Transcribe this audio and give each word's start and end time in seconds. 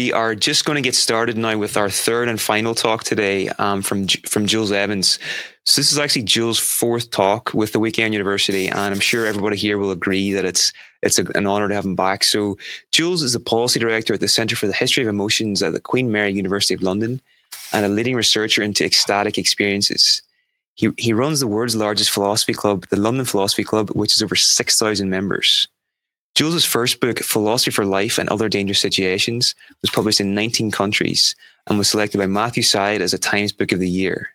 We 0.00 0.14
are 0.14 0.34
just 0.34 0.64
going 0.64 0.76
to 0.76 0.80
get 0.80 0.94
started 0.94 1.36
now 1.36 1.58
with 1.58 1.76
our 1.76 1.90
third 1.90 2.30
and 2.30 2.40
final 2.40 2.74
talk 2.74 3.04
today 3.04 3.50
um, 3.58 3.82
from 3.82 4.06
from 4.06 4.46
Jules 4.46 4.72
Evans. 4.72 5.18
So 5.66 5.78
this 5.78 5.92
is 5.92 5.98
actually 5.98 6.22
Jules' 6.22 6.58
fourth 6.58 7.10
talk 7.10 7.52
with 7.52 7.72
the 7.72 7.78
Weekend 7.78 8.14
University, 8.14 8.66
and 8.66 8.78
I'm 8.78 8.98
sure 8.98 9.26
everybody 9.26 9.58
here 9.58 9.76
will 9.76 9.90
agree 9.90 10.32
that 10.32 10.46
it's 10.46 10.72
it's 11.02 11.18
a, 11.18 11.26
an 11.34 11.46
honour 11.46 11.68
to 11.68 11.74
have 11.74 11.84
him 11.84 11.96
back. 11.96 12.24
So 12.24 12.56
Jules 12.90 13.22
is 13.22 13.34
the 13.34 13.40
policy 13.40 13.78
director 13.78 14.14
at 14.14 14.20
the 14.20 14.28
Centre 14.28 14.56
for 14.56 14.66
the 14.66 14.72
History 14.72 15.02
of 15.02 15.10
Emotions 15.10 15.62
at 15.62 15.74
the 15.74 15.80
Queen 15.80 16.10
Mary 16.10 16.32
University 16.32 16.72
of 16.72 16.80
London, 16.80 17.20
and 17.74 17.84
a 17.84 17.88
leading 17.90 18.16
researcher 18.16 18.62
into 18.62 18.86
ecstatic 18.86 19.36
experiences. 19.36 20.22
He 20.76 20.88
he 20.96 21.12
runs 21.12 21.40
the 21.40 21.46
world's 21.46 21.76
largest 21.76 22.10
philosophy 22.10 22.54
club, 22.54 22.86
the 22.88 22.96
London 23.06 23.26
Philosophy 23.26 23.64
Club, 23.64 23.90
which 23.90 24.14
has 24.14 24.22
over 24.22 24.34
six 24.34 24.78
thousand 24.78 25.10
members. 25.10 25.68
Jules's 26.34 26.64
first 26.64 27.00
book, 27.00 27.18
Philosophy 27.18 27.70
for 27.70 27.84
Life 27.84 28.18
and 28.18 28.28
Other 28.28 28.48
Dangerous 28.48 28.80
Situations, 28.80 29.54
was 29.82 29.90
published 29.90 30.20
in 30.20 30.34
19 30.34 30.70
countries 30.70 31.34
and 31.66 31.78
was 31.78 31.90
selected 31.90 32.18
by 32.18 32.26
Matthew 32.26 32.62
Syed 32.62 33.02
as 33.02 33.12
a 33.12 33.18
Times 33.18 33.52
Book 33.52 33.72
of 33.72 33.80
the 33.80 33.88
Year. 33.88 34.30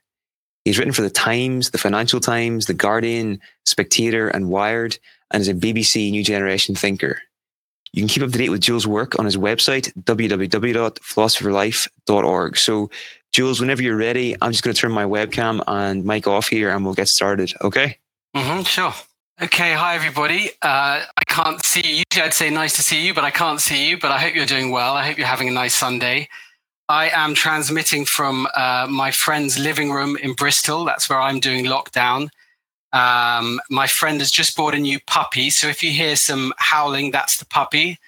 He's 0.66 0.78
written 0.78 0.94
for 0.94 1.04
The 1.04 1.10
Times, 1.10 1.72
The 1.72 1.78
Financial 1.78 2.20
Times, 2.20 2.66
The 2.66 2.74
Guardian, 2.74 3.40
Spectator, 3.66 4.28
and 4.28 4.50
Wired, 4.50 5.00
and 5.32 5.40
is 5.42 5.48
a 5.48 5.54
BBC 5.54 6.12
New 6.12 6.24
Generation 6.24 6.76
thinker. 6.76 7.22
You 7.94 8.02
can 8.02 8.10
keep 8.10 8.24
up 8.24 8.32
to 8.32 8.38
date 8.38 8.50
with 8.50 8.62
Jules' 8.62 8.86
work 8.86 9.18
on 9.18 9.26
his 9.26 9.38
website, 9.38 9.94
www.philosophyforlife.org. 10.04 12.58
So, 12.58 12.90
Jules, 13.32 13.62
whenever 13.62 13.82
you're 13.82 13.96
ready, 13.96 14.36
I'm 14.42 14.52
just 14.52 14.64
going 14.64 14.74
to 14.74 14.80
turn 14.80 14.92
my 14.92 15.06
webcam 15.06 15.64
and 15.66 16.04
mic 16.04 16.28
off 16.28 16.50
here 16.50 16.72
and 16.72 16.84
we'll 16.84 16.94
get 16.94 17.08
started. 17.08 17.54
Okay? 17.62 17.98
Mm-hmm, 18.36 18.64
sure. 18.64 18.94
Okay, 19.42 19.74
hi 19.74 19.96
everybody. 19.96 20.52
Uh, 20.62 21.04
I 21.04 21.24
can't 21.28 21.62
see 21.66 21.82
you. 21.82 22.04
Usually 22.10 22.26
I'd 22.26 22.34
say 22.34 22.50
nice 22.50 22.74
to 22.78 22.82
see 22.82 23.06
you, 23.06 23.14
but 23.14 23.26
I 23.26 23.32
can't 23.32 23.60
see 23.60 23.90
you. 23.90 24.00
But 24.00 24.14
I 24.14 24.18
hope 24.18 24.34
you're 24.34 24.46
doing 24.46 24.72
well. 24.72 24.94
I 24.94 25.06
hope 25.06 25.18
you're 25.18 25.28
having 25.28 25.50
a 25.50 25.52
nice 25.52 25.76
Sunday. 25.76 26.30
I 26.88 27.10
am 27.10 27.36
transmitting 27.36 28.06
from 28.06 28.48
uh, 28.56 28.88
my 28.90 29.12
friend's 29.12 29.60
living 29.60 29.92
room 29.92 30.16
in 30.16 30.36
Bristol. 30.36 30.86
That's 30.86 31.10
where 31.10 31.20
I'm 31.20 31.42
doing 31.42 31.66
lockdown. 31.66 32.30
Um, 32.94 33.60
my 33.70 33.88
friend 33.88 34.22
has 34.22 34.32
just 34.32 34.56
bought 34.56 34.74
a 34.74 34.80
new 34.80 35.02
puppy. 35.02 35.50
So 35.50 35.68
if 35.68 35.84
you 35.84 35.92
hear 35.92 36.16
some 36.16 36.54
howling, 36.56 37.12
that's 37.12 37.38
the 37.38 37.46
puppy. 37.46 38.00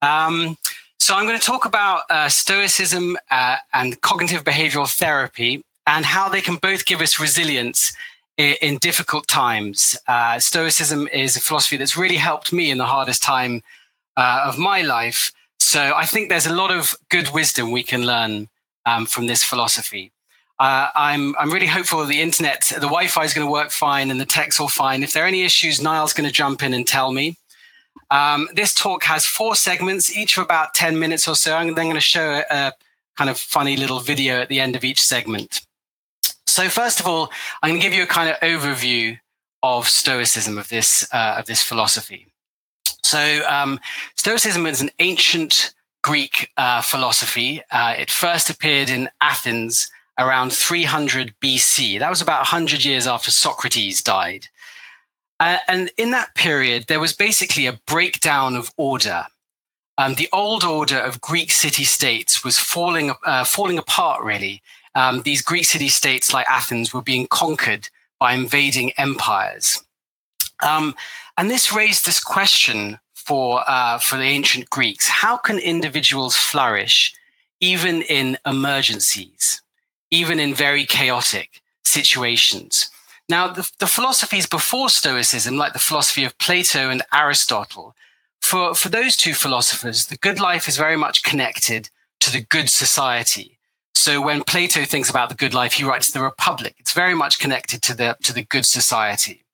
Um, 0.00 0.56
so 0.98 1.14
I'm 1.14 1.26
going 1.26 1.38
to 1.38 1.44
talk 1.44 1.66
about 1.66 2.04
uh, 2.08 2.30
Stoicism 2.30 3.18
uh, 3.30 3.56
and 3.74 4.00
cognitive 4.00 4.42
behavioral 4.42 4.90
therapy 4.90 5.62
and 5.86 6.06
how 6.06 6.30
they 6.30 6.40
can 6.40 6.56
both 6.56 6.86
give 6.86 7.02
us 7.02 7.20
resilience 7.20 7.92
in, 8.36 8.56
in 8.62 8.78
difficult 8.78 9.26
times. 9.26 9.96
Uh, 10.06 10.38
Stoicism 10.38 11.08
is 11.08 11.36
a 11.36 11.40
philosophy 11.40 11.76
that's 11.76 11.96
really 11.96 12.16
helped 12.16 12.52
me 12.52 12.70
in 12.70 12.78
the 12.78 12.86
hardest 12.86 13.22
time 13.22 13.62
uh, 14.16 14.44
of 14.46 14.58
my 14.58 14.82
life. 14.82 15.32
So 15.58 15.92
I 15.94 16.06
think 16.06 16.28
there's 16.28 16.46
a 16.46 16.54
lot 16.54 16.70
of 16.70 16.96
good 17.08 17.30
wisdom 17.30 17.70
we 17.70 17.82
can 17.82 18.04
learn 18.04 18.48
um, 18.84 19.06
from 19.06 19.26
this 19.26 19.44
philosophy. 19.44 20.12
Uh, 20.58 20.88
I'm 20.94 21.34
I'm 21.38 21.50
really 21.50 21.66
hopeful 21.66 22.04
the 22.04 22.20
internet, 22.20 22.60
the 22.74 22.80
Wi-Fi 22.80 23.24
is 23.24 23.34
going 23.34 23.46
to 23.46 23.50
work 23.50 23.70
fine 23.70 24.10
and 24.10 24.20
the 24.20 24.26
tech's 24.26 24.60
all 24.60 24.68
fine. 24.68 25.02
If 25.02 25.12
there 25.12 25.24
are 25.24 25.26
any 25.26 25.42
issues, 25.42 25.80
Niall's 25.80 26.12
going 26.12 26.28
to 26.28 26.32
jump 26.32 26.62
in 26.62 26.74
and 26.74 26.86
tell 26.86 27.12
me. 27.12 27.36
Um, 28.10 28.48
this 28.54 28.74
talk 28.74 29.04
has 29.04 29.24
four 29.24 29.56
segments, 29.56 30.14
each 30.14 30.36
of 30.36 30.44
about 30.44 30.74
10 30.74 30.98
minutes 30.98 31.26
or 31.26 31.34
so. 31.34 31.56
I'm 31.56 31.74
then 31.74 31.86
going 31.86 31.94
to 31.94 32.00
show 32.00 32.30
a, 32.32 32.44
a 32.50 32.72
kind 33.16 33.30
of 33.30 33.38
funny 33.38 33.76
little 33.76 34.00
video 34.00 34.40
at 34.40 34.48
the 34.48 34.60
end 34.60 34.76
of 34.76 34.84
each 34.84 35.02
segment. 35.02 35.62
So 36.46 36.68
first 36.68 37.00
of 37.00 37.06
all, 37.06 37.30
I'm 37.62 37.70
going 37.70 37.80
to 37.80 37.86
give 37.86 37.96
you 37.96 38.02
a 38.02 38.06
kind 38.06 38.28
of 38.28 38.36
overview 38.40 39.18
of 39.62 39.88
Stoicism, 39.88 40.58
of 40.58 40.68
this, 40.68 41.08
uh, 41.12 41.36
of 41.38 41.46
this 41.46 41.62
philosophy. 41.62 42.32
So 43.02 43.42
um, 43.48 43.80
Stoicism 44.16 44.66
is 44.66 44.80
an 44.80 44.90
ancient 44.98 45.74
Greek 46.02 46.50
uh, 46.56 46.82
philosophy. 46.82 47.62
Uh, 47.70 47.94
it 47.96 48.10
first 48.10 48.50
appeared 48.50 48.90
in 48.90 49.08
Athens 49.20 49.90
around 50.18 50.52
300 50.52 51.34
BC. 51.40 51.98
That 51.98 52.10
was 52.10 52.20
about 52.20 52.40
100 52.40 52.84
years 52.84 53.06
after 53.06 53.30
Socrates 53.30 54.02
died. 54.02 54.48
Uh, 55.40 55.58
and 55.68 55.90
in 55.96 56.10
that 56.10 56.34
period, 56.34 56.84
there 56.88 57.00
was 57.00 57.12
basically 57.12 57.66
a 57.66 57.80
breakdown 57.86 58.54
of 58.54 58.72
order. 58.76 59.26
Um, 59.98 60.14
the 60.14 60.28
old 60.32 60.64
order 60.64 60.98
of 60.98 61.20
Greek 61.20 61.50
city 61.50 61.84
states 61.84 62.44
was 62.44 62.58
falling, 62.58 63.12
uh, 63.24 63.44
falling 63.44 63.78
apart, 63.78 64.22
really 64.22 64.62
um, 64.94 65.22
these 65.22 65.42
Greek 65.42 65.64
city 65.64 65.88
states 65.88 66.32
like 66.32 66.46
Athens 66.48 66.92
were 66.92 67.02
being 67.02 67.26
conquered 67.26 67.88
by 68.18 68.34
invading 68.34 68.92
empires. 68.92 69.82
Um, 70.62 70.94
and 71.36 71.50
this 71.50 71.72
raised 71.72 72.06
this 72.06 72.22
question 72.22 72.98
for, 73.14 73.62
uh, 73.68 73.98
for 73.98 74.16
the 74.16 74.24
ancient 74.24 74.70
Greeks 74.70 75.08
how 75.08 75.36
can 75.36 75.58
individuals 75.58 76.36
flourish 76.36 77.14
even 77.60 78.02
in 78.02 78.36
emergencies, 78.44 79.62
even 80.10 80.38
in 80.38 80.54
very 80.54 80.84
chaotic 80.84 81.62
situations? 81.84 82.90
Now, 83.28 83.48
the, 83.48 83.70
the 83.78 83.86
philosophies 83.86 84.46
before 84.46 84.90
Stoicism, 84.90 85.56
like 85.56 85.72
the 85.72 85.78
philosophy 85.78 86.24
of 86.24 86.36
Plato 86.38 86.90
and 86.90 87.02
Aristotle, 87.14 87.94
for, 88.40 88.74
for 88.74 88.88
those 88.88 89.16
two 89.16 89.34
philosophers, 89.34 90.06
the 90.06 90.16
good 90.16 90.40
life 90.40 90.68
is 90.68 90.76
very 90.76 90.96
much 90.96 91.22
connected 91.22 91.88
to 92.20 92.30
the 92.30 92.40
good 92.40 92.68
society. 92.68 93.58
So 93.94 94.20
when 94.20 94.42
Plato 94.42 94.84
thinks 94.84 95.10
about 95.10 95.28
the 95.28 95.34
good 95.34 95.54
life, 95.54 95.74
he 95.74 95.84
writes 95.84 96.10
the 96.10 96.22
Republic. 96.22 96.74
It's 96.78 96.92
very 96.92 97.14
much 97.14 97.38
connected 97.38 97.82
to 97.82 97.94
the, 97.94 98.16
to 98.22 98.32
the 98.32 98.44
good 98.44 98.66
society. 98.66 99.44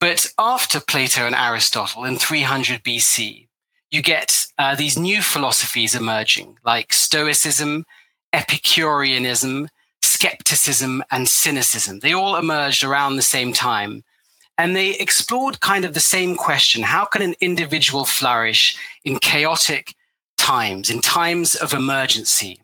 But 0.00 0.32
after 0.38 0.80
Plato 0.80 1.26
and 1.26 1.34
Aristotle 1.34 2.04
in 2.04 2.16
300 2.16 2.82
BC, 2.82 3.48
you 3.90 4.02
get 4.02 4.46
uh, 4.58 4.74
these 4.74 4.98
new 4.98 5.22
philosophies 5.22 5.94
emerging, 5.94 6.58
like 6.64 6.92
Stoicism, 6.92 7.84
Epicureanism, 8.32 9.68
skepticism, 10.02 11.02
and 11.10 11.28
cynicism. 11.28 12.00
They 12.00 12.12
all 12.12 12.36
emerged 12.36 12.82
around 12.82 13.16
the 13.16 13.22
same 13.22 13.52
time. 13.52 14.04
And 14.58 14.74
they 14.74 14.90
explored 14.96 15.60
kind 15.60 15.84
of 15.84 15.94
the 15.94 16.00
same 16.00 16.36
question 16.36 16.82
how 16.82 17.04
can 17.04 17.22
an 17.22 17.34
individual 17.40 18.04
flourish 18.04 18.76
in 19.04 19.18
chaotic 19.18 19.94
times, 20.36 20.90
in 20.90 21.00
times 21.00 21.54
of 21.54 21.72
emergency? 21.72 22.60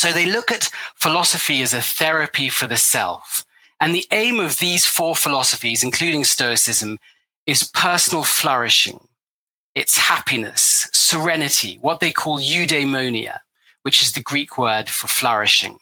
So 0.00 0.12
they 0.12 0.24
look 0.24 0.50
at 0.50 0.70
philosophy 0.94 1.60
as 1.60 1.74
a 1.74 1.82
therapy 1.82 2.48
for 2.48 2.66
the 2.66 2.78
self. 2.78 3.44
And 3.80 3.94
the 3.94 4.06
aim 4.12 4.40
of 4.40 4.56
these 4.56 4.86
four 4.86 5.14
philosophies, 5.14 5.84
including 5.84 6.24
Stoicism, 6.24 6.98
is 7.44 7.70
personal 7.74 8.24
flourishing. 8.24 9.06
It's 9.74 9.98
happiness, 9.98 10.88
serenity, 10.94 11.76
what 11.82 12.00
they 12.00 12.12
call 12.12 12.40
eudaimonia, 12.40 13.40
which 13.82 14.00
is 14.00 14.12
the 14.12 14.22
Greek 14.22 14.56
word 14.56 14.88
for 14.88 15.06
flourishing. 15.06 15.78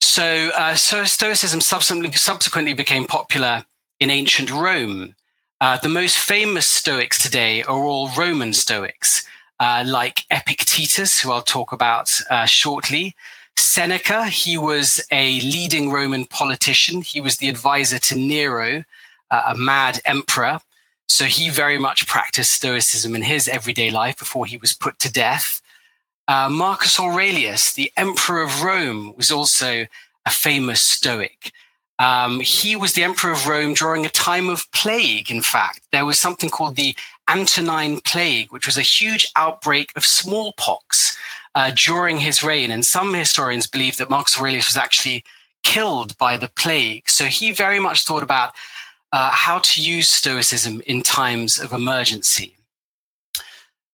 So, 0.00 0.50
uh, 0.56 0.74
so 0.74 1.04
Stoicism 1.04 1.60
subsequently, 1.60 2.12
subsequently 2.12 2.72
became 2.72 3.04
popular 3.04 3.66
in 4.00 4.08
ancient 4.08 4.50
Rome. 4.50 5.14
Uh, 5.60 5.76
the 5.76 5.90
most 5.90 6.16
famous 6.16 6.66
Stoics 6.66 7.22
today 7.22 7.62
are 7.64 7.84
all 7.84 8.08
Roman 8.16 8.54
Stoics 8.54 9.26
uh, 9.60 9.84
like 9.86 10.24
Epictetus, 10.30 11.20
who 11.20 11.32
I'll 11.32 11.42
talk 11.42 11.72
about 11.72 12.20
uh, 12.30 12.46
shortly. 12.46 13.14
Seneca, 13.56 14.26
he 14.26 14.56
was 14.56 15.04
a 15.10 15.40
leading 15.40 15.90
Roman 15.90 16.26
politician. 16.26 17.02
He 17.02 17.20
was 17.20 17.38
the 17.38 17.48
advisor 17.48 17.98
to 17.98 18.14
Nero, 18.16 18.84
uh, 19.30 19.42
a 19.48 19.56
mad 19.56 20.00
emperor. 20.04 20.60
So 21.08 21.24
he 21.24 21.48
very 21.50 21.78
much 21.78 22.06
practiced 22.06 22.52
Stoicism 22.52 23.16
in 23.16 23.22
his 23.22 23.48
everyday 23.48 23.90
life 23.90 24.18
before 24.18 24.46
he 24.46 24.58
was 24.58 24.74
put 24.74 24.98
to 25.00 25.12
death. 25.12 25.60
Uh, 26.28 26.48
Marcus 26.50 27.00
Aurelius, 27.00 27.72
the 27.72 27.90
emperor 27.96 28.42
of 28.42 28.62
Rome, 28.62 29.14
was 29.16 29.30
also 29.30 29.86
a 30.26 30.30
famous 30.30 30.82
Stoic. 30.82 31.52
Um, 31.98 32.40
he 32.40 32.76
was 32.76 32.92
the 32.92 33.02
emperor 33.02 33.32
of 33.32 33.48
Rome 33.48 33.74
during 33.74 34.06
a 34.06 34.10
time 34.10 34.48
of 34.48 34.70
plague, 34.70 35.30
in 35.30 35.42
fact. 35.42 35.80
There 35.90 36.06
was 36.06 36.18
something 36.18 36.50
called 36.50 36.76
the 36.76 36.94
Antonine 37.28 38.00
Plague, 38.00 38.52
which 38.52 38.66
was 38.66 38.76
a 38.76 38.82
huge 38.82 39.30
outbreak 39.36 39.92
of 39.96 40.04
smallpox 40.04 41.16
uh, 41.54 41.72
during 41.74 42.18
his 42.18 42.42
reign. 42.42 42.70
And 42.70 42.84
some 42.84 43.14
historians 43.14 43.66
believe 43.66 43.96
that 43.96 44.10
Marcus 44.10 44.38
Aurelius 44.38 44.68
was 44.68 44.76
actually 44.76 45.24
killed 45.62 46.16
by 46.18 46.36
the 46.36 46.48
plague. 46.48 47.08
So 47.08 47.24
he 47.24 47.52
very 47.52 47.80
much 47.80 48.04
thought 48.04 48.22
about 48.22 48.52
uh, 49.12 49.30
how 49.30 49.58
to 49.58 49.82
use 49.82 50.08
Stoicism 50.08 50.82
in 50.86 51.02
times 51.02 51.58
of 51.58 51.72
emergency. 51.72 52.56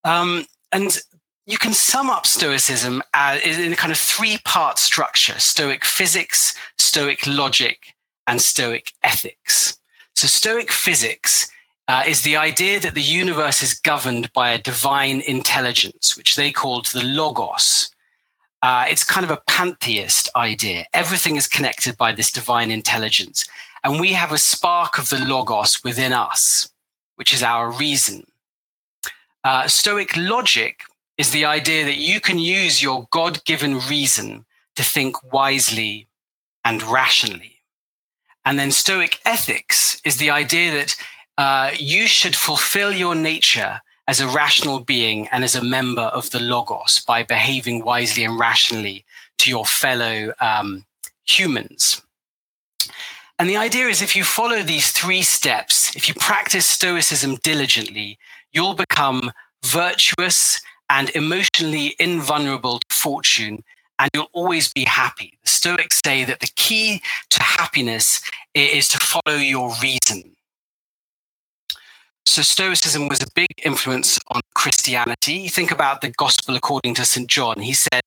Um, 0.05 0.47
and 0.73 0.99
you 1.47 1.59
can 1.59 1.73
sum 1.73 2.11
up 2.11 2.27
Stoicism 2.27 3.03
as, 3.13 3.41
in 3.59 3.73
a 3.73 3.77
kind 3.77 3.93
of 3.93 3.99
three 3.99 4.39
part 4.45 4.79
structure 4.79 5.39
Stoic 5.39 5.85
physics, 5.85 6.55
Stoic 6.79 7.27
logic, 7.27 7.95
and 8.27 8.41
Stoic 8.41 8.93
ethics. 9.03 9.79
So, 10.15 10.27
Stoic 10.27 10.71
physics 10.71 11.51
uh, 11.89 12.03
is 12.07 12.23
the 12.23 12.37
idea 12.37 12.81
that 12.81 12.95
the 12.95 13.03
universe 13.03 13.63
is 13.63 13.75
governed 13.75 14.33
by 14.33 14.51
a 14.51 14.63
divine 14.63 15.21
intelligence, 15.21 16.17
which 16.17 16.37
they 16.37 16.51
called 16.51 16.87
the 16.87 17.05
logos. 17.05 17.91
Uh, 18.63 18.87
it's 18.89 19.05
kind 19.05 19.25
of 19.25 19.31
a 19.31 19.43
pantheist 19.47 20.31
idea. 20.35 20.87
Everything 20.95 21.37
is 21.37 21.47
connected 21.47 21.97
by 21.99 22.13
this 22.13 22.33
divine 22.33 22.71
intelligence. 22.71 23.45
And 23.83 24.01
we 24.01 24.15
have 24.15 24.33
a 24.33 24.39
spark 24.39 24.97
of 24.97 25.11
the 25.11 25.19
logos 25.19 25.85
within 25.85 26.15
us, 26.15 26.71
which 27.17 27.35
is 27.35 27.43
our 27.43 27.71
reason. 27.71 28.27
Uh, 29.45 29.69
Stoic 29.69 30.17
logic 30.17 30.85
is 31.19 31.31
the 31.31 31.45
idea 31.45 31.85
that 31.85 31.99
you 31.99 32.19
can 32.19 32.39
use 32.39 32.83
your 32.83 33.07
God 33.11 33.45
given 33.45 33.79
reason 33.79 34.47
to 34.77 34.83
think 34.83 35.33
wisely 35.33 36.09
and 36.65 36.83
rationally. 36.83 37.61
And 38.47 38.59
then 38.59 38.71
Stoic 38.71 39.21
ethics 39.27 40.01
is 40.05 40.17
the 40.17 40.31
idea 40.31 40.73
that 40.73 40.97
uh, 41.39 41.71
you 41.77 42.07
should 42.07 42.37
fulfill 42.37 42.93
your 42.93 43.15
nature 43.15 43.81
as 44.07 44.21
a 44.21 44.29
rational 44.29 44.81
being 44.81 45.29
and 45.29 45.45
as 45.45 45.55
a 45.55 45.65
member 45.65 46.03
of 46.03 46.31
the 46.31 46.41
Logos 46.41 47.01
by 47.01 47.23
behaving 47.23 47.85
wisely 47.85 48.25
and 48.25 48.39
rationally 48.39 49.05
to 49.39 49.51
your 49.51 49.65
fellow 49.65 50.33
um, 50.41 50.85
humans. 51.25 52.03
And 53.39 53.49
the 53.49 53.57
idea 53.57 53.89
is 53.89 54.01
if 54.01 54.15
you 54.15 54.23
follow 54.23 54.63
these 54.63 54.93
three 54.93 55.23
steps, 55.23 55.95
if 55.97 56.09
you 56.09 56.15
practice 56.15 56.67
Stoicism 56.67 57.37
diligently, 57.37 58.19
you'll 58.53 58.75
become 58.75 59.33
virtuous 59.65 60.61
and 60.89 61.11
emotionally 61.11 61.97
invulnerable 61.99 62.79
to 62.79 62.95
fortune, 62.95 63.65
and 63.99 64.11
you'll 64.15 64.31
always 64.33 64.73
be 64.73 64.85
happy. 64.85 65.39
The 65.43 65.51
Stoics 65.51 66.01
say 66.05 66.25
that 66.25 66.41
the 66.41 66.51
key 66.55 67.03
to 67.31 67.43
happiness 67.43 68.21
is 68.55 68.89
to 68.91 68.99
follow 68.99 69.37
your 69.39 69.75
reason. 69.83 70.34
So, 72.27 72.43
Stoicism 72.43 73.09
was 73.09 73.23
a 73.23 73.27
big 73.35 73.49
influence 73.65 74.19
on 74.29 74.41
Christianity. 74.55 75.35
You 75.35 75.51
think 75.51 75.71
about 75.71 76.01
the 76.01 76.09
Gospel 76.09 76.57
according 76.57 76.95
to 76.95 77.05
St. 77.05 77.29
John. 77.29 77.61
He 77.61 77.75
says 77.75 78.03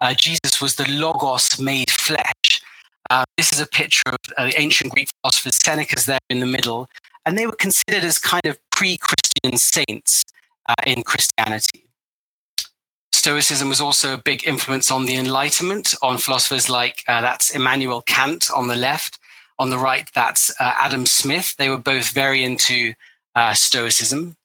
uh, 0.00 0.12
Jesus 0.14 0.60
was 0.60 0.74
the 0.74 0.90
Logos 0.90 1.58
made 1.58 1.90
flesh. 1.90 2.62
Uh, 3.08 3.24
this 3.36 3.52
is 3.52 3.60
a 3.60 3.66
picture 3.66 4.02
of 4.08 4.18
uh, 4.36 4.46
the 4.46 4.60
ancient 4.60 4.92
Greek 4.92 5.08
philosophers. 5.22 5.56
Seneca's 5.62 6.06
there 6.06 6.18
in 6.28 6.40
the 6.40 6.46
middle, 6.46 6.88
and 7.24 7.38
they 7.38 7.46
were 7.46 7.56
considered 7.56 8.04
as 8.04 8.18
kind 8.18 8.44
of 8.44 8.58
pre 8.70 8.98
Christian 8.98 9.56
saints 9.56 10.24
uh, 10.68 10.74
in 10.84 11.02
Christianity. 11.02 11.84
Stoicism 13.12 13.68
was 13.68 13.80
also 13.80 14.14
a 14.14 14.18
big 14.18 14.46
influence 14.46 14.90
on 14.90 15.06
the 15.06 15.16
Enlightenment, 15.16 15.94
on 16.02 16.18
philosophers 16.18 16.68
like 16.68 17.04
uh, 17.06 17.20
that's 17.20 17.50
Immanuel 17.54 18.02
Kant 18.02 18.50
on 18.50 18.68
the 18.68 18.76
left. 18.76 19.18
On 19.58 19.68
the 19.68 19.78
right, 19.78 20.08
that's 20.14 20.50
uh, 20.58 20.74
Adam 20.78 21.04
Smith. 21.04 21.54
They 21.58 21.68
were 21.68 21.76
both 21.76 22.12
very 22.12 22.42
into 22.42 22.94
uh, 23.34 23.54
Stoicism. 23.54 24.36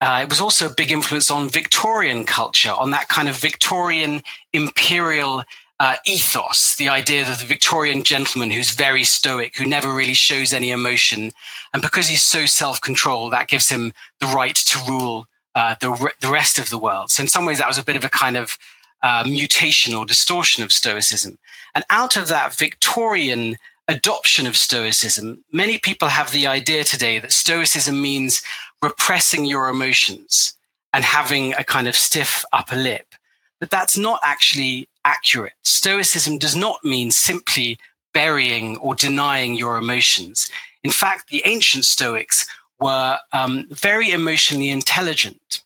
Uh, 0.00 0.20
it 0.22 0.28
was 0.28 0.40
also 0.40 0.66
a 0.66 0.74
big 0.74 0.90
influence 0.90 1.30
on 1.30 1.48
Victorian 1.48 2.24
culture, 2.24 2.72
on 2.72 2.90
that 2.90 3.08
kind 3.08 3.28
of 3.28 3.36
Victorian 3.36 4.22
imperial 4.52 5.44
uh, 5.78 5.96
ethos, 6.04 6.76
the 6.76 6.88
idea 6.88 7.24
that 7.24 7.38
the 7.38 7.46
Victorian 7.46 8.02
gentleman 8.02 8.50
who's 8.50 8.72
very 8.72 9.04
stoic, 9.04 9.56
who 9.56 9.64
never 9.64 9.92
really 9.92 10.14
shows 10.14 10.52
any 10.52 10.70
emotion, 10.70 11.32
and 11.72 11.82
because 11.82 12.08
he's 12.08 12.22
so 12.22 12.46
self-controlled, 12.46 13.32
that 13.32 13.48
gives 13.48 13.68
him 13.68 13.92
the 14.20 14.26
right 14.26 14.54
to 14.54 14.78
rule 14.88 15.26
uh, 15.54 15.74
the, 15.80 15.90
re- 15.90 16.12
the 16.20 16.30
rest 16.30 16.58
of 16.58 16.70
the 16.70 16.78
world. 16.78 17.10
So 17.10 17.22
in 17.22 17.28
some 17.28 17.44
ways, 17.46 17.58
that 17.58 17.68
was 17.68 17.78
a 17.78 17.84
bit 17.84 17.96
of 17.96 18.04
a 18.04 18.08
kind 18.08 18.36
of 18.36 18.58
uh, 19.02 19.24
mutation 19.26 19.94
or 19.94 20.06
distortion 20.06 20.62
of 20.62 20.72
Stoicism. 20.72 21.38
And 21.74 21.84
out 21.90 22.16
of 22.16 22.28
that 22.28 22.54
Victorian 22.54 23.56
adoption 23.88 24.46
of 24.46 24.56
Stoicism, 24.56 25.44
many 25.52 25.78
people 25.78 26.08
have 26.08 26.30
the 26.30 26.46
idea 26.46 26.84
today 26.84 27.18
that 27.18 27.32
Stoicism 27.32 28.00
means 28.00 28.42
repressing 28.80 29.44
your 29.44 29.68
emotions 29.68 30.54
and 30.92 31.04
having 31.04 31.54
a 31.54 31.64
kind 31.64 31.88
of 31.88 31.96
stiff 31.96 32.44
upper 32.52 32.76
lip. 32.76 33.14
But 33.60 33.70
that's 33.70 33.96
not 33.96 34.20
actually 34.22 34.88
accurate. 35.04 35.54
Stoicism 35.62 36.38
does 36.38 36.56
not 36.56 36.84
mean 36.84 37.10
simply 37.10 37.78
burying 38.12 38.76
or 38.78 38.94
denying 38.94 39.54
your 39.54 39.76
emotions. 39.76 40.50
In 40.84 40.90
fact, 40.90 41.30
the 41.30 41.42
ancient 41.44 41.84
Stoics 41.84 42.46
were 42.80 43.18
um, 43.32 43.66
very 43.70 44.10
emotionally 44.10 44.68
intelligent. 44.68 45.62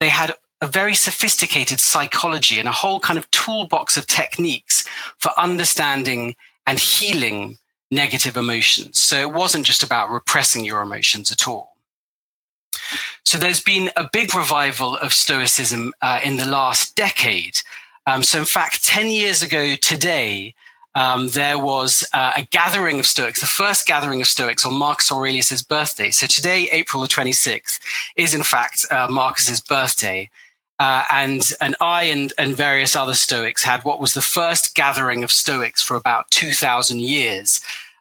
They 0.00 0.08
had 0.08 0.34
a 0.60 0.66
very 0.66 0.94
sophisticated 0.94 1.80
psychology 1.80 2.58
and 2.58 2.68
a 2.68 2.72
whole 2.72 2.98
kind 2.98 3.18
of 3.18 3.30
toolbox 3.30 3.96
of 3.96 4.06
techniques 4.06 4.86
for 5.18 5.30
understanding 5.38 6.34
and 6.66 6.78
healing 6.78 7.58
negative 7.90 8.36
emotions. 8.36 9.00
So 9.02 9.20
it 9.20 9.32
wasn't 9.32 9.66
just 9.66 9.82
about 9.82 10.10
repressing 10.10 10.64
your 10.64 10.82
emotions 10.82 11.30
at 11.30 11.46
all. 11.46 11.76
So 13.24 13.38
there's 13.38 13.60
been 13.60 13.90
a 13.96 14.08
big 14.12 14.34
revival 14.34 14.96
of 14.96 15.12
Stoicism 15.12 15.92
uh, 16.00 16.20
in 16.22 16.36
the 16.36 16.46
last 16.46 16.94
decade. 16.96 17.60
Um, 18.06 18.22
so, 18.22 18.38
in 18.38 18.44
fact, 18.44 18.84
10 18.84 19.08
years 19.08 19.42
ago 19.42 19.74
today, 19.74 20.54
um, 20.94 21.28
there 21.28 21.58
was 21.58 22.08
uh, 22.14 22.32
a 22.36 22.42
gathering 22.42 22.98
of 22.98 23.06
Stoics, 23.06 23.40
the 23.40 23.46
first 23.46 23.86
gathering 23.86 24.20
of 24.20 24.26
Stoics 24.26 24.64
on 24.64 24.74
Marcus 24.74 25.12
Aurelius's 25.12 25.62
birthday. 25.62 26.10
So 26.10 26.26
today, 26.26 26.68
April 26.72 27.02
the 27.02 27.08
26th, 27.08 27.80
is 28.16 28.32
in 28.32 28.42
fact 28.42 28.86
uh, 28.90 29.06
Marcus's 29.10 29.60
birthday. 29.60 30.30
Uh, 30.78 31.04
and 31.10 31.52
and 31.60 31.74
I 31.80 32.04
and, 32.04 32.32
and 32.36 32.54
various 32.54 32.94
other 32.94 33.14
Stoics 33.14 33.62
had 33.62 33.84
what 33.84 34.00
was 34.00 34.14
the 34.14 34.20
first 34.20 34.74
gathering 34.74 35.24
of 35.24 35.32
Stoics 35.32 35.82
for 35.82 35.96
about 35.96 36.30
2,000 36.30 37.00
years 37.00 37.60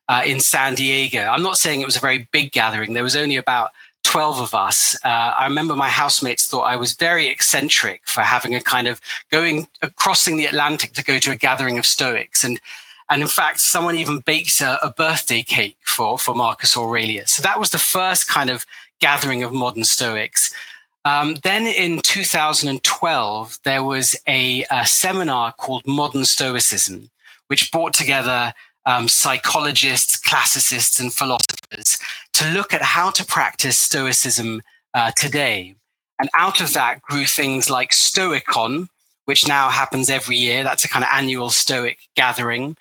uh, 0.10 0.24
in 0.26 0.40
San 0.40 0.76
Diego. 0.76 1.22
I'm 1.22 1.44
not 1.44 1.58
saying 1.58 1.82
it 1.82 1.86
was 1.86 1.96
a 1.96 2.02
very 2.02 2.28
big 2.32 2.52
gathering. 2.52 2.94
There 2.94 3.04
was 3.04 3.16
only 3.16 3.38
about 3.38 3.72
12 4.04 4.40
of 4.40 4.54
us. 4.54 4.96
Uh, 5.04 5.08
I 5.08 5.46
remember 5.46 5.76
my 5.76 5.90
housemates 5.90 6.48
thought 6.48 6.62
I 6.62 6.76
was 6.76 6.94
very 6.94 7.28
eccentric 7.28 8.02
for 8.06 8.22
having 8.22 8.54
a 8.54 8.62
kind 8.62 8.88
of 8.88 9.02
going, 9.32 9.68
uh, 9.82 9.90
crossing 9.96 10.38
the 10.38 10.46
Atlantic 10.46 10.94
to 10.94 11.04
go 11.04 11.18
to 11.20 11.32
a 11.32 11.36
gathering 11.36 11.78
of 11.78 11.86
Stoics. 11.86 12.44
And 12.44 12.60
and 13.10 13.22
in 13.22 13.28
fact, 13.28 13.60
someone 13.60 13.96
even 13.96 14.20
baked 14.20 14.62
a, 14.62 14.84
a, 14.84 14.92
birthday 14.92 15.44
cake 15.44 15.78
for, 15.84 16.18
for 16.18 16.34
Marcus 16.34 16.76
Aurelius. 16.76 17.34
So 17.34 17.44
that 17.44 17.60
was 17.60 17.70
the 17.70 17.78
first 17.78 18.28
kind 18.28 18.50
of 18.50 18.66
gathering 19.00 19.44
of 19.44 19.54
modern 19.54 19.84
Stoics. 19.84 20.52
Um, 21.06 21.36
then 21.44 21.68
in 21.68 22.02
2012, 22.02 23.60
there 23.64 23.84
was 23.84 24.16
a, 24.28 24.66
a, 24.72 24.86
seminar 24.88 25.54
called 25.54 25.86
Modern 25.86 26.26
Stoicism, 26.26 27.12
which 27.48 27.72
brought 27.72 27.94
together 27.94 28.54
um, 28.88 29.08
psychologists, 29.08 30.20
classicists, 30.20 31.00
and 31.00 31.14
philosophers 31.14 32.00
to 32.34 32.50
look 32.50 32.74
at 32.74 32.82
how 32.82 33.12
to 33.12 33.24
practice 33.24 33.78
Stoicism 33.78 34.64
uh, 34.96 35.12
today. 35.16 35.76
And 36.20 36.30
out 36.36 36.60
of 36.60 36.74
that 36.74 37.04
grew 37.04 37.26
things 37.26 37.70
like 37.70 37.92
Stoicon, 37.92 38.88
which 39.26 39.48
now 39.48 39.70
happens 39.70 40.10
every 40.10 40.38
year. 40.38 40.64
That's 40.64 40.86
a 40.86 40.90
kind 40.90 41.06
of 41.06 41.12
annual 41.14 41.52
Stoic 41.52 42.00
gathering 42.16 42.78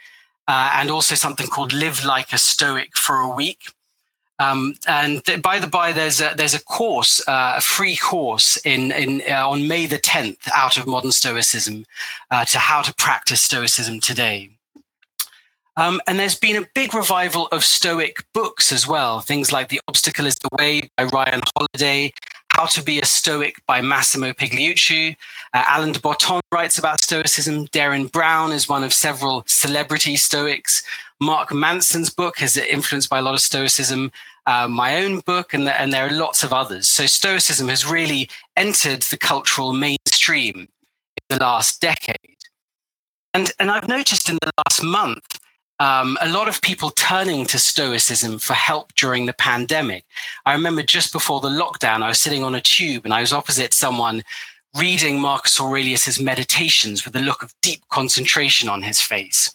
uh, 0.46 0.70
and 0.74 0.90
also 0.90 1.14
something 1.14 1.46
called 1.46 1.72
Live 1.72 2.04
Like 2.04 2.32
a 2.32 2.38
Stoic 2.38 2.96
for 2.96 3.16
a 3.16 3.28
Week. 3.28 3.70
Um, 4.38 4.74
and 4.88 5.24
th- 5.24 5.42
by 5.42 5.58
the 5.60 5.66
by, 5.66 5.92
there's 5.92 6.20
a, 6.20 6.34
there's 6.36 6.54
a 6.54 6.62
course, 6.62 7.26
uh, 7.28 7.54
a 7.56 7.60
free 7.60 7.96
course 7.96 8.56
in, 8.64 8.90
in 8.92 9.22
uh, 9.30 9.48
on 9.48 9.68
May 9.68 9.86
the 9.86 9.98
10th 9.98 10.48
out 10.54 10.76
of 10.76 10.86
modern 10.86 11.12
Stoicism 11.12 11.86
uh, 12.30 12.44
to 12.46 12.58
how 12.58 12.82
to 12.82 12.94
practice 12.94 13.42
Stoicism 13.42 14.00
today. 14.00 14.50
Um, 15.76 16.00
and 16.06 16.18
there's 16.18 16.36
been 16.36 16.62
a 16.62 16.68
big 16.74 16.94
revival 16.94 17.48
of 17.48 17.64
Stoic 17.64 18.24
books 18.32 18.70
as 18.70 18.86
well. 18.86 19.20
Things 19.20 19.50
like 19.50 19.68
The 19.68 19.80
Obstacle 19.88 20.26
is 20.26 20.36
the 20.36 20.48
Way 20.52 20.90
by 20.96 21.04
Ryan 21.04 21.40
Holiday, 21.56 22.12
how 22.48 22.66
to 22.66 22.82
Be 22.82 23.00
a 23.00 23.04
Stoic 23.04 23.56
by 23.66 23.80
Massimo 23.80 24.32
Pigliucci. 24.32 25.16
Uh, 25.52 25.64
Alain 25.72 25.92
de 25.92 25.98
Botton 25.98 26.40
writes 26.52 26.78
about 26.78 27.00
Stoicism. 27.00 27.66
Derren 27.68 28.10
Brown 28.10 28.52
is 28.52 28.68
one 28.68 28.84
of 28.84 28.92
several 28.92 29.42
celebrity 29.48 30.14
Stoics. 30.14 30.84
Mark 31.20 31.52
Manson's 31.52 32.10
book 32.10 32.42
is 32.42 32.56
influenced 32.56 33.08
by 33.08 33.18
a 33.18 33.22
lot 33.22 33.34
of 33.34 33.40
Stoicism. 33.40 34.10
Uh, 34.46 34.68
my 34.68 35.02
own 35.02 35.20
book, 35.20 35.54
and, 35.54 35.66
the, 35.66 35.80
and 35.80 35.92
there 35.92 36.06
are 36.06 36.10
lots 36.10 36.42
of 36.42 36.52
others. 36.52 36.86
So 36.88 37.06
Stoicism 37.06 37.68
has 37.68 37.86
really 37.86 38.28
entered 38.56 39.02
the 39.02 39.16
cultural 39.16 39.72
mainstream 39.72 40.68
in 41.30 41.38
the 41.38 41.38
last 41.38 41.80
decade. 41.80 42.16
And, 43.32 43.50
and 43.58 43.70
I've 43.70 43.88
noticed 43.88 44.28
in 44.28 44.38
the 44.42 44.50
last 44.58 44.82
month 44.82 45.40
um, 45.80 46.16
a 46.20 46.28
lot 46.28 46.48
of 46.48 46.62
people 46.62 46.90
turning 46.90 47.46
to 47.46 47.58
Stoicism 47.58 48.38
for 48.38 48.54
help 48.54 48.94
during 48.94 49.26
the 49.26 49.32
pandemic. 49.32 50.04
I 50.46 50.52
remember 50.52 50.82
just 50.82 51.12
before 51.12 51.40
the 51.40 51.48
lockdown, 51.48 52.02
I 52.02 52.08
was 52.08 52.18
sitting 52.18 52.44
on 52.44 52.54
a 52.54 52.60
tube 52.60 53.04
and 53.04 53.14
I 53.14 53.20
was 53.20 53.32
opposite 53.32 53.74
someone 53.74 54.22
reading 54.78 55.20
Marcus 55.20 55.60
Aurelius's 55.60 56.20
meditations 56.20 57.04
with 57.04 57.16
a 57.16 57.20
look 57.20 57.42
of 57.42 57.54
deep 57.60 57.82
concentration 57.90 58.68
on 58.68 58.82
his 58.82 59.00
face. 59.00 59.52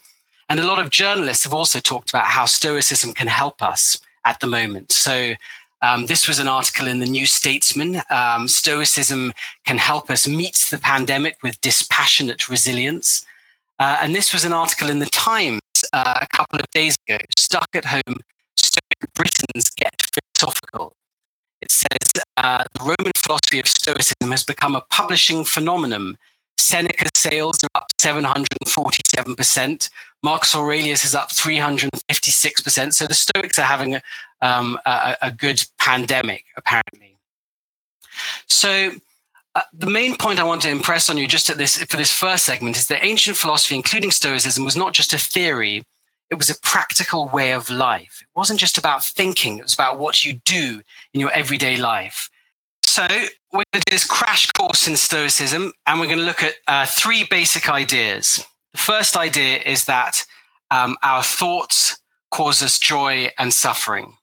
And 0.49 0.59
a 0.59 0.65
lot 0.65 0.79
of 0.79 0.89
journalists 0.89 1.43
have 1.43 1.53
also 1.53 1.79
talked 1.79 2.09
about 2.09 2.25
how 2.25 2.45
Stoicism 2.45 3.13
can 3.13 3.27
help 3.27 3.61
us 3.61 3.99
at 4.25 4.39
the 4.39 4.47
moment. 4.47 4.91
So 4.91 5.33
um, 5.81 6.07
this 6.07 6.27
was 6.27 6.39
an 6.39 6.47
article 6.47 6.87
in 6.87 6.99
the 6.99 7.05
New 7.05 7.25
Statesman. 7.25 8.01
Um, 8.09 8.47
Stoicism 8.47 9.31
can 9.65 9.77
help 9.77 10.09
us 10.09 10.27
meet 10.27 10.67
the 10.71 10.79
pandemic 10.79 11.37
with 11.43 11.61
dispassionate 11.61 12.49
resilience. 12.49 13.25
Uh, 13.77 13.97
and 14.01 14.13
this 14.13 14.33
was 14.33 14.43
an 14.43 14.51
article 14.51 14.89
in 14.89 14.99
the 14.99 15.05
Times 15.05 15.61
uh, 15.93 16.15
a 16.21 16.27
couple 16.35 16.59
of 16.59 16.65
days 16.71 16.97
ago. 17.07 17.19
Stuck 17.37 17.69
at 17.75 17.85
home, 17.85 18.17
Stoic 18.57 19.13
Britons 19.13 19.69
get 19.69 19.93
philosophical. 20.37 20.93
It 21.61 21.71
says 21.71 22.23
uh, 22.37 22.63
the 22.73 22.83
Roman 22.83 23.13
philosophy 23.15 23.59
of 23.59 23.67
Stoicism 23.67 24.31
has 24.31 24.43
become 24.43 24.75
a 24.75 24.81
publishing 24.89 25.45
phenomenon. 25.45 26.17
Seneca's 26.59 27.11
sales 27.15 27.63
are 27.63 27.69
up 27.75 27.87
747%. 27.99 29.89
Marcus 30.21 30.55
Aurelius 30.55 31.05
is 31.05 31.15
up 31.15 31.29
356%. 31.29 32.93
So 32.93 33.07
the 33.07 33.13
Stoics 33.13 33.57
are 33.57 33.63
having 33.63 33.95
a, 33.95 34.01
um, 34.41 34.79
a, 34.85 35.15
a 35.23 35.31
good 35.31 35.63
pandemic, 35.77 36.45
apparently. 36.57 37.17
So 38.47 38.91
uh, 39.55 39.61
the 39.73 39.89
main 39.89 40.15
point 40.15 40.39
I 40.39 40.43
want 40.43 40.61
to 40.63 40.69
impress 40.69 41.09
on 41.09 41.17
you 41.17 41.27
just 41.27 41.49
at 41.49 41.57
this 41.57 41.77
for 41.83 41.97
this 41.97 42.13
first 42.13 42.45
segment 42.45 42.77
is 42.77 42.87
that 42.87 43.03
ancient 43.03 43.37
philosophy, 43.37 43.75
including 43.75 44.11
Stoicism, 44.11 44.63
was 44.63 44.75
not 44.75 44.93
just 44.93 45.13
a 45.13 45.17
theory; 45.17 45.83
it 46.29 46.35
was 46.35 46.49
a 46.49 46.59
practical 46.59 47.27
way 47.29 47.53
of 47.53 47.69
life. 47.69 48.19
It 48.21 48.27
wasn't 48.35 48.59
just 48.59 48.77
about 48.77 49.03
thinking; 49.03 49.57
it 49.57 49.63
was 49.63 49.73
about 49.73 49.97
what 49.97 50.23
you 50.23 50.33
do 50.45 50.81
in 51.13 51.19
your 51.19 51.31
everyday 51.31 51.77
life. 51.77 52.29
So 52.99 53.07
we're 53.53 53.63
going 53.71 53.81
to 53.81 53.81
do 53.85 53.91
this 53.91 54.03
crash 54.03 54.51
course 54.51 54.85
in 54.85 54.97
Stoicism, 54.97 55.71
and 55.87 56.01
we're 56.01 56.07
going 56.07 56.19
to 56.19 56.25
look 56.25 56.43
at 56.43 56.55
uh, 56.67 56.85
three 56.85 57.23
basic 57.23 57.69
ideas. 57.69 58.45
The 58.73 58.77
first 58.77 59.15
idea 59.15 59.59
is 59.65 59.85
that 59.85 60.25
um, 60.69 60.97
our 61.01 61.23
thoughts 61.23 61.97
cause 62.29 62.61
us 62.61 62.77
joy 62.77 63.31
and 63.37 63.53
suffering. 63.53 64.17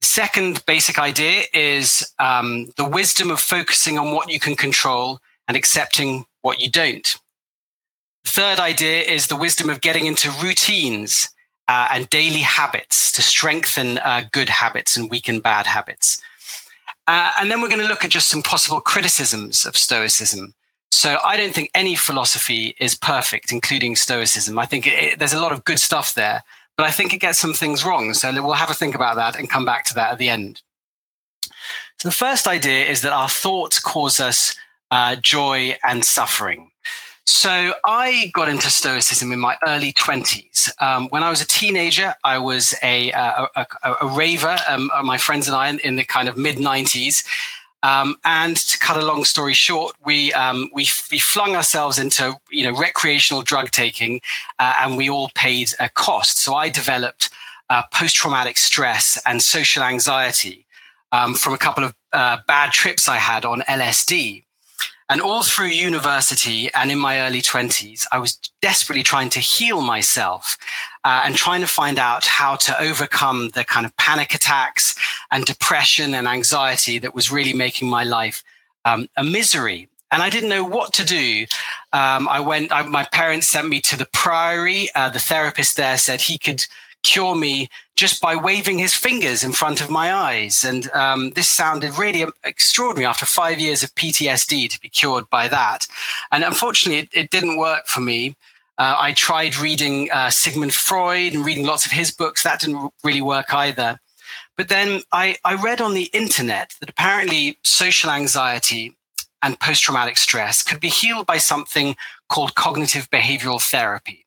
Second 0.00 0.64
basic 0.64 0.98
idea 0.98 1.42
is 1.52 2.10
um, 2.18 2.72
the 2.78 2.88
wisdom 2.88 3.30
of 3.30 3.38
focusing 3.38 3.98
on 3.98 4.12
what 4.12 4.30
you 4.30 4.40
can 4.40 4.56
control 4.56 5.20
and 5.46 5.54
accepting 5.54 6.24
what 6.40 6.60
you 6.60 6.70
don't. 6.70 7.18
Third 8.24 8.58
idea 8.58 9.02
is 9.02 9.26
the 9.26 9.36
wisdom 9.36 9.68
of 9.68 9.82
getting 9.82 10.06
into 10.06 10.30
routines 10.42 11.28
uh, 11.68 11.88
and 11.92 12.08
daily 12.08 12.40
habits 12.40 13.12
to 13.12 13.20
strengthen 13.20 13.98
uh, 13.98 14.22
good 14.32 14.48
habits 14.48 14.96
and 14.96 15.10
weaken 15.10 15.40
bad 15.40 15.66
habits. 15.66 16.22
Uh, 17.08 17.32
and 17.40 17.50
then 17.50 17.62
we're 17.62 17.68
going 17.68 17.80
to 17.80 17.88
look 17.88 18.04
at 18.04 18.10
just 18.10 18.28
some 18.28 18.42
possible 18.42 18.82
criticisms 18.82 19.64
of 19.64 19.78
Stoicism. 19.78 20.54
So 20.90 21.16
I 21.24 21.38
don't 21.38 21.54
think 21.54 21.70
any 21.74 21.94
philosophy 21.94 22.76
is 22.78 22.94
perfect, 22.94 23.50
including 23.50 23.96
Stoicism. 23.96 24.58
I 24.58 24.66
think 24.66 24.86
it, 24.86 25.18
there's 25.18 25.32
a 25.32 25.40
lot 25.40 25.52
of 25.52 25.64
good 25.64 25.80
stuff 25.80 26.14
there, 26.14 26.42
but 26.76 26.86
I 26.86 26.90
think 26.90 27.14
it 27.14 27.18
gets 27.18 27.38
some 27.38 27.54
things 27.54 27.82
wrong. 27.82 28.12
So 28.12 28.30
we'll 28.42 28.52
have 28.52 28.70
a 28.70 28.74
think 28.74 28.94
about 28.94 29.16
that 29.16 29.36
and 29.36 29.48
come 29.48 29.64
back 29.64 29.86
to 29.86 29.94
that 29.94 30.12
at 30.12 30.18
the 30.18 30.28
end. 30.28 30.60
So 31.98 32.08
the 32.08 32.12
first 32.14 32.46
idea 32.46 32.84
is 32.84 33.00
that 33.00 33.12
our 33.12 33.28
thoughts 33.28 33.80
cause 33.80 34.20
us 34.20 34.54
uh, 34.90 35.16
joy 35.16 35.76
and 35.88 36.04
suffering. 36.04 36.67
So 37.28 37.74
I 37.84 38.30
got 38.32 38.48
into 38.48 38.70
Stoicism 38.70 39.32
in 39.32 39.38
my 39.38 39.58
early 39.66 39.92
20s. 39.92 40.70
Um, 40.80 41.08
when 41.08 41.22
I 41.22 41.28
was 41.28 41.42
a 41.42 41.46
teenager, 41.46 42.14
I 42.24 42.38
was 42.38 42.74
a, 42.82 43.10
a, 43.10 43.46
a, 43.54 43.66
a 44.00 44.06
raver, 44.06 44.56
um, 44.66 44.90
my 45.04 45.18
friends 45.18 45.46
and 45.46 45.54
I, 45.54 45.68
in, 45.68 45.78
in 45.80 45.96
the 45.96 46.04
kind 46.04 46.30
of 46.30 46.38
mid 46.38 46.56
90s. 46.56 47.22
Um, 47.82 48.16
and 48.24 48.56
to 48.56 48.78
cut 48.78 48.96
a 48.96 49.04
long 49.04 49.24
story 49.24 49.52
short, 49.52 49.94
we, 50.06 50.32
um, 50.32 50.70
we, 50.72 50.88
we 51.10 51.18
flung 51.18 51.54
ourselves 51.54 51.98
into 51.98 52.34
you 52.50 52.64
know 52.64 52.74
recreational 52.74 53.42
drug 53.42 53.72
taking, 53.72 54.22
uh, 54.58 54.76
and 54.80 54.96
we 54.96 55.10
all 55.10 55.30
paid 55.34 55.74
a 55.80 55.90
cost. 55.90 56.38
So 56.38 56.54
I 56.54 56.70
developed 56.70 57.28
uh, 57.68 57.82
post 57.92 58.16
traumatic 58.16 58.56
stress 58.56 59.20
and 59.26 59.42
social 59.42 59.82
anxiety 59.82 60.64
um, 61.12 61.34
from 61.34 61.52
a 61.52 61.58
couple 61.58 61.84
of 61.84 61.94
uh, 62.14 62.38
bad 62.46 62.72
trips 62.72 63.06
I 63.06 63.16
had 63.16 63.44
on 63.44 63.60
LSD. 63.68 64.44
And 65.10 65.22
all 65.22 65.42
through 65.42 65.68
university 65.68 66.70
and 66.74 66.90
in 66.90 66.98
my 66.98 67.20
early 67.20 67.40
20s, 67.40 68.06
I 68.12 68.18
was 68.18 68.38
desperately 68.60 69.02
trying 69.02 69.30
to 69.30 69.40
heal 69.40 69.80
myself 69.80 70.58
uh, 71.04 71.22
and 71.24 71.34
trying 71.34 71.62
to 71.62 71.66
find 71.66 71.98
out 71.98 72.26
how 72.26 72.56
to 72.56 72.78
overcome 72.78 73.50
the 73.50 73.64
kind 73.64 73.86
of 73.86 73.96
panic 73.96 74.34
attacks 74.34 74.94
and 75.30 75.46
depression 75.46 76.12
and 76.12 76.28
anxiety 76.28 76.98
that 76.98 77.14
was 77.14 77.32
really 77.32 77.54
making 77.54 77.88
my 77.88 78.04
life 78.04 78.44
um, 78.84 79.08
a 79.16 79.24
misery. 79.24 79.88
And 80.10 80.22
I 80.22 80.28
didn't 80.28 80.50
know 80.50 80.64
what 80.64 80.92
to 80.94 81.04
do. 81.04 81.46
Um, 81.92 82.28
I 82.28 82.40
went, 82.40 82.70
I, 82.70 82.82
my 82.82 83.04
parents 83.04 83.48
sent 83.48 83.68
me 83.68 83.80
to 83.82 83.96
the 83.96 84.08
priory. 84.12 84.88
Uh, 84.94 85.08
the 85.08 85.18
therapist 85.18 85.76
there 85.76 85.96
said 85.96 86.20
he 86.20 86.36
could 86.36 86.66
cure 87.02 87.34
me 87.34 87.68
just 87.98 88.22
by 88.22 88.36
waving 88.36 88.78
his 88.78 88.94
fingers 88.94 89.42
in 89.42 89.50
front 89.50 89.80
of 89.80 89.90
my 89.90 90.14
eyes. 90.14 90.62
And 90.62 90.88
um, 90.92 91.30
this 91.30 91.48
sounded 91.48 91.98
really 91.98 92.24
extraordinary 92.44 93.06
after 93.06 93.26
five 93.26 93.58
years 93.58 93.82
of 93.82 93.92
PTSD 93.96 94.70
to 94.70 94.80
be 94.80 94.88
cured 94.88 95.28
by 95.28 95.48
that. 95.48 95.86
And 96.30 96.44
unfortunately, 96.44 97.00
it, 97.00 97.08
it 97.12 97.30
didn't 97.30 97.58
work 97.58 97.86
for 97.86 98.00
me. 98.00 98.36
Uh, 98.78 98.94
I 98.96 99.12
tried 99.12 99.56
reading 99.56 100.08
uh, 100.12 100.30
Sigmund 100.30 100.72
Freud 100.72 101.34
and 101.34 101.44
reading 101.44 101.66
lots 101.66 101.84
of 101.86 101.90
his 101.90 102.12
books. 102.12 102.44
That 102.44 102.60
didn't 102.60 102.92
really 103.02 103.20
work 103.20 103.52
either. 103.52 103.98
But 104.56 104.68
then 104.68 105.02
I, 105.10 105.36
I 105.44 105.56
read 105.56 105.80
on 105.80 105.94
the 105.94 106.10
internet 106.12 106.74
that 106.78 106.88
apparently 106.88 107.58
social 107.64 108.10
anxiety 108.10 108.96
and 109.42 109.58
post 109.58 109.82
traumatic 109.82 110.18
stress 110.18 110.62
could 110.62 110.78
be 110.78 110.88
healed 110.88 111.26
by 111.26 111.38
something 111.38 111.96
called 112.28 112.54
cognitive 112.54 113.10
behavioral 113.10 113.60
therapy. 113.60 114.24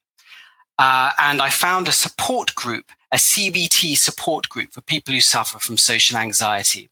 Uh, 0.77 1.11
and 1.19 1.41
I 1.41 1.49
found 1.49 1.87
a 1.87 1.91
support 1.93 2.55
group, 2.55 2.91
a 3.11 3.17
CBT 3.17 3.97
support 3.97 4.49
group 4.49 4.71
for 4.71 4.81
people 4.81 5.13
who 5.13 5.21
suffer 5.21 5.59
from 5.59 5.77
social 5.77 6.17
anxiety. 6.17 6.89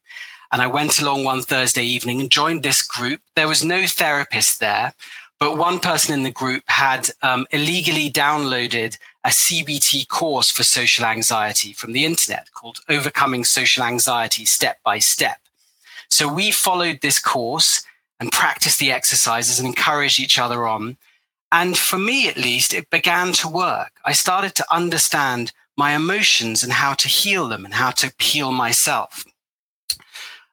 And 0.52 0.60
I 0.60 0.66
went 0.66 1.00
along 1.00 1.24
one 1.24 1.42
Thursday 1.42 1.84
evening 1.84 2.20
and 2.20 2.30
joined 2.30 2.62
this 2.62 2.82
group. 2.82 3.20
There 3.36 3.48
was 3.48 3.64
no 3.64 3.86
therapist 3.86 4.60
there, 4.60 4.94
but 5.38 5.56
one 5.56 5.78
person 5.78 6.12
in 6.12 6.22
the 6.22 6.30
group 6.30 6.64
had 6.66 7.10
um, 7.22 7.46
illegally 7.50 8.10
downloaded 8.10 8.98
a 9.24 9.28
CBT 9.28 10.08
course 10.08 10.50
for 10.50 10.62
social 10.62 11.04
anxiety 11.04 11.72
from 11.72 11.92
the 11.92 12.04
internet 12.04 12.52
called 12.52 12.80
Overcoming 12.88 13.44
Social 13.44 13.84
Anxiety 13.84 14.44
Step 14.44 14.78
by 14.84 14.98
Step. 14.98 15.38
So 16.08 16.32
we 16.32 16.50
followed 16.50 17.00
this 17.00 17.18
course 17.18 17.82
and 18.18 18.32
practiced 18.32 18.78
the 18.78 18.92
exercises 18.92 19.58
and 19.58 19.66
encouraged 19.66 20.18
each 20.18 20.38
other 20.38 20.66
on. 20.66 20.96
And 21.52 21.76
for 21.76 21.98
me, 21.98 22.28
at 22.28 22.36
least, 22.36 22.74
it 22.74 22.90
began 22.90 23.32
to 23.34 23.48
work. 23.48 23.92
I 24.04 24.12
started 24.12 24.54
to 24.56 24.74
understand 24.74 25.52
my 25.84 25.92
emotions 26.02 26.62
and 26.62 26.72
how 26.84 26.92
to 27.02 27.08
heal 27.08 27.44
them 27.48 27.64
and 27.64 27.74
how 27.82 27.90
to 28.00 28.12
heal 28.30 28.52
myself. 28.66 29.24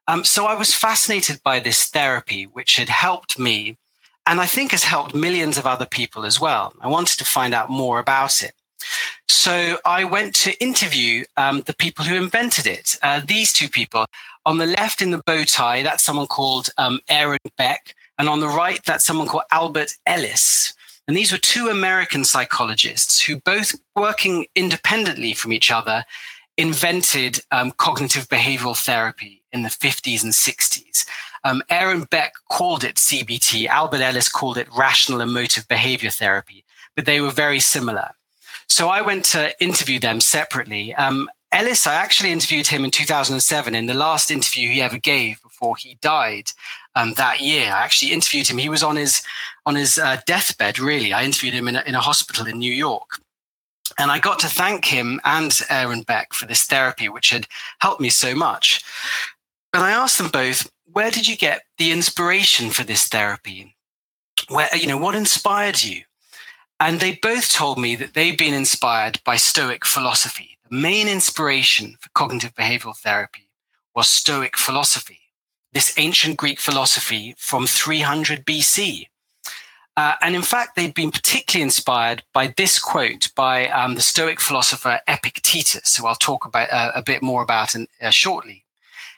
Um, 0.09 0.23
so 0.23 0.45
I 0.45 0.55
was 0.63 0.81
fascinated 0.85 1.37
by 1.43 1.59
this 1.59 1.79
therapy, 1.97 2.43
which 2.57 2.77
had 2.77 2.89
helped 2.89 3.37
me 3.37 3.77
and 4.27 4.39
I 4.41 4.45
think 4.45 4.71
has 4.71 4.83
helped 4.83 5.23
millions 5.25 5.57
of 5.57 5.65
other 5.65 5.89
people 5.99 6.25
as 6.25 6.39
well. 6.39 6.73
I 6.81 6.87
wanted 6.87 7.17
to 7.19 7.25
find 7.37 7.53
out 7.53 7.69
more 7.69 7.97
about 7.99 8.35
it. 8.47 8.53
So 9.27 9.79
I 9.85 10.03
went 10.03 10.35
to 10.43 10.61
interview 10.69 11.13
um, 11.35 11.61
the 11.69 11.75
people 11.83 12.03
who 12.05 12.15
invented 12.15 12.67
it. 12.67 12.87
Uh, 13.01 13.21
these 13.25 13.51
two 13.51 13.69
people 13.69 14.05
on 14.45 14.57
the 14.57 14.73
left 14.79 15.01
in 15.01 15.11
the 15.11 15.23
bow 15.29 15.43
tie, 15.43 15.83
that's 15.83 16.03
someone 16.03 16.27
called 16.27 16.69
um, 16.77 16.99
Aaron 17.09 17.47
Beck. 17.57 17.95
And 18.17 18.27
on 18.29 18.39
the 18.39 18.53
right, 18.63 18.81
that's 18.85 19.05
someone 19.05 19.27
called 19.27 19.49
Albert 19.51 19.91
Ellis. 20.05 20.73
And 21.07 21.15
these 21.15 21.31
were 21.31 21.37
two 21.37 21.69
American 21.69 22.25
psychologists 22.25 23.21
who 23.21 23.39
both 23.39 23.75
working 23.95 24.45
independently 24.55 25.33
from 25.33 25.53
each 25.53 25.71
other 25.71 26.03
invented 26.57 27.39
um, 27.51 27.71
cognitive 27.77 28.27
behavioral 28.27 28.75
therapy 28.75 29.43
in 29.51 29.63
the 29.63 29.69
50s 29.69 30.23
and 30.23 30.33
60s. 30.33 31.05
Um, 31.43 31.63
Aaron 31.69 32.03
Beck 32.03 32.33
called 32.49 32.83
it 32.83 32.95
CBT. 32.95 33.67
Albert 33.67 34.01
Ellis 34.01 34.27
called 34.27 34.57
it 34.57 34.67
rational 34.75 35.21
emotive 35.21 35.67
behavior 35.67 36.09
therapy, 36.09 36.65
but 36.95 37.05
they 37.05 37.21
were 37.21 37.31
very 37.31 37.59
similar. 37.59 38.09
So 38.67 38.89
I 38.89 39.01
went 39.01 39.23
to 39.25 39.53
interview 39.63 39.99
them 39.99 40.19
separately. 40.19 40.93
Um, 40.95 41.29
Ellis, 41.53 41.87
I 41.87 41.93
actually 41.93 42.31
interviewed 42.31 42.67
him 42.67 42.83
in 42.83 42.91
2007 42.91 43.73
in 43.73 43.85
the 43.85 43.93
last 43.93 44.29
interview 44.29 44.69
he 44.69 44.81
ever 44.81 44.97
gave 44.97 45.41
before 45.41 45.77
he 45.77 45.97
died 46.01 46.49
um, 46.97 47.13
that 47.13 47.39
year. 47.39 47.67
I 47.67 47.83
actually 47.83 48.11
interviewed 48.11 48.47
him. 48.47 48.57
He 48.57 48.69
was 48.69 48.83
on 48.83 48.95
his 48.95 49.21
on 49.65 49.75
his 49.75 49.97
uh, 49.97 50.17
deathbed. 50.25 50.79
Really, 50.79 51.13
I 51.13 51.23
interviewed 51.23 51.53
him 51.53 51.67
in 51.67 51.75
a, 51.75 51.83
in 51.85 51.95
a 51.95 52.01
hospital 52.09 52.47
in 52.47 52.57
New 52.57 52.73
York. 52.73 53.21
And 53.99 54.11
I 54.11 54.19
got 54.19 54.39
to 54.39 54.47
thank 54.47 54.85
him 54.85 55.19
and 55.23 55.51
Aaron 55.69 56.01
Beck 56.01 56.33
for 56.33 56.45
this 56.45 56.65
therapy, 56.65 57.07
which 57.09 57.29
had 57.29 57.47
helped 57.79 58.01
me 58.01 58.09
so 58.09 58.35
much. 58.35 58.83
But 59.71 59.81
I 59.81 59.91
asked 59.91 60.17
them 60.17 60.29
both, 60.29 60.69
where 60.91 61.11
did 61.11 61.27
you 61.27 61.37
get 61.37 61.61
the 61.77 61.91
inspiration 61.91 62.69
for 62.69 62.83
this 62.83 63.07
therapy? 63.07 63.75
Where, 64.49 64.69
you 64.75 64.87
know, 64.87 64.97
what 64.97 65.15
inspired 65.15 65.83
you? 65.83 66.03
And 66.79 66.99
they 66.99 67.19
both 67.21 67.51
told 67.51 67.77
me 67.79 67.95
that 67.95 68.13
they've 68.13 68.37
been 68.37 68.53
inspired 68.53 69.19
by 69.23 69.37
Stoic 69.37 69.85
philosophy. 69.85 70.57
The 70.69 70.77
main 70.77 71.07
inspiration 71.07 71.95
for 71.99 72.09
cognitive 72.13 72.53
behavioral 72.53 72.97
therapy 72.97 73.49
was 73.95 74.07
Stoic 74.07 74.57
philosophy, 74.57 75.19
this 75.73 75.93
ancient 75.97 76.37
Greek 76.37 76.59
philosophy 76.59 77.35
from 77.37 77.67
300 77.67 78.45
BC. 78.45 79.07
Uh, 79.95 80.13
and 80.21 80.35
in 80.35 80.43
fact, 80.43 80.75
they'd 80.75 80.93
been 80.93 81.11
particularly 81.11 81.63
inspired 81.63 82.23
by 82.31 82.53
this 82.55 82.77
quote 82.77 83.29
by 83.35 83.67
um, 83.69 83.95
the 83.95 84.01
Stoic 84.01 84.39
philosopher 84.39 84.99
Epictetus, 85.07 85.95
who 85.95 86.05
I'll 86.05 86.15
talk 86.15 86.45
about 86.45 86.71
uh, 86.71 86.91
a 86.93 87.01
bit 87.01 87.23
more 87.23 87.41
about 87.41 87.73
in, 87.73 87.87
uh, 87.99 88.11
shortly. 88.11 88.63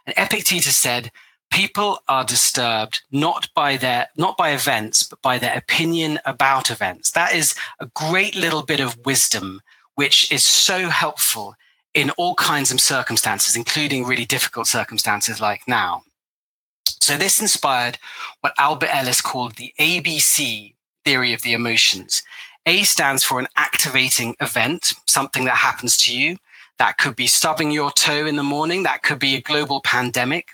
And 0.06 0.16
Epictetus 0.18 0.78
said, 0.78 1.12
people 1.50 2.00
are 2.08 2.24
disturbed 2.24 3.02
not 3.12 3.50
by 3.54 3.78
their 3.78 4.08
not 4.16 4.38
by 4.38 4.52
events 4.52 5.04
but 5.04 5.22
by 5.22 5.38
their 5.38 5.58
opinion 5.58 6.20
about 6.26 6.70
events 6.70 7.12
that 7.12 7.34
is 7.34 7.56
a 7.80 7.88
great 7.88 8.36
little 8.36 8.64
bit 8.64 8.80
of 8.80 8.98
wisdom 9.06 9.62
which 9.96 10.32
is 10.32 10.46
so 10.46 10.90
helpful 10.90 11.56
in 11.94 12.12
all 12.12 12.36
kinds 12.36 12.72
of 12.72 12.80
circumstances 12.80 13.56
including 13.56 14.06
really 14.06 14.26
difficult 14.26 14.68
circumstances 14.68 15.42
like 15.42 15.68
now 15.68 16.04
so 17.10 17.18
this 17.18 17.42
inspired 17.42 17.98
what 18.42 18.54
albert 18.58 18.94
ellis 18.94 19.22
called 19.22 19.56
the 19.56 19.74
abc 19.80 20.74
theory 21.04 21.34
of 21.34 21.42
the 21.42 21.54
emotions 21.54 22.24
a 22.66 22.84
stands 22.84 23.24
for 23.24 23.40
an 23.40 23.48
activating 23.56 24.36
event 24.40 24.94
something 25.08 25.46
that 25.46 25.58
happens 25.58 25.98
to 25.98 26.16
you 26.18 26.38
that 26.78 26.98
could 26.98 27.16
be 27.16 27.28
stubbing 27.28 27.72
your 27.72 27.92
toe 27.92 28.26
in 28.26 28.36
the 28.36 28.44
morning 28.44 28.84
that 28.84 29.04
could 29.04 29.20
be 29.20 29.36
a 29.36 29.42
global 29.42 29.82
pandemic 29.82 30.50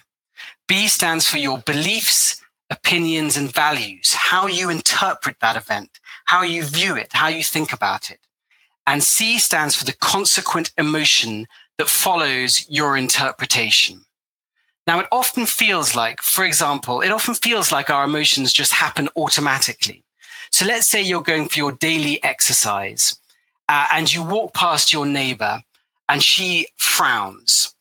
B 0.68 0.88
stands 0.88 1.28
for 1.28 1.38
your 1.38 1.60
beliefs 1.60 2.42
opinions, 2.70 3.38
and 3.38 3.52
values, 3.52 4.14
how 4.14 4.48
you 4.48 4.70
interpret 4.70 5.40
that 5.40 5.56
event, 5.56 6.00
how 6.26 6.42
you 6.42 6.64
view 6.64 6.96
it, 6.96 7.14
how 7.14 7.28
you 7.28 7.44
think 7.44 7.72
about 7.72 8.10
it. 8.10 8.20
And 8.88 9.04
C 9.04 9.38
stands 9.40 9.76
for 9.76 9.86
the 9.86 9.94
consequent 9.94 10.72
emotion 10.78 11.48
that 11.78 11.90
follows 11.90 12.66
your 12.70 12.98
interpretation. 12.98 14.05
Now, 14.88 15.00
it 15.00 15.08
often 15.12 15.46
feels 15.46 15.96
like, 15.96 16.22
for 16.22 16.46
example, 16.46 17.02
it 17.02 17.12
often 17.12 17.34
feels 17.34 17.72
like 17.72 17.90
our 17.90 18.06
emotions 18.06 18.54
just 18.54 18.72
happen 18.74 19.10
automatically. 19.16 20.04
So 20.52 20.66
let's 20.66 20.88
say 20.88 21.02
you're 21.02 21.24
going 21.24 21.50
for 21.50 21.58
your 21.58 21.72
daily 21.72 22.24
exercise 22.24 23.18
uh, 23.68 23.88
and 23.92 24.14
you 24.14 24.24
walk 24.24 24.54
past 24.54 24.94
your 24.94 25.06
neighbor 25.06 25.62
and 26.08 26.22
she 26.22 26.68
frowns 26.78 27.74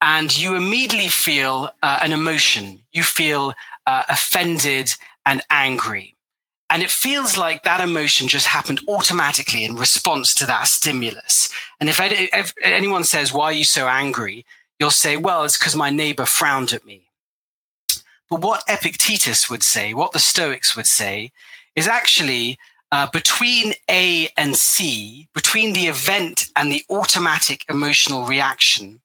and 0.00 0.36
you 0.36 0.56
immediately 0.56 1.08
feel 1.08 1.70
uh, 1.82 2.00
an 2.02 2.12
emotion. 2.12 2.80
You 2.92 3.04
feel 3.04 3.54
uh, 3.86 4.02
offended 4.08 4.92
and 5.24 5.42
angry. 5.48 6.16
And 6.68 6.82
it 6.82 6.90
feels 6.90 7.36
like 7.36 7.62
that 7.62 7.80
emotion 7.80 8.28
just 8.28 8.46
happened 8.46 8.80
automatically 8.88 9.64
in 9.64 9.76
response 9.76 10.34
to 10.36 10.46
that 10.46 10.66
stimulus. 10.68 11.50
And 11.78 11.88
if, 11.88 12.00
if 12.00 12.54
anyone 12.62 13.04
says, 13.04 13.32
Why 13.32 13.46
are 13.46 13.52
you 13.52 13.64
so 13.64 13.86
angry? 13.86 14.44
You'll 14.82 14.90
say, 14.90 15.16
Well, 15.16 15.44
it's 15.44 15.56
because 15.56 15.76
my 15.76 15.90
neighbor 15.90 16.26
frowned 16.26 16.72
at 16.72 16.84
me. 16.84 17.02
But 18.28 18.40
what 18.40 18.64
Epictetus 18.68 19.48
would 19.48 19.62
say, 19.62 19.94
what 19.94 20.10
the 20.10 20.18
Stoics 20.18 20.74
would 20.74 20.88
say, 20.88 21.30
is 21.76 21.86
actually 21.86 22.58
uh, 22.90 23.06
between 23.12 23.74
A 23.88 24.28
and 24.36 24.56
C, 24.56 25.28
between 25.34 25.72
the 25.72 25.86
event 25.86 26.48
and 26.56 26.72
the 26.72 26.84
automatic 26.90 27.64
emotional 27.70 28.26
reaction, 28.26 29.00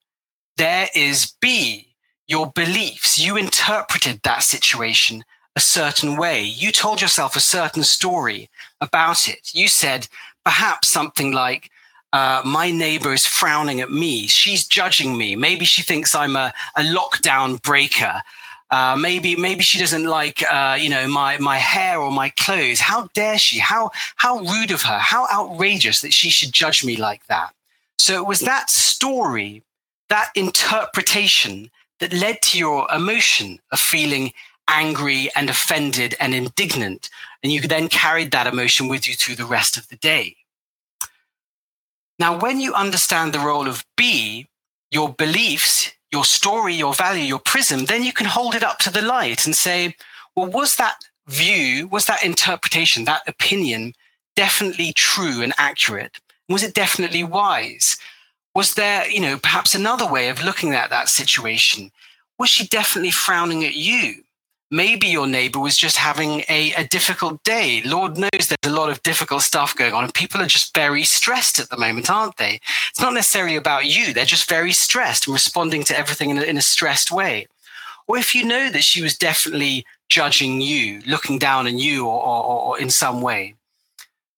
there 0.55 0.89
is 0.95 1.35
B, 1.41 1.93
your 2.27 2.47
beliefs. 2.47 3.19
You 3.19 3.37
interpreted 3.37 4.21
that 4.23 4.41
situation 4.41 5.23
a 5.55 5.59
certain 5.59 6.17
way. 6.17 6.41
You 6.41 6.71
told 6.71 7.01
yourself 7.03 7.35
a 7.35 7.39
certain 7.39 7.83
story 7.83 8.49
about 8.81 9.29
it. 9.29 9.51
You 9.53 9.67
said 9.67 10.07
perhaps 10.43 10.87
something 10.87 11.33
like, 11.33 11.69
uh, 12.13 12.41
my 12.45 12.71
neighbor 12.71 13.13
is 13.13 13.25
frowning 13.25 13.81
at 13.81 13.91
me. 13.91 14.27
She's 14.27 14.65
judging 14.65 15.17
me. 15.17 15.35
Maybe 15.35 15.65
she 15.65 15.81
thinks 15.81 16.15
I'm 16.15 16.35
a, 16.35 16.53
a 16.75 16.81
lockdown 16.81 17.61
breaker. 17.61 18.21
Uh, 18.69 18.97
maybe 18.99 19.35
maybe 19.37 19.61
she 19.63 19.79
doesn't 19.79 20.03
like 20.05 20.43
uh, 20.51 20.77
you 20.79 20.89
know 20.89 21.07
my 21.07 21.37
my 21.37 21.57
hair 21.57 21.99
or 21.99 22.11
my 22.11 22.29
clothes. 22.29 22.79
How 22.79 23.09
dare 23.13 23.37
she? 23.37 23.59
How 23.59 23.91
how 24.17 24.39
rude 24.39 24.71
of 24.71 24.81
her? 24.81 24.99
How 24.99 25.27
outrageous 25.31 26.01
that 26.01 26.13
she 26.13 26.29
should 26.29 26.51
judge 26.51 26.83
me 26.83 26.97
like 26.97 27.25
that. 27.27 27.53
So 27.97 28.15
it 28.15 28.27
was 28.27 28.41
that 28.41 28.69
story 28.69 29.63
that 30.09 30.31
interpretation 30.35 31.69
that 31.99 32.13
led 32.13 32.41
to 32.41 32.57
your 32.57 32.87
emotion 32.93 33.59
of 33.71 33.79
feeling 33.79 34.31
angry 34.69 35.29
and 35.35 35.49
offended 35.49 36.15
and 36.19 36.33
indignant. 36.33 37.09
And 37.43 37.51
you 37.51 37.61
then 37.61 37.87
carried 37.87 38.31
that 38.31 38.47
emotion 38.47 38.87
with 38.87 39.07
you 39.07 39.15
through 39.15 39.35
the 39.35 39.45
rest 39.45 39.77
of 39.77 39.87
the 39.89 39.95
day. 39.95 40.35
Now, 42.19 42.39
when 42.39 42.59
you 42.59 42.73
understand 42.73 43.33
the 43.33 43.39
role 43.39 43.67
of 43.67 43.85
B, 43.95 44.47
your 44.91 45.13
beliefs, 45.13 45.91
your 46.11 46.25
story, 46.25 46.73
your 46.73 46.93
value, 46.93 47.23
your 47.23 47.39
prism, 47.39 47.85
then 47.85 48.03
you 48.03 48.13
can 48.13 48.25
hold 48.25 48.55
it 48.55 48.63
up 48.63 48.79
to 48.79 48.89
the 48.89 49.01
light 49.01 49.45
and 49.45 49.55
say, 49.55 49.95
well, 50.35 50.47
was 50.47 50.75
that 50.77 50.95
view, 51.27 51.87
was 51.87 52.05
that 52.05 52.23
interpretation, 52.23 53.05
that 53.05 53.21
opinion 53.27 53.93
definitely 54.35 54.93
true 54.93 55.41
and 55.41 55.53
accurate? 55.57 56.19
Was 56.47 56.63
it 56.63 56.73
definitely 56.73 57.23
wise? 57.23 57.97
Was 58.55 58.75
there, 58.75 59.09
you 59.09 59.19
know, 59.19 59.37
perhaps 59.37 59.75
another 59.75 60.07
way 60.09 60.29
of 60.29 60.43
looking 60.43 60.73
at 60.73 60.89
that 60.89 61.09
situation? 61.09 61.91
Was 62.39 62.49
she 62.49 62.67
definitely 62.67 63.11
frowning 63.11 63.65
at 63.65 63.75
you? 63.75 64.23
Maybe 64.69 65.07
your 65.07 65.27
neighbor 65.27 65.59
was 65.59 65.77
just 65.77 65.95
having 65.95 66.43
a, 66.49 66.73
a 66.73 66.85
difficult 66.87 67.41
day. 67.43 67.81
Lord 67.85 68.17
knows 68.17 68.29
there's 68.33 68.73
a 68.73 68.75
lot 68.75 68.89
of 68.89 69.01
difficult 69.01 69.43
stuff 69.43 69.75
going 69.75 69.93
on, 69.93 70.03
and 70.03 70.13
people 70.13 70.41
are 70.41 70.47
just 70.47 70.75
very 70.75 71.03
stressed 71.03 71.57
at 71.59 71.69
the 71.69 71.77
moment, 71.77 72.09
aren't 72.09 72.35
they? 72.35 72.59
It's 72.89 72.99
not 72.99 73.13
necessarily 73.13 73.55
about 73.55 73.85
you. 73.85 74.13
They're 74.13 74.25
just 74.25 74.49
very 74.49 74.73
stressed 74.73 75.25
and 75.27 75.33
responding 75.33 75.83
to 75.85 75.97
everything 75.97 76.31
in 76.31 76.37
a, 76.37 76.41
in 76.41 76.57
a 76.57 76.61
stressed 76.61 77.11
way. 77.11 77.47
Or 78.07 78.17
if 78.17 78.35
you 78.35 78.45
know 78.45 78.69
that 78.69 78.83
she 78.83 79.01
was 79.01 79.17
definitely 79.17 79.85
judging 80.09 80.59
you, 80.59 81.01
looking 81.05 81.39
down 81.39 81.67
on 81.67 81.77
you, 81.77 82.05
or, 82.05 82.21
or, 82.21 82.61
or 82.61 82.79
in 82.79 82.89
some 82.89 83.21
way, 83.21 83.55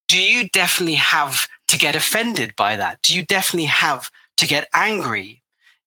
do 0.06 0.20
you 0.20 0.48
definitely 0.48 0.94
have 0.94 1.48
to 1.68 1.78
get 1.78 1.96
offended 1.96 2.54
by 2.56 2.76
that? 2.76 3.02
Do 3.02 3.16
you 3.16 3.24
definitely 3.24 3.66
have 3.66 4.10
to 4.36 4.46
get 4.46 4.68
angry? 4.74 5.39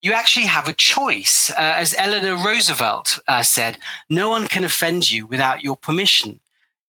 You 0.04 0.12
actually 0.12 0.44
have 0.44 0.68
a 0.68 0.74
choice. 0.74 1.50
Uh, 1.50 1.54
as 1.56 1.94
Eleanor 1.96 2.36
Roosevelt 2.36 3.18
uh, 3.26 3.42
said, 3.42 3.78
no 4.10 4.28
one 4.28 4.46
can 4.48 4.62
offend 4.62 5.10
you 5.10 5.26
without 5.26 5.64
your 5.64 5.76
permission. 5.76 6.40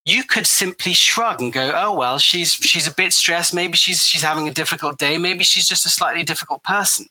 You 0.04 0.26
could 0.26 0.46
simply 0.46 0.92
shrug 0.92 1.42
and 1.42 1.54
go, 1.54 1.72
"Oh 1.74 1.94
well, 1.94 2.20
she's 2.20 2.52
she's 2.52 2.88
a 2.88 2.94
bit 2.94 3.14
stressed. 3.14 3.54
Maybe 3.54 3.78
she's 3.78 4.06
she's 4.06 4.22
having 4.22 4.50
a 4.50 4.54
difficult 4.54 5.00
day. 5.00 5.18
Maybe 5.18 5.46
she's 5.46 5.66
just 5.66 5.86
a 5.86 5.90
slightly 5.90 6.24
difficult 6.24 6.62
person." 6.64 7.06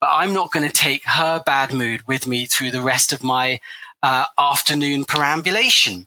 But 0.00 0.08
I'm 0.10 0.32
not 0.32 0.50
going 0.50 0.66
to 0.66 0.72
take 0.72 1.04
her 1.04 1.42
bad 1.44 1.74
mood 1.74 2.08
with 2.08 2.26
me 2.26 2.46
through 2.46 2.70
the 2.70 2.80
rest 2.80 3.12
of 3.12 3.22
my 3.22 3.60
uh, 4.02 4.24
afternoon 4.38 5.04
perambulation. 5.04 6.06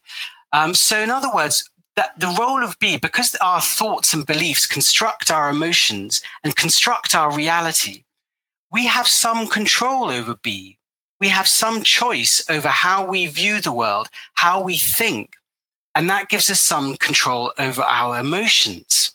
Um, 0.52 0.74
so, 0.74 1.00
in 1.00 1.12
other 1.12 1.30
words, 1.32 1.70
that 1.96 2.20
the 2.20 2.36
role 2.39 2.63
of 2.63 2.80
B, 2.80 2.98
because 2.98 3.36
our 3.36 3.62
thoughts 3.62 4.16
and 4.16 4.26
beliefs 4.26 4.66
construct 4.66 5.30
our 5.30 5.48
emotions 5.48 6.24
and 6.44 6.56
construct 6.56 7.13
our 7.13 7.32
reality, 7.32 8.04
we 8.73 8.88
have 8.88 9.07
some 9.07 9.47
control 9.47 10.09
over 10.09 10.36
B. 10.36 10.79
We 11.21 11.29
have 11.29 11.47
some 11.47 11.83
choice 11.83 12.43
over 12.49 12.67
how 12.67 13.05
we 13.05 13.27
view 13.27 13.62
the 13.62 13.71
world, 13.71 14.09
how 14.33 14.62
we 14.62 14.77
think. 14.77 15.36
And 15.95 16.09
that 16.09 16.27
gives 16.27 16.49
us 16.49 16.59
some 16.59 16.97
control 16.97 17.53
over 17.59 17.83
our 17.83 18.19
emotions. 18.19 19.12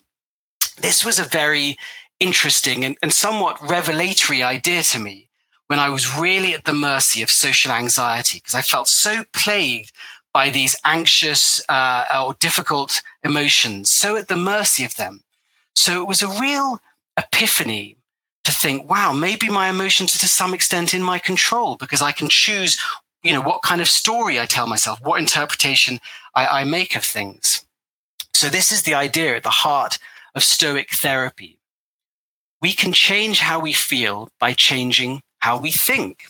This 0.80 1.04
was 1.04 1.18
a 1.18 1.24
very 1.24 1.76
interesting 2.20 2.84
and, 2.84 2.96
and 3.02 3.12
somewhat 3.12 3.60
revelatory 3.68 4.44
idea 4.44 4.84
to 4.84 4.98
me 5.00 5.28
when 5.66 5.80
I 5.80 5.90
was 5.90 6.16
really 6.16 6.54
at 6.54 6.64
the 6.64 6.72
mercy 6.72 7.20
of 7.20 7.30
social 7.30 7.72
anxiety 7.72 8.38
because 8.38 8.54
I 8.54 8.62
felt 8.62 8.86
so 8.88 9.24
plagued 9.32 9.92
by 10.32 10.50
these 10.50 10.76
anxious 10.84 11.60
uh, 11.68 12.04
or 12.22 12.34
difficult 12.34 13.02
emotions, 13.24 13.90
so 13.90 14.16
at 14.16 14.28
the 14.28 14.36
mercy 14.36 14.84
of 14.84 14.94
them. 14.96 15.24
So 15.74 16.00
it 16.00 16.06
was 16.06 16.22
a 16.22 16.40
real 16.40 16.80
epiphany 17.18 17.97
to 18.48 18.54
think, 18.54 18.88
wow, 18.90 19.12
maybe 19.12 19.48
my 19.48 19.68
emotions 19.68 20.14
are 20.14 20.18
to 20.18 20.28
some 20.28 20.54
extent 20.54 20.94
in 20.94 21.02
my 21.02 21.18
control 21.18 21.76
because 21.76 22.00
I 22.00 22.12
can 22.12 22.28
choose, 22.28 22.78
you 23.22 23.32
know, 23.32 23.42
what 23.42 23.62
kind 23.62 23.80
of 23.80 23.88
story 23.88 24.40
I 24.40 24.46
tell 24.46 24.66
myself, 24.66 25.00
what 25.02 25.20
interpretation 25.20 26.00
I, 26.34 26.60
I 26.60 26.64
make 26.64 26.96
of 26.96 27.04
things. 27.04 27.64
So 28.32 28.48
this 28.48 28.72
is 28.72 28.82
the 28.82 28.94
idea 28.94 29.36
at 29.36 29.42
the 29.42 29.50
heart 29.50 29.98
of 30.34 30.42
Stoic 30.42 30.90
therapy. 30.90 31.58
We 32.62 32.72
can 32.72 32.92
change 32.92 33.40
how 33.40 33.60
we 33.60 33.72
feel 33.72 34.30
by 34.40 34.54
changing 34.54 35.20
how 35.40 35.58
we 35.58 35.70
think 35.70 36.24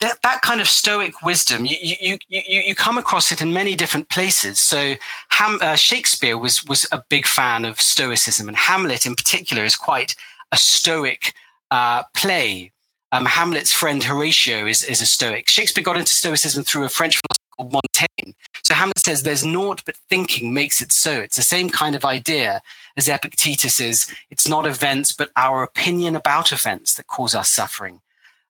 that, 0.00 0.20
that 0.22 0.42
kind 0.42 0.60
of 0.60 0.68
stoic 0.68 1.22
wisdom, 1.22 1.64
you, 1.64 1.76
you, 1.80 2.18
you, 2.28 2.60
you 2.60 2.74
come 2.74 2.98
across 2.98 3.32
it 3.32 3.40
in 3.40 3.52
many 3.52 3.74
different 3.74 4.08
places. 4.08 4.58
So 4.58 4.94
Ham, 5.30 5.58
uh, 5.62 5.76
Shakespeare 5.76 6.36
was, 6.36 6.64
was 6.64 6.86
a 6.92 7.02
big 7.08 7.26
fan 7.26 7.64
of 7.64 7.80
stoicism, 7.80 8.48
and 8.48 8.56
Hamlet 8.56 9.06
in 9.06 9.14
particular 9.14 9.64
is 9.64 9.76
quite 9.76 10.14
a 10.52 10.56
stoic 10.56 11.34
uh, 11.70 12.04
play. 12.14 12.72
Um, 13.12 13.26
Hamlet's 13.26 13.72
friend 13.72 14.02
Horatio 14.02 14.66
is, 14.66 14.82
is 14.82 15.00
a 15.00 15.06
stoic. 15.06 15.48
Shakespeare 15.48 15.84
got 15.84 15.96
into 15.96 16.14
stoicism 16.14 16.64
through 16.64 16.84
a 16.84 16.88
French 16.88 17.20
philosopher 17.20 17.44
called 17.56 17.72
Montaigne. 17.72 18.32
So 18.62 18.74
Hamlet 18.74 18.98
says 18.98 19.22
there's 19.22 19.44
naught 19.44 19.82
but 19.86 19.96
thinking 20.08 20.52
makes 20.52 20.82
it 20.82 20.90
so. 20.90 21.20
It's 21.20 21.36
the 21.36 21.42
same 21.42 21.70
kind 21.70 21.94
of 21.94 22.04
idea 22.04 22.60
as 22.96 23.08
Epictetus 23.08 23.80
is. 23.80 24.12
It's 24.30 24.48
not 24.48 24.66
events, 24.66 25.12
but 25.12 25.30
our 25.36 25.62
opinion 25.62 26.16
about 26.16 26.52
events 26.52 26.94
that 26.94 27.06
cause 27.06 27.34
us 27.34 27.50
suffering. 27.50 28.00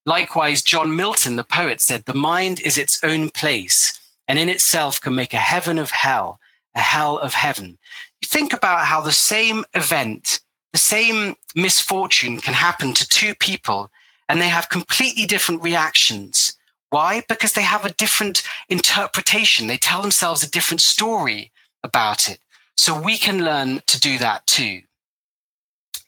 Likewise, 0.07 0.63
John 0.63 0.95
Milton, 0.95 1.37
the 1.37 1.45
poet, 1.45 1.81
said, 1.81 2.05
The 2.05 2.15
mind 2.15 2.61
is 2.61 2.77
its 2.77 3.03
own 3.03 3.31
place 3.31 3.99
and 4.29 4.39
in 4.39 4.49
itself 4.49 5.01
can 5.01 5.15
make 5.15 5.35
a 5.35 5.39
heaven 5.39 5.79
of 5.79 5.91
hell, 5.91 6.41
a 6.75 6.81
hell 6.81 7.19
of 7.19 7.35
heaven. 7.35 7.79
You 8.21 8.29
think 8.29 8.53
about 8.53 8.87
how 8.87 9.01
the 9.01 9.13
same 9.13 9.65
event, 9.75 10.41
the 10.75 10.79
same 10.79 11.37
misfortune 11.55 12.39
can 12.39 12.53
happen 12.53 12.93
to 12.93 13.09
two 13.09 13.35
people 13.35 13.91
and 14.29 14.43
they 14.43 14.49
have 14.49 14.69
completely 14.69 15.25
different 15.25 15.63
reactions. 15.63 16.59
Why? 16.91 17.23
Because 17.27 17.55
they 17.55 17.63
have 17.63 17.87
a 17.87 17.95
different 17.95 18.43
interpretation. 18.69 19.67
They 19.67 19.79
tell 19.79 20.03
themselves 20.03 20.43
a 20.43 20.51
different 20.51 20.83
story 20.83 21.51
about 21.83 22.29
it. 22.29 22.41
So 22.77 23.01
we 23.01 23.17
can 23.17 23.43
learn 23.43 23.81
to 23.87 23.99
do 23.99 24.19
that 24.19 24.47
too. 24.47 24.83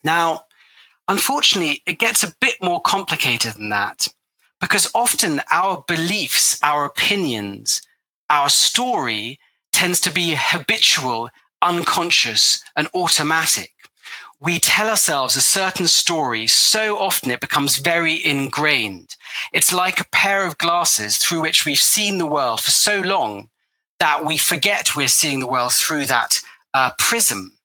Now, 0.04 0.46
Unfortunately, 1.08 1.82
it 1.86 1.98
gets 1.98 2.24
a 2.24 2.34
bit 2.40 2.56
more 2.60 2.80
complicated 2.80 3.54
than 3.54 3.68
that 3.68 4.08
because 4.60 4.90
often 4.94 5.40
our 5.52 5.84
beliefs, 5.86 6.58
our 6.62 6.84
opinions, 6.84 7.80
our 8.28 8.48
story 8.48 9.38
tends 9.72 10.00
to 10.00 10.10
be 10.10 10.34
habitual, 10.36 11.30
unconscious, 11.62 12.62
and 12.74 12.88
automatic. 12.94 13.72
We 14.38 14.58
tell 14.58 14.88
ourselves 14.88 15.34
a 15.34 15.40
certain 15.40 15.88
story 15.88 16.46
so 16.46 16.98
often 16.98 17.30
it 17.30 17.40
becomes 17.40 17.78
very 17.78 18.24
ingrained. 18.24 19.16
It's 19.52 19.72
like 19.72 19.98
a 19.98 20.08
pair 20.12 20.46
of 20.46 20.58
glasses 20.58 21.16
through 21.16 21.40
which 21.40 21.64
we've 21.64 21.78
seen 21.78 22.18
the 22.18 22.26
world 22.26 22.60
for 22.60 22.70
so 22.70 23.00
long 23.00 23.48
that 23.98 24.26
we 24.26 24.36
forget 24.36 24.94
we're 24.94 25.08
seeing 25.08 25.40
the 25.40 25.46
world 25.46 25.72
through 25.72 26.04
that 26.06 26.42
uh, 26.74 26.90
prism. 26.98 27.56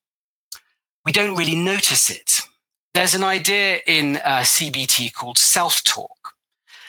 We 1.05 1.11
don't 1.11 1.35
really 1.35 1.55
notice 1.55 2.09
it. 2.09 2.39
There's 2.93 3.15
an 3.15 3.23
idea 3.23 3.79
in 3.85 4.17
uh, 4.17 4.39
CBT 4.39 5.13
called 5.13 5.37
self 5.37 5.83
talk. 5.83 6.33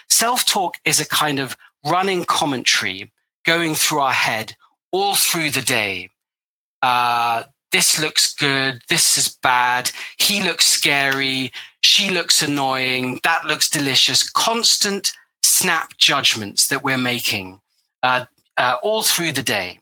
Self 0.09 0.45
talk 0.45 0.77
is 0.85 1.01
a 1.01 1.09
kind 1.09 1.41
of 1.41 1.57
running 1.85 2.25
commentary 2.25 3.11
going 3.45 3.75
through 3.75 4.01
our 4.01 4.13
head 4.13 4.55
all 4.93 5.17
through 5.17 5.51
the 5.51 5.63
day. 5.63 6.11
Uh, 6.83 7.45
this 7.73 7.99
looks 7.99 8.35
good. 8.35 8.83
This 8.89 9.19
is 9.19 9.29
bad. 9.29 9.91
He 10.19 10.43
looks 10.43 10.67
scary. 10.67 11.53
She 11.83 12.11
looks 12.11 12.43
annoying. 12.43 13.21
That 13.25 13.47
looks 13.47 13.69
delicious. 13.69 14.29
Constant 14.29 15.13
snap 15.43 15.97
judgments 15.97 16.69
that 16.69 16.85
we're 16.85 16.99
making 16.99 17.61
uh, 18.03 18.27
uh, 18.57 18.77
all 18.83 19.03
through 19.03 19.33
the 19.33 19.43
day. 19.43 19.81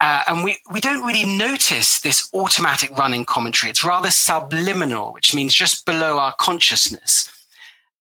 Uh, 0.00 0.22
and 0.28 0.44
we, 0.44 0.58
we 0.70 0.80
don't 0.80 1.04
really 1.04 1.24
notice 1.24 2.00
this 2.00 2.28
automatic 2.32 2.96
running 2.96 3.24
commentary. 3.24 3.70
It's 3.70 3.84
rather 3.84 4.10
subliminal, 4.10 5.12
which 5.12 5.34
means 5.34 5.54
just 5.54 5.84
below 5.86 6.18
our 6.18 6.34
consciousness. 6.38 7.30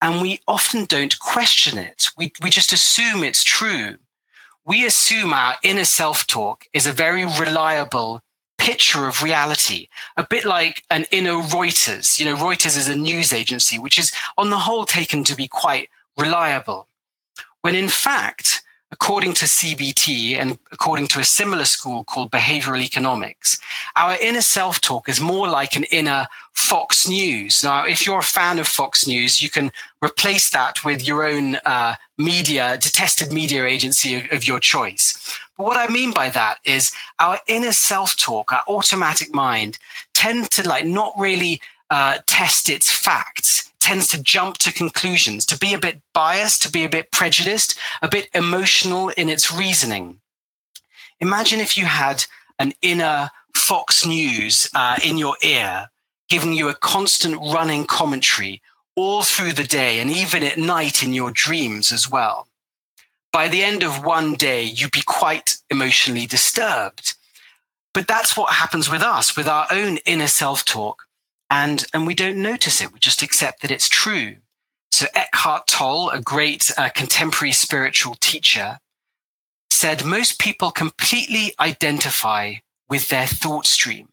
And 0.02 0.22
we 0.22 0.40
often 0.48 0.86
don't 0.86 1.18
question 1.20 1.78
it. 1.80 2.10
We, 2.18 2.32
we 2.44 2.52
just 2.52 2.72
assume 2.72 3.24
it's 3.24 3.44
true. 3.44 3.98
We 4.64 4.86
assume 4.86 5.34
our 5.34 5.56
inner 5.64 5.86
self 5.86 6.28
talk 6.28 6.66
is 6.74 6.86
a 6.86 6.92
very 6.92 7.26
reliable 7.26 8.22
picture 8.58 9.08
of 9.08 9.24
reality, 9.24 9.88
a 10.18 10.26
bit 10.28 10.46
like 10.46 10.84
an 10.90 11.06
inner 11.12 11.34
Reuters. 11.34 12.20
You 12.20 12.26
know, 12.26 12.36
Reuters 12.36 12.78
is 12.78 12.88
a 12.88 12.96
news 12.96 13.34
agency, 13.34 13.80
which 13.80 13.98
is 13.98 14.12
on 14.38 14.50
the 14.50 14.60
whole 14.60 14.86
taken 14.86 15.24
to 15.26 15.36
be 15.36 15.48
quite 15.48 15.90
reliable. 16.18 16.88
When 17.62 17.76
in 17.76 17.90
fact, 17.90 18.64
according 18.92 19.34
to 19.34 19.46
CBT 19.46 20.38
and 20.38 20.58
according 20.72 21.08
to 21.10 21.20
a 21.20 21.24
similar 21.26 21.66
school 21.66 22.04
called 22.04 22.32
behavioral 22.32 22.82
economics, 22.82 23.60
our 23.96 24.18
inner 24.22 24.42
self 24.42 24.80
talk 24.80 25.10
is 25.10 25.20
more 25.20 25.48
like 25.48 25.76
an 25.76 25.84
inner 25.86 26.28
Fox 26.54 27.08
News. 27.08 27.64
Now, 27.64 27.86
if 27.86 28.06
you're 28.06 28.20
a 28.20 28.24
fan 28.24 28.60
of 28.60 28.68
Fox 28.68 29.08
News, 29.08 29.42
you 29.42 29.50
can 29.50 29.72
replace 30.04 30.50
that 30.52 30.84
with 30.84 31.08
your 31.08 31.24
own 31.26 31.56
uh, 31.66 31.96
media, 32.18 32.78
detested 32.78 33.32
media 33.32 33.66
agency 33.66 34.16
of, 34.16 34.32
of 34.32 34.48
your 34.48 34.60
choice. 34.60 35.40
But 35.58 35.66
what 35.66 35.78
I 35.78 35.92
mean 35.92 36.12
by 36.12 36.30
that 36.30 36.60
is 36.64 36.92
our 37.20 37.40
inner 37.48 37.72
self 37.72 38.16
talk, 38.16 38.54
our 38.54 38.64
automatic 38.68 39.34
mind 39.34 39.80
tend 40.14 40.52
to 40.52 40.68
like 40.68 40.86
not 40.86 41.14
really 41.18 41.62
uh, 41.90 42.20
test 42.28 42.70
its 42.70 42.92
facts 42.92 43.68
tends 43.88 44.10
to 44.10 44.22
jump 44.22 44.58
to 44.58 44.74
conclusions, 44.74 45.46
to 45.46 45.58
be 45.58 45.74
a 45.74 45.80
bit 45.80 46.02
biased, 46.14 46.62
to 46.62 46.70
be 46.70 46.84
a 46.84 46.90
bit 46.90 47.10
prejudiced, 47.12 47.80
a 48.02 48.10
bit 48.10 48.28
emotional 48.34 49.08
in 49.10 49.30
its 49.30 49.50
reasoning. 49.50 50.20
Imagine 51.22 51.62
if 51.62 51.78
you 51.78 51.86
had 51.86 52.26
an 52.60 52.74
inner 52.82 53.30
Fox 53.56 54.06
News 54.06 54.70
uh, 54.76 54.98
in 55.06 55.18
your 55.18 55.38
ear, 55.42 55.90
giving 56.28 56.52
you 56.52 56.68
a 56.68 56.76
constant 56.76 57.38
running 57.38 57.86
commentary 57.86 58.62
all 58.96 59.24
through 59.24 59.54
the 59.54 59.64
day 59.64 60.00
and 60.00 60.12
even 60.12 60.44
at 60.44 60.58
night 60.58 61.02
in 61.02 61.14
your 61.14 61.32
dreams 61.32 61.92
as 61.92 62.10
well. 62.10 62.47
By 63.38 63.50
the 63.50 63.64
end 63.64 63.84
of 63.84 64.04
one 64.04 64.34
day, 64.34 64.64
you'd 64.64 64.90
be 64.90 65.04
quite 65.06 65.58
emotionally 65.70 66.26
disturbed. 66.26 67.14
But 67.94 68.08
that's 68.08 68.36
what 68.36 68.54
happens 68.54 68.90
with 68.90 69.04
us, 69.04 69.38
with 69.38 69.48
our 69.48 69.68
own 69.70 69.98
inner 70.08 70.26
self 70.26 70.66
talk 70.66 71.04
and 71.48 71.86
and 71.94 72.08
we 72.08 72.16
don't 72.16 72.42
notice 72.42 72.82
it. 72.82 72.92
We 72.92 72.98
just 72.98 73.22
accept 73.22 73.62
that 73.62 73.70
it's 73.70 73.90
true. 73.90 74.38
So 74.90 75.06
Eckhart 75.14 75.68
Tolle, 75.68 76.10
a 76.10 76.20
great 76.20 76.72
uh, 76.80 76.90
contemporary 76.90 77.52
spiritual 77.52 78.16
teacher, 78.16 78.80
said 79.70 80.04
most 80.04 80.40
people 80.40 80.72
completely 80.72 81.54
identify 81.60 82.56
with 82.90 83.10
their 83.10 83.28
thought 83.28 83.68
stream. 83.68 84.10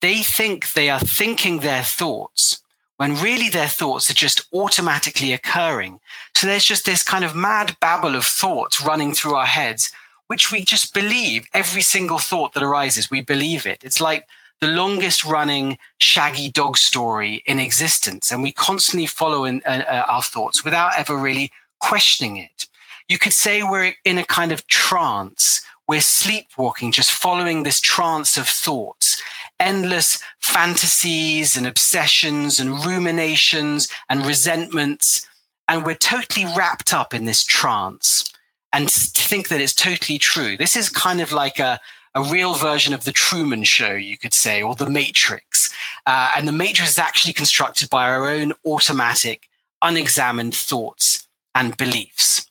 They 0.00 0.24
think 0.24 0.72
they 0.72 0.90
are 0.90 0.98
thinking 0.98 1.60
their 1.60 1.84
thoughts 1.84 2.60
when 2.96 3.16
really 3.16 3.48
their 3.48 3.68
thoughts 3.68 4.10
are 4.10 4.14
just 4.14 4.46
automatically 4.52 5.32
occurring. 5.32 6.00
So 6.36 6.46
there's 6.46 6.64
just 6.64 6.86
this 6.86 7.02
kind 7.02 7.24
of 7.24 7.34
mad 7.34 7.76
babble 7.80 8.14
of 8.14 8.24
thoughts 8.24 8.84
running 8.84 9.14
through 9.14 9.34
our 9.34 9.46
heads, 9.46 9.90
which 10.28 10.52
we 10.52 10.64
just 10.64 10.94
believe 10.94 11.46
every 11.52 11.82
single 11.82 12.18
thought 12.18 12.54
that 12.54 12.62
arises. 12.62 13.10
We 13.10 13.20
believe 13.20 13.66
it. 13.66 13.82
It's 13.84 14.00
like 14.00 14.26
the 14.60 14.68
longest 14.68 15.24
running 15.24 15.78
shaggy 16.00 16.50
dog 16.50 16.76
story 16.76 17.42
in 17.46 17.58
existence. 17.58 18.30
And 18.30 18.42
we 18.42 18.52
constantly 18.52 19.06
follow 19.06 19.44
in, 19.44 19.62
uh, 19.66 19.84
uh, 19.86 20.04
our 20.08 20.22
thoughts 20.22 20.64
without 20.64 20.92
ever 20.96 21.16
really 21.16 21.50
questioning 21.80 22.36
it. 22.36 22.66
You 23.08 23.18
could 23.18 23.34
say 23.34 23.62
we're 23.62 23.94
in 24.04 24.18
a 24.18 24.24
kind 24.24 24.52
of 24.52 24.66
trance. 24.66 25.60
We're 25.86 26.00
sleepwalking, 26.00 26.92
just 26.92 27.12
following 27.12 27.62
this 27.62 27.80
trance 27.80 28.38
of 28.38 28.48
thoughts, 28.48 29.20
endless 29.60 30.22
fantasies 30.40 31.56
and 31.56 31.66
obsessions 31.66 32.60
and 32.60 32.84
ruminations 32.84 33.88
and 34.08 34.26
resentments. 34.26 35.26
And 35.68 35.84
we're 35.84 35.94
totally 35.94 36.46
wrapped 36.56 36.92
up 36.92 37.14
in 37.14 37.24
this 37.24 37.44
trance 37.44 38.30
and 38.72 38.90
think 38.90 39.48
that 39.48 39.60
it's 39.60 39.74
totally 39.74 40.18
true. 40.18 40.56
This 40.56 40.76
is 40.76 40.88
kind 40.88 41.20
of 41.20 41.32
like 41.32 41.58
a, 41.58 41.80
a 42.14 42.22
real 42.22 42.54
version 42.54 42.92
of 42.92 43.04
the 43.04 43.12
Truman 43.12 43.64
Show, 43.64 43.92
you 43.92 44.18
could 44.18 44.34
say, 44.34 44.62
or 44.62 44.74
the 44.74 44.90
Matrix. 44.90 45.72
Uh, 46.06 46.32
and 46.36 46.46
the 46.46 46.52
Matrix 46.52 46.90
is 46.90 46.98
actually 46.98 47.32
constructed 47.32 47.88
by 47.88 48.08
our 48.08 48.28
own 48.28 48.52
automatic, 48.66 49.48
unexamined 49.80 50.54
thoughts 50.54 51.26
and 51.54 51.76
beliefs. 51.76 52.50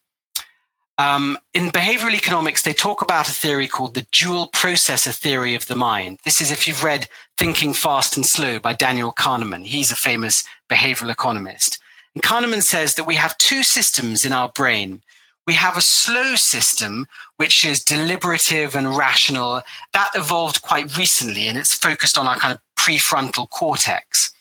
Um, 1.00 1.38
in 1.54 1.70
behavioral 1.70 2.14
economics, 2.14 2.62
they 2.62 2.74
talk 2.74 3.02
about 3.02 3.28
a 3.28 3.32
theory 3.32 3.68
called 3.68 3.96
the 3.96 4.06
dual 4.12 4.50
processor 4.50 5.14
theory 5.14 5.56
of 5.56 5.68
the 5.68 5.76
mind. 5.76 6.20
This 6.24 6.40
is 6.40 6.52
if 6.52 6.68
you've 6.68 6.84
read 6.84 7.08
Thinking 7.38 7.74
Fast 7.74 8.16
and 8.16 8.26
Slow 8.26 8.60
by 8.60 8.74
Daniel 8.74 9.12
Kahneman. 9.12 9.66
He's 9.66 9.92
a 9.92 9.96
famous 9.96 10.44
behavioral 10.70 11.12
economist. 11.12 11.80
And 12.14 12.24
Kahneman 12.24 12.62
says 12.62 12.94
that 12.96 13.06
we 13.08 13.16
have 13.16 13.38
two 13.40 13.64
systems 13.64 14.24
in 14.24 14.34
our 14.34 14.50
brain 14.50 15.02
we 15.46 15.54
have 15.54 15.76
a 15.76 15.82
slow 15.82 16.36
system, 16.36 17.08
which 17.38 17.66
is 17.66 17.84
deliberative 17.84 18.76
and 18.76 18.96
rational. 18.96 19.62
That 19.94 20.12
evolved 20.16 20.62
quite 20.62 20.98
recently 20.98 21.48
and 21.48 21.58
it's 21.58 21.76
focused 21.76 22.18
on 22.18 22.28
our 22.28 22.38
kind 22.38 22.54
of 22.54 22.62
prefrontal 22.76 23.50
cortex. 23.50 24.34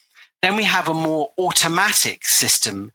Then 0.43 0.57
we 0.57 0.65
have 0.65 0.89
a 0.89 0.95
more 0.95 1.33
automatic 1.39 2.25
system, 2.25 2.93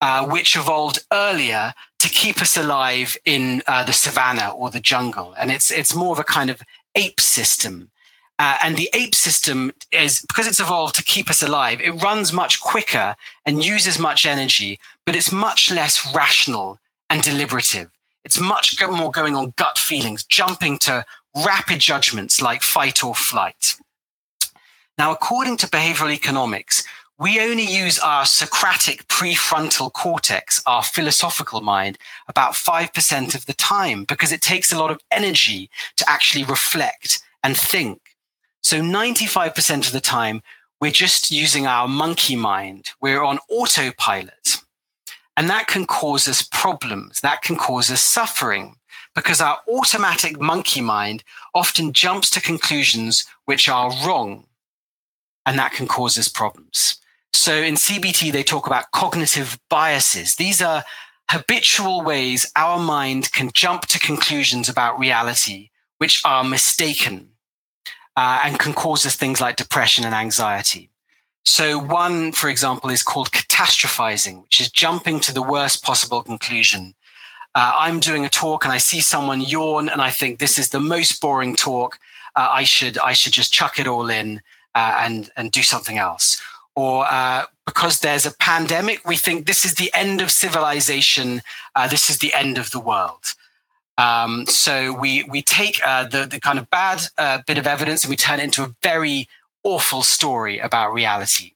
uh, 0.00 0.26
which 0.26 0.56
evolved 0.56 1.04
earlier 1.12 1.74
to 2.04 2.10
keep 2.10 2.42
us 2.42 2.54
alive 2.54 3.16
in 3.24 3.62
uh, 3.66 3.82
the 3.82 3.92
savannah 3.94 4.50
or 4.50 4.68
the 4.70 4.78
jungle. 4.78 5.34
And 5.38 5.50
it's, 5.50 5.70
it's 5.70 5.94
more 5.94 6.12
of 6.12 6.18
a 6.18 6.24
kind 6.24 6.50
of 6.50 6.60
ape 6.94 7.18
system. 7.18 7.90
Uh, 8.38 8.58
and 8.62 8.76
the 8.76 8.90
ape 8.92 9.14
system 9.14 9.72
is 9.90 10.20
because 10.20 10.46
it's 10.46 10.60
evolved 10.60 10.94
to 10.96 11.02
keep 11.02 11.30
us 11.30 11.42
alive, 11.42 11.80
it 11.80 12.02
runs 12.02 12.30
much 12.30 12.60
quicker 12.60 13.16
and 13.46 13.64
uses 13.64 13.98
much 13.98 14.26
energy, 14.26 14.78
but 15.06 15.16
it's 15.16 15.32
much 15.32 15.70
less 15.70 16.14
rational 16.14 16.78
and 17.08 17.22
deliberative. 17.22 17.90
It's 18.22 18.38
much 18.38 18.78
more 18.86 19.10
going 19.10 19.34
on 19.34 19.54
gut 19.56 19.78
feelings, 19.78 20.24
jumping 20.24 20.78
to 20.80 21.06
rapid 21.46 21.80
judgments 21.80 22.42
like 22.42 22.62
fight 22.62 23.02
or 23.02 23.14
flight. 23.14 23.76
Now, 24.98 25.10
according 25.10 25.56
to 25.58 25.68
behavioral 25.68 26.12
economics, 26.12 26.84
we 27.18 27.40
only 27.40 27.64
use 27.64 27.98
our 28.00 28.26
Socratic 28.26 29.06
prefrontal 29.06 29.92
cortex, 29.92 30.60
our 30.66 30.82
philosophical 30.82 31.60
mind, 31.60 31.96
about 32.26 32.54
5% 32.54 33.34
of 33.34 33.46
the 33.46 33.52
time 33.52 34.04
because 34.04 34.32
it 34.32 34.42
takes 34.42 34.72
a 34.72 34.78
lot 34.78 34.90
of 34.90 35.00
energy 35.12 35.70
to 35.96 36.08
actually 36.10 36.44
reflect 36.44 37.20
and 37.44 37.56
think. 37.56 38.00
So 38.62 38.80
95% 38.80 39.86
of 39.86 39.92
the 39.92 40.00
time, 40.00 40.42
we're 40.80 40.90
just 40.90 41.30
using 41.30 41.66
our 41.66 41.86
monkey 41.86 42.34
mind. 42.34 42.90
We're 43.00 43.22
on 43.22 43.38
autopilot. 43.48 44.62
And 45.36 45.48
that 45.48 45.68
can 45.68 45.86
cause 45.86 46.26
us 46.26 46.42
problems. 46.42 47.20
That 47.20 47.42
can 47.42 47.56
cause 47.56 47.90
us 47.90 48.02
suffering 48.02 48.76
because 49.14 49.40
our 49.40 49.58
automatic 49.68 50.40
monkey 50.40 50.80
mind 50.80 51.22
often 51.54 51.92
jumps 51.92 52.28
to 52.30 52.40
conclusions 52.40 53.24
which 53.44 53.68
are 53.68 53.92
wrong. 54.04 54.46
And 55.46 55.58
that 55.58 55.72
can 55.72 55.86
cause 55.86 56.18
us 56.18 56.28
problems. 56.28 57.00
So 57.34 57.56
in 57.56 57.74
CBT, 57.74 58.30
they 58.30 58.44
talk 58.44 58.68
about 58.68 58.92
cognitive 58.92 59.58
biases. 59.68 60.36
These 60.36 60.62
are 60.62 60.84
habitual 61.28 62.02
ways 62.02 62.50
our 62.54 62.78
mind 62.78 63.32
can 63.32 63.50
jump 63.52 63.86
to 63.86 63.98
conclusions 63.98 64.68
about 64.68 64.98
reality 64.98 65.70
which 65.98 66.22
are 66.24 66.44
mistaken 66.44 67.30
uh, 68.16 68.40
and 68.44 68.58
can 68.58 68.72
cause 68.72 69.04
us 69.04 69.16
things 69.16 69.40
like 69.40 69.56
depression 69.56 70.04
and 70.04 70.14
anxiety. 70.14 70.90
So 71.44 71.78
one, 71.78 72.30
for 72.32 72.48
example, 72.48 72.88
is 72.90 73.02
called 73.02 73.32
catastrophizing, 73.32 74.42
which 74.44 74.60
is 74.60 74.70
jumping 74.70 75.18
to 75.20 75.34
the 75.34 75.42
worst 75.42 75.82
possible 75.82 76.22
conclusion. 76.22 76.94
Uh, 77.54 77.72
I'm 77.76 78.00
doing 78.00 78.24
a 78.24 78.28
talk 78.28 78.64
and 78.64 78.72
I 78.72 78.78
see 78.78 79.00
someone 79.00 79.40
yawn 79.40 79.88
and 79.88 80.00
I 80.00 80.10
think 80.10 80.38
this 80.38 80.56
is 80.56 80.70
the 80.70 80.80
most 80.80 81.20
boring 81.20 81.56
talk. 81.56 81.98
Uh, 82.36 82.48
I 82.50 82.64
should 82.64 82.96
I 82.98 83.12
should 83.12 83.32
just 83.32 83.52
chuck 83.52 83.78
it 83.78 83.88
all 83.88 84.08
in 84.08 84.40
uh, 84.74 84.98
and 85.00 85.30
and 85.36 85.50
do 85.50 85.62
something 85.62 85.98
else. 85.98 86.40
Or 86.76 87.06
uh, 87.06 87.44
because 87.66 88.00
there's 88.00 88.26
a 88.26 88.32
pandemic, 88.32 89.06
we 89.06 89.16
think 89.16 89.46
this 89.46 89.64
is 89.64 89.74
the 89.74 89.90
end 89.94 90.20
of 90.20 90.30
civilization. 90.30 91.42
Uh, 91.74 91.88
this 91.88 92.10
is 92.10 92.18
the 92.18 92.34
end 92.34 92.58
of 92.58 92.70
the 92.70 92.80
world. 92.80 93.34
Um, 93.96 94.46
so 94.46 94.92
we 94.92 95.22
we 95.24 95.40
take 95.40 95.80
uh, 95.86 96.04
the 96.04 96.26
the 96.26 96.40
kind 96.40 96.58
of 96.58 96.68
bad 96.70 97.02
uh, 97.16 97.38
bit 97.46 97.58
of 97.58 97.66
evidence 97.66 98.02
and 98.02 98.10
we 98.10 98.16
turn 98.16 98.40
it 98.40 98.44
into 98.44 98.64
a 98.64 98.74
very 98.82 99.28
awful 99.62 100.02
story 100.02 100.58
about 100.58 100.92
reality. 100.92 101.52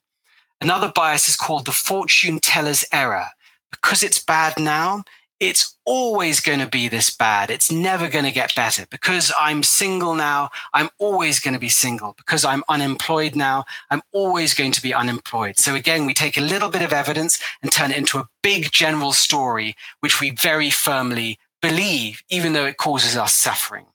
Another 0.60 0.90
bias 0.94 1.28
is 1.28 1.36
called 1.36 1.66
the 1.66 1.72
fortune 1.72 2.38
teller's 2.40 2.84
error. 2.92 3.28
Because 3.70 4.02
it's 4.02 4.18
bad 4.18 4.58
now, 4.58 5.04
it's 5.40 5.76
always 5.84 6.40
going 6.40 6.58
to 6.58 6.66
be 6.66 6.88
this 6.88 7.14
bad. 7.14 7.50
It's 7.50 7.70
never 7.70 8.08
going 8.08 8.24
to 8.24 8.32
get 8.32 8.54
better. 8.54 8.86
Because 8.90 9.32
I'm 9.38 9.62
single 9.62 10.14
now, 10.14 10.50
I'm 10.74 10.90
always 10.98 11.38
going 11.38 11.54
to 11.54 11.60
be 11.60 11.68
single. 11.68 12.14
Because 12.16 12.44
I'm 12.44 12.64
unemployed 12.68 13.36
now, 13.36 13.64
I'm 13.90 14.02
always 14.12 14.54
going 14.54 14.72
to 14.72 14.82
be 14.82 14.92
unemployed. 14.92 15.58
So 15.58 15.74
again, 15.74 16.06
we 16.06 16.14
take 16.14 16.36
a 16.36 16.42
little 16.42 16.70
bit 16.70 16.82
of 16.82 16.92
evidence 16.92 17.40
and 17.62 17.70
turn 17.70 17.92
it 17.92 17.98
into 17.98 18.18
a 18.18 18.28
big 18.42 18.72
general 18.72 19.12
story, 19.12 19.76
which 20.00 20.20
we 20.20 20.30
very 20.30 20.70
firmly 20.70 21.38
believe, 21.62 22.22
even 22.28 22.52
though 22.52 22.66
it 22.66 22.76
causes 22.76 23.16
us 23.16 23.34
suffering. 23.34 23.86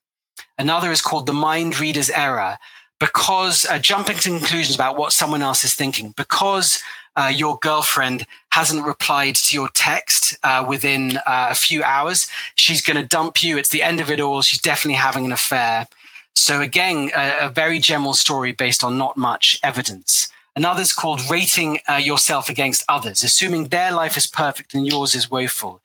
Another 0.58 0.92
is 0.92 1.02
called 1.02 1.26
the 1.26 1.34
mind 1.34 1.80
reader's 1.80 2.10
error 2.10 2.58
because 3.00 3.66
uh, 3.66 3.80
jumping 3.80 4.18
to 4.18 4.30
conclusions 4.30 4.76
about 4.76 4.96
what 4.96 5.12
someone 5.12 5.42
else 5.42 5.66
is 5.66 5.74
thinking, 5.74 6.14
because 6.16 6.82
uh, 7.16 7.32
your 7.34 7.58
girlfriend 7.60 8.26
hasn't 8.52 8.86
replied 8.86 9.36
to 9.36 9.56
your 9.56 9.70
text 9.70 10.38
uh, 10.44 10.66
within 10.68 11.18
uh, 11.18 11.48
a 11.52 11.56
few 11.56 11.84
hours, 11.84 12.28
she's 12.56 12.82
going 12.82 13.02
to 13.02 13.08
dump 13.08 13.44
you. 13.44 13.58
It's 13.58 13.70
the 13.70 13.84
end 13.84 14.00
of 14.00 14.10
it 14.10 14.20
all. 14.20 14.42
She's 14.42 14.62
definitely 14.62 14.96
having 14.96 15.26
an 15.26 15.32
affair. 15.32 15.88
So, 16.36 16.62
again, 16.62 17.12
a, 17.16 17.46
a 17.46 17.50
very 17.50 17.80
general 17.80 18.14
story 18.14 18.52
based 18.52 18.84
on 18.84 18.98
not 18.98 19.18
much 19.18 19.60
evidence. 19.64 20.30
Another 20.56 20.82
is 20.82 20.94
called 20.94 21.30
rating 21.30 21.80
uh, 21.90 21.96
yourself 21.96 22.50
against 22.50 22.84
others, 22.88 23.24
assuming 23.24 23.66
their 23.66 23.92
life 23.92 24.18
is 24.18 24.28
perfect 24.28 24.74
and 24.74 24.86
yours 24.86 25.16
is 25.16 25.30
woeful 25.30 25.82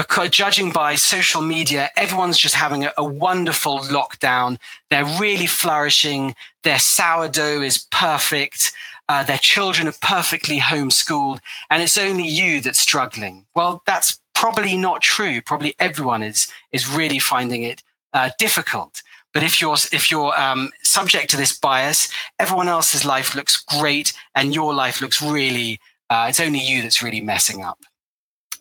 because 0.00 0.30
judging 0.30 0.70
by 0.72 0.94
social 0.94 1.42
media, 1.42 1.90
everyone's 1.94 2.38
just 2.38 2.54
having 2.54 2.84
a, 2.86 2.92
a, 2.96 3.04
wonderful 3.04 3.80
lockdown. 3.80 4.56
They're 4.88 5.04
really 5.04 5.46
flourishing. 5.46 6.34
Their 6.62 6.78
sourdough 6.78 7.60
is 7.60 7.86
perfect. 7.90 8.72
Uh, 9.10 9.24
their 9.24 9.38
children 9.38 9.88
are 9.88 9.94
perfectly 10.00 10.60
homeschooled, 10.60 11.40
and 11.68 11.82
it's 11.82 11.98
only 11.98 12.28
you 12.28 12.60
that's 12.60 12.78
struggling. 12.78 13.44
Well, 13.56 13.82
that's 13.84 14.20
probably 14.36 14.76
not 14.76 15.02
true. 15.02 15.42
Probably 15.42 15.74
everyone 15.80 16.22
is 16.22 16.46
is 16.70 16.88
really 16.88 17.18
finding 17.18 17.64
it 17.64 17.82
uh, 18.12 18.30
difficult. 18.38 19.02
But 19.34 19.42
if 19.42 19.60
you're 19.60 19.78
if 19.90 20.12
you're 20.12 20.40
um, 20.40 20.70
subject 20.84 21.28
to 21.30 21.36
this 21.36 21.58
bias, 21.58 22.08
everyone 22.38 22.68
else's 22.68 23.04
life 23.04 23.34
looks 23.34 23.56
great, 23.56 24.12
and 24.36 24.54
your 24.54 24.72
life 24.72 25.00
looks 25.00 25.20
really. 25.20 25.80
Uh, 26.08 26.26
it's 26.28 26.38
only 26.38 26.60
you 26.60 26.80
that's 26.80 27.02
really 27.02 27.20
messing 27.20 27.64
up. 27.64 27.80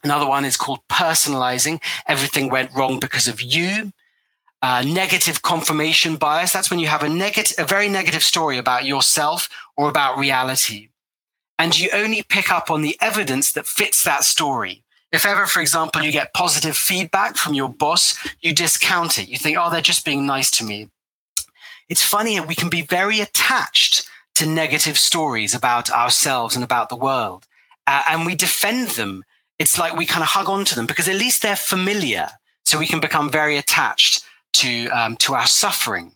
Another 0.04 0.26
one 0.26 0.46
is 0.46 0.58
called 0.58 0.80
personalizing. 0.90 1.80
Everything 2.08 2.50
went 2.50 2.74
wrong 2.74 3.00
because 3.00 3.28
of 3.28 3.40
you. 3.40 3.94
Uh, 4.62 4.84
negative 4.86 5.42
confirmation 5.42 6.18
bias. 6.18 6.52
That's 6.52 6.70
when 6.70 6.80
you 6.80 6.88
have 6.88 7.04
a 7.04 7.10
negative, 7.10 7.56
a 7.58 7.66
very 7.66 7.88
negative 7.88 8.24
story 8.24 8.58
about 8.58 8.86
yourself 8.86 9.50
or 9.78 9.90
about 9.90 10.18
reality. 10.18 10.90
And 11.58 11.78
you 11.78 11.90
only 11.94 12.24
pick 12.24 12.52
up 12.52 12.70
on 12.70 12.82
the 12.82 12.98
evidence 13.02 13.54
that 13.54 13.68
fits 13.68 14.04
that 14.04 14.24
story. 14.24 14.84
If 15.12 15.26
ever, 15.26 15.46
for 15.48 15.62
example, 15.62 16.04
you 16.04 16.12
get 16.12 16.34
positive 16.34 16.76
feedback 16.76 17.36
from 17.36 17.54
your 17.54 17.70
boss, 17.70 18.18
you 18.42 18.54
discount 18.54 19.18
it. 19.18 19.30
You 19.30 19.38
think, 19.38 19.58
oh, 19.60 19.70
they're 19.70 19.82
just 19.82 20.06
being 20.06 20.26
nice 20.26 20.52
to 20.52 20.64
me. 20.64 20.90
It's 21.88 22.04
funny, 22.04 22.40
we 22.40 22.54
can 22.54 22.70
be 22.70 22.84
very 22.84 23.20
attached 23.20 24.08
to 24.36 24.46
negative 24.46 24.98
stories 24.98 25.56
about 25.56 25.90
ourselves 25.90 26.56
and 26.56 26.64
about 26.64 26.90
the 26.90 26.96
world. 26.96 27.48
Uh, 27.88 28.04
and 28.10 28.26
we 28.26 28.36
defend 28.36 28.90
them 28.90 29.24
it's 29.60 29.78
like 29.78 29.96
we 29.96 30.06
kind 30.06 30.24
of 30.24 30.30
hug 30.30 30.48
onto 30.50 30.74
them 30.74 30.86
because 30.86 31.10
at 31.10 31.16
least 31.16 31.42
they're 31.42 31.56
familiar. 31.58 32.30
So 32.64 32.80
we 32.80 32.88
can 32.88 33.02
become 33.02 33.30
very 33.30 33.58
attached 33.58 34.24
to, 34.54 34.88
um, 34.88 35.16
to 35.18 35.34
our 35.34 35.48
suffering. 35.48 36.14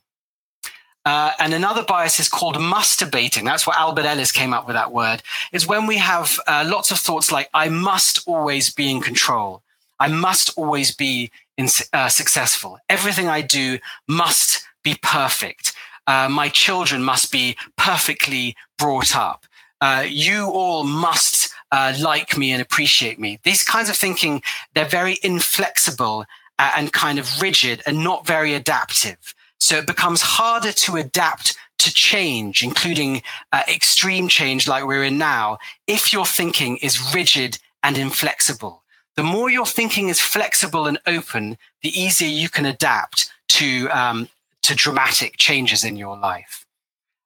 Uh, 1.06 1.32
and 1.38 1.54
another 1.54 1.84
bias 1.84 2.20
is 2.20 2.30
called 2.30 2.56
masturbating. 2.56 3.44
That's 3.44 3.68
what 3.68 3.78
Albert 3.78 4.06
Ellis 4.06 4.32
came 4.32 4.54
up 4.54 4.68
with 4.68 4.76
that 4.76 4.92
word. 4.92 5.22
Is 5.52 5.68
when 5.68 5.86
we 5.86 5.98
have 5.98 6.40
uh, 6.48 6.64
lots 6.66 6.92
of 6.92 6.98
thoughts 6.98 7.32
like, 7.32 7.50
I 7.54 7.68
must 7.70 8.26
always 8.26 8.74
be 8.74 8.90
in 8.90 9.02
control. 9.02 9.62
I 10.00 10.08
must 10.08 10.58
always 10.58 10.96
be 10.96 11.30
in, 11.58 11.68
uh, 11.92 12.08
successful. 12.08 12.80
Everything 12.90 13.28
I 13.28 13.42
do 13.42 13.80
must 14.08 14.66
be 14.84 14.98
perfect. 15.02 15.74
Uh, 16.08 16.30
my 16.30 16.50
children 16.50 17.04
must 17.04 17.32
be 17.32 17.58
perfectly 17.78 18.56
brought 18.78 19.16
up. 19.16 19.46
Uh, 19.82 20.06
you 20.08 20.46
all 20.46 20.84
must 20.84 21.54
uh, 21.72 21.94
like 22.00 22.38
me 22.38 22.52
and 22.52 22.62
appreciate 22.62 23.20
me. 23.20 23.40
These 23.44 23.64
kinds 23.64 23.90
of 23.90 23.96
thinking, 23.96 24.42
they're 24.74 24.86
very 24.86 25.20
inflexible 25.24 26.26
and 26.60 26.94
kind 26.94 27.20
of 27.20 27.42
rigid 27.42 27.82
and 27.86 28.04
not 28.04 28.26
very 28.26 28.54
adaptive. 28.54 29.34
So 29.60 29.78
it 29.78 29.88
becomes 29.88 30.22
harder 30.22 30.72
to 30.72 30.98
adapt 30.98 31.58
to 31.80 31.94
change, 31.94 32.64
including 32.64 33.22
uh, 33.52 33.64
extreme 33.68 34.28
change 34.28 34.68
like 34.68 34.86
we're 34.86 35.04
in 35.04 35.18
now, 35.18 35.58
if 35.88 36.14
your 36.14 36.26
thinking 36.26 36.78
is 36.78 37.14
rigid 37.14 37.60
and 37.82 37.98
inflexible. 37.98 38.84
The 39.16 39.24
more 39.24 39.50
your 39.50 39.66
thinking 39.66 40.10
is 40.10 40.20
flexible 40.20 40.88
and 40.88 41.00
open, 41.06 41.58
the 41.82 41.90
easier 41.90 42.28
you 42.28 42.50
can 42.50 42.66
adapt 42.66 43.32
to, 43.50 43.88
um, 43.90 44.30
to 44.64 44.76
dramatic 44.76 45.38
changes 45.38 45.84
in 45.84 45.98
your 45.98 46.18
life. 46.18 46.66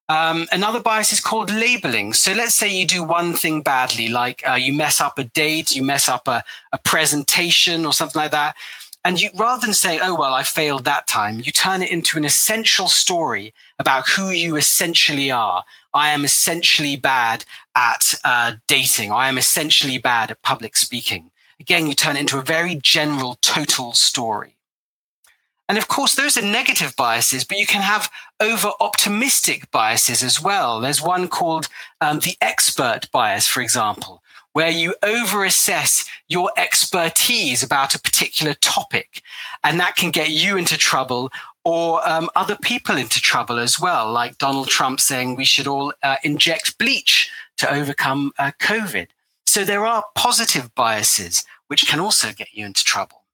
Um, 0.10 0.48
another 0.52 0.80
bias 0.80 1.12
is 1.12 1.20
called 1.20 1.52
labeling. 1.52 2.14
So 2.14 2.32
let's 2.32 2.56
say 2.56 2.70
you 2.70 2.88
do 2.88 3.04
one 3.04 3.34
thing 3.34 3.62
badly, 3.62 4.08
like 4.08 4.42
uh, 4.48 4.54
you 4.54 4.72
mess 4.72 5.02
up 5.02 5.20
a 5.20 5.26
date, 5.26 5.76
you 5.76 5.84
mess 5.84 6.08
up 6.08 6.28
a, 6.28 6.44
a 6.72 6.78
presentation 6.78 7.86
or 7.86 7.92
something 7.92 8.20
like 8.20 8.32
that. 8.32 8.56
And 9.08 9.22
you, 9.22 9.30
rather 9.36 9.66
than 9.66 9.74
say, 9.74 10.02
oh, 10.04 10.16
well, 10.16 10.34
I 10.34 10.44
failed 10.44 10.84
that 10.84 11.08
time, 11.08 11.40
you 11.40 11.54
turn 11.54 11.82
it 11.82 11.92
into 11.92 12.18
an 12.18 12.26
essential 12.26 12.90
story 12.90 13.54
about 13.80 14.10
who 14.10 14.32
you 14.32 14.58
essentially 14.58 15.32
are. 15.32 15.64
I 15.94 16.10
am 16.10 16.26
essentially 16.26 16.98
bad 16.98 17.46
at 17.74 18.16
uh, 18.26 18.56
dating. 18.68 19.14
I 19.14 19.30
am 19.30 19.38
essentially 19.38 19.98
bad 19.98 20.30
at 20.30 20.42
public 20.42 20.76
speaking. 20.76 21.32
Again, 21.58 21.88
you 21.88 21.94
turn 21.94 22.18
it 22.18 22.20
into 22.20 22.38
a 22.38 22.42
very 22.42 22.76
general, 22.76 23.38
total 23.42 23.94
story. 23.94 24.58
And 25.70 25.78
of 25.78 25.88
course, 25.88 26.14
those 26.14 26.38
are 26.38 26.42
negative 26.42 26.94
biases, 26.98 27.46
but 27.46 27.60
you 27.60 27.66
can 27.66 27.84
have 27.84 28.12
over 28.42 28.72
optimistic 28.82 29.72
biases 29.72 30.22
as 30.22 30.42
well. 30.42 30.82
There's 30.82 31.02
one 31.02 31.30
called 31.30 31.70
um, 32.02 32.20
the 32.20 32.36
expert 32.42 33.10
bias, 33.14 33.48
for 33.48 33.62
example, 33.62 34.22
where 34.58 34.72
you 34.72 34.96
over 35.04 35.46
assess 35.46 36.04
your 36.30 36.50
expertise 36.58 37.62
about 37.62 37.94
a 37.94 38.02
particular 38.02 38.56
topic. 38.56 39.22
And 39.64 39.80
that 39.80 39.96
can 39.96 40.10
get 40.10 40.32
you 40.32 40.58
into 40.58 40.80
trouble 40.80 41.30
or 41.64 42.02
um, 42.10 42.28
other 42.36 42.58
people 42.64 42.98
into 42.98 43.22
trouble 43.22 43.60
as 43.60 43.80
well, 43.80 44.12
like 44.12 44.40
Donald 44.40 44.68
Trump 44.68 45.00
saying 45.00 45.36
we 45.36 45.46
should 45.46 45.68
all 45.68 45.94
uh, 46.02 46.16
inject 46.24 46.80
bleach 46.80 47.30
to 47.58 47.72
overcome 47.72 48.32
uh, 48.40 48.50
COVID. 48.60 49.10
So 49.46 49.64
there 49.64 49.86
are 49.86 50.04
positive 50.16 50.74
biases 50.74 51.46
which 51.68 51.86
can 51.86 52.00
also 52.00 52.32
get 52.34 52.52
you 52.52 52.66
into 52.66 52.84
trouble. 52.84 53.26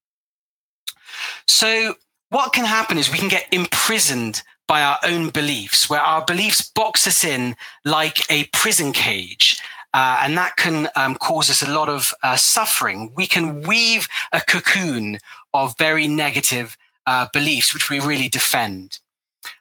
So 1.48 1.96
what 2.32 2.52
can 2.52 2.66
happen 2.66 2.98
is 2.98 3.10
we 3.10 3.18
can 3.18 3.30
get 3.30 3.48
imprisoned 3.54 4.44
by 4.68 4.82
our 4.82 5.00
own 5.04 5.30
beliefs, 5.30 5.90
where 5.90 6.02
our 6.02 6.26
beliefs 6.26 6.70
box 6.70 7.08
us 7.08 7.24
in 7.24 7.56
like 7.86 8.30
a 8.30 8.46
prison 8.46 8.92
cage. 8.92 9.62
Uh, 9.94 10.22
and 10.22 10.38
that 10.38 10.56
can 10.58 10.90
um, 10.96 11.16
cause 11.16 11.50
us 11.50 11.62
a 11.62 11.72
lot 11.72 11.88
of 11.88 12.14
uh, 12.24 12.36
suffering. 12.36 13.12
We 13.16 13.28
can 13.28 13.62
weave 13.62 14.08
a 14.32 14.42
cocoon 14.42 15.20
of 15.54 15.78
very 15.78 16.08
negative 16.08 16.76
uh, 17.06 17.28
beliefs, 17.32 17.74
which 17.74 17.90
we 17.90 18.00
really 18.00 18.30
defend. 18.30 19.00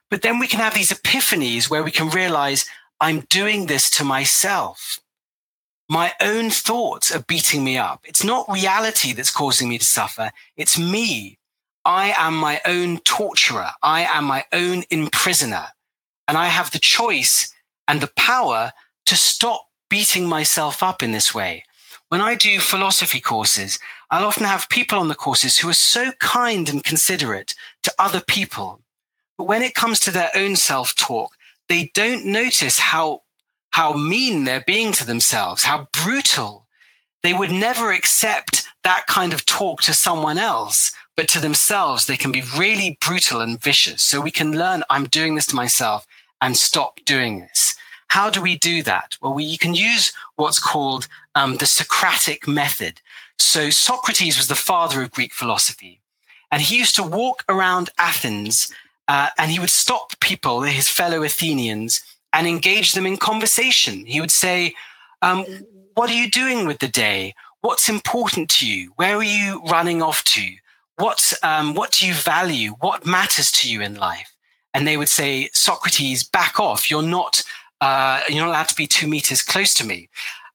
But 0.09 0.21
then 0.21 0.39
we 0.39 0.47
can 0.47 0.59
have 0.59 0.73
these 0.73 0.91
epiphanies 0.91 1.69
where 1.69 1.83
we 1.83 1.91
can 1.91 2.09
realize 2.09 2.65
I'm 2.99 3.21
doing 3.29 3.67
this 3.67 3.89
to 3.91 4.03
myself. 4.03 4.99
My 5.89 6.13
own 6.21 6.49
thoughts 6.49 7.13
are 7.13 7.23
beating 7.27 7.63
me 7.63 7.77
up. 7.77 8.01
It's 8.05 8.23
not 8.23 8.49
reality 8.49 9.13
that's 9.13 9.31
causing 9.31 9.69
me 9.69 9.77
to 9.77 9.85
suffer. 9.85 10.31
It's 10.55 10.79
me. 10.79 11.37
I 11.85 12.13
am 12.17 12.35
my 12.35 12.61
own 12.65 12.99
torturer. 12.99 13.71
I 13.83 14.05
am 14.05 14.23
my 14.23 14.45
own 14.53 14.83
imprisoner. 14.89 15.67
And 16.27 16.37
I 16.37 16.47
have 16.47 16.71
the 16.71 16.79
choice 16.79 17.53
and 17.87 17.99
the 17.99 18.11
power 18.15 18.71
to 19.05 19.15
stop 19.15 19.67
beating 19.89 20.27
myself 20.27 20.81
up 20.83 21.03
in 21.03 21.11
this 21.11 21.33
way. 21.33 21.65
When 22.09 22.21
I 22.21 22.35
do 22.35 22.59
philosophy 22.59 23.19
courses, 23.19 23.79
I'll 24.11 24.25
often 24.25 24.45
have 24.45 24.69
people 24.69 24.99
on 24.99 25.07
the 25.07 25.15
courses 25.15 25.57
who 25.57 25.69
are 25.69 25.73
so 25.73 26.11
kind 26.19 26.69
and 26.69 26.83
considerate 26.83 27.55
to 27.83 27.93
other 27.97 28.21
people. 28.21 28.81
But 29.37 29.45
when 29.45 29.63
it 29.63 29.73
comes 29.73 29.99
to 30.01 30.11
their 30.11 30.29
own 30.35 30.55
self 30.55 30.95
talk, 30.95 31.31
they 31.69 31.91
don't 31.93 32.25
notice 32.25 32.77
how, 32.77 33.21
how 33.71 33.93
mean 33.93 34.43
they're 34.43 34.63
being 34.65 34.91
to 34.93 35.05
themselves, 35.05 35.63
how 35.63 35.87
brutal. 35.91 36.67
They 37.23 37.33
would 37.33 37.51
never 37.51 37.91
accept 37.91 38.67
that 38.83 39.07
kind 39.07 39.33
of 39.33 39.45
talk 39.45 39.81
to 39.83 39.93
someone 39.93 40.37
else 40.37 40.91
but 41.15 41.27
to 41.29 41.39
themselves, 41.39 42.05
they 42.05 42.17
can 42.17 42.31
be 42.31 42.43
really 42.57 42.97
brutal 42.99 43.41
and 43.41 43.61
vicious. 43.61 44.01
So 44.01 44.19
we 44.19 44.31
can 44.31 44.57
learn, 44.57 44.83
I'm 44.89 45.05
doing 45.05 45.35
this 45.35 45.45
to 45.47 45.55
myself 45.55 46.07
and 46.41 46.57
stop 46.57 46.99
doing 47.05 47.39
this. 47.39 47.72
How 48.13 48.29
do 48.29 48.43
we 48.43 48.59
do 48.59 48.83
that? 48.83 49.17
Well, 49.23 49.33
we 49.33 49.57
can 49.57 49.73
use 49.73 50.13
what's 50.35 50.59
called 50.59 51.07
um, 51.33 51.57
the 51.57 51.65
Socratic 51.65 52.47
method. 52.47 53.01
So 53.39 53.71
Socrates 53.71 54.37
was 54.37 54.47
the 54.47 54.63
father 54.69 55.01
of 55.01 55.09
Greek 55.09 55.33
philosophy. 55.33 55.99
And 56.51 56.61
he 56.61 56.77
used 56.77 56.93
to 56.97 57.01
walk 57.01 57.43
around 57.49 57.89
Athens 57.97 58.71
uh, 59.07 59.29
and 59.39 59.49
he 59.49 59.57
would 59.57 59.71
stop 59.71 60.19
people, 60.19 60.61
his 60.61 60.87
fellow 60.87 61.23
Athenians, 61.23 62.03
and 62.33 62.45
engage 62.45 62.91
them 62.91 63.07
in 63.07 63.17
conversation. 63.17 64.05
He 64.05 64.21
would 64.21 64.29
say, 64.29 64.75
um, 65.23 65.43
What 65.95 66.11
are 66.11 66.19
you 66.21 66.29
doing 66.29 66.67
with 66.67 66.77
the 66.77 66.89
day? 66.89 67.33
What's 67.61 67.89
important 67.89 68.47
to 68.57 68.67
you? 68.67 68.93
Where 68.95 69.15
are 69.15 69.23
you 69.23 69.63
running 69.63 70.03
off 70.03 70.23
to? 70.35 70.47
What, 70.97 71.33
um, 71.41 71.73
what 71.73 71.93
do 71.93 72.05
you 72.05 72.13
value? 72.13 72.75
What 72.79 73.07
matters 73.07 73.51
to 73.53 73.71
you 73.71 73.81
in 73.81 73.95
life? 73.95 74.29
And 74.75 74.87
they 74.87 74.97
would 74.97 75.09
say, 75.09 75.49
Socrates, 75.53 76.23
back 76.23 76.59
off. 76.59 76.91
You're 76.91 77.01
not, 77.01 77.43
uh, 77.83 78.21
you're 78.29 78.45
not 78.45 78.47
allowed 78.47 78.69
to 78.69 78.75
be 78.75 78.87
two 78.87 79.07
meters 79.07 79.41
close 79.41 79.73
to 79.73 79.85
me. 79.85 80.07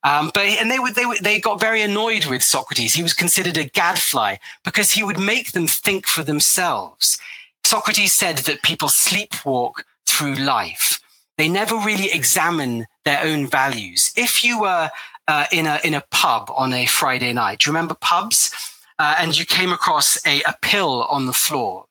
Um, 0.03 0.31
but 0.33 0.45
and 0.45 0.71
they 0.71 0.79
they 0.95 1.05
they 1.21 1.39
got 1.39 1.59
very 1.59 1.83
annoyed 1.83 2.25
with 2.25 2.41
Socrates. 2.41 2.95
He 2.95 3.03
was 3.03 3.13
considered 3.13 3.57
a 3.57 3.65
gadfly 3.65 4.37
because 4.63 4.93
he 4.93 5.03
would 5.03 5.19
make 5.19 5.51
them 5.51 5.67
think 5.67 6.07
for 6.07 6.23
themselves. 6.23 7.19
Socrates 7.63 8.13
said 8.13 8.37
that 8.39 8.63
people 8.63 8.87
sleepwalk 8.87 9.83
through 10.07 10.35
life. 10.35 10.99
They 11.37 11.47
never 11.47 11.75
really 11.75 12.11
examine 12.11 12.87
their 13.05 13.21
own 13.23 13.45
values. 13.45 14.11
If 14.15 14.43
you 14.43 14.61
were 14.61 14.89
uh, 15.27 15.45
in 15.51 15.67
a 15.67 15.79
in 15.83 15.93
a 15.93 16.05
pub 16.09 16.49
on 16.55 16.73
a 16.73 16.87
Friday 16.87 17.33
night, 17.33 17.59
do 17.59 17.69
you 17.69 17.73
remember 17.73 17.93
pubs? 17.93 18.51
Uh, 18.97 19.15
and 19.19 19.37
you 19.37 19.45
came 19.45 19.71
across 19.71 20.17
a, 20.25 20.41
a 20.43 20.55
pill 20.61 21.03
on 21.03 21.25
the 21.27 21.39
floor, 21.45 21.85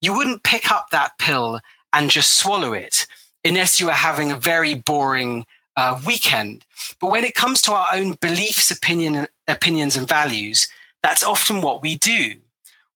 you 0.00 0.16
wouldn't 0.16 0.42
pick 0.44 0.72
up 0.72 0.86
that 0.90 1.12
pill 1.18 1.60
and 1.92 2.10
just 2.10 2.38
swallow 2.38 2.72
it 2.72 3.06
unless 3.44 3.80
you 3.80 3.88
are 3.88 3.92
having 3.92 4.30
a 4.30 4.36
very 4.36 4.74
boring 4.74 5.46
uh, 5.76 6.00
weekend. 6.06 6.64
But 7.00 7.10
when 7.10 7.24
it 7.24 7.34
comes 7.34 7.62
to 7.62 7.72
our 7.72 7.88
own 7.92 8.14
beliefs, 8.14 8.70
opinion, 8.70 9.28
opinions, 9.46 9.96
and 9.96 10.08
values, 10.08 10.68
that's 11.02 11.22
often 11.22 11.60
what 11.60 11.82
we 11.82 11.96
do. 11.96 12.34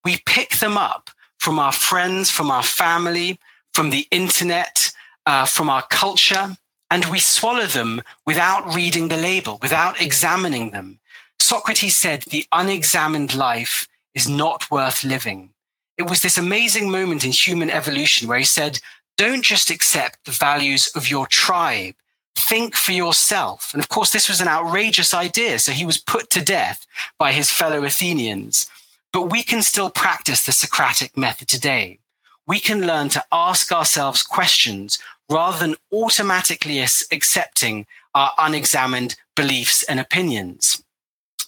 We 0.05 0.19
pick 0.27 0.59
them 0.59 0.77
up 0.77 1.11
from 1.39 1.59
our 1.59 1.73
friends, 1.73 2.31
from 2.31 2.51
our 2.51 2.63
family, 2.63 3.39
from 3.73 3.91
the 3.91 4.07
internet, 4.11 4.93
uh, 5.27 5.47
from 5.47 5.71
our 5.71 5.83
culture, 5.83 6.57
and 6.91 7.05
we 7.07 7.21
swallow 7.21 7.67
them 7.67 8.03
without 8.27 8.75
reading 8.75 9.09
the 9.09 9.17
label, 9.17 9.59
without 9.63 10.01
examining 10.01 10.73
them. 10.73 10.99
Socrates 11.39 11.97
said, 11.97 12.23
The 12.23 12.47
unexamined 12.53 13.35
life 13.35 13.89
is 14.15 14.29
not 14.29 14.71
worth 14.71 15.05
living. 15.05 15.51
It 15.97 16.09
was 16.09 16.21
this 16.21 16.39
amazing 16.39 16.91
moment 16.91 17.25
in 17.25 17.33
human 17.33 17.71
evolution 17.71 18.29
where 18.29 18.39
he 18.39 18.45
said, 18.45 18.81
Don't 19.17 19.43
just 19.43 19.71
accept 19.71 20.25
the 20.25 20.33
values 20.33 20.89
of 20.95 21.11
your 21.11 21.27
tribe, 21.27 21.95
think 22.35 22.75
for 22.75 22.93
yourself. 22.93 23.71
And 23.73 23.83
of 23.83 23.89
course, 23.89 24.13
this 24.13 24.29
was 24.29 24.41
an 24.41 24.49
outrageous 24.49 25.15
idea. 25.15 25.59
So 25.59 25.73
he 25.73 25.87
was 25.87 25.99
put 25.99 26.31
to 26.31 26.43
death 26.43 26.87
by 27.19 27.33
his 27.33 27.51
fellow 27.51 27.85
Athenians. 27.85 28.69
But 29.13 29.31
we 29.31 29.43
can 29.43 29.63
still 29.63 29.91
practice 29.91 30.45
the 30.45 30.53
Socratic 30.53 31.17
method 31.17 31.49
today. 31.49 31.99
We 32.47 32.59
can 32.59 32.87
learn 32.87 33.09
to 33.11 33.25
ask 33.31 33.71
ourselves 33.71 34.23
questions 34.23 34.99
rather 35.31 35.59
than 35.59 35.77
automatically 35.93 36.81
accepting 36.81 37.87
our 38.15 38.33
unexamined 38.39 39.17
beliefs 39.37 39.83
and 39.85 40.01
opinions. 40.01 40.83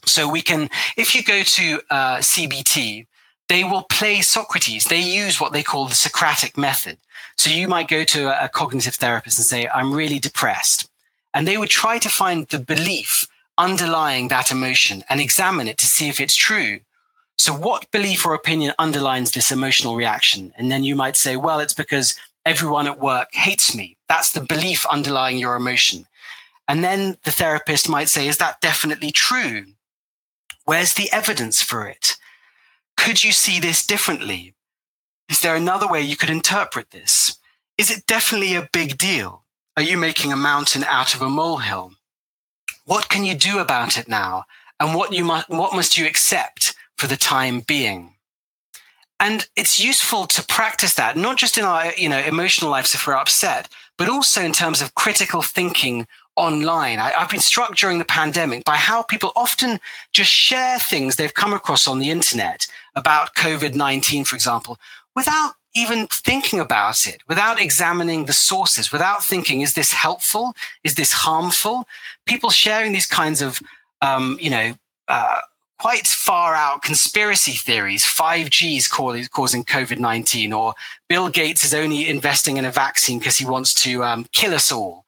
So 0.07 0.29
we 0.29 0.42
can, 0.42 0.68
if 0.96 1.14
you 1.14 1.22
go 1.22 1.42
to 1.42 1.81
uh, 1.90 2.16
CBT, 2.18 3.07
they 3.48 3.64
will 3.64 3.83
play 3.83 4.20
Socrates. 4.20 4.87
They 4.87 5.00
use 5.00 5.40
what 5.40 5.52
they 5.52 5.62
call 5.62 5.87
the 5.87 5.94
Socratic 5.94 6.57
method. 6.57 6.98
So 7.37 7.50
you 7.50 7.68
might 7.68 7.88
go 7.88 8.04
to 8.04 8.28
a, 8.28 8.46
a 8.46 8.48
cognitive 8.48 8.94
therapist 8.94 9.38
and 9.38 9.46
say, 9.46 9.68
I'm 9.68 9.92
really 9.92 10.18
depressed. 10.18 10.88
And 11.33 11.46
they 11.46 11.57
would 11.57 11.68
try 11.68 11.98
to 11.98 12.09
find 12.09 12.46
the 12.48 12.59
belief 12.59 13.26
underlying 13.59 14.28
that 14.28 14.50
emotion 14.50 15.04
and 15.09 15.20
examine 15.20 15.68
it 15.68 15.78
to 15.78 15.87
see 15.87 16.09
if 16.09 16.20
it's 16.20 16.37
true. 16.37 16.80
So, 17.37 17.52
what 17.52 17.90
belief 17.90 18.24
or 18.24 18.35
opinion 18.35 18.74
underlines 18.78 19.33
this 19.33 19.50
emotional 19.50 19.96
reaction? 19.96 20.52
And 20.57 20.70
then 20.70 20.85
you 20.85 20.94
might 20.94 21.16
say, 21.16 21.37
well, 21.37 21.59
it's 21.59 21.74
because 21.74 22.14
everyone 22.46 22.87
at 22.87 23.00
work 23.00 23.35
hates 23.35 23.74
me. 23.74 23.96
That's 24.09 24.33
the 24.33 24.40
belief 24.40 24.87
underlying 24.87 25.38
your 25.38 25.57
emotion. 25.57 26.07
And 26.68 26.85
then 26.85 27.18
the 27.24 27.33
therapist 27.33 27.88
might 27.88 28.09
say, 28.09 28.28
is 28.28 28.38
that 28.38 28.61
definitely 28.61 29.11
true? 29.11 29.66
Where's 30.64 30.94
the 30.94 31.11
evidence 31.12 31.61
for 31.61 31.87
it? 31.87 32.16
Could 32.96 33.24
you 33.24 33.33
see 33.33 33.61
this 33.61 33.87
differently? 33.87 34.54
Is 35.28 35.40
there 35.40 35.57
another 35.57 35.88
way 35.88 36.02
you 36.02 36.16
could 36.16 36.30
interpret 36.30 36.90
this? 36.90 37.38
Is 37.76 37.90
it 37.90 38.07
definitely 38.07 38.54
a 38.54 38.68
big 38.72 38.98
deal? 38.98 39.44
Are 39.76 39.83
you 39.83 39.96
making 39.96 40.33
a 40.33 40.37
mountain 40.37 40.85
out 40.85 41.14
of 41.14 41.22
a 41.22 41.28
molehill? 41.28 41.92
What 42.85 43.09
can 43.09 43.24
you 43.24 43.35
do 43.35 43.59
about 43.59 43.98
it 43.98 44.09
now? 44.09 44.44
And 44.78 44.94
what 44.94 45.12
you 45.12 45.24
must, 45.24 45.48
what 45.48 45.74
must 45.74 45.96
you 45.96 46.07
accept 46.07 46.74
for 46.96 47.07
the 47.07 47.16
time 47.16 47.61
being? 47.61 48.14
And 49.20 49.46
it's 49.57 49.80
useful 49.80 50.26
to 50.26 50.44
practice 50.44 50.94
that, 50.94 51.16
not 51.16 51.37
just 51.37 51.57
in 51.57 51.64
our, 51.64 51.92
you 51.94 52.09
know, 52.09 52.18
emotional 52.18 52.70
lives 52.70 52.94
if 52.94 53.07
we're 53.07 53.14
upset, 53.14 53.68
but 53.96 54.09
also 54.09 54.42
in 54.42 54.52
terms 54.52 54.83
of 54.83 54.94
critical 54.94 55.40
thinking 55.40 56.07
online. 56.37 56.98
I, 56.98 57.11
have 57.11 57.30
been 57.30 57.40
struck 57.40 57.76
during 57.76 57.98
the 57.98 58.04
pandemic 58.04 58.64
by 58.64 58.76
how 58.76 59.02
people 59.02 59.33
often 59.37 59.80
just 60.12 60.30
share 60.30 60.78
things 60.78 61.16
they've 61.16 61.33
come 61.33 61.52
across 61.52 61.87
on 61.87 62.00
the 62.00 62.11
internet 62.11 62.66
about 62.94 63.35
COVID 63.35 63.74
19, 63.74 64.24
for 64.24 64.37
example, 64.37 64.78
without 65.14 65.54
even 65.74 66.07
thinking 66.07 66.61
about 66.61 67.07
it, 67.07 67.20
without 67.28 67.61
examining 67.61 68.26
the 68.26 68.33
sources, 68.33 68.92
without 68.92 69.24
thinking, 69.24 69.61
is 69.61 69.74
this 69.74 69.92
helpful? 69.92 70.54
Is 70.85 70.94
this 70.94 71.12
harmful? 71.12 71.87
People 72.26 72.50
sharing 72.50 72.92
these 72.92 73.07
kinds 73.07 73.42
of, 73.42 73.61
um, 74.00 74.38
you 74.40 74.50
know, 74.50 74.74
uh, 75.09 75.40
quite 75.80 76.07
far 76.07 76.54
out 76.54 76.83
conspiracy 76.83 77.52
theories 77.52 78.04
5G 78.04 78.76
is 78.76 78.88
causing 78.88 79.64
COVID 79.64 79.98
19, 79.98 80.52
or 80.52 80.74
Bill 81.09 81.28
Gates 81.28 81.64
is 81.64 81.74
only 81.74 82.09
investing 82.09 82.57
in 82.57 82.64
a 82.64 82.70
vaccine 82.70 83.18
because 83.18 83.37
he 83.37 83.44
wants 83.44 83.74
to 83.83 84.04
um, 84.04 84.26
kill 84.33 84.54
us 84.54 84.70
all. 84.70 85.04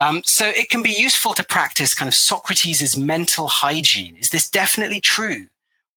Um, 0.00 0.22
so 0.24 0.46
it 0.48 0.70
can 0.70 0.82
be 0.82 0.90
useful 0.90 1.34
to 1.34 1.44
practice 1.44 1.94
kind 1.94 2.08
of 2.08 2.14
Socrates' 2.14 2.96
mental 2.96 3.48
hygiene. 3.48 4.16
Is 4.16 4.30
this 4.30 4.48
definitely 4.48 5.00
true? 5.00 5.48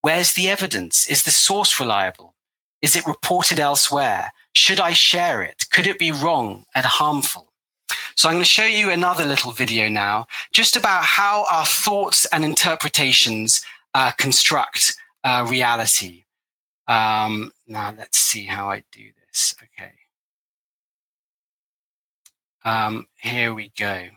Where's 0.03 0.33
the 0.33 0.49
evidence? 0.49 1.07
Is 1.07 1.23
the 1.23 1.31
source 1.31 1.79
reliable? 1.79 2.35
Is 2.81 2.93
it 2.97 3.07
reported 3.07 3.57
elsewhere? 3.57 4.33
Should 4.51 4.81
I 4.81 4.91
share 4.91 5.41
it? 5.41 5.63
Could 5.71 5.87
it 5.87 5.97
be 5.97 6.11
wrong 6.11 6.65
and 6.75 6.85
harmful? 6.85 7.53
So 8.13 8.27
I'm 8.27 8.35
going 8.35 8.43
to 8.43 8.49
show 8.49 8.65
you 8.65 8.89
another 8.89 9.23
little 9.23 9.53
video 9.53 9.87
now, 9.87 10.27
just 10.51 10.75
about 10.75 11.05
how 11.05 11.45
our 11.49 11.65
thoughts 11.65 12.25
and 12.33 12.43
interpretations 12.43 13.63
uh, 13.93 14.11
construct 14.11 14.97
uh, 15.23 15.47
reality. 15.49 16.25
Um, 16.89 17.53
now 17.65 17.93
let's 17.97 18.17
see 18.17 18.43
how 18.43 18.69
I 18.69 18.83
do 18.91 19.05
this. 19.25 19.55
Okay. 19.63 19.93
Um, 22.65 23.07
here 23.15 23.53
we 23.53 23.71
go. 23.77 24.09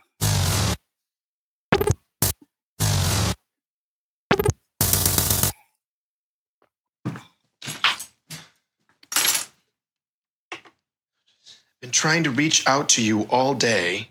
Been 11.81 11.91
trying 11.91 12.23
to 12.23 12.31
reach 12.31 12.65
out 12.67 12.89
to 12.89 13.03
you 13.03 13.23
all 13.29 13.53
day. 13.53 14.09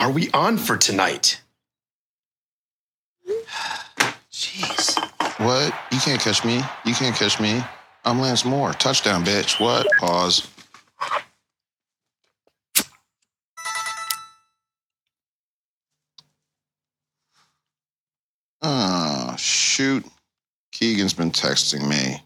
Are 0.00 0.10
we 0.10 0.30
on 0.32 0.58
for 0.58 0.76
tonight? 0.76 1.40
Jeez. 4.32 4.98
What? 5.38 5.72
You 5.92 6.00
can't 6.00 6.20
catch 6.20 6.44
me. 6.44 6.60
You 6.84 6.94
can't 6.94 7.14
catch 7.14 7.38
me. 7.40 7.62
I'm 8.04 8.20
Lance 8.20 8.44
Moore. 8.44 8.72
Touchdown, 8.72 9.24
bitch. 9.24 9.60
What? 9.60 9.86
Pause. 9.98 10.48
Oh, 18.60 19.36
shoot. 19.38 20.04
Keegan's 20.72 21.14
been 21.14 21.30
texting 21.30 21.88
me. 21.88 22.20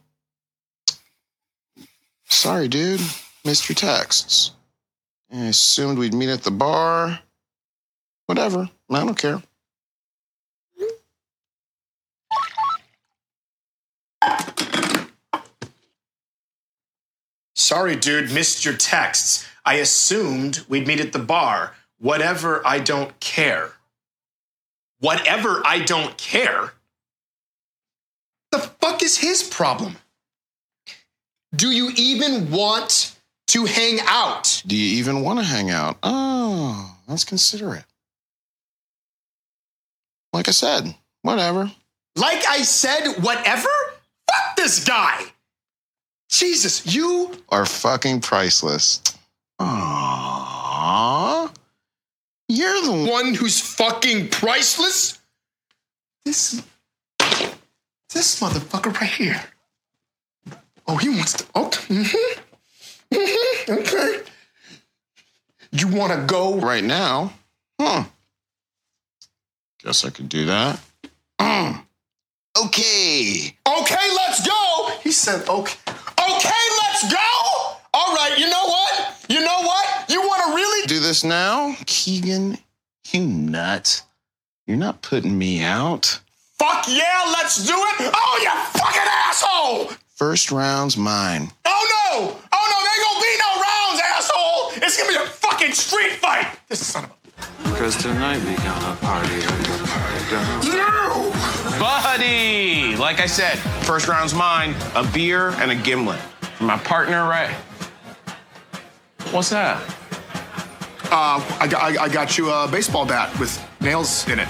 Sorry, 2.31 2.69
dude. 2.69 3.01
Your 3.45 3.75
texts. 3.75 4.53
I 5.33 5.47
assumed 5.47 5.99
we'd 5.99 6.15
meet 6.15 6.29
at 6.29 6.43
the 6.43 6.51
bar. 6.51 7.21
Whatever. 8.27 8.71
I 8.91 9.01
don't 9.01 9.19
care. 9.19 9.43
Sorry, 17.55 17.97
dude, 17.97 18.33
missed 18.33 18.65
your 18.65 18.75
texts. 18.75 19.47
I 19.65 19.75
assumed 19.75 20.65
we'd 20.69 20.87
meet 20.87 21.01
at 21.01 21.13
the 21.13 21.19
bar. 21.19 21.75
Whatever, 21.99 22.67
I 22.67 22.79
don't 22.79 23.19
care 23.21 23.73
whatever 25.03 25.61
I 25.67 25.81
don't 25.81 26.17
care, 26.17 26.73
the 28.53 28.59
fuck 28.59 29.03
is 29.03 29.19
his 29.19 29.43
problem? 29.43 29.97
Do 31.55 31.71
you 31.71 31.91
even 31.97 32.51
want 32.51 33.19
to 33.53 33.67
hang 33.67 33.99
out? 34.07 34.63
Do 34.67 34.75
you 34.75 34.99
even 34.99 35.21
want 35.23 35.39
to 35.39 35.45
hang 35.45 35.71
out? 35.71 35.99
Oh, 36.03 36.97
that's 37.07 37.25
considerate. 37.25 37.85
Like 40.33 40.49
I 40.49 40.53
said, 40.53 40.95
whatever. 41.21 41.71
Like 42.17 42.47
I 42.49 42.63
said, 42.63 43.13
whatever? 43.21 43.69
Fuck 44.31 44.57
this 44.57 44.83
guy. 44.85 45.25
Jesus, 46.31 46.95
you 46.95 47.31
are 47.51 47.67
fucking 47.67 48.23
priceless. 48.23 49.03
Aww. 49.61 51.55
You're 52.49 52.83
the 52.85 53.11
one 53.11 53.35
who's 53.35 53.61
fucking 53.61 54.31
priceless? 54.31 55.19
This 56.25 56.63
this 57.19 58.41
motherfucker 58.41 58.99
right 58.99 59.11
here. 59.11 59.43
Oh, 60.87 60.97
he 60.97 61.11
wants 61.11 61.35
to. 61.35 61.45
Okay. 61.55 61.95
Mm-hmm. 61.95 62.41
Mm-hmm. 63.13 63.73
Okay. 63.73 64.23
You 65.71 65.89
want 65.89 66.13
to 66.13 66.27
go 66.27 66.57
right 66.59 66.83
now? 66.85 67.33
Huh. 67.81 68.05
Guess 69.83 70.05
I 70.05 70.11
could 70.11 70.29
do 70.29 70.47
that. 70.47 70.81
Mm. 71.41 71.83
Okay. 72.67 73.57
Okay, 73.67 74.09
let's 74.15 74.47
go. 74.47 74.91
He 75.03 75.11
said, 75.11 75.49
okay. 75.49 75.75
Okay, 75.89 76.65
let's 76.83 77.11
go. 77.11 77.19
All 77.95 78.15
right, 78.15 78.35
you 78.37 78.47
know 78.49 78.67
what? 78.67 79.25
You 79.31 79.41
know 79.41 79.63
what? 79.63 80.05
You 80.11 80.21
want 80.21 80.43
to 80.47 80.55
really 80.55 80.87
do 80.87 81.01
this 81.01 81.25
now? 81.25 81.75
Keegan, 81.87 82.59
you 83.11 83.21
nut. 83.27 84.03
You're 84.67 84.77
not 84.77 85.01
putting 85.01 85.37
me 85.39 85.63
out. 85.63 86.21
Fuck 86.59 86.85
yeah, 86.89 87.25
let's 87.33 87.67
do 87.67 87.73
it. 87.75 88.13
Oh, 88.15 88.39
you 88.43 88.79
fucking 88.79 89.03
asshole. 89.27 89.91
First 90.23 90.53
round's 90.53 90.97
mine. 90.97 91.51
Oh, 91.65 91.71
no. 92.13 92.39
Oh, 92.53 92.65
no, 92.71 92.79
there 92.85 92.95
ain't 92.95 93.05
gonna 93.09 93.27
be 93.27 93.35
no 93.43 93.61
rounds, 93.61 94.01
asshole. 94.05 94.71
It's 94.77 94.97
gonna 94.97 95.11
be 95.11 95.17
a 95.17 95.27
fucking 95.27 95.73
street 95.73 96.13
fight. 96.13 96.47
This 96.69 96.87
son 96.87 97.07
of 97.07 97.11
a 97.11 97.77
Cause 97.77 97.97
tonight 97.97 98.39
we 98.39 98.55
gonna 98.55 98.97
party 99.01 99.35
like 99.35 99.81
a 99.81 99.85
party 99.85 100.31
down. 100.31 100.65
No! 100.77 101.33
Buddy! 101.81 102.95
Like 102.95 103.19
I 103.19 103.27
said, 103.27 103.59
first 103.85 104.07
round's 104.07 104.33
mine. 104.33 104.77
A 104.95 105.05
beer 105.13 105.49
and 105.61 105.73
a 105.73 105.75
gimlet. 105.75 106.21
For 106.57 106.63
my 106.63 106.79
partner, 106.79 107.25
right? 107.25 107.53
What's 109.33 109.51
that? 109.51 109.83
Uh, 111.11 111.45
I 111.59 111.67
got, 111.67 111.83
I, 111.83 112.05
I 112.05 112.09
got 112.09 112.39
you 112.39 112.49
a 112.49 112.69
baseball 112.71 113.07
bat 113.07 113.37
with 113.41 113.61
nails 113.81 114.29
in 114.29 114.39
it. 114.39 114.49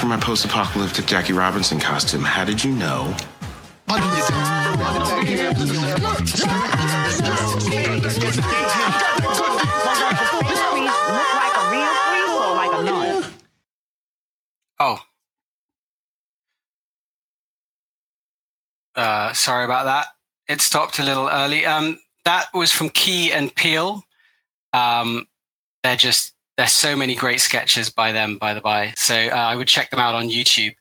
For 0.00 0.06
my 0.06 0.16
post-apocalyptic 0.16 1.04
Jackie 1.04 1.34
Robinson 1.34 1.78
costume, 1.78 2.22
how 2.22 2.46
did 2.46 2.64
you 2.64 2.72
know? 2.72 3.14
Oh. 14.78 14.98
Uh, 18.96 19.34
sorry 19.34 19.66
about 19.66 19.84
that. 19.84 20.06
It 20.48 20.62
stopped 20.62 20.98
a 20.98 21.02
little 21.04 21.28
early. 21.28 21.66
Um, 21.66 21.98
that 22.24 22.46
was 22.54 22.72
from 22.72 22.88
Key 22.88 23.32
and 23.32 23.54
Peele. 23.54 24.02
Um, 24.72 25.26
they're 25.82 25.96
just 25.96 26.32
there's 26.60 26.74
so 26.74 26.94
many 26.94 27.14
great 27.14 27.40
sketches 27.40 27.88
by 27.88 28.12
them, 28.12 28.36
by 28.36 28.52
the 28.52 28.60
by. 28.60 28.92
So 28.94 29.14
uh, 29.14 29.34
I 29.34 29.56
would 29.56 29.66
check 29.66 29.88
them 29.88 29.98
out 29.98 30.14
on 30.14 30.28
YouTube. 30.28 30.74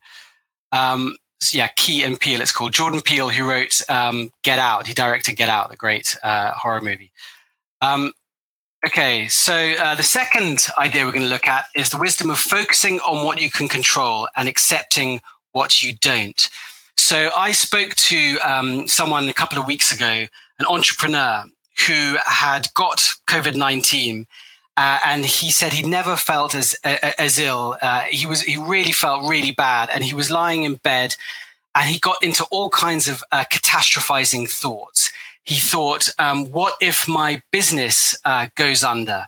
Um, 0.74 1.16
so 1.40 1.58
yeah, 1.58 1.70
Key 1.78 2.04
and 2.04 2.20
Peele. 2.20 2.42
It's 2.42 2.52
called 2.52 2.74
Jordan 2.74 3.00
Peele, 3.00 3.30
who 3.30 3.50
wrote 3.50 3.82
um, 3.90 4.30
Get 4.44 4.60
Out. 4.60 4.88
He 4.88 4.94
directed 4.94 5.38
Get 5.38 5.48
Out, 5.48 5.70
the 5.70 5.78
great 5.78 6.18
uh, 6.22 6.52
horror 6.52 6.82
movie. 6.82 7.12
Um, 7.82 8.12
Okay, 8.86 9.28
so 9.28 9.54
uh, 9.54 9.94
the 9.96 10.04
second 10.04 10.68
idea 10.78 11.04
we're 11.04 11.12
going 11.12 11.26
to 11.26 11.30
look 11.30 11.50
at 11.50 11.66
is 11.76 11.90
the 11.90 11.98
wisdom 11.98 12.30
of 12.30 12.40
focusing 12.40 13.02
on 13.02 13.26
what 13.26 13.42
you 13.42 13.52
can 13.52 13.68
control 13.68 14.30
and 14.38 14.48
accepting 14.48 15.20
what 15.52 15.82
you 15.82 15.96
don't. 16.00 16.50
So 16.96 17.30
I 17.36 17.52
spoke 17.52 17.94
to 17.96 18.38
um, 18.38 18.88
someone 18.88 19.28
a 19.28 19.34
couple 19.34 19.60
of 19.60 19.68
weeks 19.68 19.94
ago, 19.94 20.28
an 20.60 20.66
entrepreneur 20.66 21.44
who 21.88 22.16
had 22.26 22.74
got 22.74 23.00
COVID 23.28 23.58
19. 23.58 24.26
Uh, 24.80 24.98
and 25.06 25.26
he 25.26 25.52
said 25.52 25.74
he'd 25.74 25.86
never 26.00 26.16
felt 26.16 26.52
as 26.56 26.68
as 27.26 27.38
ill. 27.38 27.78
Uh, 27.82 28.02
he 28.20 28.26
was 28.26 28.42
he 28.42 28.56
really 28.76 28.96
felt 29.04 29.30
really 29.30 29.52
bad, 29.52 29.90
and 29.94 30.04
he 30.04 30.14
was 30.14 30.28
lying 30.42 30.64
in 30.64 30.76
bed, 30.76 31.10
and 31.76 31.86
he 31.94 32.00
got 32.00 32.24
into 32.24 32.44
all 32.46 32.70
kinds 32.70 33.06
of 33.08 33.18
uh, 33.32 33.44
catastrophizing 33.52 34.46
thoughts 34.50 35.12
he 35.50 35.56
thought, 35.56 36.10
um, 36.20 36.46
what 36.52 36.76
if 36.80 37.08
my 37.08 37.42
business 37.52 38.16
uh, 38.24 38.48
goes 38.54 38.84
under? 38.84 39.26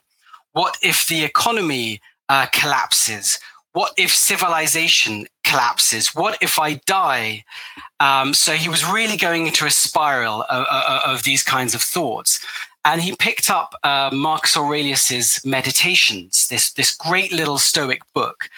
What 0.53 0.77
if 0.83 1.07
the 1.07 1.23
economy 1.23 1.99
uh, 2.29 2.45
collapses? 2.53 3.39
What 3.73 3.93
if 3.97 4.13
civilization 4.13 5.25
collapses? 5.43 6.13
What 6.13 6.37
if 6.39 6.59
I 6.59 6.75
die? 6.85 7.43
Um, 7.99 8.35
so 8.35 8.53
he 8.53 8.69
was 8.69 8.85
really 8.85 9.17
going 9.17 9.47
into 9.47 9.65
a 9.65 9.71
spiral 9.71 10.43
of, 10.47 10.65
of, 10.69 11.01
of 11.11 11.23
these 11.23 11.41
kinds 11.41 11.73
of 11.73 11.81
thoughts. 11.81 12.39
And 12.83 13.01
he 13.01 13.15
picked 13.15 13.49
up 13.49 13.75
uh, 13.83 14.09
Marcus 14.11 14.57
Aurelius's 14.57 15.45
Meditations, 15.45 16.47
this, 16.47 16.71
this 16.73 16.95
great 16.95 17.31
little 17.31 17.59
Stoic 17.59 18.01
book. 18.13 18.49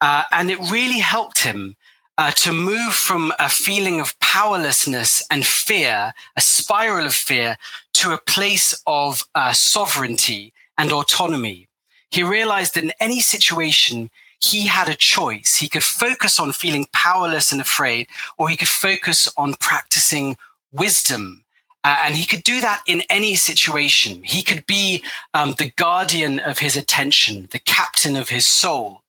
Uh, 0.00 0.24
and 0.30 0.50
it 0.50 0.58
really 0.70 1.00
helped 1.00 1.42
him 1.42 1.76
uh, 2.18 2.30
to 2.30 2.52
move 2.52 2.94
from 2.94 3.32
a 3.38 3.48
feeling 3.48 4.00
of 4.00 4.18
powerlessness 4.20 5.22
and 5.30 5.44
fear, 5.44 6.12
a 6.36 6.40
spiral 6.40 7.06
of 7.06 7.14
fear, 7.14 7.56
to 7.94 8.12
a 8.12 8.18
place 8.18 8.80
of 8.86 9.26
uh, 9.34 9.52
sovereignty 9.52 10.52
and 10.78 10.92
autonomy. 10.92 11.68
He 12.10 12.22
realized 12.22 12.74
that 12.74 12.84
in 12.84 12.92
any 13.00 13.20
situation, 13.20 14.10
he 14.40 14.66
had 14.66 14.88
a 14.88 14.94
choice. 14.94 15.56
He 15.56 15.68
could 15.68 15.82
focus 15.82 16.38
on 16.38 16.52
feeling 16.52 16.86
powerless 16.92 17.50
and 17.50 17.60
afraid, 17.60 18.08
or 18.38 18.48
he 18.48 18.56
could 18.56 18.68
focus 18.68 19.28
on 19.36 19.54
practicing 19.54 20.36
wisdom. 20.70 21.43
Uh, 21.84 21.98
and 22.04 22.14
he 22.14 22.26
could 22.26 22.42
do 22.42 22.62
that 22.62 22.82
in 22.86 23.02
any 23.10 23.34
situation. 23.34 24.22
He 24.24 24.42
could 24.42 24.66
be 24.66 25.04
um, 25.34 25.54
the 25.58 25.70
guardian 25.76 26.40
of 26.40 26.58
his 26.58 26.76
attention, 26.76 27.48
the 27.52 27.58
captain 27.58 28.16
of 28.16 28.30
his 28.30 28.46
soul. 28.46 29.02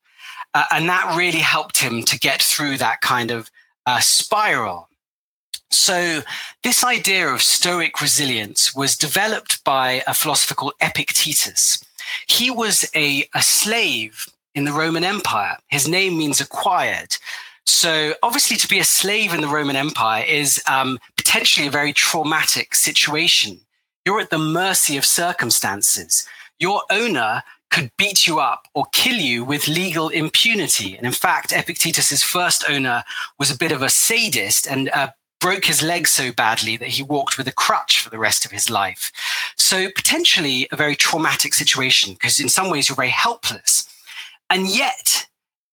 Uh, 0.53 0.65
and 0.71 0.87
that 0.89 1.15
really 1.17 1.39
helped 1.39 1.79
him 1.79 2.03
to 2.03 2.19
get 2.19 2.41
through 2.41 2.77
that 2.77 3.01
kind 3.01 3.31
of 3.31 3.49
uh, 3.85 3.99
spiral. 4.01 4.89
So, 5.71 6.21
this 6.63 6.83
idea 6.83 7.27
of 7.27 7.41
Stoic 7.41 8.01
resilience 8.01 8.73
was 8.75 8.97
developed 8.97 9.63
by 9.63 10.03
a 10.07 10.13
philosopher 10.13 10.53
called 10.53 10.73
Epictetus. 10.79 11.83
He 12.27 12.49
was 12.49 12.89
a, 12.95 13.27
a 13.33 13.41
slave 13.41 14.27
in 14.53 14.65
the 14.65 14.71
Roman 14.71 15.03
Empire. 15.03 15.57
His 15.67 15.87
name 15.87 16.17
means 16.17 16.39
acquired. 16.39 17.17
So, 17.65 18.13
obviously, 18.21 18.57
to 18.57 18.67
be 18.67 18.79
a 18.79 18.83
slave 18.83 19.33
in 19.33 19.41
the 19.41 19.47
Roman 19.47 19.75
Empire 19.75 20.23
is 20.23 20.61
um, 20.67 20.99
potentially 21.17 21.67
a 21.67 21.71
very 21.71 21.93
traumatic 21.93 22.75
situation. 22.75 23.61
You're 24.05 24.19
at 24.19 24.29
the 24.29 24.37
mercy 24.37 24.97
of 24.97 25.05
circumstances. 25.05 26.27
Your 26.59 26.83
owner 26.91 27.43
could 27.71 27.91
beat 27.97 28.27
you 28.27 28.39
up 28.39 28.67
or 28.73 28.85
kill 28.93 29.17
you 29.17 29.43
with 29.43 29.67
legal 29.67 30.09
impunity. 30.09 30.95
And 30.95 31.05
in 31.05 31.11
fact, 31.11 31.51
Epictetus's 31.51 32.23
first 32.23 32.63
owner 32.69 33.03
was 33.39 33.51
a 33.51 33.57
bit 33.57 33.71
of 33.71 33.81
a 33.81 33.89
sadist 33.89 34.67
and 34.67 34.89
uh, 34.89 35.09
broke 35.41 35.65
his 35.65 35.81
leg 35.81 36.07
so 36.07 36.31
badly 36.31 36.77
that 36.77 36.89
he 36.89 37.03
walked 37.03 37.37
with 37.37 37.47
a 37.47 37.51
crutch 37.51 37.99
for 37.99 38.09
the 38.09 38.17
rest 38.17 38.45
of 38.45 38.51
his 38.51 38.69
life. 38.69 39.11
So 39.57 39.89
potentially 39.93 40.67
a 40.71 40.75
very 40.75 40.95
traumatic 40.95 41.53
situation 41.53 42.13
because 42.13 42.39
in 42.39 42.47
some 42.47 42.69
ways 42.69 42.87
you're 42.87 42.95
very 42.95 43.09
helpless. 43.09 43.87
And 44.49 44.67
yet, 44.67 45.24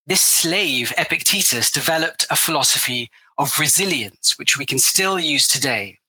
this 0.05 0.21
slave, 0.21 0.93
Epictetus, 0.97 1.71
developed 1.71 2.25
a 2.29 2.35
philosophy 2.35 3.09
of 3.37 3.57
resilience, 3.59 4.37
which 4.37 4.57
we 4.57 4.65
can 4.65 4.79
still 4.79 5.19
use 5.19 5.47
today. 5.47 5.99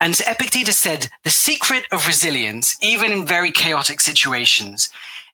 And 0.00 0.18
Epictetus 0.26 0.78
said 0.78 1.10
the 1.24 1.30
secret 1.30 1.84
of 1.92 2.06
resilience, 2.06 2.76
even 2.80 3.12
in 3.12 3.26
very 3.26 3.52
chaotic 3.52 4.00
situations, 4.00 4.88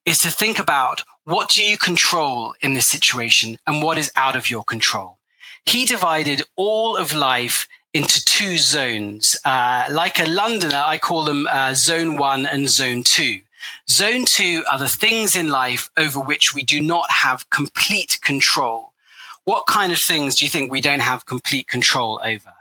is 0.04 0.18
to 0.18 0.30
think 0.30 0.58
about 0.58 1.02
what 1.24 1.50
do 1.50 1.62
you 1.62 1.76
control 1.76 2.54
in 2.60 2.74
this 2.74 2.86
situation 2.86 3.58
and 3.66 3.82
what 3.82 3.98
is 3.98 4.10
out 4.16 4.36
of 4.36 4.50
your 4.50 4.64
control. 4.64 5.18
He 5.64 5.84
divided 5.84 6.42
all 6.56 6.96
of 6.96 7.12
life 7.12 7.68
into 7.92 8.24
two 8.24 8.56
zones. 8.58 9.36
Uh, 9.44 9.84
like 9.90 10.18
a 10.18 10.26
Londoner, 10.26 10.82
I 10.84 10.98
call 10.98 11.24
them 11.24 11.46
uh, 11.50 11.74
zone 11.74 12.16
one 12.16 12.46
and 12.46 12.68
zone 12.68 13.02
two. 13.02 13.40
Zone 13.88 14.24
two 14.24 14.64
are 14.70 14.78
the 14.78 14.88
things 14.88 15.36
in 15.36 15.48
life 15.48 15.90
over 15.96 16.18
which 16.18 16.54
we 16.54 16.62
do 16.62 16.80
not 16.80 17.10
have 17.10 17.48
complete 17.50 18.18
control. 18.22 18.92
What 19.44 19.66
kind 19.66 19.92
of 19.92 19.98
things 19.98 20.34
do 20.34 20.44
you 20.44 20.50
think 20.50 20.70
we 20.70 20.80
don't 20.80 21.00
have 21.00 21.24
complete 21.26 21.68
control 21.68 22.20
over? 22.24 22.52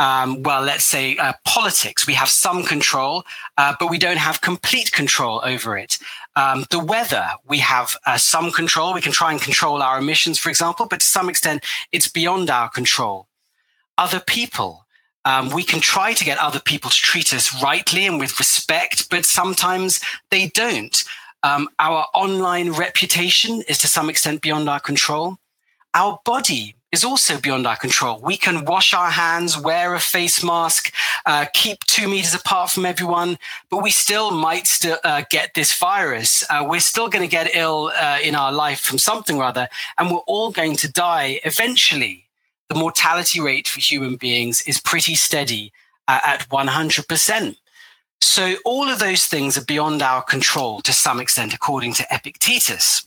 um, 0.00 0.42
well, 0.42 0.62
let's 0.62 0.84
say 0.84 1.16
uh, 1.16 1.34
politics. 1.44 2.06
We 2.06 2.14
have 2.14 2.28
some 2.28 2.64
control, 2.64 3.24
uh, 3.56 3.74
but 3.78 3.90
we 3.90 3.98
don't 3.98 4.16
have 4.18 4.40
complete 4.40 4.90
control 4.90 5.40
over 5.44 5.78
it. 5.78 5.98
Um, 6.36 6.66
the 6.70 6.80
weather, 6.80 7.26
we 7.46 7.58
have 7.58 7.96
uh, 8.06 8.16
some 8.16 8.50
control. 8.50 8.92
We 8.92 9.00
can 9.00 9.12
try 9.12 9.30
and 9.30 9.40
control 9.40 9.82
our 9.82 9.98
emissions, 9.98 10.38
for 10.38 10.48
example, 10.48 10.86
but 10.86 11.00
to 11.00 11.06
some 11.06 11.28
extent, 11.28 11.64
it's 11.92 12.08
beyond 12.08 12.50
our 12.50 12.68
control. 12.68 13.28
Other 13.96 14.18
people, 14.18 14.83
um, 15.24 15.50
we 15.50 15.62
can 15.62 15.80
try 15.80 16.12
to 16.12 16.24
get 16.24 16.38
other 16.38 16.60
people 16.60 16.90
to 16.90 16.96
treat 16.96 17.32
us 17.32 17.62
rightly 17.62 18.06
and 18.06 18.18
with 18.18 18.38
respect, 18.38 19.08
but 19.10 19.24
sometimes 19.24 20.00
they 20.30 20.48
don't. 20.48 21.04
Um, 21.42 21.68
our 21.78 22.06
online 22.14 22.72
reputation 22.72 23.62
is 23.68 23.78
to 23.78 23.86
some 23.86 24.08
extent 24.08 24.40
beyond 24.40 24.68
our 24.68 24.80
control. 24.80 25.38
Our 25.92 26.18
body 26.24 26.74
is 26.90 27.04
also 27.04 27.38
beyond 27.38 27.66
our 27.66 27.76
control. 27.76 28.20
We 28.20 28.36
can 28.36 28.64
wash 28.64 28.94
our 28.94 29.10
hands, 29.10 29.60
wear 29.60 29.94
a 29.94 30.00
face 30.00 30.42
mask, 30.44 30.92
uh, 31.26 31.46
keep 31.52 31.80
two 31.84 32.08
meters 32.08 32.34
apart 32.34 32.70
from 32.70 32.86
everyone, 32.86 33.36
but 33.68 33.82
we 33.82 33.90
still 33.90 34.30
might 34.30 34.66
still 34.66 34.98
uh, 35.04 35.24
get 35.28 35.54
this 35.54 35.76
virus. 35.76 36.44
Uh, 36.48 36.64
we're 36.68 36.80
still 36.80 37.08
going 37.08 37.28
to 37.28 37.30
get 37.30 37.54
ill 37.54 37.92
uh, 37.96 38.18
in 38.22 38.34
our 38.34 38.52
life 38.52 38.80
from 38.80 38.98
something 38.98 39.36
or 39.36 39.44
other, 39.44 39.68
and 39.98 40.10
we're 40.10 40.18
all 40.26 40.50
going 40.50 40.76
to 40.76 40.90
die 40.90 41.40
eventually. 41.44 42.23
The 42.68 42.74
mortality 42.74 43.40
rate 43.40 43.68
for 43.68 43.80
human 43.80 44.16
beings 44.16 44.62
is 44.62 44.80
pretty 44.80 45.14
steady 45.14 45.72
uh, 46.08 46.20
at 46.24 46.48
100%. 46.48 47.56
So 48.20 48.54
all 48.64 48.88
of 48.88 48.98
those 48.98 49.26
things 49.26 49.58
are 49.58 49.64
beyond 49.64 50.02
our 50.02 50.22
control 50.22 50.80
to 50.82 50.92
some 50.92 51.20
extent, 51.20 51.52
according 51.52 51.94
to 51.94 52.06
Epictetus. 52.10 53.06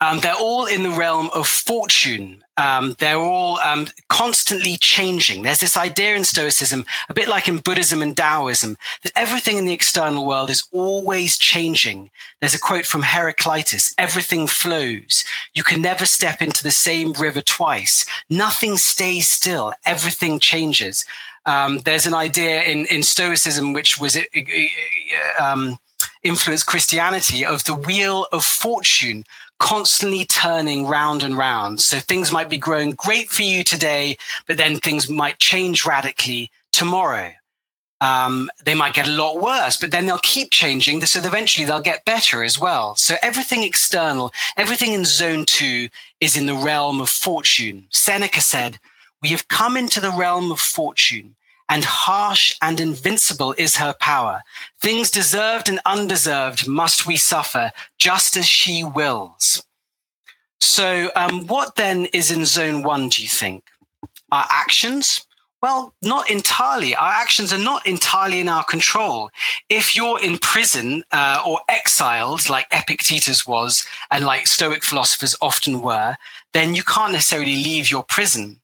Um, 0.00 0.20
they're 0.20 0.34
all 0.34 0.66
in 0.66 0.84
the 0.84 0.90
realm 0.90 1.30
of 1.34 1.48
fortune. 1.48 2.44
Um, 2.58 2.96
they're 2.98 3.16
all 3.16 3.60
um, 3.60 3.86
constantly 4.08 4.76
changing. 4.76 5.42
There's 5.42 5.60
this 5.60 5.76
idea 5.76 6.16
in 6.16 6.24
Stoicism, 6.24 6.84
a 7.08 7.14
bit 7.14 7.28
like 7.28 7.46
in 7.46 7.58
Buddhism 7.58 8.02
and 8.02 8.16
Taoism, 8.16 8.76
that 9.04 9.12
everything 9.14 9.58
in 9.58 9.64
the 9.64 9.72
external 9.72 10.26
world 10.26 10.50
is 10.50 10.66
always 10.72 11.38
changing. 11.38 12.10
There's 12.40 12.54
a 12.54 12.58
quote 12.58 12.84
from 12.84 13.02
Heraclitus 13.02 13.94
everything 13.96 14.48
flows. 14.48 15.24
You 15.54 15.62
can 15.62 15.80
never 15.80 16.04
step 16.04 16.42
into 16.42 16.64
the 16.64 16.72
same 16.72 17.12
river 17.12 17.42
twice. 17.42 18.04
Nothing 18.28 18.76
stays 18.76 19.28
still, 19.28 19.72
everything 19.86 20.40
changes. 20.40 21.04
Um, 21.46 21.78
there's 21.84 22.06
an 22.06 22.14
idea 22.14 22.62
in, 22.64 22.86
in 22.86 23.04
Stoicism, 23.04 23.72
which 23.72 24.00
was 24.00 24.16
uh, 24.16 24.22
uh, 24.36 25.44
um, 25.44 25.78
influenced 26.24 26.66
Christianity, 26.66 27.44
of 27.44 27.64
the 27.64 27.74
wheel 27.74 28.26
of 28.32 28.44
fortune 28.44 29.24
constantly 29.58 30.24
turning 30.24 30.86
round 30.86 31.22
and 31.22 31.36
round. 31.36 31.80
So 31.80 31.98
things 31.98 32.32
might 32.32 32.48
be 32.48 32.58
growing 32.58 32.92
great 32.92 33.28
for 33.28 33.42
you 33.42 33.64
today, 33.64 34.16
but 34.46 34.56
then 34.56 34.78
things 34.78 35.08
might 35.08 35.38
change 35.38 35.84
radically 35.84 36.50
tomorrow. 36.72 37.32
Um, 38.00 38.48
they 38.64 38.74
might 38.74 38.94
get 38.94 39.08
a 39.08 39.12
lot 39.12 39.40
worse, 39.40 39.76
but 39.76 39.90
then 39.90 40.06
they'll 40.06 40.18
keep 40.18 40.52
changing. 40.52 41.04
So 41.04 41.20
eventually 41.20 41.66
they'll 41.66 41.80
get 41.80 42.04
better 42.04 42.44
as 42.44 42.58
well. 42.58 42.94
So 42.94 43.16
everything 43.22 43.64
external, 43.64 44.32
everything 44.56 44.92
in 44.92 45.04
zone 45.04 45.44
two 45.44 45.88
is 46.20 46.36
in 46.36 46.46
the 46.46 46.54
realm 46.54 47.00
of 47.00 47.08
fortune. 47.08 47.86
Seneca 47.90 48.40
said, 48.40 48.78
we 49.20 49.30
have 49.30 49.48
come 49.48 49.76
into 49.76 50.00
the 50.00 50.12
realm 50.12 50.52
of 50.52 50.60
fortune 50.60 51.34
and 51.68 51.84
harsh 51.84 52.56
and 52.62 52.80
invincible 52.80 53.54
is 53.58 53.76
her 53.76 53.94
power. 54.00 54.42
Things 54.80 55.10
deserved 55.10 55.68
and 55.68 55.80
undeserved 55.84 56.66
must 56.66 57.06
we 57.06 57.16
suffer, 57.16 57.72
just 57.98 58.36
as 58.36 58.46
she 58.46 58.82
wills. 58.82 59.62
So, 60.60 61.10
um, 61.14 61.46
what 61.46 61.76
then 61.76 62.06
is 62.06 62.30
in 62.30 62.44
zone 62.44 62.82
one, 62.82 63.08
do 63.08 63.22
you 63.22 63.28
think? 63.28 63.64
Our 64.32 64.46
actions? 64.50 65.24
Well, 65.60 65.92
not 66.02 66.30
entirely. 66.30 66.94
Our 66.94 67.10
actions 67.10 67.52
are 67.52 67.58
not 67.58 67.84
entirely 67.84 68.38
in 68.38 68.48
our 68.48 68.62
control. 68.62 69.30
If 69.68 69.96
you're 69.96 70.22
in 70.22 70.38
prison 70.38 71.02
uh, 71.10 71.42
or 71.44 71.60
exiled, 71.68 72.48
like 72.48 72.68
Epictetus 72.70 73.44
was, 73.44 73.84
and 74.12 74.24
like 74.24 74.46
Stoic 74.46 74.84
philosophers 74.84 75.34
often 75.40 75.80
were, 75.82 76.16
then 76.52 76.74
you 76.74 76.84
can't 76.84 77.12
necessarily 77.12 77.56
leave 77.56 77.90
your 77.90 78.04
prison. 78.04 78.60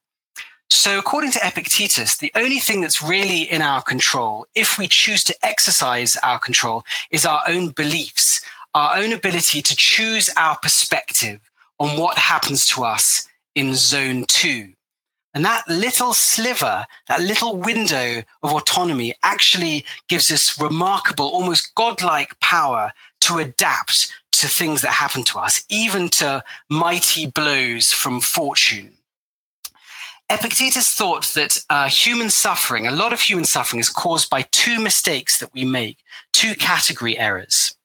So, 0.69 0.97
according 0.97 1.31
to 1.31 1.39
Epictetus, 1.45 2.17
the 2.17 2.31
only 2.35 2.59
thing 2.59 2.81
that's 2.81 3.01
really 3.01 3.43
in 3.43 3.61
our 3.61 3.83
control, 3.83 4.47
if 4.55 4.79
we 4.79 4.87
choose 4.87 5.23
to 5.25 5.45
exercise 5.45 6.17
our 6.23 6.39
control, 6.39 6.83
is 7.11 7.25
our 7.25 7.41
own 7.47 7.69
beliefs, 7.69 8.41
our 8.73 8.97
own 8.97 9.13
ability 9.13 9.61
to 9.61 9.75
choose 9.75 10.29
our 10.37 10.57
perspective 10.57 11.39
on 11.79 11.99
what 11.99 12.17
happens 12.17 12.65
to 12.67 12.83
us 12.83 13.27
in 13.53 13.75
zone 13.75 14.25
two. 14.27 14.73
And 15.35 15.45
that 15.45 15.67
little 15.67 16.13
sliver, 16.13 16.85
that 17.07 17.21
little 17.21 17.57
window 17.57 18.23
of 18.41 18.53
autonomy 18.53 19.13
actually 19.21 19.85
gives 20.07 20.31
us 20.31 20.59
remarkable, 20.59 21.27
almost 21.27 21.75
godlike 21.75 22.39
power 22.39 22.91
to 23.21 23.37
adapt 23.37 24.11
to 24.31 24.47
things 24.47 24.81
that 24.81 24.93
happen 24.93 25.23
to 25.25 25.39
us, 25.39 25.63
even 25.69 26.09
to 26.09 26.43
mighty 26.69 27.27
blows 27.27 27.91
from 27.91 28.19
fortune. 28.19 28.94
Epictetus 30.29 30.91
thought 30.91 31.27
that 31.35 31.63
uh, 31.69 31.87
human 31.87 32.31
suffering, 32.31 32.87
a 32.87 32.91
lot 32.91 33.13
of 33.13 33.21
human 33.21 33.45
suffering, 33.45 33.79
is 33.79 33.89
caused 33.89 34.29
by 34.29 34.41
two 34.51 34.79
mistakes 34.79 35.37
that 35.37 35.53
we 35.53 35.63
make, 35.63 35.97
two 36.33 36.55
category 36.55 37.17
errors. 37.17 37.75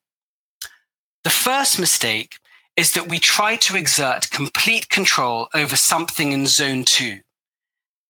The 1.22 1.30
first 1.30 1.78
mistake 1.78 2.36
is 2.76 2.92
that 2.92 3.08
we 3.08 3.18
try 3.18 3.56
to 3.56 3.76
exert 3.76 4.30
complete 4.30 4.88
control 4.88 5.48
over 5.54 5.76
something 5.76 6.32
in 6.32 6.46
zone 6.46 6.84
two. 6.84 7.20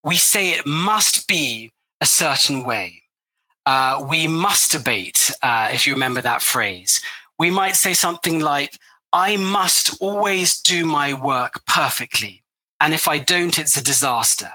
We 0.01 0.15
say 0.15 0.51
it 0.51 0.65
must 0.65 1.27
be 1.27 1.71
a 1.99 2.05
certain 2.05 2.63
way. 2.63 3.03
Uh, 3.65 4.05
we 4.09 4.27
musturbate, 4.27 5.31
uh, 5.43 5.69
if 5.73 5.85
you 5.85 5.93
remember 5.93 6.21
that 6.21 6.41
phrase. 6.41 7.01
We 7.37 7.51
might 7.51 7.75
say 7.75 7.93
something 7.93 8.39
like, 8.39 8.79
I 9.11 9.35
must 9.35 10.01
always 10.01 10.61
do 10.61 10.85
my 10.85 11.13
work 11.13 11.65
perfectly. 11.65 12.40
And 12.81 12.93
if 12.93 13.07
I 13.07 13.19
don't, 13.19 13.57
it's 13.59 13.77
a 13.77 13.83
disaster. 13.83 14.51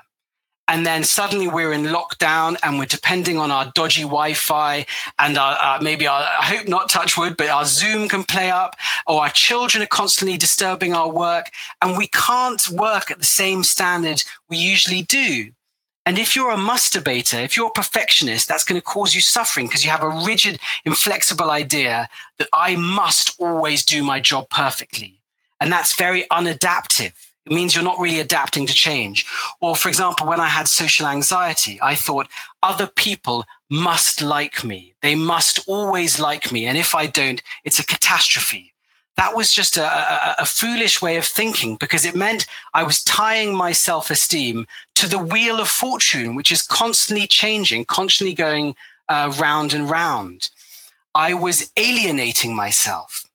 And 0.69 0.85
then 0.85 1.05
suddenly 1.05 1.47
we're 1.47 1.73
in 1.73 1.85
lockdown 1.85 2.57
and 2.63 2.77
we're 2.77 2.87
depending 2.87 3.39
on 3.39 3.53
our 3.53 3.71
dodgy 3.77 4.03
Wi-Fi 4.03 4.85
and 5.17 5.39
our, 5.39 5.57
uh, 5.63 5.79
maybe 5.81 6.09
our, 6.09 6.23
I 6.23 6.45
hope 6.45 6.67
not 6.67 6.91
touch 6.91 7.17
wood, 7.17 7.37
but 7.37 7.49
our 7.49 7.65
Zoom 7.65 8.09
can 8.09 8.25
play 8.25 8.51
up 8.51 8.75
or 9.07 9.23
our 9.23 9.31
children 9.31 9.85
are 9.85 9.87
constantly 9.87 10.37
disturbing 10.37 10.93
our 10.93 11.09
work 11.09 11.53
and 11.81 11.97
we 11.97 12.09
can't 12.09 12.69
work 12.69 13.13
at 13.13 13.19
the 13.19 13.25
same 13.25 13.63
standard 13.63 14.25
we 14.51 14.57
usually 14.57 15.03
do. 15.03 15.53
And 16.05 16.19
if 16.19 16.35
you're 16.35 16.51
a 16.51 16.57
musturbator, 16.57 17.45
if 17.45 17.57
you're 17.57 17.69
a 17.69 17.73
perfectionist, 17.73 18.49
that's 18.49 18.65
going 18.65 18.81
to 18.81 18.85
cause 18.85 19.15
you 19.15 19.21
suffering 19.21 19.67
because 19.67 19.85
you 19.85 19.91
have 19.91 20.03
a 20.03 20.25
rigid, 20.27 20.59
inflexible 20.85 21.51
idea 21.51 22.09
that 22.39 22.49
I 22.53 22.75
must 22.75 23.41
always 23.41 23.85
do 23.85 24.03
my 24.03 24.19
job 24.19 24.51
perfectly. 24.51 25.21
And 25.61 25.73
that's 25.73 25.95
very 25.95 26.25
unadaptive. 26.31 27.26
It 27.47 27.53
means 27.53 27.75
you're 27.75 27.85
not 27.85 28.01
really 28.01 28.19
adapting 28.19 28.67
to 28.67 28.75
change. 28.75 29.25
Or, 29.61 29.77
for 29.77 29.89
example, 29.89 30.27
when 30.27 30.41
I 30.41 30.49
had 30.49 30.67
social 30.67 31.07
anxiety, 31.07 31.79
I 31.81 31.95
thought 31.95 32.29
other 32.63 32.89
people 32.89 33.45
must 33.71 34.21
like 34.21 34.65
me. 34.65 34.95
They 35.01 35.15
must 35.15 35.61
always 35.69 36.19
like 36.19 36.51
me. 36.51 36.67
And 36.67 36.77
if 36.77 36.95
I 36.95 37.07
don't, 37.07 37.41
it's 37.65 37.79
a 37.79 37.87
catastrophe. 37.87 38.73
That 39.17 39.35
was 39.35 39.53
just 39.53 39.77
a, 39.77 39.85
a, 39.85 40.37
a 40.41 40.45
foolish 40.45 41.01
way 41.01 41.17
of 41.17 41.25
thinking 41.25 41.77
because 41.77 42.05
it 42.05 42.17
meant 42.17 42.47
I 42.75 42.83
was 42.83 43.03
tying 43.05 43.55
my 43.55 43.73
self 43.73 44.11
esteem 44.11 44.67
to 44.97 45.09
the 45.09 45.19
wheel 45.19 45.61
of 45.61 45.69
fortune, 45.69 46.35
which 46.35 46.53
is 46.53 46.63
constantly 46.63 47.27
changing, 47.27 47.85
constantly 47.87 48.35
going 48.35 48.75
uh, 49.09 49.33
round 49.39 49.73
and 49.73 49.89
round. 49.89 50.51
I 51.15 51.33
was 51.33 51.73
alienating 51.79 52.55
myself. 52.55 53.26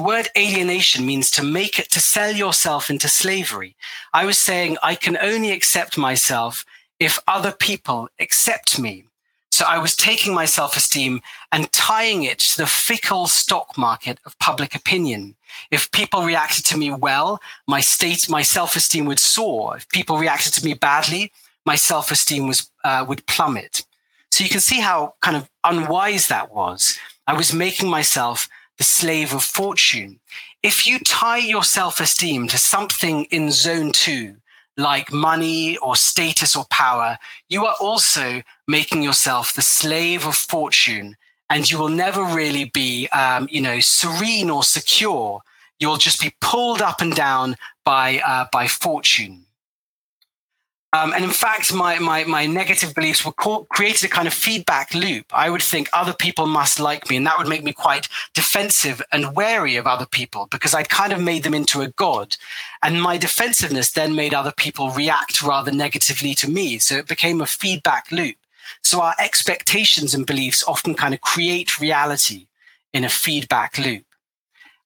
The 0.00 0.06
word 0.06 0.30
alienation 0.34 1.04
means 1.04 1.30
to 1.32 1.42
make 1.42 1.78
it, 1.78 1.90
to 1.90 2.00
sell 2.00 2.32
yourself 2.32 2.88
into 2.88 3.06
slavery. 3.06 3.76
I 4.14 4.24
was 4.24 4.38
saying 4.38 4.78
I 4.82 4.94
can 4.94 5.18
only 5.18 5.50
accept 5.50 5.98
myself 5.98 6.64
if 6.98 7.18
other 7.28 7.52
people 7.52 8.08
accept 8.18 8.78
me. 8.78 9.04
So 9.50 9.66
I 9.66 9.76
was 9.76 9.94
taking 9.94 10.32
my 10.32 10.46
self 10.46 10.74
esteem 10.74 11.20
and 11.52 11.70
tying 11.70 12.22
it 12.22 12.38
to 12.38 12.56
the 12.56 12.66
fickle 12.66 13.26
stock 13.26 13.76
market 13.76 14.18
of 14.24 14.38
public 14.38 14.74
opinion. 14.74 15.34
If 15.70 15.92
people 15.92 16.22
reacted 16.22 16.64
to 16.70 16.78
me 16.78 16.90
well, 16.90 17.38
my 17.68 17.82
state, 17.82 18.26
my 18.26 18.40
self 18.40 18.76
esteem 18.76 19.04
would 19.04 19.18
soar. 19.18 19.76
If 19.76 19.86
people 19.90 20.16
reacted 20.16 20.54
to 20.54 20.64
me 20.64 20.72
badly, 20.72 21.30
my 21.66 21.76
self 21.76 22.10
esteem 22.10 22.46
was, 22.46 22.70
uh, 22.84 23.04
would 23.06 23.26
plummet. 23.26 23.84
So 24.30 24.44
you 24.44 24.48
can 24.48 24.60
see 24.60 24.80
how 24.80 25.16
kind 25.20 25.36
of 25.36 25.50
unwise 25.62 26.28
that 26.28 26.54
was. 26.54 26.98
I 27.26 27.34
was 27.34 27.52
making 27.52 27.90
myself 27.90 28.48
the 28.80 28.84
slave 28.84 29.34
of 29.34 29.42
fortune. 29.42 30.18
If 30.62 30.86
you 30.86 30.98
tie 31.00 31.36
your 31.36 31.62
self 31.62 32.00
esteem 32.00 32.48
to 32.48 32.56
something 32.56 33.24
in 33.24 33.52
zone 33.52 33.92
two, 33.92 34.36
like 34.78 35.12
money 35.12 35.76
or 35.76 35.96
status 35.96 36.56
or 36.56 36.64
power, 36.70 37.18
you 37.50 37.66
are 37.66 37.76
also 37.78 38.42
making 38.66 39.02
yourself 39.02 39.52
the 39.52 39.60
slave 39.60 40.26
of 40.26 40.34
fortune 40.34 41.18
and 41.50 41.70
you 41.70 41.78
will 41.78 41.90
never 41.90 42.24
really 42.24 42.64
be, 42.64 43.06
um, 43.08 43.48
you 43.50 43.60
know, 43.60 43.80
serene 43.80 44.48
or 44.48 44.62
secure. 44.62 45.42
You'll 45.78 45.98
just 45.98 46.18
be 46.22 46.32
pulled 46.40 46.80
up 46.80 47.02
and 47.02 47.14
down 47.14 47.56
by, 47.84 48.22
uh, 48.26 48.46
by 48.50 48.66
fortune. 48.66 49.44
Um, 50.92 51.12
and 51.12 51.22
in 51.22 51.30
fact, 51.30 51.72
my, 51.72 52.00
my, 52.00 52.24
my 52.24 52.46
negative 52.46 52.94
beliefs 52.94 53.24
were 53.24 53.32
co- 53.32 53.64
created 53.70 54.04
a 54.04 54.12
kind 54.12 54.26
of 54.26 54.34
feedback 54.34 54.92
loop. 54.92 55.26
I 55.32 55.48
would 55.48 55.62
think 55.62 55.88
other 55.92 56.12
people 56.12 56.46
must 56.46 56.80
like 56.80 57.08
me, 57.08 57.16
and 57.16 57.26
that 57.26 57.38
would 57.38 57.48
make 57.48 57.62
me 57.62 57.72
quite 57.72 58.08
defensive 58.34 59.00
and 59.12 59.36
wary 59.36 59.76
of 59.76 59.86
other 59.86 60.06
people 60.06 60.48
because 60.50 60.74
I'd 60.74 60.88
kind 60.88 61.12
of 61.12 61.22
made 61.22 61.44
them 61.44 61.54
into 61.54 61.80
a 61.80 61.88
god. 61.90 62.36
And 62.82 63.00
my 63.00 63.18
defensiveness 63.18 63.92
then 63.92 64.16
made 64.16 64.34
other 64.34 64.52
people 64.52 64.90
react 64.90 65.42
rather 65.42 65.70
negatively 65.70 66.34
to 66.34 66.50
me. 66.50 66.78
So 66.78 66.96
it 66.96 67.06
became 67.06 67.40
a 67.40 67.46
feedback 67.46 68.10
loop. 68.10 68.36
So 68.82 69.00
our 69.00 69.14
expectations 69.18 70.12
and 70.12 70.26
beliefs 70.26 70.64
often 70.66 70.94
kind 70.94 71.14
of 71.14 71.20
create 71.20 71.78
reality 71.78 72.46
in 72.92 73.04
a 73.04 73.08
feedback 73.08 73.78
loop. 73.78 74.04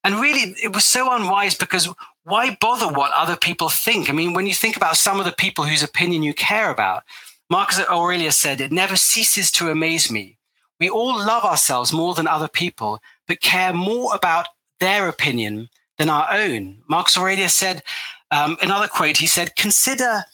And 0.02 0.16
really, 0.16 0.54
it 0.62 0.74
was 0.74 0.84
so 0.84 1.10
unwise 1.14 1.54
because 1.54 1.88
why 2.24 2.56
bother 2.60 2.88
what 2.88 3.12
other 3.12 3.36
people 3.36 3.68
think? 3.68 4.08
I 4.08 4.12
mean, 4.12 4.32
when 4.32 4.46
you 4.46 4.54
think 4.54 4.76
about 4.76 4.96
some 4.96 5.18
of 5.18 5.26
the 5.26 5.32
people 5.32 5.64
whose 5.64 5.82
opinion 5.82 6.22
you 6.22 6.34
care 6.34 6.70
about, 6.70 7.04
Marcus 7.50 7.80
Aurelius 7.88 8.36
said, 8.36 8.60
It 8.60 8.72
never 8.72 8.96
ceases 8.96 9.52
to 9.52 9.70
amaze 9.70 10.10
me. 10.10 10.38
We 10.80 10.88
all 10.88 11.16
love 11.16 11.44
ourselves 11.44 11.92
more 11.92 12.14
than 12.14 12.26
other 12.26 12.48
people, 12.48 13.00
but 13.28 13.40
care 13.40 13.72
more 13.72 14.14
about 14.14 14.48
their 14.80 15.08
opinion 15.08 15.68
than 15.98 16.08
our 16.08 16.26
own. 16.32 16.78
Marcus 16.88 17.16
Aurelius 17.16 17.54
said, 17.54 17.82
um, 18.30 18.56
another 18.60 18.88
quote, 18.88 19.18
he 19.18 19.26
said, 19.26 19.54
Consider 19.54 20.24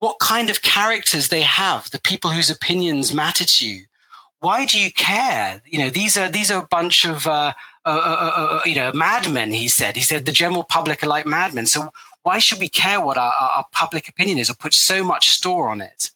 what 0.00 0.18
kind 0.18 0.50
of 0.50 0.62
characters 0.62 1.28
they 1.28 1.42
have, 1.42 1.90
the 1.90 2.00
people 2.00 2.30
whose 2.30 2.50
opinions 2.50 3.14
matter 3.14 3.44
to 3.44 3.68
you. 3.68 3.84
Why 4.40 4.66
do 4.66 4.78
you 4.78 4.92
care? 4.92 5.62
You 5.64 5.78
know, 5.78 5.90
these 5.90 6.18
are 6.18 6.28
these 6.28 6.50
are 6.50 6.62
a 6.62 6.66
bunch 6.66 7.06
of 7.06 7.26
uh, 7.26 7.54
uh, 7.86 7.88
uh, 7.88 8.32
uh, 8.36 8.54
uh 8.56 8.60
you 8.64 8.74
know 8.74 8.92
madmen. 8.92 9.52
He 9.52 9.68
said. 9.68 9.96
He 9.96 10.02
said 10.02 10.26
the 10.26 10.32
general 10.32 10.64
public 10.64 11.02
are 11.02 11.06
like 11.06 11.26
madmen. 11.26 11.66
So 11.66 11.90
why 12.22 12.38
should 12.38 12.58
we 12.58 12.68
care 12.68 13.00
what 13.00 13.16
our, 13.16 13.32
our 13.32 13.64
public 13.72 14.08
opinion 14.08 14.38
is 14.38 14.50
or 14.50 14.54
put 14.54 14.74
so 14.74 15.04
much 15.04 15.30
store 15.30 15.68
on 15.68 15.80
it? 15.80 16.10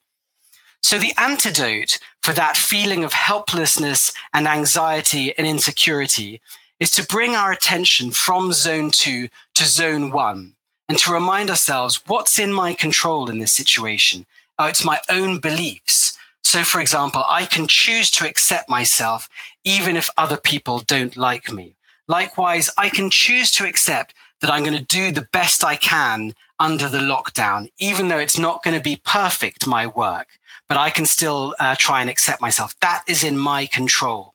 So 0.83 0.99
the 0.99 1.13
antidote 1.17 1.99
for 2.23 2.33
that 2.33 2.57
feeling 2.57 3.05
of 3.05 3.13
helplessness 3.13 4.13
and 4.35 4.49
anxiety 4.49 5.37
and 5.39 5.47
insecurity 5.47 6.41
is 6.81 6.91
to 6.93 7.07
bring 7.07 7.37
our 7.37 7.53
attention 7.53 8.11
from 8.11 8.53
zone 8.53 8.91
two 8.91 9.29
to 9.55 9.65
zone 9.65 10.11
one 10.11 10.55
and 10.89 10.99
to 10.99 11.13
remind 11.13 11.51
ourselves 11.51 12.03
what's 12.07 12.39
in 12.39 12.53
my 12.53 12.75
control 12.75 13.31
in 13.31 13.39
this 13.39 13.53
situation. 13.53 14.27
Oh, 14.59 14.67
it's 14.67 14.85
my 14.85 15.01
own 15.09 15.39
beliefs. 15.39 16.19
So, 16.43 16.65
for 16.65 16.81
example, 16.81 17.23
I 17.31 17.45
can 17.47 17.69
choose 17.69 18.11
to 18.13 18.27
accept 18.27 18.69
myself 18.69 19.29
even 19.65 19.97
if 19.97 20.11
other 20.17 20.37
people 20.37 20.81
don't 20.81 21.17
like 21.17 21.53
me. 21.53 21.77
Likewise, 22.09 22.71
I 22.77 22.89
can 22.89 23.11
choose 23.11 23.53
to 23.53 23.67
accept 23.67 24.15
that 24.41 24.51
I'm 24.51 24.65
going 24.65 24.77
to 24.77 24.85
do 24.85 25.13
the 25.13 25.29
best 25.33 25.63
I 25.63 25.77
can 25.77 26.35
under 26.59 26.89
the 26.89 26.99
lockdown, 26.99 27.71
even 27.79 28.09
though 28.09 28.19
it's 28.19 28.39
not 28.39 28.63
going 28.63 28.77
to 28.77 28.83
be 28.83 29.01
perfect, 29.05 29.67
my 29.67 29.87
work, 29.87 30.29
but 30.69 30.77
I 30.77 30.91
can 30.91 31.07
still 31.07 31.55
uh, 31.61 31.77
try 31.79 32.01
and 32.01 32.11
accept 32.11 32.41
myself. 32.41 32.75
That 32.81 33.05
is 33.07 33.23
in 33.23 33.39
my 33.39 33.67
control. 33.67 34.35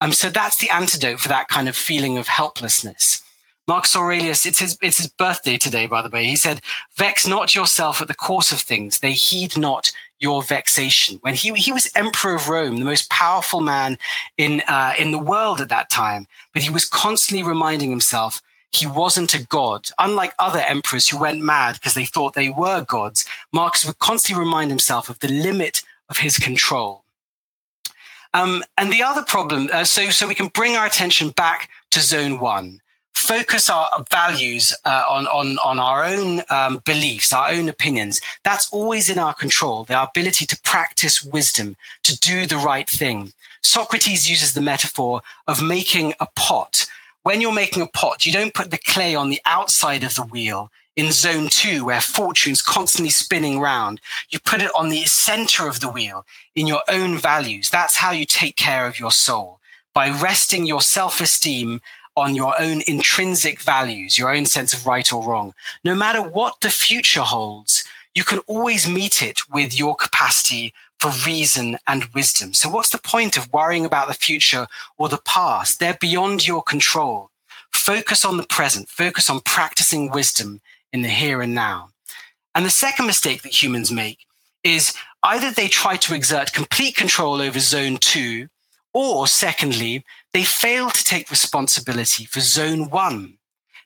Um, 0.00 0.12
so 0.12 0.30
that's 0.30 0.58
the 0.58 0.70
antidote 0.70 1.20
for 1.20 1.28
that 1.28 1.48
kind 1.48 1.68
of 1.68 1.76
feeling 1.76 2.18
of 2.18 2.28
helplessness. 2.28 3.22
Marcus 3.66 3.96
Aurelius, 3.96 4.46
it's 4.46 4.60
his, 4.60 4.78
it's 4.80 4.98
his 4.98 5.08
birthday 5.08 5.58
today, 5.58 5.86
by 5.86 6.00
the 6.00 6.08
way. 6.08 6.24
He 6.24 6.36
said, 6.36 6.62
Vex 6.96 7.26
not 7.26 7.54
yourself 7.54 8.00
at 8.00 8.08
the 8.08 8.14
course 8.14 8.50
of 8.50 8.60
things, 8.60 9.00
they 9.00 9.12
heed 9.12 9.58
not 9.58 9.92
your 10.20 10.42
vexation. 10.42 11.18
When 11.22 11.34
he, 11.34 11.52
he 11.54 11.72
was 11.72 11.90
emperor 11.94 12.34
of 12.34 12.48
Rome, 12.48 12.78
the 12.78 12.84
most 12.84 13.10
powerful 13.10 13.60
man 13.60 13.98
in, 14.36 14.62
uh, 14.68 14.94
in 14.98 15.10
the 15.10 15.18
world 15.18 15.60
at 15.60 15.68
that 15.68 15.90
time, 15.90 16.26
but 16.52 16.62
he 16.62 16.70
was 16.70 16.84
constantly 16.84 17.46
reminding 17.46 17.90
himself 17.90 18.42
he 18.70 18.86
wasn't 18.86 19.34
a 19.34 19.46
god. 19.46 19.88
Unlike 19.98 20.34
other 20.38 20.60
emperors 20.60 21.08
who 21.08 21.18
went 21.18 21.40
mad 21.40 21.74
because 21.74 21.94
they 21.94 22.04
thought 22.04 22.34
they 22.34 22.50
were 22.50 22.84
gods, 22.84 23.24
Marcus 23.52 23.84
would 23.86 23.98
constantly 23.98 24.44
remind 24.44 24.70
himself 24.70 25.08
of 25.08 25.18
the 25.20 25.28
limit 25.28 25.82
of 26.08 26.18
his 26.18 26.36
control. 26.38 27.04
Um, 28.34 28.62
and 28.76 28.92
the 28.92 29.02
other 29.02 29.22
problem, 29.22 29.68
uh, 29.72 29.84
so, 29.84 30.10
so 30.10 30.28
we 30.28 30.34
can 30.34 30.48
bring 30.48 30.76
our 30.76 30.86
attention 30.86 31.30
back 31.30 31.70
to 31.90 32.00
zone 32.00 32.40
one, 32.40 32.80
focus 33.18 33.68
our 33.68 33.88
values 34.10 34.74
uh, 34.84 35.02
on, 35.08 35.26
on, 35.26 35.58
on 35.58 35.78
our 35.78 36.04
own 36.04 36.42
um, 36.50 36.80
beliefs, 36.84 37.32
our 37.32 37.50
own 37.50 37.68
opinions. 37.68 38.20
That's 38.44 38.72
always 38.72 39.10
in 39.10 39.18
our 39.18 39.34
control, 39.34 39.84
the 39.84 40.02
ability 40.02 40.46
to 40.46 40.60
practice 40.62 41.22
wisdom, 41.22 41.76
to 42.04 42.18
do 42.18 42.46
the 42.46 42.56
right 42.56 42.88
thing. 42.88 43.32
Socrates 43.62 44.30
uses 44.30 44.54
the 44.54 44.60
metaphor 44.60 45.22
of 45.46 45.62
making 45.62 46.14
a 46.20 46.26
pot. 46.36 46.86
When 47.22 47.40
you're 47.40 47.52
making 47.52 47.82
a 47.82 47.86
pot, 47.86 48.24
you 48.24 48.32
don't 48.32 48.54
put 48.54 48.70
the 48.70 48.78
clay 48.78 49.14
on 49.14 49.30
the 49.30 49.40
outside 49.44 50.04
of 50.04 50.14
the 50.14 50.22
wheel 50.22 50.70
in 50.96 51.12
zone 51.12 51.48
two, 51.48 51.84
where 51.84 52.00
fortune's 52.00 52.62
constantly 52.62 53.10
spinning 53.10 53.60
round. 53.60 54.00
You 54.30 54.40
put 54.40 54.62
it 54.62 54.70
on 54.74 54.88
the 54.88 55.04
center 55.04 55.68
of 55.68 55.80
the 55.80 55.90
wheel 55.90 56.26
in 56.56 56.66
your 56.66 56.82
own 56.88 57.18
values. 57.18 57.70
That's 57.70 57.96
how 57.96 58.10
you 58.10 58.24
take 58.24 58.56
care 58.56 58.86
of 58.86 58.98
your 58.98 59.12
soul 59.12 59.60
by 59.94 60.10
resting 60.10 60.66
your 60.66 60.80
self 60.80 61.20
esteem 61.20 61.80
on 62.18 62.34
your 62.34 62.60
own 62.60 62.82
intrinsic 62.86 63.60
values, 63.60 64.18
your 64.18 64.34
own 64.34 64.46
sense 64.46 64.72
of 64.72 64.86
right 64.86 65.12
or 65.12 65.24
wrong. 65.24 65.54
No 65.84 65.94
matter 65.94 66.22
what 66.22 66.60
the 66.60 66.70
future 66.70 67.22
holds, 67.22 67.84
you 68.14 68.24
can 68.24 68.40
always 68.40 68.88
meet 68.88 69.22
it 69.22 69.40
with 69.50 69.78
your 69.78 69.94
capacity 69.94 70.74
for 70.98 71.10
reason 71.24 71.78
and 71.86 72.04
wisdom. 72.14 72.52
So, 72.54 72.68
what's 72.68 72.90
the 72.90 72.98
point 72.98 73.36
of 73.36 73.52
worrying 73.52 73.84
about 73.84 74.08
the 74.08 74.14
future 74.14 74.66
or 74.96 75.08
the 75.08 75.18
past? 75.24 75.78
They're 75.78 75.98
beyond 76.00 76.46
your 76.46 76.62
control. 76.62 77.30
Focus 77.72 78.24
on 78.24 78.36
the 78.36 78.46
present, 78.46 78.88
focus 78.88 79.30
on 79.30 79.40
practicing 79.40 80.10
wisdom 80.10 80.60
in 80.92 81.02
the 81.02 81.08
here 81.08 81.40
and 81.40 81.54
now. 81.54 81.90
And 82.54 82.64
the 82.64 82.70
second 82.70 83.06
mistake 83.06 83.42
that 83.42 83.62
humans 83.62 83.92
make 83.92 84.26
is 84.64 84.94
either 85.22 85.50
they 85.50 85.68
try 85.68 85.96
to 85.96 86.14
exert 86.14 86.52
complete 86.52 86.96
control 86.96 87.40
over 87.40 87.60
zone 87.60 87.98
two, 87.98 88.48
or 88.98 89.28
secondly, 89.28 90.04
they 90.32 90.42
fail 90.42 90.90
to 90.90 91.04
take 91.04 91.30
responsibility 91.30 92.24
for 92.24 92.40
zone 92.40 92.90
one. 92.90 93.38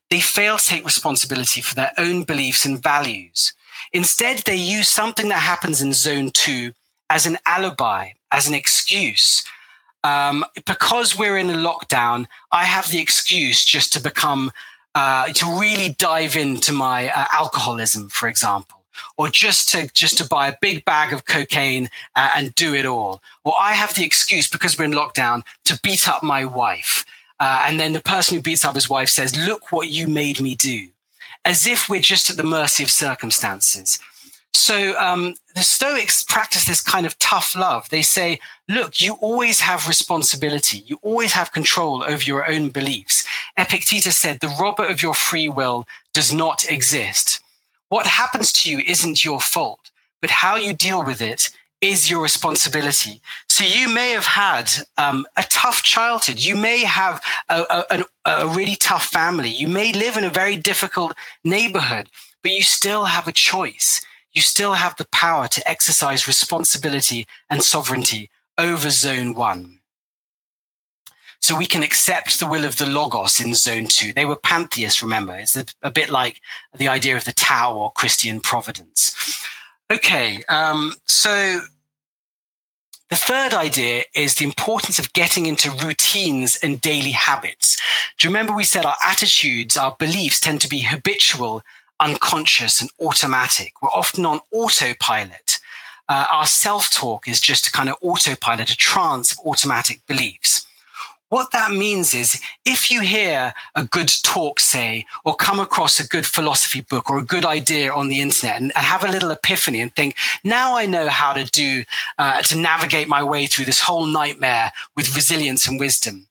They 0.08 0.20
fail 0.20 0.56
to 0.56 0.64
take 0.64 0.86
responsibility 0.86 1.60
for 1.60 1.74
their 1.74 1.92
own 1.98 2.22
beliefs 2.22 2.64
and 2.64 2.82
values. 2.82 3.52
Instead, 3.92 4.38
they 4.38 4.56
use 4.56 4.88
something 4.88 5.28
that 5.28 5.40
happens 5.40 5.82
in 5.82 5.92
zone 5.92 6.30
two 6.30 6.72
as 7.10 7.26
an 7.26 7.36
alibi, 7.44 8.12
as 8.30 8.48
an 8.48 8.54
excuse. 8.54 9.44
Um, 10.02 10.46
because 10.64 11.18
we're 11.18 11.36
in 11.36 11.50
a 11.50 11.62
lockdown, 11.68 12.26
I 12.50 12.64
have 12.64 12.90
the 12.90 12.98
excuse 12.98 13.66
just 13.66 13.92
to 13.92 14.00
become 14.00 14.50
uh, 14.94 15.26
to 15.28 15.60
really 15.60 15.90
dive 15.90 16.36
into 16.36 16.72
my 16.72 17.10
uh, 17.10 17.26
alcoholism, 17.32 18.08
for 18.08 18.28
example, 18.28 18.81
or 19.16 19.28
just 19.28 19.68
to 19.70 19.88
just 19.92 20.18
to 20.18 20.26
buy 20.26 20.48
a 20.48 20.56
big 20.60 20.84
bag 20.84 21.12
of 21.12 21.24
cocaine 21.26 21.88
uh, 22.16 22.30
and 22.36 22.54
do 22.54 22.74
it 22.74 22.86
all. 22.86 23.22
Or 23.44 23.54
I 23.58 23.72
have 23.72 23.94
the 23.94 24.04
excuse 24.04 24.48
because 24.48 24.78
we're 24.78 24.84
in 24.84 24.92
lockdown 24.92 25.42
to 25.64 25.78
beat 25.82 26.08
up 26.08 26.22
my 26.22 26.44
wife, 26.44 27.04
uh, 27.40 27.64
and 27.66 27.78
then 27.78 27.92
the 27.92 28.00
person 28.00 28.36
who 28.36 28.42
beats 28.42 28.64
up 28.64 28.74
his 28.74 28.90
wife 28.90 29.08
says, 29.08 29.36
"Look 29.36 29.72
what 29.72 29.88
you 29.88 30.06
made 30.08 30.40
me 30.40 30.54
do," 30.54 30.88
as 31.44 31.66
if 31.66 31.88
we're 31.88 32.00
just 32.00 32.30
at 32.30 32.36
the 32.36 32.42
mercy 32.44 32.82
of 32.82 32.90
circumstances. 32.90 33.98
So 34.54 34.98
um, 34.98 35.34
the 35.54 35.62
Stoics 35.62 36.22
practice 36.22 36.66
this 36.66 36.82
kind 36.82 37.06
of 37.06 37.18
tough 37.18 37.56
love. 37.56 37.88
They 37.88 38.02
say, 38.02 38.38
look, 38.68 39.00
you 39.00 39.14
always 39.14 39.60
have 39.60 39.88
responsibility. 39.88 40.84
You 40.86 40.98
always 41.02 41.32
have 41.32 41.52
control 41.52 42.04
over 42.04 42.22
your 42.22 42.50
own 42.50 42.68
beliefs. 42.68 43.24
Epictetus 43.56 44.18
said, 44.18 44.40
the 44.40 44.54
robber 44.60 44.84
of 44.84 45.02
your 45.02 45.14
free 45.14 45.48
will 45.48 45.86
does 46.12 46.32
not 46.32 46.70
exist. 46.70 47.40
What 47.94 48.06
happens 48.06 48.52
to 48.54 48.70
you 48.70 48.78
isn't 48.94 49.24
your 49.24 49.40
fault, 49.40 49.90
but 50.22 50.30
how 50.30 50.56
you 50.56 50.72
deal 50.72 51.04
with 51.04 51.20
it 51.20 51.50
is 51.80 52.08
your 52.10 52.22
responsibility. 52.22 53.20
So 53.48 53.64
you 53.64 53.88
may 53.88 54.10
have 54.12 54.24
had 54.24 54.70
um, 54.96 55.26
a 55.36 55.44
tough 55.50 55.82
childhood. 55.82 56.38
You 56.38 56.56
may 56.56 56.84
have 56.84 57.22
a, 57.48 57.84
a, 57.90 58.04
a 58.24 58.48
really 58.48 58.76
tough 58.76 59.06
family. 59.06 59.50
You 59.50 59.68
may 59.68 59.92
live 59.92 60.16
in 60.16 60.24
a 60.24 60.30
very 60.30 60.56
difficult 60.56 61.12
neighborhood, 61.44 62.08
but 62.42 62.52
you 62.52 62.62
still 62.62 63.04
have 63.04 63.28
a 63.28 63.32
choice 63.32 64.00
you 64.32 64.40
still 64.40 64.74
have 64.74 64.96
the 64.96 65.06
power 65.08 65.46
to 65.48 65.68
exercise 65.68 66.26
responsibility 66.26 67.26
and 67.50 67.62
sovereignty 67.62 68.30
over 68.56 68.90
zone 68.90 69.34
one. 69.34 69.80
So 71.42 71.56
we 71.56 71.66
can 71.66 71.82
accept 71.82 72.38
the 72.38 72.46
will 72.46 72.64
of 72.64 72.78
the 72.78 72.86
Logos 72.86 73.40
in 73.40 73.54
zone 73.54 73.86
two. 73.86 74.12
They 74.12 74.24
were 74.24 74.36
pantheists, 74.36 75.02
remember. 75.02 75.34
It's 75.34 75.56
a, 75.56 75.66
a 75.82 75.90
bit 75.90 76.08
like 76.08 76.40
the 76.74 76.88
idea 76.88 77.16
of 77.16 77.24
the 77.24 77.32
Tao 77.32 77.74
or 77.76 77.92
Christian 77.92 78.40
providence. 78.40 79.14
Okay, 79.90 80.42
um, 80.48 80.94
so 81.06 81.60
the 83.10 83.16
third 83.16 83.52
idea 83.52 84.04
is 84.14 84.36
the 84.36 84.44
importance 84.44 84.98
of 84.98 85.12
getting 85.12 85.44
into 85.46 85.70
routines 85.70 86.56
and 86.62 86.80
daily 86.80 87.10
habits. 87.10 87.76
Do 88.16 88.26
you 88.26 88.30
remember 88.30 88.54
we 88.54 88.64
said 88.64 88.86
our 88.86 88.96
attitudes, 89.04 89.76
our 89.76 89.94
beliefs 89.98 90.40
tend 90.40 90.60
to 90.62 90.68
be 90.68 90.78
habitual 90.78 91.62
unconscious 92.02 92.80
and 92.80 92.90
automatic. 93.00 93.74
We're 93.80 93.90
often 93.90 94.26
on 94.26 94.40
autopilot. 94.52 95.60
Uh, 96.08 96.26
our 96.30 96.46
self 96.46 96.90
talk 96.90 97.28
is 97.28 97.40
just 97.40 97.68
a 97.68 97.72
kind 97.72 97.88
of 97.88 97.96
autopilot, 98.02 98.70
a 98.70 98.76
trance 98.76 99.32
of 99.32 99.38
automatic 99.46 100.00
beliefs. 100.06 100.66
What 101.32 101.52
that 101.52 101.70
means 101.70 102.12
is 102.12 102.42
if 102.66 102.90
you 102.90 103.00
hear 103.00 103.54
a 103.74 103.84
good 103.84 104.12
talk, 104.22 104.60
say, 104.60 105.06
or 105.24 105.34
come 105.34 105.60
across 105.60 105.98
a 105.98 106.06
good 106.06 106.26
philosophy 106.26 106.82
book 106.82 107.08
or 107.08 107.16
a 107.16 107.24
good 107.24 107.46
idea 107.46 107.90
on 107.90 108.08
the 108.08 108.20
internet 108.20 108.60
and, 108.60 108.70
have 108.74 109.02
a 109.02 109.10
little 109.10 109.30
epiphany 109.30 109.80
and 109.80 109.96
think, 109.96 110.14
now 110.44 110.76
I 110.76 110.84
know 110.84 111.08
how 111.08 111.32
to 111.32 111.46
do, 111.46 111.84
uh, 112.18 112.42
to 112.42 112.58
navigate 112.58 113.08
my 113.08 113.22
way 113.22 113.46
through 113.46 113.64
this 113.64 113.80
whole 113.80 114.04
nightmare 114.04 114.72
with 114.94 115.16
resilience 115.16 115.66
and 115.66 115.80
wisdom. 115.80 116.26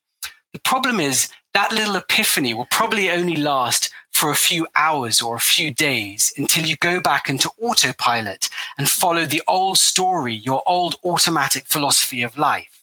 The 0.54 0.60
problem 0.60 1.00
is 1.00 1.30
that 1.56 1.72
little 1.72 1.96
epiphany 1.96 2.54
will 2.54 2.68
probably 2.70 3.10
only 3.10 3.38
last 3.38 3.90
for 4.12 4.30
a 4.30 4.36
few 4.36 4.68
hours 4.76 5.20
or 5.20 5.36
a 5.36 5.40
few 5.40 5.74
days 5.74 6.32
until 6.38 6.68
you 6.68 6.76
go 6.76 7.02
back 7.02 7.28
into 7.28 7.50
autopilot 7.60 8.50
and 8.78 8.88
follow 8.88 9.26
the 9.26 9.42
old 9.48 9.80
story, 9.80 10.36
your 10.36 10.62
old 10.68 10.98
automatic 11.04 11.66
philosophy 11.66 12.22
of 12.22 12.38
life. 12.38 12.81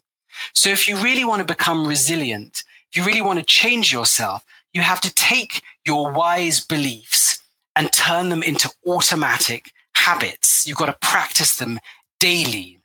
So 0.54 0.70
if 0.70 0.88
you 0.88 0.96
really 0.96 1.24
want 1.24 1.40
to 1.40 1.54
become 1.54 1.86
resilient, 1.86 2.64
if 2.90 2.96
you 2.96 3.04
really 3.04 3.22
want 3.22 3.38
to 3.38 3.44
change 3.44 3.92
yourself, 3.92 4.44
you 4.72 4.82
have 4.82 5.00
to 5.02 5.14
take 5.14 5.62
your 5.84 6.12
wise 6.12 6.64
beliefs 6.64 7.42
and 7.76 7.92
turn 7.92 8.28
them 8.28 8.42
into 8.42 8.70
automatic 8.86 9.72
habits. 9.94 10.66
You've 10.66 10.78
got 10.78 10.86
to 10.86 10.96
practice 11.00 11.56
them 11.56 11.78
daily. 12.20 12.78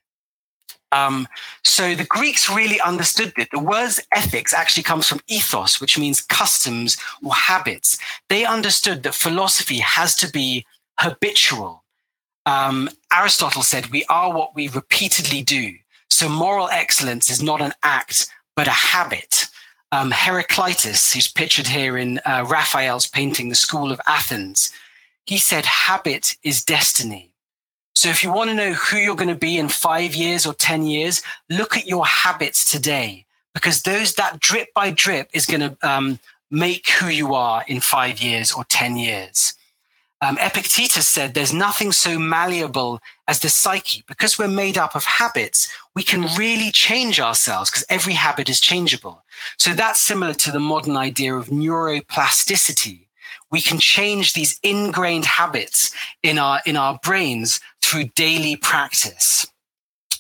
Um, 0.92 1.28
so 1.64 1.96
the 1.96 2.06
Greeks 2.06 2.50
really 2.50 2.80
understood 2.80 3.34
it. 3.38 3.50
The 3.52 3.60
word 3.60 3.92
ethics 4.14 4.54
actually 4.54 4.84
comes 4.84 5.08
from 5.08 5.22
ethos, 5.28 5.82
which 5.82 5.98
means 5.98 6.22
customs 6.22 6.98
or 7.24 7.34
habits. 7.34 7.98
They 8.30 8.46
understood 8.46 9.02
that 9.04 9.16
philosophy 9.16 9.80
has 9.80 10.16
to 10.18 10.32
be 10.32 10.66
habitual. 11.00 11.84
Um, 12.46 12.90
Aristotle 13.12 13.64
said, 13.64 13.88
We 13.88 14.06
are 14.06 14.32
what 14.32 14.54
we 14.56 14.68
repeatedly 14.68 15.42
do. 15.42 15.74
So 16.24 16.30
moral 16.30 16.70
excellence 16.70 17.30
is 17.30 17.44
not 17.44 17.62
an 17.62 17.74
act, 17.84 18.28
but 18.56 18.66
a 18.66 18.72
habit. 18.72 19.50
Um, 19.92 20.10
Heraclitus, 20.10 21.12
who's 21.12 21.28
pictured 21.28 21.68
here 21.68 21.98
in 21.98 22.20
uh, 22.20 22.46
Raphael's 22.48 23.08
painting, 23.08 23.50
The 23.50 23.56
School 23.56 23.92
of 23.92 24.00
Athens, 24.08 24.72
he 25.26 25.38
said, 25.38 25.66
Habit 25.66 26.38
is 26.42 26.64
destiny. 26.64 27.34
So 27.94 28.08
if 28.08 28.24
you 28.24 28.32
want 28.32 28.52
to 28.52 28.56
know 28.56 28.72
who 28.72 29.00
you're 29.00 29.18
going 29.18 29.28
to 29.28 29.36
be 29.36 29.58
in 29.58 29.68
five 29.68 30.16
years 30.16 30.46
or 30.46 30.54
10 30.54 30.86
years, 30.86 31.22
look 31.50 31.76
at 31.76 31.88
your 31.88 32.06
habits 32.06 32.72
today, 32.72 33.26
because 33.54 33.82
those 33.82 34.14
that 34.14 34.40
drip 34.40 34.74
by 34.74 34.92
drip 34.92 35.30
is 35.34 35.46
going 35.46 35.60
to 35.60 35.78
um, 35.86 36.20
make 36.50 36.88
who 36.88 37.10
you 37.10 37.34
are 37.34 37.66
in 37.68 37.82
five 37.82 38.22
years 38.22 38.54
or 38.54 38.64
10 38.70 38.96
years. 38.96 39.56
Um, 40.24 40.38
Epictetus 40.40 41.10
said 41.10 41.34
there's 41.34 41.54
nothing 41.54 41.92
so 41.92 42.18
malleable 42.18 43.02
as 43.28 43.42
the 43.42 43.50
psyche. 43.50 44.06
Because 44.08 44.40
we're 44.40 44.48
made 44.48 44.78
up 44.78 44.96
of 44.96 45.04
habits, 45.04 45.68
we 45.96 46.02
can 46.02 46.34
really 46.38 46.72
change 46.72 47.20
ourselves 47.20 47.70
because 47.70 47.86
every 47.90 48.14
habit 48.14 48.48
is 48.48 48.62
changeable. 48.62 49.26
So 49.58 49.74
that's 49.74 50.00
similar 50.00 50.34
to 50.36 50.52
the 50.52 50.62
modern 50.62 50.96
idea 50.96 51.36
of 51.36 51.48
neuroplasticity. 51.48 53.08
We 53.52 53.62
can 53.62 53.80
change 53.80 54.32
these 54.32 54.62
ingrained 54.64 55.26
habits 55.26 55.94
in 56.24 56.40
our, 56.40 56.62
in 56.66 56.78
our 56.78 57.00
brains 57.04 57.60
through 57.82 58.06
daily 58.16 58.56
practice. 58.56 59.46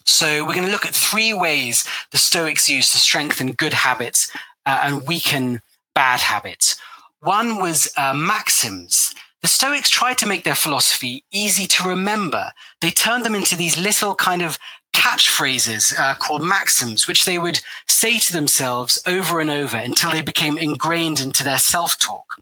So 0.03 0.43
we're 0.45 0.53
going 0.53 0.65
to 0.65 0.71
look 0.71 0.85
at 0.85 0.93
three 0.93 1.33
ways 1.33 1.87
the 2.11 2.17
Stoics 2.17 2.69
use 2.69 2.91
to 2.91 2.97
strengthen 2.97 3.53
good 3.53 3.73
habits 3.73 4.29
uh, 4.65 4.81
and 4.83 5.07
weaken 5.07 5.61
bad 5.95 6.19
habits. 6.19 6.77
One 7.21 7.61
was 7.61 7.89
uh, 7.95 8.13
maxims. 8.13 9.15
The 9.43 9.49
Stoics 9.49 9.89
tried 9.89 10.17
to 10.19 10.25
make 10.25 10.45
their 10.45 10.55
philosophy 10.55 11.25
easy 11.29 11.67
to 11.67 11.83
remember. 11.83 12.53
They 12.79 12.91
turned 12.91 13.25
them 13.25 13.35
into 13.35 13.57
these 13.57 13.77
little 13.77 14.15
kind 14.15 14.41
of 14.41 14.57
catchphrases 14.95 15.93
uh, 15.99 16.15
called 16.15 16.43
maxims, 16.43 17.09
which 17.09 17.25
they 17.25 17.37
would 17.37 17.59
say 17.85 18.19
to 18.19 18.31
themselves 18.31 19.01
over 19.05 19.41
and 19.41 19.49
over 19.49 19.75
until 19.75 20.11
they 20.11 20.21
became 20.21 20.57
ingrained 20.57 21.19
into 21.19 21.43
their 21.43 21.57
self 21.57 21.99
talk. 21.99 22.41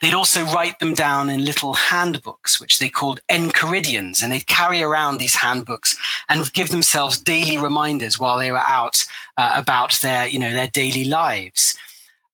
They'd 0.00 0.14
also 0.14 0.44
write 0.44 0.78
them 0.78 0.94
down 0.94 1.30
in 1.30 1.44
little 1.44 1.74
handbooks, 1.74 2.60
which 2.60 2.78
they 2.78 2.88
called 2.88 3.20
enchiridions, 3.28 4.22
and 4.22 4.32
they'd 4.32 4.46
carry 4.46 4.80
around 4.80 5.18
these 5.18 5.34
handbooks 5.34 5.96
and 6.28 6.52
give 6.52 6.68
themselves 6.68 7.18
daily 7.18 7.58
reminders 7.58 8.20
while 8.20 8.38
they 8.38 8.52
were 8.52 8.58
out 8.58 9.04
uh, 9.36 9.52
about 9.56 9.94
their, 9.94 10.28
you 10.28 10.38
know, 10.38 10.52
their 10.52 10.68
daily 10.68 11.04
lives. 11.04 11.76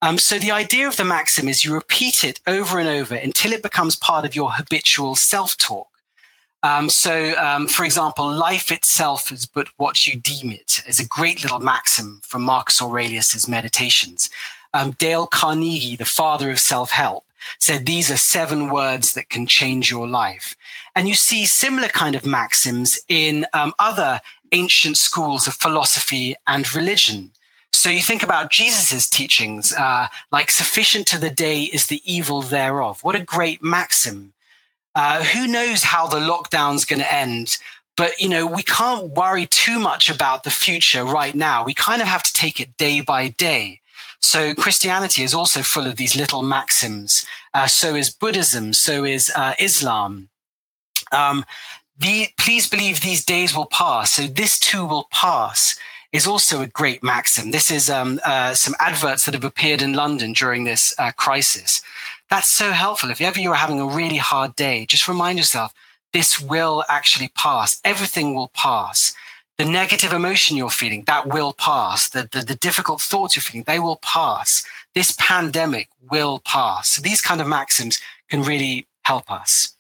Um, 0.04 0.18
so 0.18 0.38
the 0.38 0.50
idea 0.50 0.86
of 0.86 0.98
the 0.98 1.04
maxim 1.04 1.48
is 1.48 1.64
you 1.64 1.72
repeat 1.72 2.24
it 2.24 2.38
over 2.46 2.78
and 2.78 2.86
over 2.86 3.14
until 3.14 3.54
it 3.54 3.62
becomes 3.62 3.96
part 3.96 4.26
of 4.26 4.36
your 4.36 4.52
habitual 4.52 5.14
self-talk. 5.14 5.88
Um, 6.62 6.90
so, 6.90 7.34
um, 7.38 7.66
for 7.68 7.86
example, 7.86 8.30
life 8.30 8.70
itself 8.70 9.32
is 9.32 9.46
but 9.46 9.68
what 9.78 10.06
you 10.06 10.20
deem 10.20 10.50
it 10.50 10.82
is 10.86 11.00
a 11.00 11.08
great 11.08 11.42
little 11.42 11.58
maxim 11.58 12.20
from 12.22 12.42
Marcus 12.42 12.82
Aurelius's 12.82 13.48
Meditations. 13.48 14.28
Um, 14.74 14.90
Dale 14.90 15.26
Carnegie, 15.26 15.96
the 15.96 16.04
father 16.04 16.50
of 16.50 16.58
self-help, 16.58 17.24
said 17.58 17.86
these 17.86 18.10
are 18.10 18.18
seven 18.18 18.68
words 18.68 19.14
that 19.14 19.30
can 19.30 19.46
change 19.46 19.90
your 19.90 20.06
life. 20.06 20.54
And 20.94 21.08
you 21.08 21.14
see 21.14 21.46
similar 21.46 21.88
kind 21.88 22.14
of 22.14 22.26
maxims 22.26 23.00
in 23.08 23.46
um, 23.54 23.72
other 23.78 24.20
ancient 24.52 24.98
schools 24.98 25.46
of 25.46 25.54
philosophy 25.54 26.34
and 26.46 26.74
religion. 26.74 27.30
So 27.74 27.90
you 27.90 28.02
think 28.02 28.22
about 28.22 28.50
Jesus's 28.50 29.08
teachings, 29.08 29.72
uh, 29.74 30.06
like 30.30 30.50
sufficient 30.50 31.06
to 31.08 31.18
the 31.18 31.28
day 31.28 31.62
is 31.62 31.86
the 31.86 32.00
evil 32.04 32.40
thereof. 32.40 33.02
What 33.02 33.16
a 33.16 33.22
great 33.22 33.62
maxim. 33.62 34.32
Uh, 34.94 35.24
who 35.24 35.48
knows 35.48 35.82
how 35.82 36.06
the 36.06 36.20
lockdown's 36.20 36.84
going 36.84 37.00
to 37.00 37.14
end? 37.14 37.58
But, 37.96 38.20
you 38.20 38.28
know, 38.28 38.46
we 38.46 38.62
can't 38.62 39.10
worry 39.10 39.46
too 39.46 39.80
much 39.80 40.08
about 40.08 40.44
the 40.44 40.50
future 40.50 41.04
right 41.04 41.34
now. 41.34 41.64
We 41.64 41.74
kind 41.74 42.00
of 42.00 42.06
have 42.08 42.22
to 42.22 42.32
take 42.32 42.60
it 42.60 42.76
day 42.76 43.00
by 43.00 43.28
day. 43.28 43.80
So 44.20 44.54
Christianity 44.54 45.22
is 45.22 45.34
also 45.34 45.62
full 45.62 45.86
of 45.86 45.96
these 45.96 46.16
little 46.16 46.42
maxims. 46.42 47.26
Uh, 47.52 47.66
so 47.66 47.96
is 47.96 48.08
Buddhism. 48.08 48.72
So 48.72 49.04
is 49.04 49.32
uh, 49.34 49.54
Islam. 49.58 50.28
Um, 51.12 51.44
the, 51.98 52.28
please 52.38 52.68
believe 52.68 53.00
these 53.00 53.24
days 53.24 53.54
will 53.54 53.66
pass. 53.66 54.12
So 54.12 54.26
this 54.26 54.58
too 54.58 54.86
will 54.86 55.08
pass 55.10 55.76
is 56.14 56.28
also 56.28 56.62
a 56.62 56.68
great 56.68 57.02
maxim. 57.02 57.50
This 57.50 57.72
is 57.72 57.90
um, 57.90 58.20
uh, 58.24 58.54
some 58.54 58.76
adverts 58.78 59.24
that 59.24 59.34
have 59.34 59.42
appeared 59.42 59.82
in 59.82 59.94
London 59.94 60.32
during 60.32 60.62
this 60.62 60.94
uh, 60.96 61.10
crisis. 61.10 61.82
That's 62.30 62.46
so 62.46 62.70
helpful. 62.70 63.10
If 63.10 63.20
ever 63.20 63.40
you're 63.40 63.54
having 63.54 63.80
a 63.80 63.86
really 63.86 64.18
hard 64.18 64.54
day, 64.54 64.86
just 64.86 65.08
remind 65.08 65.38
yourself 65.38 65.74
this 66.12 66.40
will 66.40 66.84
actually 66.88 67.32
pass. 67.34 67.80
Everything 67.84 68.32
will 68.32 68.52
pass. 68.54 69.12
The 69.58 69.64
negative 69.64 70.12
emotion 70.12 70.56
you're 70.56 70.70
feeling, 70.70 71.02
that 71.08 71.26
will 71.26 71.52
pass. 71.52 72.08
The, 72.08 72.28
the, 72.30 72.42
the 72.42 72.54
difficult 72.54 73.00
thoughts 73.00 73.34
you're 73.34 73.42
feeling, 73.42 73.64
they 73.64 73.80
will 73.80 73.96
pass. 73.96 74.64
This 74.94 75.16
pandemic 75.18 75.88
will 76.08 76.38
pass. 76.38 76.90
So 76.90 77.02
these 77.02 77.20
kind 77.20 77.40
of 77.40 77.48
maxims 77.48 78.00
can 78.30 78.42
really 78.42 78.86
help 79.02 79.32
us. 79.32 79.74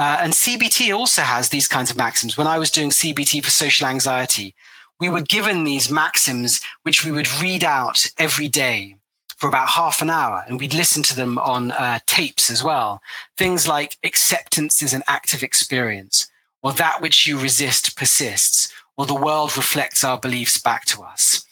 Uh, 0.00 0.18
and 0.20 0.32
CBT 0.32 0.92
also 0.92 1.22
has 1.22 1.50
these 1.50 1.68
kinds 1.68 1.92
of 1.92 1.96
maxims. 1.96 2.36
When 2.36 2.48
I 2.48 2.58
was 2.58 2.72
doing 2.72 2.90
CBT 2.90 3.44
for 3.44 3.50
social 3.50 3.86
anxiety, 3.86 4.56
we 4.98 5.08
were 5.08 5.20
given 5.20 5.64
these 5.64 5.90
maxims, 5.90 6.60
which 6.82 7.04
we 7.04 7.12
would 7.12 7.28
read 7.40 7.62
out 7.62 8.06
every 8.18 8.48
day 8.48 8.96
for 9.36 9.48
about 9.48 9.68
half 9.68 10.00
an 10.00 10.08
hour, 10.08 10.44
and 10.46 10.58
we'd 10.58 10.72
listen 10.72 11.02
to 11.02 11.14
them 11.14 11.38
on 11.38 11.70
uh, 11.72 11.98
tapes 12.06 12.50
as 12.50 12.64
well. 12.64 13.02
Things 13.36 13.68
like 13.68 13.98
acceptance 14.02 14.82
is 14.82 14.94
an 14.94 15.02
active 15.06 15.42
experience, 15.42 16.28
or 16.62 16.72
that 16.72 17.02
which 17.02 17.26
you 17.26 17.38
resist 17.38 17.96
persists, 17.96 18.72
or 18.96 19.04
the 19.04 19.14
world 19.14 19.56
reflects 19.56 20.02
our 20.02 20.18
beliefs 20.18 20.58
back 20.58 20.86
to 20.86 21.02
us. 21.02 21.44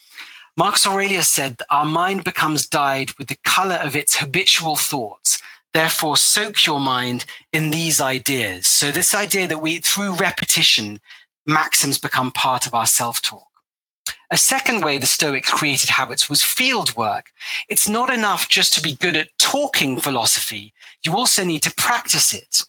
Marcus 0.57 0.87
Aurelius 0.87 1.29
said 1.29 1.59
that 1.59 1.67
our 1.69 1.85
mind 1.85 2.25
becomes 2.25 2.67
dyed 2.67 3.13
with 3.19 3.27
the 3.27 3.39
color 3.45 3.75
of 3.77 3.95
its 3.95 4.17
habitual 4.17 4.77
thoughts. 4.77 5.43
Therefore, 5.75 6.17
soak 6.17 6.65
your 6.65 6.79
mind 6.79 7.25
in 7.53 7.71
these 7.71 8.01
ideas. 8.01 8.69
So, 8.69 8.93
this 8.93 9.15
idea 9.15 9.49
that 9.49 9.61
we, 9.61 9.79
through 9.79 10.15
repetition, 10.15 11.01
maxims 11.47 11.99
become 11.99 12.33
part 12.33 12.67
of 12.67 12.75
our 12.75 12.87
self 12.87 13.21
talk. 13.23 13.49
A 14.31 14.37
second 14.37 14.85
way 14.85 14.99
the 14.99 15.07
Stoics 15.07 15.51
created 15.51 15.91
habits 15.91 16.29
was 16.29 16.43
field 16.43 16.97
work. 16.97 17.27
It's 17.69 17.89
not 17.89 18.13
enough 18.13 18.49
just 18.49 18.75
to 18.75 18.83
be 18.83 18.97
good 18.97 19.17
at 19.17 19.29
talking 19.39 20.01
philosophy, 20.01 20.73
you 21.05 21.15
also 21.15 21.45
need 21.45 21.63
to 21.63 21.75
practice 21.75 22.33
it. 22.35 22.63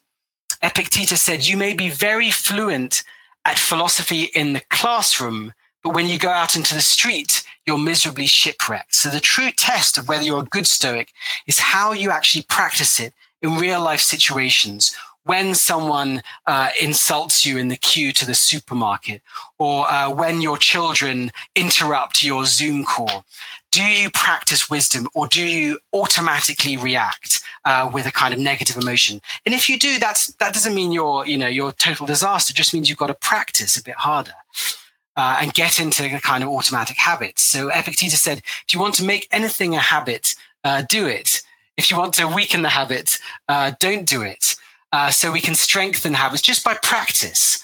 Epictetus 0.61 1.21
said, 1.21 1.47
You 1.47 1.57
may 1.57 1.73
be 1.73 1.89
very 1.89 2.32
fluent 2.32 3.03
at 3.45 3.57
philosophy 3.57 4.23
in 4.36 4.53
the 4.53 4.61
classroom, 4.69 5.53
but 5.84 5.93
when 5.93 6.07
you 6.07 6.19
go 6.19 6.30
out 6.30 6.55
into 6.55 6.73
the 6.73 6.82
street, 6.82 7.43
you're 7.65 7.78
miserably 7.78 8.28
shipwrecked. 8.28 8.93
So 8.93 9.09
the 9.09 9.19
true 9.19 9.51
test 9.51 9.97
of 9.97 10.07
whether 10.07 10.23
you're 10.23 10.41
a 10.41 10.45
good 10.45 10.67
Stoic 10.67 11.11
is 11.47 11.59
how 11.59 11.93
you 11.93 12.11
actually 12.11 12.43
practice 12.43 12.99
it 12.99 13.13
in 13.41 13.57
real 13.57 13.82
life 13.82 14.01
situations 14.01 14.95
when 15.26 15.55
someone 15.55 16.21
uh, 16.45 16.69
insults 16.82 17.45
you 17.45 17.57
in 17.57 17.67
the 17.67 17.76
queue 17.76 18.11
to 18.13 18.26
the 18.26 18.36
supermarket 18.36 19.21
or 19.59 19.89
uh, 19.91 20.09
when 20.09 20.39
your 20.39 20.57
children 20.57 21.32
interrupt 21.55 22.23
your 22.23 22.45
Zoom 22.45 22.86
call? 22.86 23.26
Do 23.71 23.84
you 23.84 24.09
practice 24.11 24.69
wisdom 24.69 25.07
or 25.13 25.28
do 25.28 25.45
you 25.45 25.80
automatically 25.91 26.78
react 26.78 27.41
uh, 27.65 27.89
with 27.91 28.05
a 28.05 28.11
kind 28.11 28.34
of 28.34 28.39
negative 28.39 28.78
emotion? 28.78 29.19
And 29.45 29.53
if 29.53 29.67
you 29.67 29.78
do, 29.78 29.99
that's, 29.99 30.28
that 30.36 30.53
doesn't 30.53 30.73
mean 30.73 30.91
you're, 30.91 31.26
you 31.26 31.38
know, 31.38 31.47
you're 31.47 31.73
total 31.73 32.05
disaster. 32.05 32.51
It 32.51 32.55
just 32.55 32.73
means 32.73 32.88
you've 32.88 32.99
got 32.99 33.07
to 33.07 33.15
practice 33.15 33.78
a 33.78 33.84
bit 33.84 33.95
harder. 33.95 34.34
Uh, 35.17 35.38
and 35.39 35.53
get 35.53 35.80
into 35.80 36.01
the 36.03 36.09
kind 36.19 36.43
of 36.43 36.49
automatic 36.49 36.97
habits. 36.97 37.41
So 37.41 37.69
Epictetus 37.69 38.21
said, 38.21 38.39
if 38.39 38.73
you 38.73 38.82
want 38.82 38.95
to 38.95 39.03
make 39.05 39.30
anything 39.32 39.73
a 39.73 39.80
habit, 39.80 40.36
uh, 40.65 40.84
do 40.89 41.07
it. 41.07 41.41
If 41.78 41.89
you 41.89 41.97
want 41.97 42.15
to 42.15 42.28
weaken 42.28 42.63
the 42.63 42.69
habit, 42.69 43.17
uh, 43.47 43.71
don't 43.80 44.05
do 44.05 44.23
it. 44.23 44.57
Uh, 44.91 45.11
so 45.11 45.31
we 45.31 45.41
can 45.41 45.55
strengthen 45.55 46.13
habits 46.13 46.41
just 46.41 46.63
by 46.63 46.75
practice, 46.81 47.63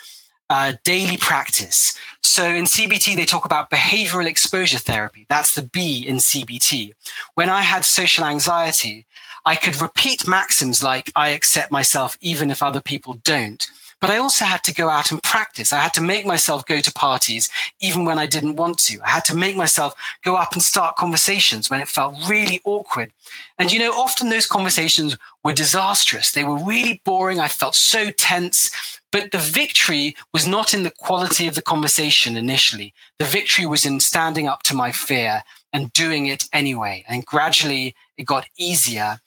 uh, 0.49 0.74
daily 0.84 1.17
practice. 1.17 1.97
So 2.22 2.45
in 2.45 2.65
CBT, 2.65 3.15
they 3.15 3.26
talk 3.26 3.45
about 3.45 3.69
behavioral 3.69 4.26
exposure 4.26 4.80
therapy. 4.80 5.26
That's 5.30 5.55
the 5.55 5.61
B 5.61 6.05
in 6.05 6.17
CBT. 6.17 6.93
When 7.36 7.49
I 7.49 7.61
had 7.61 7.86
social 7.86 8.26
anxiety, 8.26 9.05
I 9.45 9.55
could 9.55 9.82
repeat 9.82 10.28
maxims 10.28 10.84
like, 10.84 11.11
I 11.15 11.30
accept 11.30 11.72
myself 11.72 12.17
even 12.22 12.51
if 12.51 12.61
other 12.61 12.82
people 12.82 13.13
don't. 13.24 13.65
But 14.02 14.10
I 14.10 14.18
also 14.18 14.45
had 14.45 14.64
to 14.64 14.74
go 14.74 14.89
out 14.89 15.12
and 15.12 15.22
practice. 15.22 15.72
I 15.72 15.78
had 15.78 15.93
to 15.93 16.02
make 16.02 16.26
myself 16.26 16.66
go 16.66 16.82
to 16.82 16.91
parties 16.91 17.49
even 17.80 18.04
when 18.04 18.18
I 18.18 18.26
didn't 18.26 18.56
want 18.56 18.80
to. 18.80 18.99
I 19.06 19.10
had 19.10 19.26
to 19.26 19.36
make 19.36 19.56
myself 19.56 19.93
go 20.24 20.36
up 20.36 20.54
and 20.54 20.62
start 20.62 20.95
conversations 20.95 21.70
when 21.70 21.82
it 21.82 21.88
felt 21.88 22.16
really 22.28 22.62
awkward. 22.66 23.14
And 23.60 23.72
you 23.72 23.78
know, 23.78 23.93
often 23.93 24.30
those 24.30 24.47
conversations 24.47 25.16
were 25.43 25.54
disastrous. 25.54 26.32
They 26.32 26.43
were 26.43 26.58
really 26.58 26.99
boring. 27.06 27.39
I 27.39 27.47
felt 27.47 27.76
so 27.76 28.10
tense. 28.10 28.72
But 29.12 29.32
the 29.32 29.38
victory 29.38 30.16
was 30.34 30.47
not 30.47 30.74
in 30.74 30.84
the 30.84 30.91
quality 30.97 31.47
of 31.47 31.54
the 31.54 31.62
conversation 31.62 32.36
initially. 32.36 32.93
The 33.20 33.26
victory 33.26 33.68
was 33.68 33.86
in 33.86 33.99
standing 33.99 34.47
up 34.47 34.64
to 34.64 34.74
my 34.74 34.91
fear 34.91 35.43
and 35.74 35.93
doing 35.93 36.26
it 36.26 36.45
anyway. 36.52 37.06
And 37.08 37.26
gradually 37.26 37.93
it 38.18 38.26
got 38.26 38.47
easier. 38.58 39.20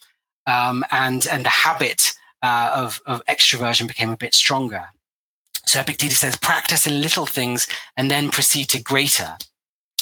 Um, 0.46 0.84
and, 0.90 1.26
and 1.30 1.44
the 1.44 1.50
habit 1.50 2.14
uh, 2.44 2.70
of, 2.74 3.00
of 3.06 3.24
extroversion 3.24 3.88
became 3.88 4.10
a 4.10 4.18
bit 4.18 4.34
stronger. 4.34 4.84
So 5.64 5.80
Epictetus 5.80 6.18
says, 6.18 6.36
practice 6.36 6.86
in 6.86 7.00
little 7.00 7.24
things 7.24 7.66
and 7.96 8.10
then 8.10 8.30
proceed 8.30 8.68
to 8.70 8.82
greater. 8.82 9.38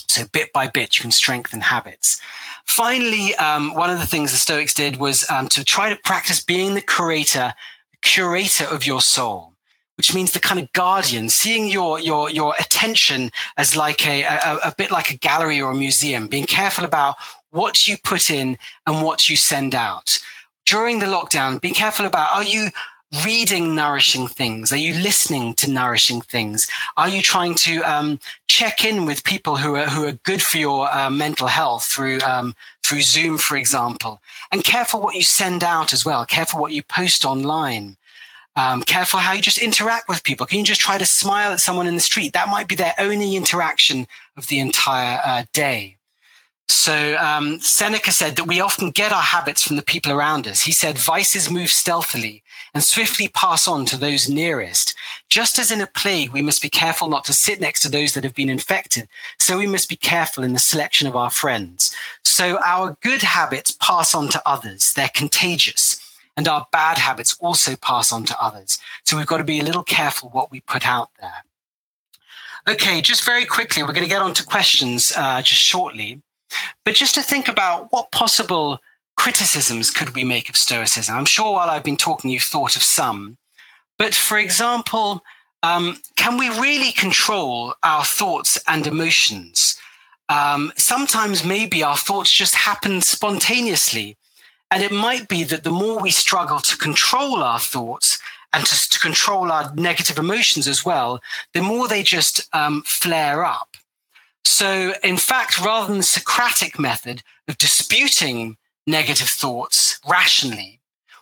So 0.08 0.24
bit 0.32 0.52
by 0.52 0.66
bit, 0.66 0.98
you 0.98 1.02
can 1.02 1.12
strengthen 1.12 1.60
habits. 1.60 2.20
Finally, 2.66 3.36
um, 3.36 3.74
one 3.74 3.90
of 3.90 4.00
the 4.00 4.06
things 4.06 4.32
the 4.32 4.38
Stoics 4.38 4.74
did 4.74 4.96
was 4.96 5.24
um, 5.30 5.46
to 5.50 5.62
try 5.62 5.88
to 5.88 5.96
practice 6.02 6.42
being 6.42 6.74
the 6.74 6.80
curator, 6.80 7.54
curator 8.02 8.64
of 8.64 8.84
your 8.84 9.00
soul, 9.00 9.52
which 9.96 10.12
means 10.12 10.32
the 10.32 10.40
kind 10.40 10.58
of 10.58 10.72
guardian, 10.72 11.28
seeing 11.28 11.68
your 11.68 12.00
your 12.00 12.28
your 12.28 12.54
attention 12.58 13.30
as 13.56 13.76
like 13.76 14.06
a, 14.06 14.24
a, 14.24 14.58
a 14.64 14.74
bit 14.76 14.90
like 14.90 15.10
a 15.10 15.16
gallery 15.16 15.60
or 15.60 15.70
a 15.70 15.76
museum, 15.76 16.26
being 16.26 16.46
careful 16.46 16.84
about 16.84 17.14
what 17.50 17.86
you 17.86 17.96
put 18.02 18.30
in 18.30 18.58
and 18.86 19.04
what 19.04 19.28
you 19.28 19.36
send 19.36 19.74
out 19.74 20.18
during 20.66 20.98
the 20.98 21.06
lockdown, 21.06 21.60
be 21.60 21.70
careful 21.70 22.06
about 22.06 22.32
are 22.32 22.44
you 22.44 22.70
reading 23.24 23.74
nourishing 23.74 24.26
things? 24.26 24.72
Are 24.72 24.78
you 24.78 24.94
listening 24.94 25.54
to 25.54 25.70
nourishing 25.70 26.22
things? 26.22 26.66
Are 26.96 27.08
you 27.08 27.20
trying 27.20 27.54
to 27.56 27.82
um, 27.82 28.18
check 28.48 28.84
in 28.84 29.04
with 29.04 29.24
people 29.24 29.56
who 29.56 29.76
are 29.76 29.86
who 29.86 30.06
are 30.06 30.12
good 30.24 30.42
for 30.42 30.58
your 30.58 30.92
uh, 30.92 31.10
mental 31.10 31.46
health 31.46 31.84
through 31.84 32.20
um, 32.20 32.54
through 32.82 33.02
Zoom, 33.02 33.38
for 33.38 33.56
example? 33.56 34.20
And 34.50 34.64
careful 34.64 35.00
what 35.00 35.14
you 35.14 35.22
send 35.22 35.62
out 35.62 35.92
as 35.92 36.04
well. 36.04 36.24
Careful 36.24 36.60
what 36.60 36.72
you 36.72 36.82
post 36.82 37.24
online. 37.24 37.96
Um, 38.54 38.82
careful 38.82 39.18
how 39.18 39.32
you 39.32 39.40
just 39.40 39.58
interact 39.58 40.08
with 40.10 40.24
people. 40.24 40.44
Can 40.44 40.58
you 40.58 40.64
just 40.64 40.80
try 40.80 40.98
to 40.98 41.06
smile 41.06 41.52
at 41.52 41.60
someone 41.60 41.86
in 41.86 41.94
the 41.94 42.00
street? 42.02 42.34
That 42.34 42.48
might 42.50 42.68
be 42.68 42.74
their 42.74 42.94
only 42.98 43.34
interaction 43.34 44.06
of 44.36 44.48
the 44.48 44.58
entire 44.58 45.20
uh, 45.24 45.44
day. 45.54 45.96
So 46.72 47.16
um, 47.18 47.60
Seneca 47.60 48.10
said 48.10 48.34
that 48.36 48.46
we 48.46 48.60
often 48.60 48.90
get 48.90 49.12
our 49.12 49.22
habits 49.22 49.62
from 49.62 49.76
the 49.76 49.82
people 49.82 50.10
around 50.10 50.48
us. 50.48 50.62
He 50.62 50.72
said 50.72 50.96
vices 50.96 51.50
move 51.50 51.70
stealthily 51.70 52.42
and 52.72 52.82
swiftly 52.82 53.28
pass 53.28 53.68
on 53.68 53.84
to 53.86 53.96
those 53.98 54.28
nearest. 54.28 54.94
Just 55.28 55.58
as 55.58 55.70
in 55.70 55.82
a 55.82 55.86
plague, 55.86 56.32
we 56.32 56.40
must 56.40 56.62
be 56.62 56.70
careful 56.70 57.08
not 57.08 57.24
to 57.26 57.34
sit 57.34 57.60
next 57.60 57.82
to 57.82 57.90
those 57.90 58.14
that 58.14 58.24
have 58.24 58.34
been 58.34 58.48
infected. 58.48 59.06
So 59.38 59.58
we 59.58 59.66
must 59.66 59.88
be 59.90 59.96
careful 59.96 60.42
in 60.42 60.54
the 60.54 60.58
selection 60.58 61.06
of 61.06 61.14
our 61.14 61.30
friends. 61.30 61.94
So 62.24 62.58
our 62.64 62.96
good 63.02 63.22
habits 63.22 63.76
pass 63.78 64.14
on 64.14 64.28
to 64.30 64.42
others. 64.46 64.94
They're 64.94 65.10
contagious. 65.14 66.00
And 66.38 66.48
our 66.48 66.66
bad 66.72 66.96
habits 66.96 67.36
also 67.38 67.76
pass 67.76 68.10
on 68.10 68.24
to 68.24 68.42
others. 68.42 68.78
So 69.04 69.18
we've 69.18 69.26
got 69.26 69.38
to 69.38 69.44
be 69.44 69.60
a 69.60 69.64
little 69.64 69.84
careful 69.84 70.30
what 70.30 70.50
we 70.50 70.60
put 70.62 70.88
out 70.88 71.10
there. 71.20 71.44
Okay, 72.66 73.02
just 73.02 73.24
very 73.26 73.44
quickly, 73.44 73.82
we're 73.82 73.92
going 73.92 74.06
to 74.06 74.08
get 74.08 74.22
on 74.22 74.32
to 74.34 74.44
questions 74.44 75.12
uh, 75.14 75.42
just 75.42 75.60
shortly. 75.60 76.22
But 76.84 76.94
just 76.94 77.14
to 77.14 77.22
think 77.22 77.48
about 77.48 77.92
what 77.92 78.12
possible 78.12 78.80
criticisms 79.16 79.90
could 79.90 80.14
we 80.14 80.24
make 80.24 80.48
of 80.48 80.56
Stoicism? 80.56 81.14
I'm 81.14 81.24
sure 81.24 81.52
while 81.52 81.70
I've 81.70 81.84
been 81.84 81.96
talking, 81.96 82.30
you've 82.30 82.42
thought 82.42 82.76
of 82.76 82.82
some. 82.82 83.36
But 83.98 84.14
for 84.14 84.38
example, 84.38 85.22
um, 85.62 85.98
can 86.16 86.38
we 86.38 86.48
really 86.48 86.92
control 86.92 87.74
our 87.82 88.04
thoughts 88.04 88.58
and 88.66 88.86
emotions? 88.86 89.76
Um, 90.28 90.72
sometimes 90.76 91.44
maybe 91.44 91.82
our 91.82 91.96
thoughts 91.96 92.30
just 92.30 92.54
happen 92.54 93.00
spontaneously. 93.00 94.16
And 94.70 94.82
it 94.82 94.92
might 94.92 95.28
be 95.28 95.44
that 95.44 95.64
the 95.64 95.70
more 95.70 96.00
we 96.00 96.10
struggle 96.10 96.58
to 96.60 96.76
control 96.78 97.42
our 97.42 97.60
thoughts 97.60 98.18
and 98.54 98.64
to, 98.64 98.90
to 98.90 98.98
control 98.98 99.52
our 99.52 99.72
negative 99.74 100.18
emotions 100.18 100.66
as 100.66 100.84
well, 100.84 101.20
the 101.52 101.60
more 101.60 101.88
they 101.88 102.02
just 102.02 102.48
um, 102.54 102.82
flare 102.86 103.44
up. 103.44 103.76
So, 104.44 104.94
in 105.02 105.16
fact, 105.16 105.60
rather 105.60 105.88
than 105.88 105.98
the 105.98 106.02
Socratic 106.02 106.78
method 106.78 107.22
of 107.48 107.58
disputing 107.58 108.56
negative 108.86 109.28
thoughts 109.28 109.98
rationally, 110.08 110.80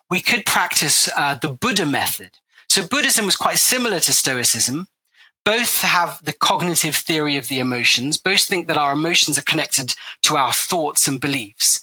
we 0.09 0.21
could 0.21 0.47
practice 0.47 1.09
uh, 1.17 1.35
the 1.35 1.49
Buddha 1.49 1.87
method. 1.87 2.39
So, 2.69 2.87
Buddhism 2.87 3.27
was 3.27 3.37
quite 3.37 3.59
similar 3.59 4.01
to 4.01 4.13
Stoicism. 4.13 4.89
Both 5.45 5.81
have 5.83 6.23
the 6.23 6.33
cognitive 6.33 6.97
theory 6.97 7.37
of 7.37 7.49
the 7.49 7.61
emotions. 7.61 8.19
Both 8.19 8.43
think 8.43 8.67
that 8.69 8.77
our 8.77 8.93
emotions 8.93 9.39
are 9.39 9.43
connected 9.43 9.95
to 10.23 10.37
our 10.37 10.53
thoughts 10.53 11.09
and 11.09 11.21
beliefs. 11.21 11.81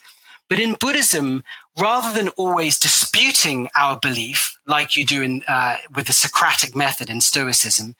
But 0.49 0.59
in 0.59 0.75
Buddhism, 0.79 1.43
rather 1.77 2.17
than 2.17 2.29
always 2.29 2.79
disputing 2.79 3.69
our 3.75 3.99
belief, 3.99 4.57
like 4.65 4.95
you 4.95 5.05
do 5.05 5.21
in, 5.21 5.43
uh, 5.47 5.77
with 5.95 6.07
the 6.07 6.13
Socratic 6.13 6.75
method 6.75 7.09
in 7.09 7.19
Stoicism, 7.19 7.95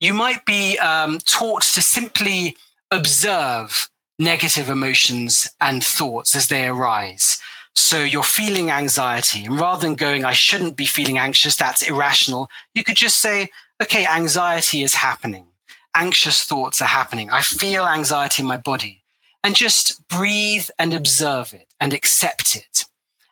you 0.00 0.12
might 0.14 0.44
be 0.44 0.78
um, 0.78 1.18
taught 1.20 1.62
to 1.62 1.82
simply 1.82 2.56
observe 2.90 3.88
negative 4.18 4.68
emotions 4.68 5.48
and 5.60 5.84
thoughts 5.84 6.34
as 6.34 6.48
they 6.48 6.66
arise. 6.66 7.38
So 7.74 8.02
you're 8.02 8.24
feeling 8.24 8.70
anxiety, 8.70 9.44
and 9.44 9.60
rather 9.60 9.82
than 9.86 9.94
going, 9.94 10.24
I 10.24 10.32
shouldn't 10.32 10.76
be 10.76 10.86
feeling 10.86 11.18
anxious, 11.18 11.54
that's 11.54 11.82
irrational, 11.82 12.50
you 12.74 12.82
could 12.82 12.96
just 12.96 13.18
say, 13.18 13.50
okay, 13.80 14.04
anxiety 14.04 14.82
is 14.82 14.94
happening. 14.94 15.46
Anxious 15.94 16.42
thoughts 16.42 16.82
are 16.82 16.86
happening. 16.88 17.30
I 17.30 17.42
feel 17.42 17.86
anxiety 17.86 18.42
in 18.42 18.48
my 18.48 18.56
body. 18.56 19.04
And 19.44 19.54
just 19.54 20.06
breathe 20.08 20.68
and 20.78 20.92
observe 20.92 21.54
it 21.54 21.68
and 21.78 21.92
accept 21.92 22.56
it. 22.56 22.84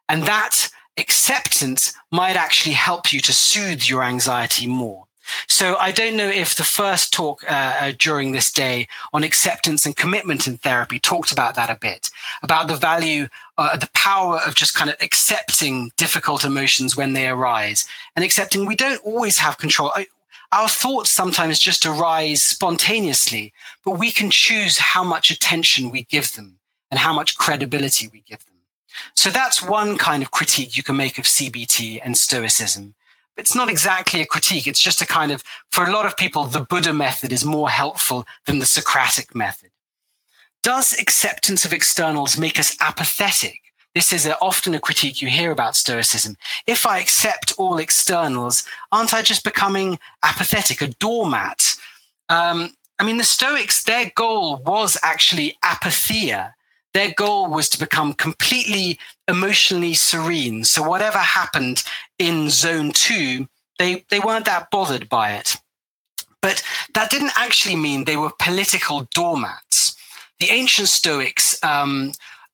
And 0.08 0.22
that 0.22 0.68
acceptance 0.96 1.92
might 2.12 2.36
actually 2.36 2.74
help 2.74 3.12
you 3.12 3.20
to 3.20 3.32
soothe 3.32 3.88
your 3.88 4.04
anxiety 4.04 4.68
more. 4.68 5.05
So 5.48 5.76
I 5.76 5.92
don't 5.92 6.16
know 6.16 6.28
if 6.28 6.54
the 6.54 6.64
first 6.64 7.12
talk 7.12 7.44
uh, 7.44 7.76
uh, 7.80 7.92
during 7.98 8.32
this 8.32 8.52
day 8.52 8.88
on 9.12 9.24
acceptance 9.24 9.86
and 9.86 9.96
commitment 9.96 10.46
in 10.46 10.58
therapy 10.58 10.98
talked 10.98 11.32
about 11.32 11.54
that 11.54 11.70
a 11.70 11.78
bit, 11.80 12.10
about 12.42 12.68
the 12.68 12.76
value, 12.76 13.28
uh, 13.58 13.76
the 13.76 13.90
power 13.94 14.40
of 14.46 14.54
just 14.54 14.74
kind 14.74 14.90
of 14.90 14.96
accepting 15.00 15.90
difficult 15.96 16.44
emotions 16.44 16.96
when 16.96 17.12
they 17.12 17.28
arise 17.28 17.86
and 18.14 18.24
accepting 18.24 18.66
we 18.66 18.76
don't 18.76 19.04
always 19.04 19.38
have 19.38 19.58
control. 19.58 19.92
Our 20.52 20.68
thoughts 20.68 21.10
sometimes 21.10 21.58
just 21.58 21.84
arise 21.84 22.42
spontaneously, 22.42 23.52
but 23.84 23.98
we 23.98 24.10
can 24.10 24.30
choose 24.30 24.78
how 24.78 25.02
much 25.02 25.30
attention 25.30 25.90
we 25.90 26.04
give 26.04 26.34
them 26.34 26.58
and 26.90 27.00
how 27.00 27.12
much 27.12 27.36
credibility 27.36 28.08
we 28.12 28.20
give 28.20 28.44
them. 28.44 28.54
So 29.14 29.30
that's 29.30 29.62
one 29.62 29.98
kind 29.98 30.22
of 30.22 30.30
critique 30.30 30.76
you 30.76 30.82
can 30.82 30.96
make 30.96 31.18
of 31.18 31.24
CBT 31.24 32.00
and 32.02 32.16
Stoicism 32.16 32.94
it's 33.36 33.54
not 33.54 33.68
exactly 33.68 34.20
a 34.20 34.26
critique. 34.26 34.66
It's 34.66 34.80
just 34.80 35.02
a 35.02 35.06
kind 35.06 35.30
of, 35.30 35.42
for 35.70 35.84
a 35.84 35.92
lot 35.92 36.06
of 36.06 36.16
people, 36.16 36.44
the 36.44 36.60
Buddha 36.60 36.92
method 36.92 37.32
is 37.32 37.44
more 37.44 37.68
helpful 37.68 38.26
than 38.46 38.58
the 38.58 38.66
Socratic 38.66 39.34
method. 39.34 39.70
Does 40.62 40.98
acceptance 40.98 41.64
of 41.64 41.72
externals 41.72 42.38
make 42.38 42.58
us 42.58 42.76
apathetic? 42.80 43.60
This 43.94 44.12
is 44.12 44.26
a, 44.26 44.38
often 44.40 44.74
a 44.74 44.80
critique 44.80 45.22
you 45.22 45.28
hear 45.28 45.50
about 45.50 45.76
Stoicism. 45.76 46.36
If 46.66 46.86
I 46.86 46.98
accept 46.98 47.52
all 47.56 47.78
externals, 47.78 48.64
aren't 48.92 49.14
I 49.14 49.22
just 49.22 49.44
becoming 49.44 49.98
apathetic, 50.22 50.82
a 50.82 50.88
doormat? 50.88 51.76
Um, 52.28 52.74
I 52.98 53.04
mean, 53.04 53.18
the 53.18 53.24
Stoics, 53.24 53.84
their 53.84 54.10
goal 54.14 54.56
was 54.64 54.98
actually 55.02 55.56
apatheia, 55.64 56.54
their 56.94 57.12
goal 57.12 57.48
was 57.48 57.68
to 57.68 57.78
become 57.78 58.14
completely 58.14 58.98
emotionally 59.28 59.92
serene. 59.92 60.64
So 60.64 60.82
whatever 60.82 61.18
happened 61.18 61.84
in 62.18 62.50
zone 62.50 62.92
two, 62.92 63.48
they, 63.78 64.04
they 64.10 64.20
weren't 64.20 64.46
that 64.46 64.70
bothered 64.70 65.08
by 65.08 65.34
it. 65.34 65.56
But 66.40 66.62
that 66.94 67.10
didn't 67.10 67.32
actually 67.36 67.76
mean 67.76 68.04
they 68.04 68.16
were 68.16 68.32
political 68.38 69.08
doormats. 69.14 69.96
The 70.38 70.50
ancient 70.50 70.88
Stoics 70.88 71.58
um, 71.64 72.12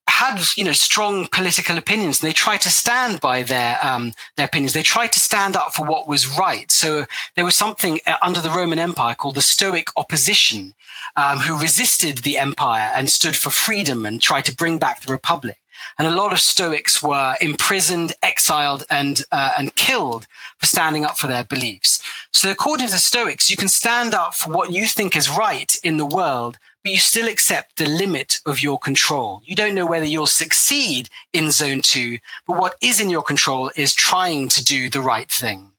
had 0.08 0.42
you 0.56 0.64
know 0.64 0.72
strong 0.72 1.26
political 1.28 1.78
opinions 1.78 2.20
and 2.20 2.28
they 2.28 2.32
tried 2.32 2.60
to 2.60 2.70
stand 2.70 3.20
by 3.20 3.42
their 3.42 3.78
um, 3.82 4.12
their 4.36 4.46
opinions 4.46 4.72
they 4.72 4.82
tried 4.82 5.12
to 5.12 5.20
stand 5.20 5.56
up 5.56 5.72
for 5.72 5.86
what 5.86 6.08
was 6.08 6.26
right 6.38 6.70
so 6.72 7.06
there 7.36 7.44
was 7.44 7.56
something 7.56 8.00
uh, 8.06 8.16
under 8.20 8.40
the 8.40 8.50
roman 8.50 8.78
empire 8.78 9.14
called 9.14 9.36
the 9.36 9.42
stoic 9.42 9.88
opposition 9.96 10.74
um, 11.16 11.38
who 11.38 11.58
resisted 11.58 12.18
the 12.18 12.36
empire 12.36 12.90
and 12.94 13.10
stood 13.10 13.36
for 13.36 13.50
freedom 13.50 14.04
and 14.04 14.20
tried 14.20 14.44
to 14.44 14.54
bring 14.54 14.78
back 14.78 15.00
the 15.02 15.12
republic 15.12 15.58
and 15.98 16.08
a 16.08 16.10
lot 16.10 16.32
of 16.32 16.40
Stoics 16.40 17.02
were 17.02 17.36
imprisoned, 17.40 18.14
exiled, 18.22 18.84
and 18.90 19.22
uh, 19.32 19.52
and 19.58 19.74
killed 19.76 20.26
for 20.58 20.66
standing 20.66 21.04
up 21.04 21.18
for 21.18 21.26
their 21.26 21.44
beliefs. 21.44 22.02
So, 22.32 22.50
according 22.50 22.88
to 22.88 22.98
Stoics, 22.98 23.50
you 23.50 23.56
can 23.56 23.68
stand 23.68 24.14
up 24.14 24.34
for 24.34 24.50
what 24.52 24.72
you 24.72 24.86
think 24.86 25.16
is 25.16 25.30
right 25.30 25.74
in 25.82 25.96
the 25.96 26.06
world, 26.06 26.58
but 26.82 26.92
you 26.92 26.98
still 26.98 27.28
accept 27.28 27.76
the 27.76 27.86
limit 27.86 28.40
of 28.46 28.62
your 28.62 28.78
control. 28.78 29.42
You 29.44 29.54
don't 29.54 29.74
know 29.74 29.86
whether 29.86 30.06
you'll 30.06 30.26
succeed 30.26 31.08
in 31.32 31.50
zone 31.50 31.82
two, 31.82 32.18
but 32.46 32.58
what 32.58 32.76
is 32.80 33.00
in 33.00 33.10
your 33.10 33.22
control 33.22 33.70
is 33.76 33.94
trying 33.94 34.48
to 34.50 34.64
do 34.64 34.90
the 34.90 35.00
right 35.00 35.30
thing. 35.30 35.72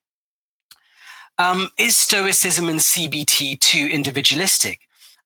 Um, 1.38 1.70
is 1.78 1.98
Stoicism 1.98 2.70
and 2.70 2.80
CBT 2.80 3.60
too 3.60 3.88
individualistic? 3.92 4.82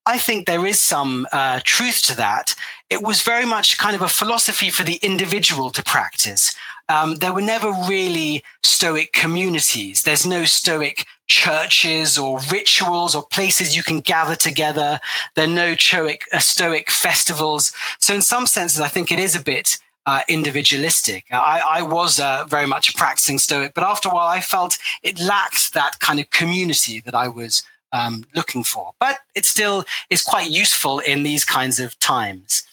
I 0.07 0.17
think 0.17 0.45
there 0.47 0.65
is 0.65 0.79
some 0.79 1.27
uh, 1.33 1.59
truth 1.65 2.01
to 2.03 2.15
that. 2.15 2.55
It 2.89 3.03
was 3.03 3.21
very 3.21 3.45
much 3.45 3.77
kind 3.77 3.93
of 3.93 4.01
a 4.01 4.07
philosophy 4.07 4.69
for 4.69 4.83
the 4.83 4.99
individual 5.03 5.69
to 5.71 5.83
practice. 5.83 6.55
Um, 6.87 7.15
there 7.15 7.33
were 7.33 7.41
never 7.41 7.71
really 7.89 8.41
Stoic 8.63 9.11
communities. 9.11 10.03
There's 10.03 10.25
no 10.25 10.45
Stoic 10.45 11.05
churches 11.27 12.17
or 12.17 12.39
rituals 12.49 13.15
or 13.15 13.23
places 13.25 13.75
you 13.75 13.83
can 13.83 13.99
gather 13.99 14.35
together. 14.35 15.01
There 15.35 15.43
are 15.43 15.59
no 15.65 15.75
Stoic, 15.75 16.21
uh, 16.31 16.39
Stoic 16.39 16.89
festivals. 16.89 17.73
So, 17.99 18.15
in 18.15 18.21
some 18.21 18.47
senses, 18.47 18.79
I 18.79 18.87
think 18.87 19.11
it 19.11 19.19
is 19.19 19.35
a 19.35 19.43
bit 19.43 19.77
uh, 20.05 20.21
individualistic. 20.29 21.25
I, 21.31 21.61
I 21.79 21.81
was 21.81 22.17
uh, 22.17 22.45
very 22.47 22.65
much 22.65 22.95
practicing 22.95 23.39
Stoic, 23.39 23.73
but 23.73 23.83
after 23.83 24.07
a 24.07 24.13
while, 24.13 24.27
I 24.27 24.39
felt 24.39 24.77
it 25.03 25.19
lacked 25.19 25.73
that 25.73 25.99
kind 25.99 26.21
of 26.21 26.29
community 26.29 27.01
that 27.01 27.13
I 27.13 27.27
was 27.27 27.63
um, 27.97 28.25
looking 28.35 28.63
for. 28.63 28.93
But 28.99 29.17
it 29.35 29.45
still 29.45 29.85
is 30.09 30.21
quite 30.21 30.49
useful 30.49 30.99
in 30.99 31.23
these 31.23 31.45
kinds 31.45 31.79
of 31.79 31.97
times. 31.99 32.63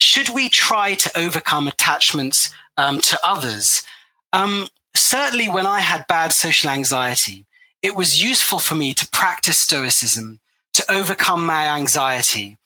Should 0.00 0.28
we 0.28 0.48
try 0.48 0.94
to 0.94 1.18
overcome 1.18 1.68
attachments 1.68 2.50
um, 2.76 3.00
to 3.00 3.18
others? 3.24 3.82
Um, 4.32 4.68
certainly, 4.94 5.48
when 5.48 5.66
I 5.66 5.80
had 5.80 6.06
bad 6.06 6.32
social 6.32 6.70
anxiety, 6.70 7.46
it 7.82 7.94
was 7.96 8.22
useful 8.22 8.58
for 8.58 8.74
me 8.74 8.94
to 8.94 9.08
practice 9.08 9.58
Stoicism 9.58 10.40
to 10.74 10.92
overcome 10.92 11.46
my 11.46 11.68
anxiety 11.68 12.58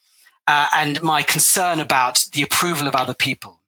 uh, 0.46 0.66
and 0.74 1.02
my 1.02 1.22
concern 1.22 1.78
about 1.78 2.26
the 2.32 2.42
approval 2.42 2.88
of 2.88 2.96
other 2.96 3.14
people. 3.14 3.60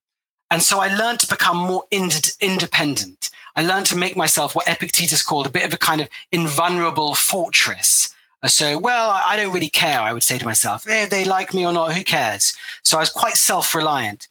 And 0.51 0.63
so 0.63 0.81
I 0.81 0.95
learned 0.95 1.21
to 1.21 1.29
become 1.29 1.57
more 1.57 1.85
ind- 1.91 2.37
independent. 2.41 3.31
I 3.55 3.63
learned 3.63 3.87
to 3.87 3.97
make 3.97 4.17
myself 4.17 4.55
what 4.55 4.69
Epictetus 4.69 5.23
called 5.23 5.47
a 5.47 5.51
bit 5.51 5.65
of 5.65 5.73
a 5.73 5.79
kind 5.79 6.01
of 6.01 6.09
invulnerable 6.31 7.15
fortress. 7.15 8.13
So, 8.47 8.77
well, 8.77 9.11
I 9.11 9.37
don't 9.37 9.53
really 9.53 9.69
care, 9.69 10.01
I 10.01 10.13
would 10.13 10.25
say 10.25 10.37
to 10.39 10.45
myself. 10.45 10.89
Eh, 10.89 11.07
they 11.07 11.25
like 11.25 11.55
me 11.55 11.65
or 11.65 11.73
not, 11.73 11.95
who 11.95 12.03
cares? 12.03 12.57
So 12.83 12.97
I 12.97 13.01
was 13.01 13.11
quite 13.11 13.35
self 13.35 13.75
reliant. 13.75 14.27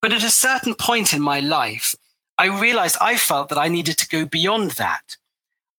But 0.00 0.12
at 0.12 0.24
a 0.24 0.30
certain 0.30 0.74
point 0.74 1.14
in 1.14 1.22
my 1.22 1.38
life, 1.38 1.94
I 2.38 2.46
realized 2.46 2.96
I 3.00 3.16
felt 3.16 3.48
that 3.50 3.58
I 3.58 3.68
needed 3.68 3.98
to 3.98 4.08
go 4.08 4.24
beyond 4.24 4.72
that. 4.72 5.16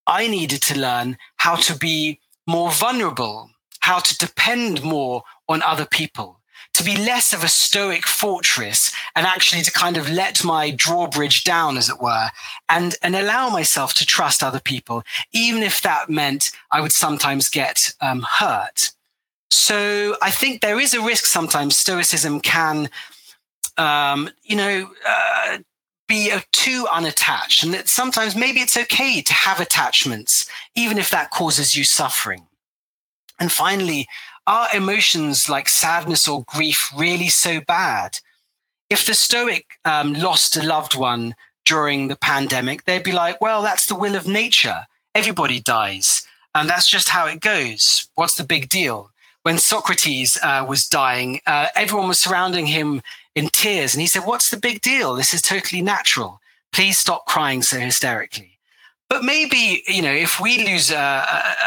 I 0.08 0.28
needed 0.28 0.62
to 0.64 0.80
learn 0.80 1.18
how 1.38 1.56
to 1.58 1.76
be 1.78 2.20
more 2.48 2.72
vulnerable, 2.72 3.50
how 3.82 4.00
to 4.00 4.18
depend 4.18 4.82
more 4.84 5.24
on 5.50 5.62
other 5.62 5.86
people, 5.86 6.40
to 6.74 6.84
be 6.84 6.98
less 6.98 7.34
of 7.34 7.44
a 7.44 7.48
stoic 7.48 8.06
fortress 8.06 8.92
and 9.16 9.26
actually 9.28 9.62
to 9.62 9.72
kind 9.72 9.96
of 9.96 10.10
let 10.10 10.44
my 10.44 10.72
drawbridge 10.72 11.44
down, 11.44 11.78
as 11.78 11.90
it 11.90 12.02
were, 12.02 12.30
and, 12.68 12.96
and 13.02 13.16
allow 13.16 13.50
myself 13.50 13.94
to 13.94 14.06
trust 14.06 14.42
other 14.42 14.60
people, 14.60 15.04
even 15.32 15.62
if 15.62 15.82
that 15.82 16.10
meant 16.10 16.52
I 16.72 16.82
would 16.82 16.92
sometimes 16.92 17.50
get 17.50 17.94
um, 18.02 18.26
hurt. 18.28 18.92
So 19.52 20.18
I 20.22 20.32
think 20.32 20.62
there 20.62 20.80
is 20.80 20.94
a 20.96 21.02
risk 21.02 21.26
sometimes 21.26 21.78
stoicism 21.78 22.40
can, 22.40 22.90
um, 23.78 24.30
you 24.42 24.56
know, 24.56 24.90
uh, 25.08 25.60
be 26.08 26.34
too 26.52 26.88
unattached, 26.92 27.64
and 27.64 27.74
that 27.74 27.88
sometimes 27.88 28.36
maybe 28.36 28.60
it's 28.60 28.76
okay 28.76 29.22
to 29.22 29.34
have 29.34 29.60
attachments, 29.60 30.50
even 30.76 30.98
if 30.98 31.10
that 31.12 31.32
causes 31.32 31.76
you 31.76 31.84
suffering. 31.84 32.48
And 33.40 33.52
finally, 33.52 34.08
are 34.46 34.68
emotions 34.74 35.50
like 35.50 35.70
sadness 35.70 36.28
or 36.28 36.44
grief 36.44 36.92
really 36.96 37.30
so 37.30 37.62
bad? 37.62 38.20
If 38.90 39.06
the 39.06 39.14
Stoic 39.14 39.66
um, 39.86 40.14
lost 40.14 40.58
a 40.58 40.64
loved 40.64 40.96
one 40.96 41.36
during 41.66 42.08
the 42.08 42.16
pandemic, 42.16 42.84
they'd 42.84 43.04
be 43.04 43.12
like, 43.12 43.40
well, 43.42 43.62
that's 43.62 43.86
the 43.86 43.96
will 43.96 44.16
of 44.16 44.28
nature. 44.28 44.86
Everybody 45.16 45.60
dies. 45.60 46.28
And 46.54 46.70
that's 46.70 46.90
just 46.90 47.10
how 47.10 47.26
it 47.26 47.40
goes. 47.40 48.08
What's 48.16 48.36
the 48.36 48.44
big 48.44 48.70
deal? 48.70 49.10
When 49.44 49.58
Socrates 49.58 50.38
uh, 50.42 50.66
was 50.68 50.88
dying, 50.88 51.42
uh, 51.46 51.68
everyone 51.76 52.08
was 52.08 52.20
surrounding 52.20 52.68
him 52.68 53.02
in 53.36 53.50
tears. 53.50 53.94
And 53.94 54.02
he 54.02 54.08
said, 54.08 54.24
What's 54.24 54.50
the 54.50 54.58
big 54.58 54.82
deal? 54.82 55.16
This 55.16 55.34
is 55.34 55.42
totally 55.42 55.82
natural. 55.82 56.40
Please 56.72 56.98
stop 56.98 57.26
crying 57.26 57.62
so 57.62 57.80
hysterically. 57.80 58.53
But 59.14 59.24
maybe 59.24 59.84
you 59.88 60.02
know, 60.02 60.12
if 60.12 60.40
we 60.40 60.66
lose 60.66 60.90
a, 60.90 61.24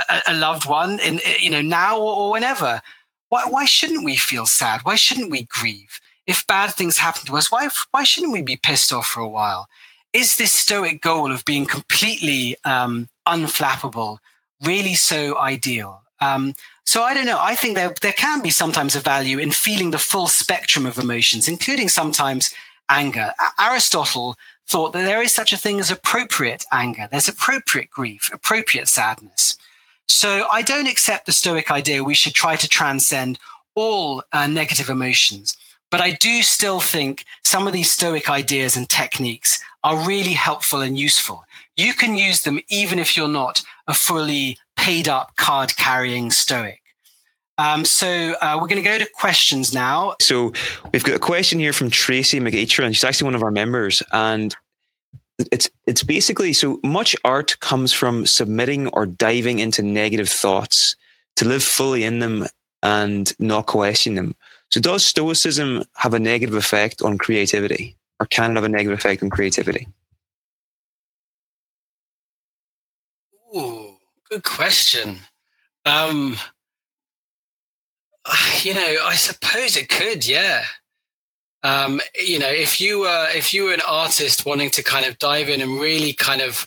a, 0.09 0.23
a 0.27 0.35
loved 0.35 0.69
one, 0.69 0.99
in 0.99 1.21
you 1.39 1.49
know 1.49 1.63
now 1.63 1.97
or 1.97 2.33
whenever, 2.33 2.83
why 3.29 3.45
why 3.49 3.65
shouldn't 3.67 4.05
we 4.05 4.17
feel 4.17 4.47
sad? 4.47 4.81
Why 4.83 4.97
shouldn't 4.97 5.31
we 5.31 5.45
grieve? 5.45 6.01
If 6.27 6.45
bad 6.49 6.73
things 6.75 6.99
happen 6.99 7.25
to 7.27 7.37
us, 7.37 7.53
why 7.53 7.69
why 7.93 8.03
shouldn't 8.03 8.33
we 8.33 8.43
be 8.43 8.57
pissed 8.61 8.93
off 8.93 9.07
for 9.07 9.21
a 9.21 9.29
while? 9.29 9.69
Is 10.13 10.39
this 10.39 10.51
stoic 10.51 11.01
goal 11.01 11.31
of 11.31 11.45
being 11.45 11.67
completely 11.67 12.57
um, 12.65 13.09
unflappable 13.29 14.19
really 14.65 14.97
so 14.97 15.39
ideal? 15.39 16.03
Um, 16.21 16.53
so 16.85 17.05
I 17.05 17.15
don't 17.15 17.27
know. 17.27 17.39
I 17.41 17.55
think 17.55 17.77
there 17.77 17.95
there 18.03 18.13
can 18.13 18.43
be 18.43 18.51
sometimes 18.51 18.97
a 18.97 19.01
value 19.01 19.39
in 19.39 19.53
feeling 19.53 19.93
the 19.93 19.99
full 20.11 20.27
spectrum 20.27 20.85
of 20.85 20.99
emotions, 20.99 21.47
including 21.47 21.89
sometimes 21.91 22.53
anger. 22.89 23.35
Aristotle 23.61 24.37
thought 24.69 24.93
that 24.93 25.05
there 25.05 25.23
is 25.23 25.35
such 25.35 25.53
a 25.53 25.57
thing 25.57 25.79
as 25.79 25.91
appropriate 25.91 26.65
anger. 26.73 27.09
There's 27.11 27.29
appropriate 27.29 27.91
grief, 27.91 28.31
appropriate 28.33 28.89
sadness. 28.89 29.57
So 30.09 30.47
I 30.53 30.63
don't 30.63 30.89
accept 30.89 31.27
the 31.27 31.33
Stoic 31.33 31.71
idea 31.71 32.03
we 32.03 32.15
should 32.15 32.35
try 32.35 32.57
to 32.57 32.69
transcend 32.69 33.39
all 33.75 34.23
uh, 34.33 34.47
negative 34.47 34.89
emotions. 34.89 35.57
But 35.91 36.01
I 36.01 36.13
do 36.13 36.43
still 36.43 36.81
think 36.81 37.25
some 37.45 37.67
of 37.67 37.73
these 37.73 37.91
Stoic 37.91 38.29
ideas 38.29 38.77
and 38.77 38.89
techniques 38.89 39.61
are 39.85 40.07
really 40.07 40.33
helpful 40.33 40.81
and 40.81 40.99
useful. 40.99 41.45
You 41.77 41.95
can 41.95 42.17
use 42.17 42.43
them 42.43 42.61
even 42.69 42.99
if 42.99 43.17
you're 43.17 43.29
not 43.29 43.63
a 43.87 43.95
fully 43.95 44.59
paid 44.77 45.09
up 45.09 45.37
card 45.37 45.77
carrying 45.77 46.31
Stoic. 46.31 46.83
Um, 47.59 47.85
so 47.85 48.35
uh, 48.43 48.59
we're 48.61 48.69
going 48.69 48.83
to 48.83 48.89
go 48.89 48.99
to 48.99 49.09
questions 49.15 49.73
now. 49.73 50.15
So 50.21 50.53
we've 50.93 51.05
got 51.05 51.17
a 51.17 51.21
question 51.21 51.59
here 51.59 51.73
from 51.73 51.91
Tracy 51.91 52.39
McEachran, 52.39 52.87
and 52.87 52.95
she's 52.95 53.05
actually 53.05 53.27
one 53.27 53.35
of 53.35 53.43
our 53.43 53.51
members. 53.51 54.03
And 54.13 54.55
it's 55.39 55.69
it's 55.87 56.03
basically 56.03 56.53
so 56.53 56.81
much 56.83 57.17
art 57.25 57.59
comes 57.61 57.93
from 57.93 58.27
submitting 58.27 58.89
or 58.89 59.07
diving 59.07 59.59
into 59.59 59.83
negative 59.83 60.29
thoughts 60.29 60.97
to 61.37 61.45
live 61.45 61.63
fully 61.63 62.05
in 62.05 62.19
them 62.19 62.47
and 62.83 63.33
not 63.39 63.67
question 63.67 64.15
them. 64.15 64.35
So 64.71 64.81
does 64.81 65.05
stoicism 65.05 65.85
have 65.97 66.15
a 66.15 66.19
negative 66.19 66.55
effect 66.55 67.03
on 67.03 67.19
creativity, 67.19 67.97
or 68.21 68.27
can 68.27 68.53
it 68.53 68.55
have 68.55 68.65
a 68.65 68.69
negative 68.69 68.99
effect 68.99 69.23
on 69.23 69.31
creativity? 69.31 69.87
Ooh, 73.55 73.97
good 74.31 74.43
question. 74.43 75.19
Um, 75.85 76.37
you 78.63 78.75
know, 78.75 78.97
I 79.05 79.15
suppose 79.15 79.77
it 79.77 79.89
could, 79.89 80.27
yeah. 80.27 80.65
Um, 81.63 82.01
you 82.15 82.39
know, 82.39 82.49
if 82.49 82.81
you 82.81 83.01
were 83.01 83.27
if 83.35 83.53
you 83.53 83.65
were 83.65 83.75
an 83.75 83.81
artist 83.89 84.47
wanting 84.47 84.71
to 84.71 84.85
kind 84.85 85.05
of 85.05 85.19
dive 85.19 85.49
in 85.49 85.61
and 85.61 85.81
really 85.81 86.13
kind 86.13 86.41
of 86.41 86.67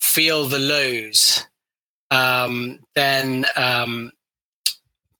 feel 0.00 0.44
the 0.44 0.58
lows, 0.58 1.46
um, 2.10 2.80
then 2.94 3.46
um, 3.56 4.12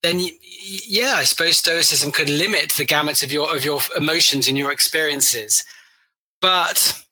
then 0.03 0.21
yeah, 0.61 1.15
I 1.17 1.25
suppose 1.25 1.57
stoicism 1.57 2.13
could 2.13 2.29
limit 2.29 2.73
the 2.73 2.85
gamut 2.85 3.23
of 3.23 3.33
your 3.33 3.55
of 3.55 3.65
your 3.65 3.81
emotions 3.97 4.47
and 4.47 4.59
your 4.59 4.71
experiences. 4.71 5.65
But 6.43 7.03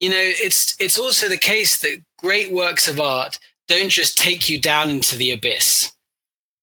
you 0.00 0.10
know, 0.10 0.16
it's 0.18 0.74
it's 0.80 0.98
also 0.98 1.28
the 1.28 1.38
case 1.38 1.78
that 1.80 2.02
great 2.18 2.52
works 2.52 2.88
of 2.88 2.98
art 2.98 3.38
don't 3.68 3.90
just 3.90 4.18
take 4.18 4.48
you 4.48 4.60
down 4.60 4.90
into 4.90 5.16
the 5.16 5.30
abyss. 5.30 5.92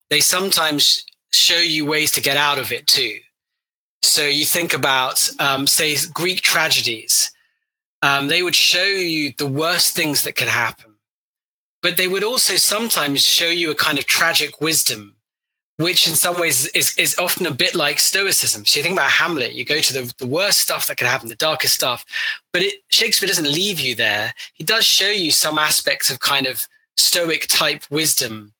They 0.09 0.19
sometimes 0.19 1.05
show 1.33 1.57
you 1.57 1.85
ways 1.85 2.11
to 2.11 2.21
get 2.21 2.37
out 2.37 2.57
of 2.57 2.71
it 2.71 2.87
too. 2.87 3.19
So 4.03 4.25
you 4.25 4.45
think 4.45 4.73
about, 4.73 5.29
um, 5.39 5.67
say, 5.67 5.95
Greek 6.13 6.41
tragedies. 6.41 7.31
Um, 8.01 8.27
they 8.27 8.41
would 8.41 8.55
show 8.55 8.83
you 8.83 9.33
the 9.37 9.47
worst 9.47 9.95
things 9.95 10.23
that 10.23 10.35
could 10.35 10.47
happen, 10.47 10.95
but 11.83 11.97
they 11.97 12.07
would 12.07 12.23
also 12.23 12.55
sometimes 12.55 13.23
show 13.23 13.49
you 13.49 13.69
a 13.69 13.75
kind 13.75 13.99
of 13.99 14.07
tragic 14.07 14.59
wisdom, 14.59 15.15
which 15.77 16.07
in 16.07 16.15
some 16.15 16.39
ways 16.39 16.65
is, 16.69 16.97
is 16.97 17.15
often 17.19 17.45
a 17.45 17.51
bit 17.51 17.75
like 17.75 17.99
Stoicism. 17.99 18.65
So 18.65 18.79
you 18.79 18.83
think 18.83 18.97
about 18.97 19.11
Hamlet, 19.11 19.53
you 19.53 19.63
go 19.63 19.79
to 19.79 19.93
the, 19.93 20.13
the 20.17 20.25
worst 20.25 20.59
stuff 20.59 20.87
that 20.87 20.97
could 20.97 21.07
happen, 21.07 21.29
the 21.29 21.35
darkest 21.35 21.75
stuff, 21.75 22.03
but 22.51 22.63
it, 22.63 22.81
Shakespeare 22.89 23.27
doesn't 23.27 23.51
leave 23.51 23.79
you 23.79 23.93
there. 23.93 24.33
He 24.53 24.63
does 24.63 24.83
show 24.83 25.09
you 25.09 25.31
some 25.31 25.59
aspects 25.59 26.09
of 26.09 26.19
kind 26.19 26.47
of 26.47 26.67
Stoic 26.97 27.47
type 27.47 27.83
wisdom 27.91 28.53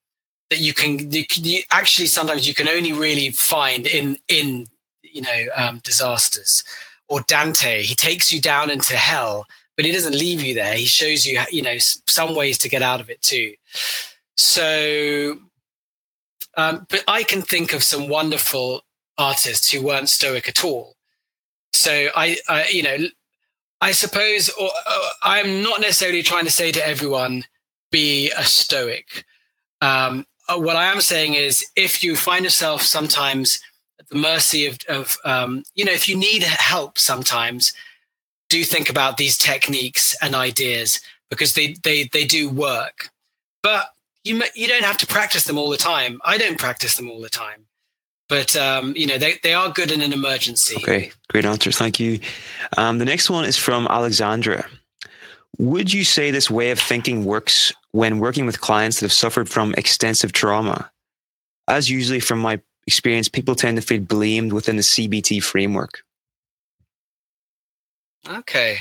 that 0.52 0.60
you 0.60 0.74
can 0.74 1.12
you, 1.12 1.24
you, 1.36 1.64
actually 1.72 2.06
sometimes 2.06 2.48
you 2.48 2.54
can 2.54 2.68
only 2.68 2.94
really 2.94 3.32
find 3.32 3.88
in 3.88 4.18
in 4.28 4.68
you 5.02 5.24
know 5.24 5.46
um, 5.56 5.80
disasters. 5.84 6.64
Or 7.08 7.22
dante 7.22 7.82
he 7.82 7.96
takes 7.96 8.32
you 8.32 8.40
down 8.40 8.70
into 8.70 8.96
hell 8.96 9.48
but 9.76 9.86
he 9.86 9.92
doesn't 9.92 10.14
leave 10.14 10.42
you 10.42 10.54
there. 10.54 10.76
He 10.76 10.86
shows 10.86 11.26
you 11.26 11.42
you 11.52 11.64
know 11.64 11.78
some 11.80 12.36
ways 12.36 12.58
to 12.60 12.70
get 12.70 12.84
out 12.84 13.02
of 13.02 13.10
it 13.10 13.22
too. 13.22 13.54
So 14.38 15.40
um, 16.58 16.86
but 16.90 17.04
i 17.08 17.24
can 17.24 17.42
think 17.42 17.74
of 17.74 17.82
some 17.82 18.10
wonderful 18.10 18.82
artists 19.18 19.72
who 19.72 19.82
weren't 19.82 20.10
stoic 20.10 20.48
at 20.50 20.64
all. 20.64 20.96
So 21.74 22.10
i, 22.16 22.38
I 22.50 22.68
you 22.68 22.84
know 22.84 22.98
i 23.80 23.94
suppose 23.94 24.50
or, 24.50 24.70
uh, 24.86 25.10
i'm 25.24 25.64
not 25.64 25.80
necessarily 25.80 26.22
trying 26.22 26.46
to 26.46 26.52
say 26.52 26.72
to 26.74 26.86
everyone 26.86 27.46
be 27.92 28.32
a 28.38 28.44
stoic. 28.44 29.26
Um, 29.82 30.26
uh, 30.48 30.58
what 30.58 30.76
I 30.76 30.86
am 30.86 31.02
saying 31.02 31.36
is, 31.36 31.66
if 31.76 32.04
you 32.04 32.16
find 32.16 32.44
yourself 32.44 32.82
sometimes 32.82 33.62
at 34.00 34.08
the 34.10 34.18
mercy 34.18 34.66
of, 34.66 34.78
of 34.88 35.18
um, 35.26 35.64
you 35.76 35.86
know, 35.86 35.92
if 35.92 36.08
you 36.08 36.18
need 36.18 36.44
help 36.44 36.98
sometimes, 36.98 37.74
do 38.50 38.64
think 38.64 38.90
about 38.90 39.18
these 39.18 39.38
techniques 39.38 40.16
and 40.22 40.36
ideas 40.36 41.00
because 41.30 41.54
they 41.54 41.76
they 41.84 42.10
they 42.12 42.26
do 42.26 42.50
work. 42.50 43.10
But 43.64 43.90
you 44.24 44.44
you 44.54 44.68
don't 44.68 44.84
have 44.84 44.98
to 44.98 45.08
practice 45.08 45.46
them 45.46 45.58
all 45.58 45.70
the 45.70 45.78
time. 45.78 46.20
I 46.24 46.38
don't 46.38 46.60
practice 46.60 46.96
them 46.96 47.10
all 47.10 47.22
the 47.22 47.30
time, 47.30 47.66
but 48.30 48.56
um, 48.56 48.94
you 48.96 49.08
know 49.08 49.18
they 49.18 49.40
they 49.42 49.54
are 49.54 49.72
good 49.72 49.92
in 49.92 50.02
an 50.02 50.14
emergency. 50.14 50.76
Okay, 50.78 51.12
great 51.30 51.46
answers. 51.46 51.78
Thank 51.78 52.00
you. 52.00 52.20
Um, 52.78 53.00
the 53.00 53.06
next 53.06 53.30
one 53.30 53.46
is 53.46 53.58
from 53.58 53.88
Alexandra. 53.88 54.68
Would 55.62 55.94
you 55.94 56.04
say 56.04 56.32
this 56.32 56.50
way 56.50 56.72
of 56.72 56.80
thinking 56.80 57.24
works 57.24 57.72
when 57.92 58.18
working 58.18 58.48
with 58.48 58.62
clients 58.62 59.00
that 59.00 59.06
have 59.06 59.14
suffered 59.14 59.48
from 59.48 59.76
extensive 59.76 60.34
trauma? 60.34 60.90
As 61.68 61.88
usually 61.88 62.20
from 62.20 62.40
my 62.40 62.60
experience, 62.88 63.30
people 63.30 63.54
tend 63.54 63.78
to 63.78 63.84
feel 63.84 64.02
blamed 64.02 64.54
within 64.54 64.78
the 64.78 64.82
CBT 64.82 65.44
framework. 65.44 66.02
Okay. 68.28 68.80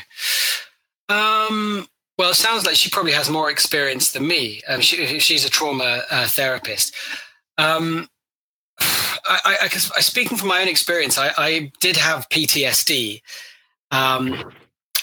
Um, 1.11 1.87
well, 2.17 2.31
it 2.31 2.37
sounds 2.37 2.65
like 2.65 2.77
she 2.77 2.89
probably 2.89 3.13
has 3.13 3.29
more 3.29 3.51
experience 3.51 4.13
than 4.13 4.27
me. 4.27 4.63
Um, 4.67 4.81
she, 4.81 5.19
she's 5.19 5.45
a 5.45 5.51
trauma 5.51 6.05
uh, 6.11 6.29
therapist. 6.29 6.95
Um, 7.59 8.09
I, 8.81 9.41
I, 9.45 9.57
I, 9.65 10.01
speaking 10.01 10.39
from 10.39 10.49
my 10.49 10.63
own 10.63 10.69
experience, 10.69 11.19
I, 11.19 11.31
I 11.37 11.73
did 11.81 11.99
have 11.99 12.27
PTSD. 12.31 13.21
Um, 13.91 14.51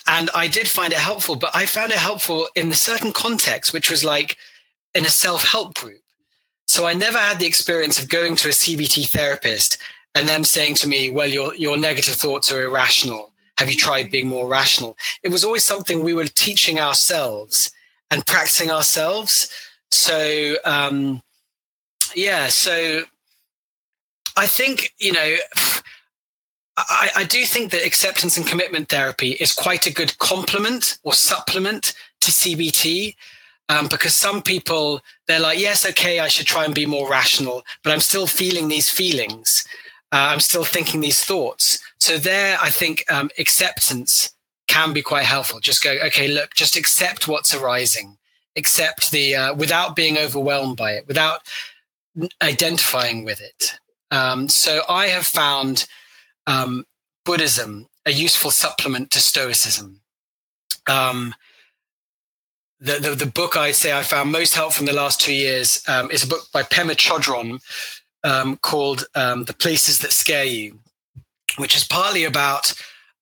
and 0.07 0.29
I 0.33 0.47
did 0.47 0.67
find 0.67 0.93
it 0.93 0.99
helpful, 0.99 1.35
but 1.35 1.55
I 1.55 1.65
found 1.65 1.91
it 1.91 1.97
helpful 1.97 2.47
in 2.55 2.71
a 2.71 2.75
certain 2.75 3.11
context, 3.11 3.73
which 3.73 3.91
was 3.91 4.03
like 4.03 4.37
in 4.95 5.05
a 5.05 5.09
self 5.09 5.43
help 5.45 5.75
group. 5.75 6.01
So 6.65 6.85
I 6.85 6.93
never 6.93 7.17
had 7.17 7.39
the 7.39 7.45
experience 7.45 8.01
of 8.01 8.09
going 8.09 8.35
to 8.37 8.49
a 8.49 8.51
CBT 8.51 9.07
therapist 9.09 9.77
and 10.15 10.27
them 10.27 10.43
saying 10.43 10.75
to 10.75 10.87
me, 10.87 11.09
well, 11.09 11.27
your, 11.27 11.55
your 11.55 11.77
negative 11.77 12.15
thoughts 12.15 12.51
are 12.51 12.63
irrational. 12.63 13.31
Have 13.57 13.69
you 13.69 13.77
tried 13.77 14.11
being 14.11 14.27
more 14.27 14.47
rational? 14.47 14.97
It 15.23 15.29
was 15.29 15.43
always 15.43 15.63
something 15.63 16.03
we 16.03 16.13
were 16.13 16.25
teaching 16.25 16.79
ourselves 16.79 17.71
and 18.11 18.25
practicing 18.25 18.69
ourselves. 18.69 19.49
So, 19.91 20.55
um, 20.65 21.21
yeah, 22.15 22.47
so 22.47 23.03
I 24.35 24.45
think, 24.45 24.93
you 24.99 25.13
know, 25.13 25.35
I, 26.77 27.09
I, 27.15 27.23
do 27.23 27.43
think 27.43 27.71
that 27.71 27.85
acceptance 27.85 28.37
and 28.37 28.45
commitment 28.45 28.87
therapy 28.89 29.31
is 29.31 29.51
quite 29.51 29.87
a 29.87 29.93
good 29.93 30.17
complement 30.19 30.99
or 31.03 31.13
supplement 31.13 31.95
to 32.21 32.31
CBT. 32.31 33.15
Um, 33.69 33.87
because 33.87 34.15
some 34.15 34.41
people, 34.41 35.01
they're 35.27 35.41
like, 35.41 35.59
yes, 35.59 35.85
okay, 35.85 36.19
I 36.19 36.29
should 36.29 36.45
try 36.45 36.63
and 36.63 36.73
be 36.73 36.85
more 36.85 37.09
rational, 37.09 37.63
but 37.83 37.91
I'm 37.91 37.99
still 37.99 38.25
feeling 38.25 38.69
these 38.69 38.89
feelings. 38.89 39.65
Uh, 40.13 40.29
I'm 40.31 40.39
still 40.39 40.63
thinking 40.63 41.01
these 41.01 41.21
thoughts. 41.21 41.79
So 41.99 42.17
there, 42.17 42.57
I 42.61 42.69
think 42.69 43.03
um, 43.11 43.29
acceptance 43.37 44.31
can 44.67 44.93
be 44.93 45.01
quite 45.01 45.25
helpful. 45.25 45.59
Just 45.59 45.83
go, 45.83 45.97
okay, 46.05 46.29
look, 46.29 46.53
just 46.53 46.77
accept 46.77 47.27
what's 47.27 47.53
arising, 47.53 48.17
accept 48.55 49.11
the, 49.11 49.35
uh, 49.35 49.53
without 49.53 49.97
being 49.97 50.17
overwhelmed 50.17 50.77
by 50.77 50.93
it, 50.93 51.07
without 51.07 51.41
identifying 52.41 53.25
with 53.25 53.41
it. 53.41 53.79
Um, 54.11 54.47
so 54.47 54.83
I 54.87 55.07
have 55.07 55.25
found 55.25 55.87
um, 56.47 56.85
Buddhism 57.25 57.87
a 58.07 58.11
useful 58.11 58.49
supplement 58.49 59.11
to 59.11 59.19
Stoicism. 59.19 59.99
Um, 60.87 61.35
the, 62.79 62.93
the, 62.93 63.15
the 63.15 63.25
book 63.25 63.57
I 63.57 63.71
say 63.71 63.91
I 63.97 64.01
found 64.01 64.31
most 64.31 64.55
helpful 64.55 64.83
in 64.83 64.85
the 64.87 64.99
last 64.99 65.19
two 65.19 65.33
years 65.33 65.83
um, 65.87 66.09
is 66.09 66.23
a 66.23 66.27
book 66.27 66.47
by 66.53 66.63
Pema 66.63 66.95
Chodron 66.95 67.59
um, 68.23 68.57
called 68.57 69.05
um, 69.13 69.43
"The 69.43 69.53
Places 69.53 69.99
That 69.99 70.13
Scare 70.13 70.45
You," 70.45 70.79
which 71.57 71.75
is 71.75 71.83
partly 71.83 72.23
about 72.23 72.73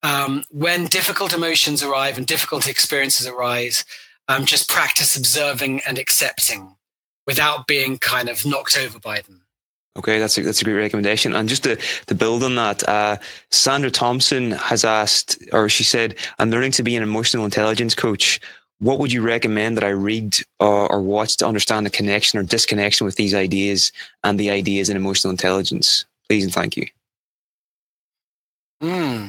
um, 0.03 0.43
when 0.51 0.86
difficult 0.86 1.34
emotions 1.34 1.82
arrive 1.82 2.17
and 2.17 2.28
difficult 2.28 2.67
experiences 2.67 3.28
arise. 3.28 3.86
Um, 4.28 4.45
just 4.45 4.69
practice 4.69 5.15
observing 5.15 5.82
and 5.88 5.99
accepting 5.99 6.76
without 7.28 7.67
being 7.67 7.99
kind 7.99 8.28
of 8.28 8.43
knocked 8.45 8.78
over 8.78 8.99
by 8.99 9.21
them. 9.21 9.44
Okay, 9.97 10.19
that's 10.19 10.37
a, 10.37 10.41
that's 10.41 10.61
a 10.61 10.65
great 10.65 10.73
recommendation. 10.73 11.33
And 11.33 11.47
just 11.47 11.63
to, 11.63 11.77
to 12.07 12.15
build 12.15 12.43
on 12.43 12.55
that, 12.55 12.87
uh, 12.87 13.17
Sandra 13.51 13.89
Thompson 13.89 14.51
has 14.51 14.83
asked, 14.83 15.41
or 15.53 15.69
she 15.69 15.83
said, 15.83 16.15
I'm 16.37 16.51
learning 16.51 16.71
to 16.73 16.83
be 16.83 16.95
an 16.97 17.03
emotional 17.03 17.45
intelligence 17.45 17.95
coach. 17.95 18.41
What 18.79 18.99
would 18.99 19.13
you 19.13 19.21
recommend 19.21 19.77
that 19.77 19.85
I 19.85 19.89
read 19.89 20.35
or, 20.59 20.91
or 20.91 21.01
watch 21.01 21.37
to 21.37 21.47
understand 21.47 21.85
the 21.85 21.89
connection 21.89 22.37
or 22.39 22.43
disconnection 22.43 23.05
with 23.05 23.15
these 23.15 23.33
ideas 23.33 23.93
and 24.23 24.37
the 24.37 24.49
ideas 24.49 24.89
in 24.89 24.97
emotional 24.97 25.31
intelligence? 25.31 26.03
Please 26.27 26.43
and 26.43 26.53
thank 26.53 26.75
you. 26.75 26.87
Hmm. 28.81 29.27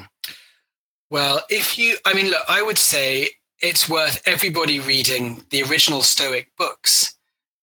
Well, 1.11 1.43
if 1.49 1.79
you, 1.79 1.97
I 2.05 2.13
mean, 2.13 2.31
look, 2.31 2.43
I 2.49 2.63
would 2.63 2.79
say 2.79 3.31
it's 3.61 3.89
worth 3.89 4.21
everybody 4.27 4.81
reading 4.81 5.45
the 5.51 5.63
original 5.63 6.03
Stoic 6.03 6.51
books 6.59 7.16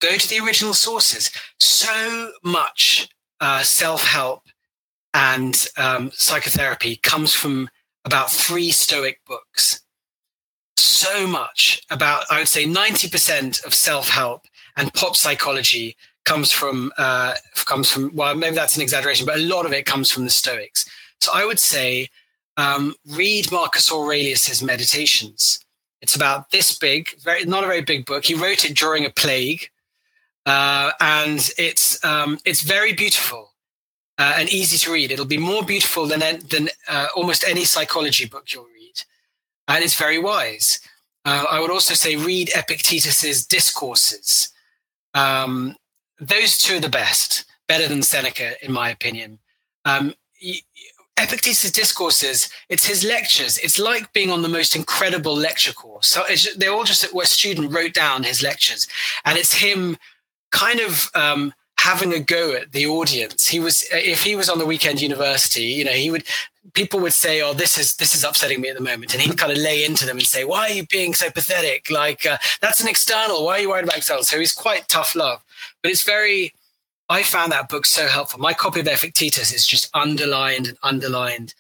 Go 0.04 0.18
to 0.18 0.30
the 0.30 0.45
original 0.45 0.74
sources. 0.74 1.32
So 1.62 2.34
much 2.43 3.08
uh, 3.39 3.64
self 3.64 4.04
help 4.04 4.41
and 5.14 5.66
um, 5.78 6.12
psychotherapy 6.14 6.97
comes 6.97 7.34
from 7.34 7.70
about 8.04 8.30
three 8.30 8.72
Stoic 8.72 9.22
books. 9.26 9.82
So 10.76 11.26
much 11.26 11.82
about, 11.89 12.26
I 12.30 12.39
would 12.39 12.49
say, 12.49 12.66
90% 12.66 13.66
of 13.66 13.74
self 13.74 14.10
help 14.10 14.41
and 14.76 14.93
pop 14.93 15.16
psychology 15.16 15.95
comes 16.26 16.51
from 16.51 16.91
uh, 16.97 17.36
comes 17.66 17.89
from 17.89 18.14
well 18.14 18.36
maybe 18.36 18.56
that's 18.56 18.76
an 18.76 18.82
exaggeration 18.82 19.26
but 19.26 19.38
a 19.38 19.41
lot 19.41 19.66
of 19.66 19.72
it 19.72 19.86
comes 19.86 20.12
from 20.12 20.24
the 20.24 20.30
stoics 20.30 20.86
so 21.20 21.32
i 21.34 21.45
would 21.45 21.60
say 21.60 22.08
um, 22.56 22.95
read 23.12 23.51
marcus 23.51 23.91
aurelius's 23.91 24.64
meditations 24.64 25.60
it's 26.01 26.16
about 26.16 26.49
this 26.51 26.78
big 26.78 27.10
very 27.20 27.43
not 27.43 27.66
a 27.66 27.68
very 27.68 27.82
big 27.82 28.06
book 28.06 28.24
he 28.24 28.34
wrote 28.34 28.64
it 28.64 28.78
during 28.78 29.06
a 29.06 29.10
plague 29.10 29.70
uh, 30.46 30.91
and 31.00 31.52
it's 31.58 32.04
um, 32.04 32.39
it's 32.46 32.62
very 32.62 32.94
beautiful 32.94 33.54
uh, 34.18 34.36
and 34.38 34.50
easy 34.50 34.78
to 34.78 34.91
read. 34.91 35.12
It'll 35.12 35.26
be 35.26 35.38
more 35.38 35.64
beautiful 35.64 36.06
than 36.06 36.22
than 36.50 36.70
uh, 36.88 37.08
almost 37.16 37.44
any 37.48 37.66
psychology 37.66 38.26
book 38.26 38.54
you'll 38.54 38.66
read, 38.66 39.04
and 39.68 39.84
it's 39.84 39.98
very 39.98 40.20
wise. 40.20 40.80
Uh, 41.26 41.45
I 41.49 41.60
would 41.61 41.72
also 41.72 41.94
say 41.94 42.15
read 42.15 42.52
Epictetus's 42.53 43.45
discourses. 43.45 44.49
Um, 45.14 45.76
those 46.20 46.57
two 46.57 46.78
are 46.78 46.82
the 46.82 46.90
best, 46.90 47.45
better 47.68 47.88
than 47.88 48.03
Seneca, 48.03 48.64
in 48.64 48.72
my 48.74 48.90
opinion. 48.90 49.40
Um, 49.86 50.14
Epictetus' 51.18 51.72
discourses, 51.72 52.49
it's 52.70 52.86
his 52.86 53.03
lectures. 53.03 53.57
It's 53.60 53.80
like 53.80 54.11
being 54.14 54.32
on 54.32 54.41
the 54.41 54.49
most 54.49 54.76
incredible 54.76 55.36
lecture 55.36 55.72
course. 55.72 56.07
So 56.07 56.24
they're 56.57 56.74
all 56.74 56.84
just 56.84 57.14
where 57.14 57.24
a 57.24 57.28
student 57.28 57.72
wrote 57.72 57.94
down 57.94 58.24
his 58.24 58.41
lectures, 58.41 58.88
and 59.24 59.38
it's 59.38 59.53
him 59.53 59.98
kind 60.54 60.80
of 60.80 61.10
um, 61.16 61.54
having 61.78 62.14
a 62.14 62.20
go 62.20 62.54
at 62.54 62.72
the 62.72 62.86
audience. 62.86 63.48
He 63.48 63.60
was, 63.60 63.84
if 63.92 64.24
he 64.24 64.38
was 64.38 64.50
on 64.50 64.60
the 64.60 64.66
weekend 64.66 65.02
university, 65.02 65.64
you 65.64 65.84
know, 65.84 65.92
he 65.92 66.10
would, 66.10 66.24
people 66.74 67.02
would 67.02 67.14
say, 67.14 67.42
"Oh, 67.42 67.54
this 67.54 67.78
is 67.78 67.98
this 67.98 68.16
is 68.16 68.24
upsetting 68.24 68.62
me 68.62 68.70
at 68.70 68.78
the 68.78 68.84
moment," 68.84 69.14
and 69.14 69.22
he'd 69.22 69.38
kind 69.38 69.52
of 69.52 69.58
lay 69.58 69.84
into 69.84 70.06
them 70.06 70.18
and 70.18 70.26
say, 70.26 70.46
"Why 70.46 70.70
are 70.70 70.74
you 70.74 70.86
being 70.86 71.14
so 71.14 71.30
pathetic? 71.30 71.90
Like 71.90 72.26
uh, 72.26 72.38
that's 72.62 72.80
an 72.80 72.88
external. 72.88 73.44
Why 73.44 73.58
are 73.58 73.60
you 73.60 73.70
worried 73.70 73.84
about 73.84 73.98
external?" 73.98 74.24
So 74.24 74.40
he's 74.40 74.54
quite 74.54 74.88
tough 74.88 75.16
love, 75.16 75.44
but 75.82 75.92
it's 75.92 76.04
very. 76.04 76.54
I 77.10 77.22
found 77.22 77.52
that 77.52 77.68
book 77.68 77.86
so 77.86 78.08
helpful. 78.08 78.40
My 78.40 78.54
copy 78.54 78.80
of 78.80 78.88
Epictetus 78.88 79.52
is 79.54 79.68
just 79.68 79.90
underlined 79.94 80.68
and 80.68 80.78
underlined. 80.84 81.54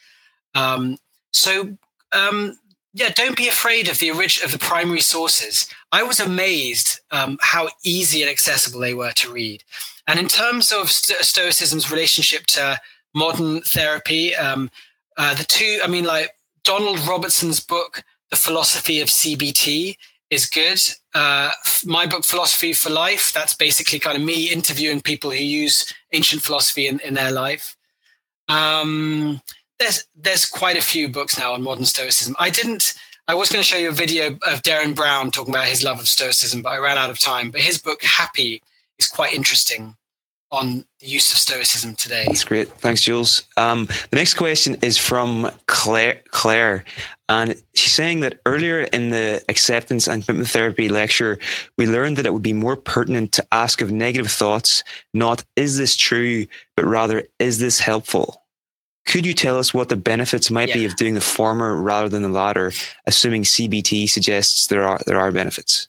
Um, 0.55 0.97
so 1.33 1.77
um, 2.13 2.57
yeah, 2.93 3.09
don't 3.09 3.35
be 3.35 3.47
afraid 3.47 3.89
of 3.89 3.99
the 3.99 4.11
original 4.11 4.45
of 4.45 4.51
the 4.51 4.59
primary 4.59 5.01
sources. 5.01 5.67
I 5.93 6.01
was 6.01 6.19
amazed 6.19 6.99
um, 7.11 7.37
how 7.41 7.69
easy 7.85 8.23
and 8.23 8.31
accessible 8.31 8.79
they 8.79 8.95
were 8.95 9.11
to 9.11 9.31
read. 9.31 9.63
And 10.07 10.19
in 10.19 10.27
terms 10.27 10.71
of 10.71 10.89
Stoicism's 10.89 11.91
relationship 11.91 12.47
to 12.47 12.81
modern 13.13 13.61
therapy, 13.61 14.35
um, 14.35 14.71
uh, 15.17 15.35
the 15.35 15.43
two, 15.43 15.79
I 15.83 15.87
mean, 15.87 16.03
like 16.03 16.31
Donald 16.63 16.99
Robertson's 17.07 17.59
book, 17.59 18.03
The 18.31 18.35
Philosophy 18.35 19.01
of 19.01 19.07
CBT, 19.07 19.95
is 20.31 20.47
good. 20.47 20.81
Uh, 21.13 21.51
my 21.85 22.07
book, 22.07 22.23
Philosophy 22.23 22.73
for 22.73 22.89
Life, 22.89 23.31
that's 23.31 23.53
basically 23.53 23.99
kind 23.99 24.17
of 24.17 24.23
me 24.23 24.49
interviewing 24.49 24.99
people 24.99 25.29
who 25.29 25.37
use 25.37 25.93
ancient 26.11 26.41
philosophy 26.41 26.87
in, 26.87 26.99
in 27.01 27.13
their 27.13 27.31
life. 27.31 27.77
Um, 28.49 29.41
there's 29.77 30.05
there's 30.15 30.45
quite 30.45 30.75
a 30.75 30.81
few 30.81 31.07
books 31.07 31.37
now 31.37 31.53
on 31.53 31.61
modern 31.61 31.85
Stoicism. 31.85 32.35
I 32.39 32.49
didn't. 32.49 32.95
I 33.27 33.35
was 33.35 33.49
going 33.49 33.63
to 33.63 33.67
show 33.67 33.77
you 33.77 33.89
a 33.89 33.93
video 33.93 34.33
of 34.33 34.63
Derren 34.63 34.93
Brown 34.93 35.31
talking 35.31 35.53
about 35.53 35.67
his 35.67 35.81
love 35.81 35.97
of 35.99 36.09
Stoicism, 36.09 36.61
but 36.61 36.69
I 36.73 36.77
ran 36.77 36.97
out 36.97 37.09
of 37.09 37.19
time. 37.19 37.51
But 37.51 37.61
his 37.61 37.77
book 37.77 38.03
Happy 38.03 38.61
is 38.99 39.07
quite 39.07 39.33
interesting 39.33 39.95
on 40.51 40.85
the 40.99 41.07
use 41.07 41.31
of 41.31 41.37
Stoicism 41.37 41.95
today. 41.95 42.25
That's 42.27 42.43
great. 42.43 42.67
Thanks, 42.79 43.01
Jules. 43.01 43.43
Um, 43.55 43.87
the 44.11 44.17
next 44.17 44.33
question 44.33 44.75
is 44.81 44.97
from 44.97 45.49
Claire, 45.67 46.21
Claire. 46.31 46.83
And 47.29 47.55
she's 47.73 47.93
saying 47.93 48.19
that 48.19 48.41
earlier 48.45 48.81
in 48.81 49.09
the 49.09 49.43
acceptance 49.47 50.07
and 50.07 50.25
commitment 50.25 50.49
therapy 50.49 50.89
lecture, 50.89 51.39
we 51.77 51.87
learned 51.87 52.17
that 52.17 52.25
it 52.25 52.33
would 52.33 52.43
be 52.43 52.53
more 52.53 52.75
pertinent 52.75 53.31
to 53.31 53.47
ask 53.53 53.81
of 53.81 53.89
negative 53.89 54.29
thoughts, 54.29 54.83
not 55.13 55.45
is 55.55 55.77
this 55.77 55.95
true, 55.95 56.45
but 56.75 56.85
rather 56.85 57.23
is 57.39 57.59
this 57.59 57.79
helpful? 57.79 58.42
Could 59.05 59.25
you 59.25 59.33
tell 59.33 59.59
us 59.59 59.73
what 59.73 59.89
the 59.89 59.95
benefits 59.95 60.49
might 60.49 60.69
yeah. 60.69 60.75
be 60.75 60.85
of 60.85 60.95
doing 60.95 61.13
the 61.13 61.21
former 61.21 61.75
rather 61.75 62.07
than 62.09 62.21
the 62.21 62.29
latter, 62.29 62.71
assuming 63.05 63.43
CBT 63.43 64.09
suggests 64.09 64.67
there 64.67 64.83
are 64.83 64.99
there 65.05 65.19
are 65.19 65.31
benefits? 65.31 65.87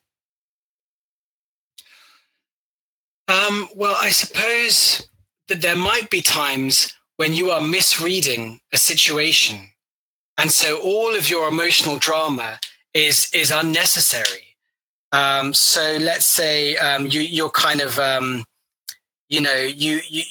Um, 3.29 3.69
well, 3.75 3.97
I 4.01 4.11
suppose 4.11 5.09
that 5.49 5.63
there 5.63 5.77
might 5.77 6.11
be 6.11 6.21
times 6.21 6.93
when 7.17 7.33
you 7.33 7.51
are 7.51 7.61
misreading 7.61 8.61
a 8.73 8.77
situation. 8.77 9.69
And 10.37 10.51
so 10.51 10.81
all 10.81 11.15
of 11.15 11.31
your 11.31 11.49
emotional 11.49 11.97
drama 11.99 12.59
is, 12.93 13.31
is 13.33 13.51
unnecessary. 13.51 14.57
Um, 15.13 15.55
so 15.55 15.97
let's 16.01 16.27
say 16.27 16.77
um, 16.77 17.07
you, 17.07 17.21
you're 17.21 17.51
kind 17.51 17.81
of, 17.81 17.99
um, 17.99 18.45
you 19.29 19.41
know, 19.41 19.55
you, 19.55 20.01
you, 20.09 20.25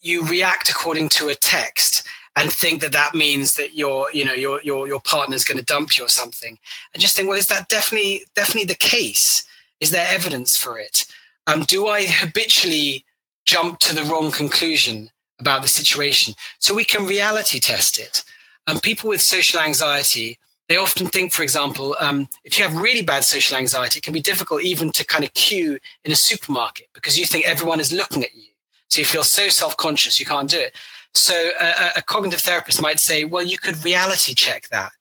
you 0.00 0.26
react 0.26 0.68
according 0.68 1.08
to 1.08 1.28
a 1.28 1.34
text 1.34 2.06
and 2.36 2.52
think 2.52 2.80
that 2.80 2.92
that 2.92 3.14
means 3.14 3.54
that 3.54 3.74
your 3.74 4.08
you 4.12 4.24
know 4.24 4.32
your 4.32 4.60
your 4.62 4.86
your 4.86 5.00
partner's 5.00 5.44
going 5.44 5.58
to 5.58 5.64
dump 5.64 5.98
you 5.98 6.04
or 6.04 6.08
something 6.08 6.58
and 6.94 7.00
just 7.00 7.16
think 7.16 7.28
well 7.28 7.38
is 7.38 7.48
that 7.48 7.68
definitely 7.68 8.24
definitely 8.34 8.64
the 8.64 8.74
case 8.74 9.44
is 9.80 9.90
there 9.90 10.06
evidence 10.08 10.56
for 10.56 10.78
it 10.78 11.04
um, 11.46 11.62
do 11.62 11.88
I 11.88 12.04
habitually 12.06 13.04
jump 13.44 13.78
to 13.80 13.94
the 13.94 14.04
wrong 14.04 14.30
conclusion 14.30 15.10
about 15.40 15.62
the 15.62 15.68
situation? 15.68 16.34
So 16.58 16.74
we 16.74 16.84
can 16.84 17.06
reality 17.06 17.58
test 17.58 17.98
it. 17.98 18.22
Um, 18.66 18.78
people 18.78 19.08
with 19.08 19.20
social 19.20 19.58
anxiety, 19.58 20.38
they 20.68 20.76
often 20.76 21.08
think, 21.08 21.32
for 21.32 21.42
example, 21.42 21.96
um, 21.98 22.28
if 22.44 22.56
you 22.58 22.64
have 22.64 22.76
really 22.76 23.02
bad 23.02 23.24
social 23.24 23.56
anxiety, 23.56 23.98
it 23.98 24.04
can 24.04 24.12
be 24.12 24.20
difficult 24.20 24.62
even 24.62 24.92
to 24.92 25.04
kind 25.04 25.24
of 25.24 25.34
queue 25.34 25.78
in 26.04 26.12
a 26.12 26.16
supermarket 26.16 26.86
because 26.94 27.18
you 27.18 27.24
think 27.24 27.48
everyone 27.48 27.80
is 27.80 27.92
looking 27.92 28.22
at 28.22 28.34
you. 28.34 28.49
So 28.90 29.00
you 29.00 29.06
feel 29.06 29.24
so 29.24 29.48
self 29.48 29.76
conscious, 29.76 30.20
you 30.20 30.26
can't 30.26 30.50
do 30.50 30.58
it. 30.58 30.74
So 31.14 31.50
a, 31.60 31.90
a, 31.96 32.02
cognitive 32.02 32.40
therapist 32.40 32.80
might 32.80 33.00
say, 33.00 33.24
well, 33.24 33.42
you 33.42 33.58
could 33.58 33.84
reality 33.84 34.32
check 34.32 34.68
that. 34.68 34.92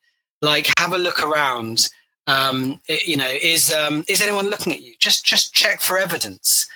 Like 0.42 0.68
have 0.80 0.94
a 0.94 0.98
look 0.98 1.22
around 1.22 1.90
um, 2.30 2.80
you 2.88 3.18
know, 3.18 3.30
is 3.42 3.74
um, 3.74 4.06
is 4.08 4.22
anyone 4.22 4.50
looking 4.50 4.72
at 4.72 4.82
you? 4.82 4.94
Just 5.00 5.26
just 5.26 5.54
check 5.54 5.82
for 5.82 5.98
evidence. 5.98 6.68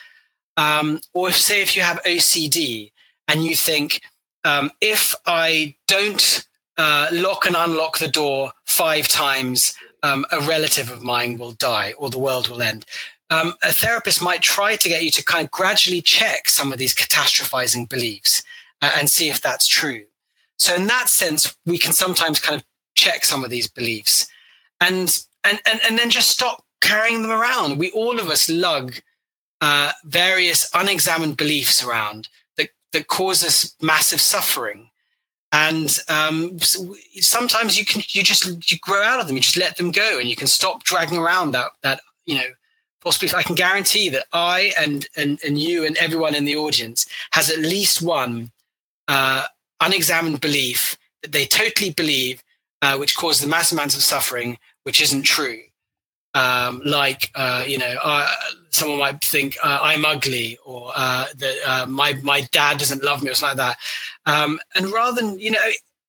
Um, 0.58 1.00
or 1.14 1.30
if 1.30 1.38
say 1.38 1.62
if 1.62 1.76
you 1.76 1.84
have 1.84 2.02
OCD 2.04 2.92
and 3.28 3.44
you 3.44 3.56
think 3.56 4.02
um, 4.44 4.72
if 4.82 5.14
I 5.28 5.76
don't 5.88 6.46
uh, 6.78 7.10
lock 7.12 7.46
and 7.46 7.56
unlock 7.56 8.00
the 8.00 8.08
door 8.08 8.52
five 8.66 9.08
times, 9.08 9.76
um, 10.02 10.26
a 10.32 10.42
relative 10.42 10.90
of 10.92 11.04
mine 11.04 11.38
will 11.38 11.54
die 11.54 11.94
or 12.00 12.10
the 12.10 12.20
world 12.20 12.50
will 12.50 12.62
end. 12.62 12.86
Um, 13.34 13.56
a 13.64 13.72
therapist 13.72 14.22
might 14.22 14.44
try 14.44 14.76
to 14.76 14.90
get 14.90 15.04
you 15.04 15.10
to 15.12 15.26
kind 15.26 15.46
of 15.46 15.52
gradually 15.52 16.02
check 16.02 16.48
some 16.50 16.72
of 16.72 16.78
these 16.78 16.94
catastrophizing 16.94 17.90
beliefs 17.90 18.44
uh, 18.82 18.92
and 18.96 19.10
see 19.10 19.28
if 19.28 19.42
that's 19.42 19.66
true. 19.66 20.04
So 20.60 20.76
in 20.76 20.86
that 20.88 21.10
sense, 21.10 21.56
we 21.66 21.80
can 21.80 21.94
sometimes 21.94 22.40
kind 22.40 22.62
of 22.62 22.66
check 22.94 23.26
some 23.26 23.44
of 23.44 23.50
these 23.50 23.68
beliefs. 23.68 24.28
And 24.80 25.20
and, 25.44 25.60
and, 25.66 25.82
and 25.86 25.98
then 25.98 26.10
just 26.10 26.30
stop 26.30 26.64
carrying 26.80 27.24
them 27.24 27.32
around. 27.32 27.80
We 27.80 27.90
all 27.92 28.20
of 28.20 28.30
us 28.30 28.50
lug 28.50 28.94
uh, 29.62 29.94
various 30.06 30.70
unexamined 30.74 31.36
beliefs 31.36 31.84
around 31.84 32.30
that, 32.58 32.70
that 32.92 33.08
cause 33.08 33.44
us 33.44 33.76
massive 33.82 34.22
suffering. 34.22 34.92
And 35.52 35.98
um, 36.08 36.60
so 36.60 36.96
sometimes 37.20 37.80
you 37.80 37.86
can 37.86 38.04
you 38.10 38.22
just 38.22 38.72
you 38.72 38.78
grow 38.80 39.02
out 39.02 39.20
of 39.20 39.26
them. 39.26 39.36
You 39.38 39.42
just 39.42 39.58
let 39.58 39.78
them 39.78 39.92
go, 39.92 40.20
and 40.20 40.30
you 40.30 40.36
can 40.36 40.48
stop 40.48 40.84
dragging 40.84 41.18
around 41.18 41.52
that 41.54 41.72
that 41.82 42.02
you 42.26 42.36
know 42.36 42.50
possibly 43.04 43.34
I 43.36 43.44
can 43.44 43.56
guarantee 43.56 44.10
that 44.10 44.26
I 44.32 44.74
and 44.80 45.08
and 45.16 45.40
and 45.44 45.60
you 45.60 45.86
and 45.86 45.98
everyone 45.98 46.36
in 46.36 46.46
the 46.46 46.56
audience 46.56 47.06
has 47.32 47.50
at 47.50 47.60
least 47.60 48.02
one 48.02 48.52
uh, 49.08 49.46
unexamined 49.82 50.42
belief 50.42 50.98
that 51.22 51.32
they 51.32 51.46
totally 51.46 51.92
believe, 51.92 52.44
uh, 52.82 52.98
which 52.98 53.16
causes 53.16 53.42
them 53.42 53.50
mass 53.50 53.72
amounts 53.72 53.96
of 53.96 54.02
suffering, 54.02 54.58
which 54.84 55.02
isn't 55.02 55.24
true. 55.24 55.60
Um, 56.36 56.82
like 56.84 57.30
uh, 57.36 57.64
you 57.68 57.78
know, 57.78 57.96
uh, 58.04 58.28
someone 58.72 59.00
might 59.00 59.24
think 59.24 59.56
uh, 59.64 59.80
I'm 59.82 60.06
ugly, 60.06 60.58
or 60.66 60.92
uh, 60.96 61.26
that 61.36 61.86
my 61.90 62.14
my 62.24 62.42
dad 62.52 62.80
doesn't 62.80 63.04
love 63.04 63.22
me, 63.22 63.30
or 63.30 63.36
something 63.36 63.58
like 63.58 63.78
that. 64.26 64.32
Um, 64.32 64.60
and 64.76 64.92
rather 64.92 65.22
than 65.22 65.40
you 65.40 65.52
know, 65.52 65.60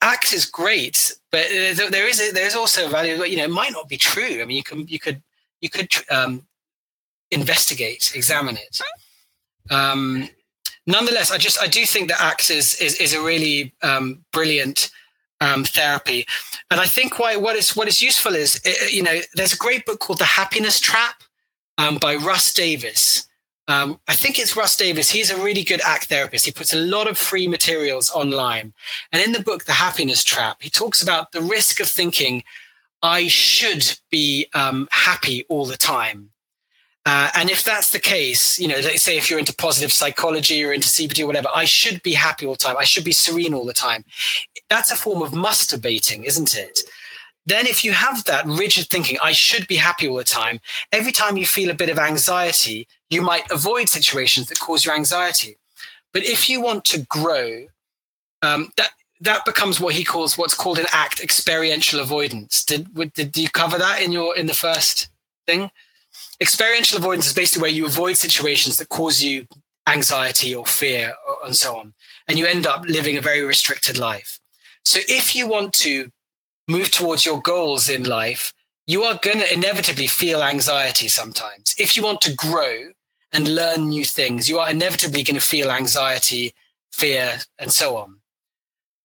act 0.00 0.32
is 0.32 0.46
great, 0.46 1.12
but 1.30 1.46
there 1.50 2.08
is 2.08 2.32
there 2.32 2.46
is 2.46 2.54
also 2.54 2.86
a 2.86 2.88
value. 2.88 3.22
You 3.24 3.36
know, 3.36 3.44
it 3.44 3.50
might 3.50 3.72
not 3.72 3.88
be 3.88 3.98
true. 3.98 4.40
I 4.40 4.44
mean, 4.46 4.56
you 4.56 4.62
can 4.62 4.86
you 4.88 4.98
could 4.98 5.22
you 5.60 5.68
could 5.68 5.90
um, 6.10 6.46
investigate, 7.30 8.12
examine 8.14 8.56
it. 8.56 8.80
Um, 9.70 10.28
nonetheless, 10.86 11.30
I 11.30 11.38
just 11.38 11.60
I 11.60 11.66
do 11.66 11.84
think 11.86 12.08
that 12.08 12.20
ACT 12.20 12.50
is 12.50 12.74
is, 12.80 13.00
is 13.00 13.14
a 13.14 13.22
really 13.22 13.74
um, 13.82 14.24
brilliant 14.32 14.90
um, 15.40 15.64
therapy. 15.64 16.26
And 16.70 16.80
I 16.80 16.86
think 16.86 17.18
why 17.18 17.36
what 17.36 17.56
is 17.56 17.76
what 17.76 17.88
is 17.88 18.02
useful 18.02 18.34
is 18.34 18.60
eh, 18.64 18.88
you 18.90 19.02
know 19.02 19.20
there's 19.34 19.54
a 19.54 19.58
great 19.58 19.84
book 19.86 20.00
called 20.00 20.18
The 20.18 20.24
Happiness 20.24 20.80
Trap 20.80 21.22
um, 21.78 21.98
by 21.98 22.16
Russ 22.16 22.52
Davis. 22.52 23.26
Um, 23.66 23.98
I 24.08 24.14
think 24.14 24.38
it's 24.38 24.56
Russ 24.56 24.76
Davis. 24.76 25.10
He's 25.10 25.30
a 25.30 25.42
really 25.42 25.64
good 25.64 25.80
ACT 25.80 26.08
therapist. 26.08 26.44
He 26.44 26.52
puts 26.52 26.74
a 26.74 26.78
lot 26.78 27.08
of 27.08 27.16
free 27.16 27.48
materials 27.48 28.10
online. 28.10 28.74
And 29.10 29.22
in 29.22 29.32
the 29.32 29.42
book, 29.42 29.64
The 29.64 29.72
Happiness 29.72 30.22
Trap, 30.22 30.58
he 30.60 30.68
talks 30.68 31.02
about 31.02 31.32
the 31.32 31.40
risk 31.40 31.80
of 31.80 31.88
thinking, 31.88 32.44
I 33.02 33.28
should 33.28 33.98
be 34.10 34.48
um, 34.54 34.86
happy 34.90 35.46
all 35.48 35.64
the 35.64 35.78
time. 35.78 36.30
Uh, 37.06 37.30
and 37.34 37.50
if 37.50 37.62
that's 37.62 37.90
the 37.90 37.98
case, 37.98 38.58
you 38.58 38.66
know, 38.66 38.76
let's 38.76 39.02
say 39.02 39.18
if 39.18 39.28
you're 39.28 39.38
into 39.38 39.54
positive 39.54 39.92
psychology 39.92 40.64
or 40.64 40.72
into 40.72 40.88
CBT 40.88 41.22
or 41.22 41.26
whatever, 41.26 41.48
I 41.54 41.66
should 41.66 42.02
be 42.02 42.14
happy 42.14 42.46
all 42.46 42.54
the 42.54 42.58
time. 42.58 42.76
I 42.78 42.84
should 42.84 43.04
be 43.04 43.12
serene 43.12 43.52
all 43.52 43.66
the 43.66 43.74
time. 43.74 44.04
That's 44.70 44.90
a 44.90 44.96
form 44.96 45.20
of 45.20 45.32
musturbating, 45.32 46.24
isn't 46.24 46.56
it? 46.56 46.80
Then, 47.46 47.66
if 47.66 47.84
you 47.84 47.92
have 47.92 48.24
that 48.24 48.46
rigid 48.46 48.88
thinking, 48.88 49.18
I 49.22 49.32
should 49.32 49.68
be 49.68 49.76
happy 49.76 50.08
all 50.08 50.16
the 50.16 50.24
time, 50.24 50.60
every 50.92 51.12
time 51.12 51.36
you 51.36 51.44
feel 51.44 51.68
a 51.70 51.74
bit 51.74 51.90
of 51.90 51.98
anxiety, 51.98 52.88
you 53.10 53.20
might 53.20 53.50
avoid 53.50 53.90
situations 53.90 54.46
that 54.46 54.58
cause 54.58 54.86
you 54.86 54.92
anxiety. 54.92 55.58
But 56.14 56.24
if 56.24 56.48
you 56.48 56.62
want 56.62 56.86
to 56.86 57.00
grow, 57.00 57.66
um, 58.40 58.70
that 58.78 58.92
that 59.20 59.44
becomes 59.44 59.78
what 59.78 59.94
he 59.94 60.04
calls 60.04 60.38
what's 60.38 60.54
called 60.54 60.78
an 60.78 60.86
act 60.92 61.20
experiential 61.20 62.00
avoidance. 62.00 62.64
Did 62.64 62.88
did 63.12 63.36
you 63.36 63.50
cover 63.50 63.76
that 63.76 64.00
in 64.00 64.10
your 64.10 64.34
in 64.36 64.46
the 64.46 64.54
first 64.54 65.08
thing? 65.46 65.70
Experiential 66.44 66.98
avoidance 66.98 67.26
is 67.26 67.32
basically 67.32 67.62
where 67.62 67.70
you 67.70 67.86
avoid 67.86 68.18
situations 68.18 68.76
that 68.76 68.90
cause 68.90 69.22
you 69.22 69.46
anxiety 69.88 70.54
or 70.54 70.66
fear 70.66 71.14
and 71.42 71.56
so 71.56 71.78
on. 71.78 71.94
And 72.28 72.38
you 72.38 72.44
end 72.44 72.66
up 72.66 72.84
living 72.86 73.16
a 73.16 73.22
very 73.22 73.42
restricted 73.42 73.96
life. 73.98 74.38
So 74.84 75.00
if 75.08 75.34
you 75.34 75.48
want 75.48 75.72
to 75.84 76.10
move 76.68 76.90
towards 76.90 77.24
your 77.24 77.40
goals 77.40 77.88
in 77.88 78.04
life, 78.04 78.52
you 78.86 79.04
are 79.04 79.18
going 79.22 79.38
to 79.38 79.54
inevitably 79.54 80.06
feel 80.06 80.42
anxiety 80.42 81.08
sometimes. 81.08 81.74
If 81.78 81.96
you 81.96 82.02
want 82.02 82.20
to 82.20 82.34
grow 82.34 82.90
and 83.32 83.54
learn 83.54 83.88
new 83.88 84.04
things, 84.04 84.46
you 84.46 84.58
are 84.58 84.68
inevitably 84.68 85.22
going 85.22 85.40
to 85.40 85.40
feel 85.54 85.70
anxiety, 85.70 86.52
fear, 86.92 87.38
and 87.58 87.72
so 87.72 87.96
on. 87.96 88.16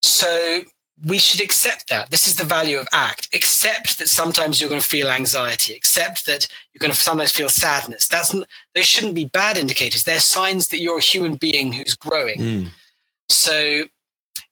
So 0.02 0.64
we 1.06 1.18
should 1.18 1.42
accept 1.42 1.90
that. 1.90 2.10
This 2.10 2.28
is 2.28 2.36
the 2.36 2.44
value 2.44 2.78
of 2.78 2.88
ACT. 2.92 3.30
Accept 3.34 4.00
that 4.00 4.10
sometimes 4.10 4.60
you're 4.60 4.70
going 4.70 4.82
to 4.82 4.88
feel 4.88 5.10
anxiety. 5.10 5.74
Accept 5.74 6.26
that 6.26 6.48
you're 6.74 6.80
going 6.80 6.92
to 6.92 6.98
sometimes 6.98 7.32
feel 7.32 7.50
sadness. 7.50 8.08
That's 8.08 8.36
they 8.76 8.82
shouldn't 8.82 9.16
be 9.16 9.26
bad 9.26 9.58
indicators. 9.58 10.04
They're 10.04 10.20
signs 10.20 10.68
that 10.70 10.80
you're 10.80 10.98
a 10.98 11.02
human 11.02 11.36
being 11.36 11.74
who's 11.74 11.96
growing. 11.96 12.40
Mm. 12.40 12.68
So, 13.30 13.84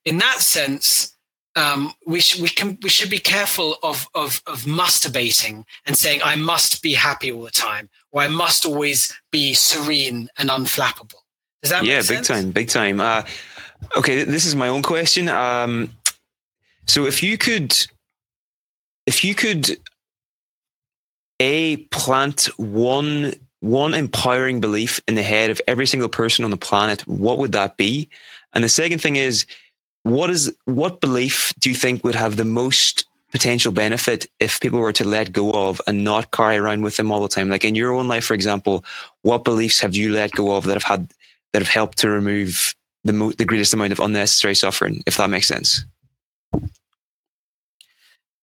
in 0.05 0.17
that 0.19 0.39
sense, 0.39 1.17
um, 1.57 1.93
we 2.05 2.19
should 2.19 2.41
we 2.41 2.49
can 2.49 2.77
we 2.81 2.89
should 2.89 3.09
be 3.09 3.19
careful 3.19 3.77
of, 3.83 4.07
of 4.13 4.41
of 4.45 4.61
musturbating 4.61 5.65
and 5.85 5.97
saying 5.97 6.21
I 6.23 6.35
must 6.35 6.81
be 6.81 6.93
happy 6.93 7.31
all 7.31 7.41
the 7.41 7.51
time 7.51 7.89
or 8.11 8.21
I 8.21 8.27
must 8.27 8.65
always 8.65 9.13
be 9.31 9.53
serene 9.53 10.29
and 10.37 10.49
unflappable. 10.49 11.21
Does 11.63 11.71
that 11.71 11.83
yeah, 11.83 12.01
big 12.07 12.23
time, 12.23 12.51
big 12.51 12.69
time. 12.69 13.01
Uh, 13.01 13.23
okay, 13.95 14.23
this 14.23 14.45
is 14.45 14.55
my 14.55 14.67
own 14.67 14.83
question. 14.83 15.27
Um, 15.27 15.91
so 16.88 17.05
if 17.05 17.22
you 17.22 17.38
could, 17.38 17.76
if 19.05 19.23
you 19.23 19.35
could, 19.35 19.77
a 21.39 21.77
plant 21.91 22.45
one 22.57 23.34
one 23.59 23.93
empowering 23.93 24.59
belief 24.59 25.01
in 25.07 25.15
the 25.15 25.23
head 25.23 25.49
of 25.49 25.61
every 25.68 25.88
single 25.88 26.09
person 26.09 26.45
on 26.45 26.51
the 26.51 26.57
planet, 26.57 27.01
what 27.07 27.38
would 27.39 27.51
that 27.53 27.76
be? 27.77 28.07
And 28.53 28.64
the 28.64 28.69
second 28.69 29.01
thing 29.01 29.15
is, 29.15 29.45
what 30.03 30.30
is 30.30 30.55
what 30.65 31.01
belief 31.01 31.53
do 31.59 31.69
you 31.69 31.76
think 31.76 32.03
would 32.03 32.15
have 32.15 32.38
the 32.38 32.45
most 32.45 33.05
potential 33.31 33.73
benefit 33.73 34.26
if 34.39 34.59
people 34.61 34.80
were 34.80 34.93
to 34.93 35.03
let 35.03 35.34
go 35.34 35.51
of 35.51 35.81
and 35.85 36.03
not 36.03 36.31
carry 36.31 36.57
around 36.57 36.81
with 36.81 36.97
them 36.97 37.11
all 37.11 37.22
the 37.22 37.27
time? 37.27 37.49
Like 37.49 37.65
in 37.65 37.76
your 37.76 37.93
own 37.93 38.07
life, 38.07 38.26
for 38.26 38.34
example, 38.34 38.85
what 39.23 39.43
beliefs 39.43 39.80
have 39.81 39.95
you 39.95 40.14
let 40.14 40.31
go 40.31 40.55
of 40.55 40.64
that 40.65 40.76
have 40.76 40.84
had 40.84 41.11
that 41.53 41.61
have 41.61 41.69
helped 41.69 41.97
to 41.99 42.09
remove 42.09 42.73
the 43.03 43.14
mo- 43.14 43.31
the 43.31 43.45
greatest 43.45 43.73
amount 43.73 43.91
of 43.91 43.99
unnecessary 43.99 44.55
suffering, 44.55 45.03
if 45.05 45.18
that 45.18 45.30
makes 45.30 45.47
sense. 45.47 45.85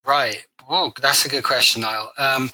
Right. 0.07 0.45
Well, 0.69 0.93
that's 1.01 1.25
a 1.25 1.29
good 1.29 1.45
question, 1.45 1.83
Niall. 1.83 2.13
Um, 2.19 2.51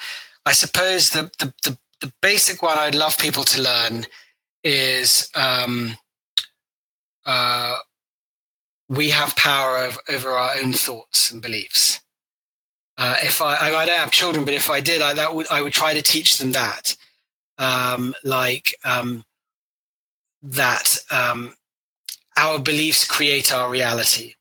I 0.46 0.52
suppose 0.52 1.10
the, 1.10 1.30
the, 1.38 1.52
the, 1.62 1.78
the, 2.00 2.12
basic 2.22 2.62
one 2.62 2.78
I'd 2.78 2.94
love 2.94 3.18
people 3.18 3.44
to 3.44 3.62
learn 3.62 4.06
is 4.64 5.28
um, 5.34 5.96
uh, 7.26 7.76
we 8.88 9.10
have 9.10 9.36
power 9.36 9.78
of, 9.78 9.98
over 10.08 10.30
our 10.30 10.56
own 10.62 10.72
thoughts 10.72 11.30
and 11.30 11.42
beliefs. 11.42 12.00
Uh, 12.98 13.16
if 13.22 13.40
I, 13.40 13.54
I, 13.54 13.74
I, 13.82 13.86
don't 13.86 13.98
have 13.98 14.10
children, 14.10 14.44
but 14.44 14.54
if 14.54 14.68
I 14.68 14.80
did, 14.80 15.00
I, 15.00 15.14
that 15.14 15.34
would, 15.34 15.46
I 15.50 15.62
would 15.62 15.72
try 15.72 15.94
to 15.94 16.02
teach 16.02 16.38
them 16.38 16.52
that. 16.52 16.96
Um, 17.58 18.14
like 18.24 18.74
um, 18.84 19.24
that 20.42 20.96
um, 21.10 21.54
our 22.36 22.58
beliefs 22.58 23.06
create 23.06 23.52
our 23.52 23.70
reality. 23.70 24.34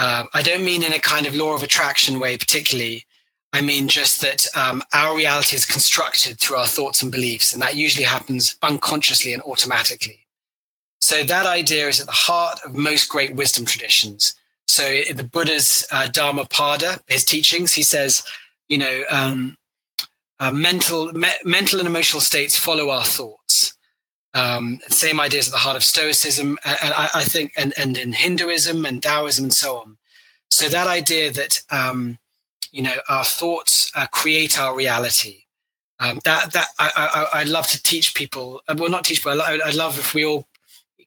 Uh, 0.00 0.24
I 0.32 0.40
don't 0.40 0.64
mean 0.64 0.82
in 0.82 0.94
a 0.94 0.98
kind 0.98 1.26
of 1.26 1.34
law 1.34 1.54
of 1.54 1.62
attraction 1.62 2.18
way, 2.18 2.38
particularly. 2.38 3.04
I 3.52 3.60
mean 3.60 3.86
just 3.86 4.22
that 4.22 4.46
um, 4.56 4.82
our 4.94 5.14
reality 5.14 5.56
is 5.56 5.66
constructed 5.66 6.38
through 6.38 6.56
our 6.56 6.66
thoughts 6.66 7.02
and 7.02 7.12
beliefs, 7.12 7.52
and 7.52 7.60
that 7.60 7.76
usually 7.76 8.04
happens 8.04 8.56
unconsciously 8.62 9.34
and 9.34 9.42
automatically. 9.42 10.26
So 11.02 11.22
that 11.24 11.44
idea 11.44 11.88
is 11.88 12.00
at 12.00 12.06
the 12.06 12.12
heart 12.12 12.60
of 12.64 12.74
most 12.74 13.10
great 13.10 13.34
wisdom 13.34 13.66
traditions. 13.66 14.34
So 14.68 14.84
the 15.12 15.24
Buddha's 15.24 15.86
uh, 15.92 16.08
Dhammapada, 16.08 17.00
his 17.06 17.24
teachings, 17.26 17.74
he 17.74 17.82
says, 17.82 18.22
you 18.68 18.78
know, 18.78 19.02
um, 19.10 19.58
uh, 20.38 20.52
mental, 20.52 21.12
me- 21.12 21.42
mental 21.44 21.78
and 21.78 21.88
emotional 21.88 22.22
states 22.22 22.56
follow 22.56 22.88
our 22.88 23.04
thoughts. 23.04 23.69
Um, 24.32 24.78
same 24.88 25.18
ideas 25.18 25.48
at 25.48 25.52
the 25.52 25.58
heart 25.58 25.76
of 25.76 25.82
Stoicism, 25.82 26.56
and 26.64 26.94
I, 26.94 27.08
I, 27.14 27.24
think, 27.24 27.52
and, 27.56 27.74
and 27.76 27.98
in 27.98 28.12
Hinduism 28.12 28.86
and 28.86 29.02
Taoism 29.02 29.44
and 29.44 29.52
so 29.52 29.78
on. 29.78 29.96
So 30.50 30.68
that 30.68 30.86
idea 30.86 31.32
that 31.32 31.62
um, 31.70 32.18
you 32.70 32.82
know 32.82 32.94
our 33.08 33.24
thoughts 33.24 33.90
uh, 33.94 34.06
create 34.06 34.58
our 34.58 34.74
reality. 34.74 35.44
Um, 35.98 36.20
that 36.24 36.52
that 36.52 36.68
I, 36.78 37.26
I, 37.32 37.40
I 37.40 37.42
love 37.44 37.66
to 37.68 37.82
teach 37.82 38.14
people. 38.14 38.62
Uh, 38.68 38.74
well, 38.78 38.88
not 38.88 39.04
teach, 39.04 39.22
but 39.22 39.40
I, 39.40 39.58
I 39.68 39.70
love 39.70 39.98
if 39.98 40.14
we 40.14 40.24
all 40.24 40.46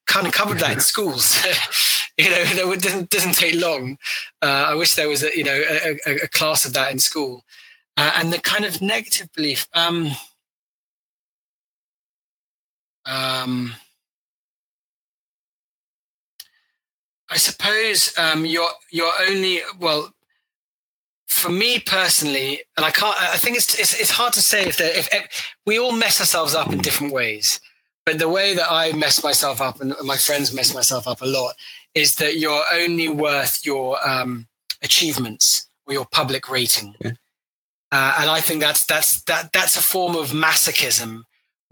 kind 0.05 0.27
of 0.27 0.33
covered 0.33 0.59
that 0.59 0.73
in 0.73 0.79
schools. 0.93 1.35
you 2.17 2.29
know, 2.29 2.71
it 2.71 2.81
doesn't 2.81 3.09
doesn't 3.09 3.35
take 3.35 3.55
long. 3.55 3.97
Uh, 4.41 4.67
I 4.69 4.75
wish 4.75 4.95
there 4.95 5.09
was 5.09 5.23
a 5.23 5.35
you 5.35 5.43
know 5.43 5.63
a, 5.69 5.97
a, 6.05 6.15
a 6.23 6.27
class 6.27 6.65
of 6.65 6.73
that 6.73 6.91
in 6.91 6.99
school. 6.99 7.43
Uh, 7.95 8.11
and 8.15 8.33
the 8.33 8.39
kind 8.39 8.65
of 8.65 8.81
negative 8.81 9.29
belief. 9.35 9.67
Um, 9.73 10.11
um, 13.05 13.73
I 17.29 17.37
suppose 17.37 18.13
um, 18.17 18.45
you're 18.45 18.69
you're 18.91 19.11
only 19.27 19.61
well. 19.79 20.13
For 21.27 21.49
me 21.49 21.79
personally, 21.79 22.61
and 22.77 22.85
I 22.85 22.91
can't. 22.91 23.19
I 23.19 23.37
think 23.37 23.57
it's 23.57 23.77
it's, 23.77 23.99
it's 23.99 24.11
hard 24.11 24.33
to 24.33 24.41
say 24.41 24.65
if, 24.65 24.79
if, 24.79 25.09
if 25.11 25.53
we 25.65 25.79
all 25.79 25.91
mess 25.91 26.19
ourselves 26.19 26.53
up 26.53 26.71
in 26.71 26.77
different 26.77 27.11
ways. 27.11 27.59
But 28.05 28.19
the 28.19 28.29
way 28.29 28.53
that 28.53 28.71
I 28.71 28.91
mess 28.91 29.23
myself 29.23 29.59
up 29.61 29.81
and 29.81 29.95
my 30.03 30.17
friends 30.17 30.53
mess 30.53 30.73
myself 30.73 31.07
up 31.07 31.21
a 31.21 31.25
lot 31.25 31.55
is 31.95 32.15
that 32.15 32.37
you're 32.37 32.63
only 32.73 33.09
worth 33.09 33.65
your 33.65 33.97
um, 34.07 34.47
achievements 34.81 35.67
or 35.85 35.93
your 35.93 36.05
public 36.05 36.49
rating. 36.49 36.95
Yeah. 36.99 37.11
Uh, 37.91 38.15
and 38.19 38.29
I 38.29 38.41
think 38.41 38.61
that's 38.61 38.85
that's 38.85 39.21
that 39.23 39.53
that's 39.53 39.77
a 39.77 39.81
form 39.81 40.15
of 40.15 40.31
masochism 40.31 41.23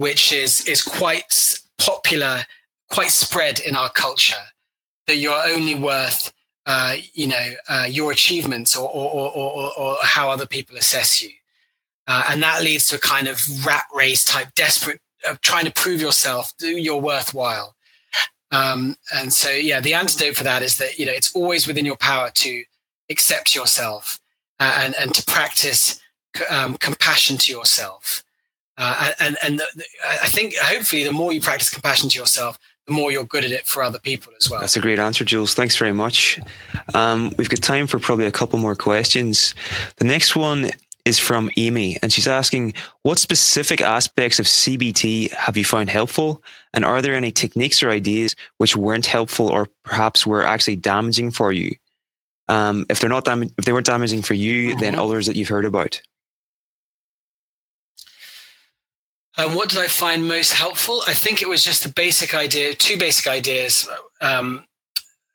which 0.02 0.34
is 0.34 0.68
is 0.68 0.82
quite 0.82 1.60
popular, 1.78 2.44
quite 2.90 3.12
spread 3.12 3.60
in 3.60 3.76
our 3.76 3.92
culture. 3.92 4.46
That 5.06 5.18
you're 5.18 5.44
only 5.56 5.76
worth, 5.76 6.34
uh, 6.66 6.96
you 7.14 7.28
know, 7.28 7.48
uh, 7.70 7.86
your 7.88 8.12
achievements 8.12 8.76
or 8.76 8.90
or, 8.90 9.32
or, 9.32 9.72
or, 9.78 9.98
how 10.02 10.32
other 10.32 10.48
people 10.48 10.76
assess 10.76 11.22
you, 11.22 11.30
uh, 12.08 12.24
and 12.30 12.42
that 12.42 12.64
leads 12.64 12.88
to 12.88 12.96
a 12.96 13.00
kind 13.00 13.28
of 13.28 13.38
rat 13.64 13.86
race 13.94 14.26
type, 14.26 14.56
desperate 14.56 15.00
of 15.30 15.40
trying 15.42 15.66
to 15.66 15.72
prove 15.72 16.02
yourself, 16.02 16.52
do 16.58 16.68
you're 16.68 16.98
worthwhile. 17.14 17.76
Um, 18.52 18.96
and 19.14 19.32
so, 19.32 19.52
yeah, 19.52 19.82
the 19.82 19.94
antidote 19.94 20.36
for 20.36 20.44
that 20.44 20.64
is 20.64 20.78
that 20.78 20.98
you 20.98 21.06
know 21.06 21.14
it's 21.14 21.36
always 21.36 21.68
within 21.68 21.86
your 21.86 21.98
power 21.98 22.32
to 22.34 22.64
accept 23.12 23.54
yourself 23.54 24.20
uh, 24.60 24.80
and 24.84 24.96
and 24.96 25.14
to 25.14 25.24
practice 25.26 26.02
um, 26.50 26.76
compassion 26.78 27.38
to 27.38 27.52
yourself. 27.52 28.24
Uh, 28.82 29.12
and 29.20 29.38
and 29.44 29.60
the, 29.60 29.86
I 30.04 30.28
think 30.28 30.56
hopefully 30.58 31.04
the 31.04 31.12
more 31.12 31.32
you 31.32 31.40
practice 31.40 31.70
compassion 31.70 32.10
to 32.10 32.20
yourself, 32.20 32.58
the 32.88 32.94
more 32.94 33.12
you're 33.12 33.24
good 33.24 33.46
at 33.46 33.52
it 33.52 33.68
for 33.68 33.84
other 33.84 34.00
people 34.00 34.34
as 34.40 34.50
well. 34.50 34.60
That's 34.60 34.76
a 34.76 34.80
great 34.80 34.98
answer, 34.98 35.24
Jules. 35.24 35.54
Thanks 35.54 35.78
very 35.78 35.94
much. 35.94 36.40
Um, 36.96 37.32
we've 37.38 37.48
got 37.48 37.62
time 37.62 37.86
for 37.86 38.00
probably 38.00 38.26
a 38.26 38.32
couple 38.32 38.58
more 38.58 38.76
questions. 38.76 39.54
The 39.98 40.06
next 40.06 40.36
one 40.36 40.72
is 41.06 41.20
from 41.20 41.52
Amy, 41.58 42.00
and 42.02 42.12
she's 42.12 42.28
asking, 42.28 42.74
"What 43.04 43.20
specific 43.20 43.82
aspects 43.82 44.40
of 44.40 44.48
CBT 44.48 45.30
have 45.30 45.58
you 45.58 45.66
found 45.66 45.92
helpful, 45.92 46.42
and 46.74 46.84
are 46.84 47.04
there 47.04 47.14
any 47.14 47.32
techniques 47.32 47.84
or 47.84 47.92
ideas 47.92 48.36
which 48.58 48.76
weren't 48.76 49.06
helpful 49.06 49.48
or 49.48 49.68
perhaps 49.84 50.26
were 50.26 50.44
actually 50.44 50.78
damaging 50.78 51.30
for 51.30 51.52
you? 51.52 51.76
Um, 52.48 52.88
if 52.90 53.00
they're 53.00 53.12
not 53.12 53.26
dam- 53.26 53.44
if 53.44 53.66
they 53.66 53.74
weren't 53.74 53.86
damaging 53.86 54.24
for 54.24 54.34
you, 54.34 54.72
mm-hmm. 54.72 54.80
then 54.80 54.96
others 54.96 55.28
that 55.28 55.36
you've 55.36 55.50
heard 55.50 55.66
about." 55.66 56.02
Um, 59.38 59.56
what 59.56 59.70
did 59.70 59.80
I 59.80 59.88
find 59.88 60.28
most 60.28 60.54
helpful? 60.54 61.02
I 61.08 61.14
think 61.14 61.42
it 61.42 61.48
was 61.48 61.64
just 61.64 61.84
the 61.84 61.90
basic 61.90 62.36
idea, 62.36 62.74
two 62.74 62.98
basic 62.98 63.28
ideas. 63.28 63.88
Um, 64.20 64.66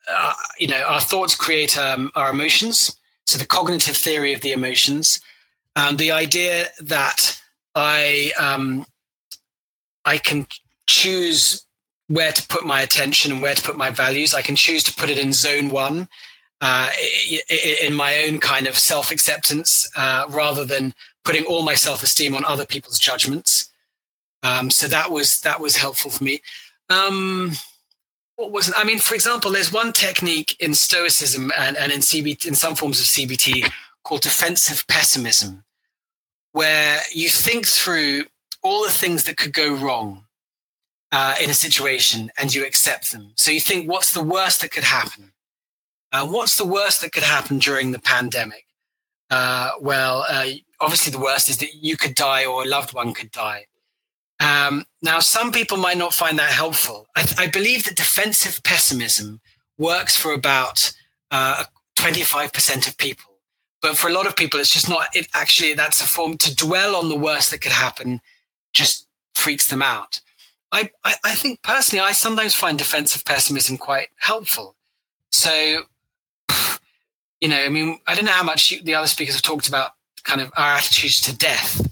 uh, 0.07 0.33
you 0.59 0.67
know, 0.67 0.81
our 0.83 1.01
thoughts 1.01 1.35
create 1.35 1.77
um, 1.77 2.11
our 2.15 2.29
emotions. 2.29 2.95
So 3.25 3.37
the 3.37 3.45
cognitive 3.45 3.97
theory 3.97 4.33
of 4.33 4.41
the 4.41 4.53
emotions, 4.53 5.19
and 5.75 5.97
the 5.97 6.11
idea 6.11 6.67
that 6.79 7.41
I 7.75 8.31
um, 8.39 8.85
I 10.05 10.17
can 10.17 10.47
choose 10.87 11.65
where 12.07 12.31
to 12.31 12.47
put 12.47 12.65
my 12.65 12.81
attention 12.81 13.33
and 13.33 13.41
where 13.41 13.53
to 13.53 13.61
put 13.61 13.77
my 13.77 13.89
values. 13.89 14.33
I 14.33 14.41
can 14.41 14.55
choose 14.55 14.83
to 14.83 14.93
put 14.93 15.09
it 15.09 15.17
in 15.17 15.33
zone 15.33 15.69
one, 15.69 16.07
uh, 16.61 16.89
in 17.81 17.93
my 17.93 18.23
own 18.23 18.39
kind 18.39 18.65
of 18.65 18.77
self 18.77 19.11
acceptance, 19.11 19.89
uh, 19.97 20.25
rather 20.29 20.63
than 20.63 20.93
putting 21.25 21.43
all 21.45 21.63
my 21.63 21.75
self 21.75 22.03
esteem 22.03 22.33
on 22.33 22.45
other 22.45 22.65
people's 22.65 22.99
judgments. 22.99 23.69
Um, 24.43 24.69
so 24.69 24.87
that 24.87 25.11
was 25.11 25.41
that 25.41 25.59
was 25.59 25.77
helpful 25.77 26.11
for 26.11 26.23
me. 26.23 26.41
Um, 26.89 27.51
what 28.35 28.51
was 28.51 28.71
I 28.75 28.83
mean, 28.83 28.99
for 28.99 29.15
example, 29.15 29.51
there's 29.51 29.73
one 29.73 29.91
technique 29.91 30.55
in 30.59 30.73
Stoicism 30.73 31.51
and, 31.57 31.75
and 31.75 31.91
in 31.91 31.99
CBT, 31.99 32.47
in 32.47 32.55
some 32.55 32.75
forms 32.75 32.99
of 32.99 33.07
CBT 33.07 33.71
called 34.03 34.21
defensive 34.21 34.85
pessimism, 34.87 35.63
where 36.51 37.01
you 37.13 37.29
think 37.29 37.65
through 37.65 38.25
all 38.61 38.83
the 38.83 38.91
things 38.91 39.23
that 39.25 39.37
could 39.37 39.53
go 39.53 39.73
wrong 39.73 40.25
uh, 41.11 41.35
in 41.41 41.49
a 41.49 41.53
situation 41.53 42.31
and 42.37 42.53
you 42.53 42.65
accept 42.65 43.11
them. 43.11 43.31
So 43.35 43.51
you 43.51 43.59
think, 43.59 43.89
what's 43.89 44.13
the 44.13 44.23
worst 44.23 44.61
that 44.61 44.71
could 44.71 44.83
happen? 44.83 45.31
Uh, 46.11 46.27
what's 46.27 46.57
the 46.57 46.65
worst 46.65 47.01
that 47.01 47.11
could 47.11 47.23
happen 47.23 47.59
during 47.59 47.91
the 47.91 47.99
pandemic? 47.99 48.65
Uh, 49.29 49.71
well, 49.81 50.25
uh, 50.29 50.45
obviously, 50.79 51.11
the 51.11 51.19
worst 51.19 51.49
is 51.49 51.57
that 51.57 51.73
you 51.73 51.97
could 51.97 52.15
die 52.15 52.45
or 52.45 52.63
a 52.63 52.67
loved 52.67 52.93
one 52.93 53.13
could 53.13 53.31
die. 53.31 53.65
Um, 54.39 54.85
now, 55.01 55.19
some 55.19 55.51
people 55.51 55.77
might 55.77 55.97
not 55.97 56.13
find 56.13 56.37
that 56.37 56.51
helpful. 56.51 57.07
I, 57.15 57.27
I 57.37 57.47
believe 57.47 57.85
that 57.85 57.95
defensive 57.95 58.61
pessimism 58.63 59.41
works 59.77 60.15
for 60.15 60.33
about 60.33 60.93
uh, 61.31 61.65
25% 61.97 62.87
of 62.87 62.97
people. 62.97 63.25
But 63.81 63.97
for 63.97 64.09
a 64.09 64.13
lot 64.13 64.27
of 64.27 64.35
people, 64.35 64.59
it's 64.59 64.73
just 64.73 64.89
not, 64.89 65.15
it 65.15 65.27
actually, 65.33 65.73
that's 65.73 66.01
a 66.01 66.05
form 66.07 66.37
to 66.37 66.55
dwell 66.55 66.95
on 66.95 67.09
the 67.09 67.15
worst 67.15 67.51
that 67.51 67.61
could 67.61 67.71
happen 67.71 68.21
just 68.73 69.07
freaks 69.35 69.67
them 69.67 69.81
out. 69.81 70.21
I, 70.71 70.91
I, 71.03 71.15
I 71.23 71.35
think 71.35 71.61
personally, 71.61 72.03
I 72.03 72.11
sometimes 72.11 72.53
find 72.53 72.77
defensive 72.77 73.23
pessimism 73.23 73.77
quite 73.77 74.07
helpful. 74.17 74.75
So, 75.31 75.83
you 77.41 77.47
know, 77.47 77.59
I 77.63 77.69
mean, 77.69 77.99
I 78.07 78.15
don't 78.15 78.25
know 78.25 78.31
how 78.31 78.43
much 78.43 78.71
you, 78.71 78.81
the 78.81 78.95
other 78.95 79.07
speakers 79.07 79.35
have 79.35 79.43
talked 79.43 79.67
about 79.67 79.91
kind 80.23 80.41
of 80.41 80.51
our 80.57 80.73
attitudes 80.73 81.21
to 81.21 81.35
death. 81.35 81.86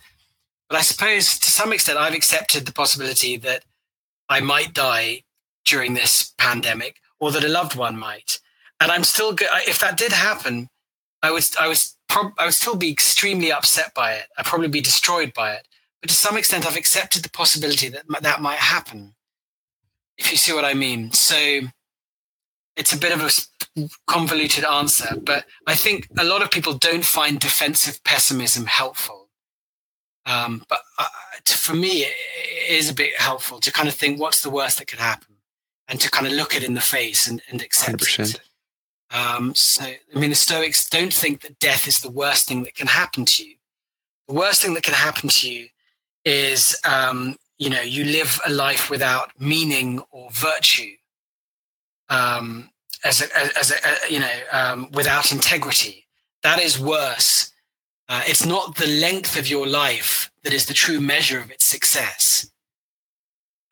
But 0.75 0.79
I 0.79 0.83
suppose 0.83 1.39
to 1.39 1.49
some 1.49 1.71
extent, 1.71 1.97
I've 1.97 2.13
accepted 2.13 2.65
the 2.65 2.73
possibility 2.73 3.37
that 3.37 3.63
I 4.27 4.41
might 4.41 4.73
die 4.73 5.23
during 5.65 5.93
this 5.93 6.33
pandemic 6.37 6.97
or 7.17 7.31
that 7.31 7.45
a 7.45 7.47
loved 7.47 7.77
one 7.77 7.97
might. 7.97 8.41
And 8.81 8.91
I'm 8.91 9.05
still 9.05 9.31
good. 9.31 9.47
If 9.65 9.79
that 9.79 9.95
did 9.95 10.11
happen, 10.11 10.67
I 11.23 11.31
would, 11.31 11.45
I 11.57 11.69
was, 11.69 11.95
prob- 12.09 12.33
I 12.37 12.43
would 12.43 12.53
still 12.53 12.75
be 12.75 12.91
extremely 12.91 13.53
upset 13.53 13.93
by 13.93 14.15
it. 14.15 14.25
I'd 14.37 14.43
probably 14.43 14.67
be 14.67 14.81
destroyed 14.81 15.31
by 15.33 15.53
it. 15.53 15.65
But 16.01 16.09
to 16.09 16.13
some 16.13 16.35
extent, 16.35 16.67
I've 16.67 16.75
accepted 16.75 17.23
the 17.23 17.29
possibility 17.29 17.87
that 17.87 18.03
that 18.21 18.41
might 18.41 18.59
happen. 18.59 19.15
If 20.17 20.29
you 20.29 20.35
see 20.35 20.51
what 20.51 20.65
I 20.65 20.73
mean. 20.73 21.13
So 21.13 21.61
it's 22.75 22.91
a 22.91 22.97
bit 22.97 23.13
of 23.13 23.21
a 23.21 23.87
convoluted 24.07 24.65
answer, 24.65 25.15
but 25.23 25.45
I 25.67 25.75
think 25.75 26.09
a 26.19 26.25
lot 26.25 26.43
of 26.43 26.51
people 26.51 26.73
don't 26.73 27.05
find 27.05 27.39
defensive 27.39 28.03
pessimism 28.03 28.65
helpful. 28.65 29.24
Um, 30.25 30.65
but 30.67 30.79
uh, 30.97 31.07
for 31.47 31.75
me, 31.75 32.03
it 32.03 32.13
is 32.69 32.89
a 32.89 32.93
bit 32.93 33.19
helpful 33.19 33.59
to 33.59 33.71
kind 33.71 33.87
of 33.87 33.95
think 33.95 34.19
what's 34.19 34.41
the 34.41 34.49
worst 34.49 34.79
that 34.79 34.87
could 34.87 34.99
happen 34.99 35.35
and 35.87 35.99
to 35.99 36.09
kind 36.09 36.25
of 36.25 36.33
look 36.33 36.55
it 36.55 36.63
in 36.63 36.73
the 36.73 36.81
face 36.81 37.27
and, 37.27 37.41
and 37.49 37.61
accept 37.61 37.99
100%. 38.03 38.35
it. 38.35 38.41
Um, 39.15 39.53
so, 39.53 39.83
I 39.83 40.19
mean, 40.19 40.31
the 40.31 40.35
Stoics 40.35 40.89
don't 40.89 41.13
think 41.13 41.41
that 41.41 41.59
death 41.59 41.87
is 41.87 42.01
the 42.01 42.09
worst 42.09 42.47
thing 42.47 42.63
that 42.63 42.75
can 42.75 42.87
happen 42.87 43.25
to 43.25 43.45
you. 43.45 43.55
The 44.27 44.33
worst 44.33 44.61
thing 44.61 44.73
that 44.73 44.83
can 44.83 44.95
happen 44.95 45.29
to 45.29 45.49
you 45.49 45.67
is, 46.25 46.79
um, 46.83 47.37
you 47.57 47.69
know, 47.69 47.81
you 47.81 48.03
live 48.03 48.39
a 48.45 48.51
life 48.51 48.89
without 48.89 49.39
meaning 49.39 50.01
or 50.09 50.29
virtue, 50.31 50.95
um, 52.09 52.71
as 53.03 53.21
a, 53.21 53.57
as 53.57 53.71
a, 53.71 54.11
you 54.11 54.19
know, 54.19 54.37
um, 54.51 54.89
without 54.91 55.31
integrity. 55.31 56.07
That 56.41 56.59
is 56.59 56.79
worse. 56.79 57.51
Uh, 58.07 58.21
it's 58.27 58.45
not 58.45 58.75
the 58.75 58.87
length 58.87 59.37
of 59.37 59.49
your 59.49 59.65
life 59.65 60.31
that 60.43 60.53
is 60.53 60.67
the 60.67 60.73
true 60.73 60.99
measure 60.99 61.39
of 61.39 61.49
its 61.49 61.65
success. 61.65 62.49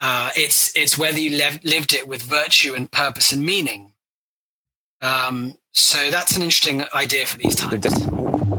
Uh, 0.02 0.32
it's 0.36 0.76
it's 0.76 0.98
whether 0.98 1.20
you 1.20 1.38
lev- 1.38 1.64
lived 1.64 1.94
it 1.94 2.08
with 2.08 2.22
virtue 2.24 2.74
and 2.74 2.92
purpose 2.92 3.32
and 3.32 3.46
meaning. 3.46 3.94
Um, 5.02 5.56
so 5.72 6.12
that's 6.12 6.36
an 6.36 6.42
interesting 6.42 6.84
idea 6.94 7.26
for 7.26 7.38
these 7.38 7.56
times. 7.56 7.86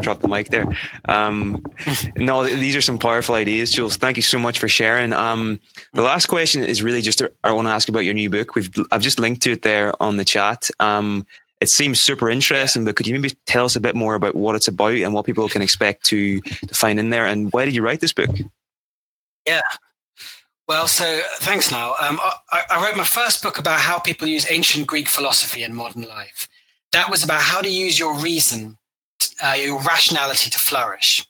Drop 0.01 0.21
the 0.21 0.29
mic 0.29 0.49
there. 0.49 0.67
Um, 1.07 1.65
no, 2.17 2.45
these 2.45 2.77
are 2.77 2.83
some 2.83 2.99
powerful 2.99 3.35
ideas, 3.35 3.73
Jules. 3.73 3.97
Thank 3.97 4.17
you 4.17 4.23
so 4.23 4.39
much 4.39 4.59
for 4.59 4.69
sharing. 4.69 5.13
Um, 5.13 5.61
the 5.93 6.03
last 6.03 6.27
question 6.27 6.63
is 6.63 6.83
really 6.83 7.03
just 7.03 7.23
I 7.43 7.53
want 7.53 7.67
to 7.67 7.73
ask 7.73 7.89
about 7.89 8.01
your 8.01 8.15
new 8.15 8.31
book. 8.31 8.55
We've 8.55 8.71
I've 8.93 9.03
just 9.03 9.19
linked 9.19 9.43
to 9.43 9.53
it 9.53 9.63
there 9.63 9.93
on 10.03 10.17
the 10.17 10.25
chat. 10.25 10.71
Um, 10.81 11.27
it 11.65 11.71
seems 11.71 12.01
super 12.01 12.31
interesting, 12.31 12.85
but 12.85 12.97
could 12.97 13.07
you 13.07 13.15
maybe 13.15 13.35
tell 13.47 13.65
us 13.65 13.75
a 13.75 13.81
bit 13.81 13.97
more 13.97 14.15
about 14.15 14.35
what 14.35 14.55
it's 14.55 14.69
about 14.69 14.95
and 14.95 15.13
what 15.13 15.27
people 15.27 15.49
can 15.49 15.63
expect 15.63 16.05
to, 16.07 16.41
to 16.41 16.75
find 16.75 16.99
in 16.99 17.11
there? 17.11 17.27
And 17.27 17.53
why 17.53 17.65
did 17.65 17.75
you 17.75 17.83
write 17.83 18.01
this 18.01 18.13
book? 18.13 18.31
Yeah, 19.47 19.63
well, 20.67 20.89
so 20.89 21.21
thanks, 21.37 21.71
Niall. 21.71 21.95
Um, 22.01 22.19
I, 22.51 22.63
I, 22.71 22.83
wrote 22.83 22.97
my 22.97 23.05
first 23.05 23.43
book 23.43 23.59
about 23.59 23.81
how 23.81 23.99
people 23.99 24.27
use 24.27 24.51
ancient 24.51 24.87
Greek 24.87 25.11
philosophy 25.11 25.63
in 25.63 25.75
modern 25.75 26.03
life. 26.03 26.49
That 26.93 27.11
was 27.11 27.23
about 27.23 27.43
how 27.43 27.61
to 27.61 27.69
use 27.69 27.99
your 27.99 28.17
reason, 28.17 28.79
uh, 29.43 29.57
your 29.61 29.79
rationality 29.83 30.49
to 30.49 30.59
flourish. 30.59 31.27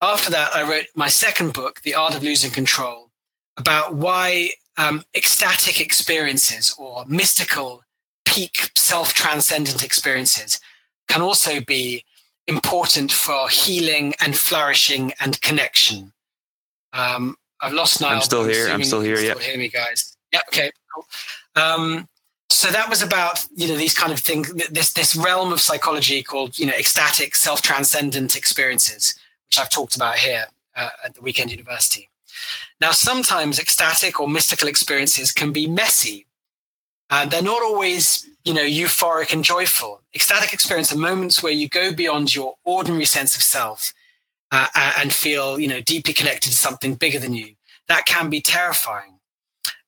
After 0.00 0.30
that, 0.30 0.54
I 0.56 0.62
wrote 0.62 0.86
my 0.94 1.08
second 1.08 1.52
book, 1.52 1.82
The 1.82 1.94
Art 1.94 2.14
of 2.14 2.22
Losing 2.22 2.50
Control, 2.50 3.10
about 3.58 3.94
why 3.94 4.50
um, 4.78 5.02
ecstatic 5.14 5.78
experiences 5.78 6.74
or 6.78 7.04
mystical, 7.06 7.82
peak 8.36 8.70
self 8.76 9.14
transcendent 9.14 9.82
experiences 9.82 10.60
can 11.08 11.22
also 11.22 11.60
be 11.60 12.04
important 12.46 13.10
for 13.10 13.48
healing 13.48 14.14
and 14.20 14.36
flourishing 14.36 15.12
and 15.20 15.40
connection. 15.40 16.12
Um, 16.92 17.36
I've 17.62 17.72
lost 17.72 18.00
Niall. 18.00 18.16
I'm 18.16 18.20
still 18.20 18.44
here. 18.44 18.68
I'm 18.68 18.84
still 18.84 19.00
here. 19.00 19.18
Yeah. 19.18 19.38
Hear 19.38 19.56
me, 19.56 19.68
guys. 19.68 20.16
Yeah. 20.32 20.40
Okay. 20.48 20.70
Cool. 20.94 21.06
Um, 21.56 22.08
so 22.50 22.68
that 22.68 22.90
was 22.90 23.02
about 23.02 23.46
you 23.56 23.68
know 23.68 23.76
these 23.76 23.94
kind 23.94 24.12
of 24.12 24.20
things. 24.20 24.52
This 24.70 24.92
this 24.92 25.16
realm 25.16 25.50
of 25.52 25.60
psychology 25.60 26.22
called 26.22 26.58
you 26.58 26.66
know 26.66 26.74
ecstatic, 26.78 27.34
self 27.34 27.62
transcendent 27.62 28.36
experiences, 28.36 29.14
which 29.46 29.58
I've 29.58 29.70
talked 29.70 29.96
about 29.96 30.16
here 30.16 30.44
uh, 30.74 30.90
at 31.04 31.14
the 31.14 31.22
Weekend 31.22 31.50
University. 31.50 32.10
Now, 32.82 32.90
sometimes 32.90 33.58
ecstatic 33.58 34.20
or 34.20 34.28
mystical 34.28 34.68
experiences 34.68 35.32
can 35.32 35.50
be 35.52 35.66
messy. 35.66 36.26
And 37.10 37.30
they're 37.30 37.42
not 37.42 37.62
always, 37.62 38.28
you 38.44 38.52
know, 38.52 38.64
euphoric 38.64 39.32
and 39.32 39.44
joyful. 39.44 40.00
Ecstatic 40.14 40.52
experience 40.52 40.92
are 40.92 40.98
moments 40.98 41.42
where 41.42 41.52
you 41.52 41.68
go 41.68 41.92
beyond 41.92 42.34
your 42.34 42.54
ordinary 42.64 43.04
sense 43.04 43.36
of 43.36 43.42
self 43.42 43.92
uh, 44.50 44.68
and 44.98 45.12
feel 45.12 45.58
you 45.58 45.68
know 45.68 45.80
deeply 45.80 46.12
connected 46.12 46.50
to 46.50 46.56
something 46.56 46.94
bigger 46.94 47.18
than 47.18 47.32
you. 47.32 47.54
That 47.88 48.06
can 48.06 48.30
be 48.30 48.40
terrifying. 48.40 49.18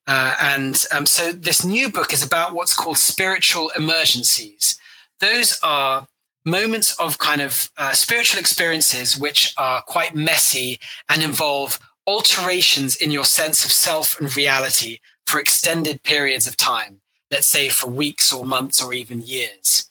Uh, 0.07 0.35
and 0.41 0.85
um, 0.91 1.05
so 1.05 1.31
this 1.31 1.63
new 1.63 1.89
book 1.89 2.13
is 2.13 2.23
about 2.23 2.53
what's 2.53 2.75
called 2.75 2.97
spiritual 2.97 3.69
emergencies. 3.77 4.79
Those 5.19 5.59
are 5.61 6.07
moments 6.45 6.97
of 6.99 7.19
kind 7.19 7.41
of 7.41 7.69
uh, 7.77 7.91
spiritual 7.91 8.39
experiences 8.39 9.17
which 9.17 9.53
are 9.57 9.81
quite 9.81 10.15
messy 10.15 10.79
and 11.09 11.21
involve 11.21 11.79
alterations 12.07 12.95
in 12.95 13.11
your 13.11 13.25
sense 13.25 13.63
of 13.65 13.71
self 13.71 14.19
and 14.19 14.35
reality 14.35 14.99
for 15.27 15.39
extended 15.39 16.01
periods 16.01 16.47
of 16.47 16.57
time 16.57 17.01
let's 17.31 17.47
say 17.47 17.69
for 17.69 17.89
weeks 17.89 18.33
or 18.33 18.45
months 18.45 18.81
or 18.81 18.93
even 18.93 19.21
years 19.21 19.89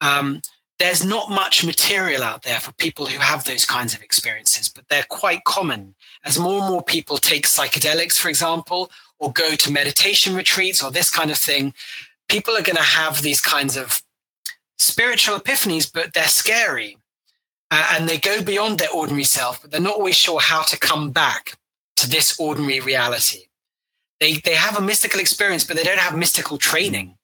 um, 0.00 0.40
there's 0.78 1.04
not 1.04 1.30
much 1.30 1.64
material 1.64 2.22
out 2.22 2.42
there 2.42 2.60
for 2.60 2.72
people 2.72 3.06
who 3.06 3.18
have 3.18 3.44
those 3.44 3.64
kinds 3.64 3.94
of 3.94 4.02
experiences, 4.02 4.68
but 4.68 4.88
they're 4.88 5.06
quite 5.08 5.44
common. 5.44 5.94
As 6.24 6.38
more 6.38 6.60
and 6.60 6.68
more 6.68 6.82
people 6.82 7.16
take 7.16 7.46
psychedelics, 7.46 8.18
for 8.18 8.28
example, 8.28 8.90
or 9.18 9.32
go 9.32 9.54
to 9.54 9.72
meditation 9.72 10.34
retreats 10.34 10.82
or 10.82 10.90
this 10.90 11.10
kind 11.10 11.30
of 11.30 11.38
thing, 11.38 11.72
people 12.28 12.54
are 12.54 12.62
going 12.62 12.76
to 12.76 12.82
have 12.82 13.22
these 13.22 13.40
kinds 13.40 13.76
of 13.76 14.02
spiritual 14.78 15.38
epiphanies, 15.38 15.90
but 15.90 16.12
they're 16.12 16.24
scary. 16.24 16.98
Uh, 17.70 17.94
and 17.94 18.08
they 18.08 18.18
go 18.18 18.42
beyond 18.42 18.78
their 18.78 18.92
ordinary 18.92 19.24
self, 19.24 19.62
but 19.62 19.70
they're 19.70 19.80
not 19.80 19.96
always 19.96 20.14
sure 20.14 20.40
how 20.40 20.62
to 20.62 20.78
come 20.78 21.10
back 21.10 21.56
to 21.96 22.08
this 22.08 22.38
ordinary 22.38 22.80
reality. 22.80 23.45
They, 24.20 24.34
they 24.34 24.54
have 24.54 24.78
a 24.78 24.80
mystical 24.80 25.20
experience, 25.20 25.64
but 25.64 25.76
they 25.76 25.82
don't 25.82 25.98
have 25.98 26.16
mystical 26.16 26.58
training 26.58 27.16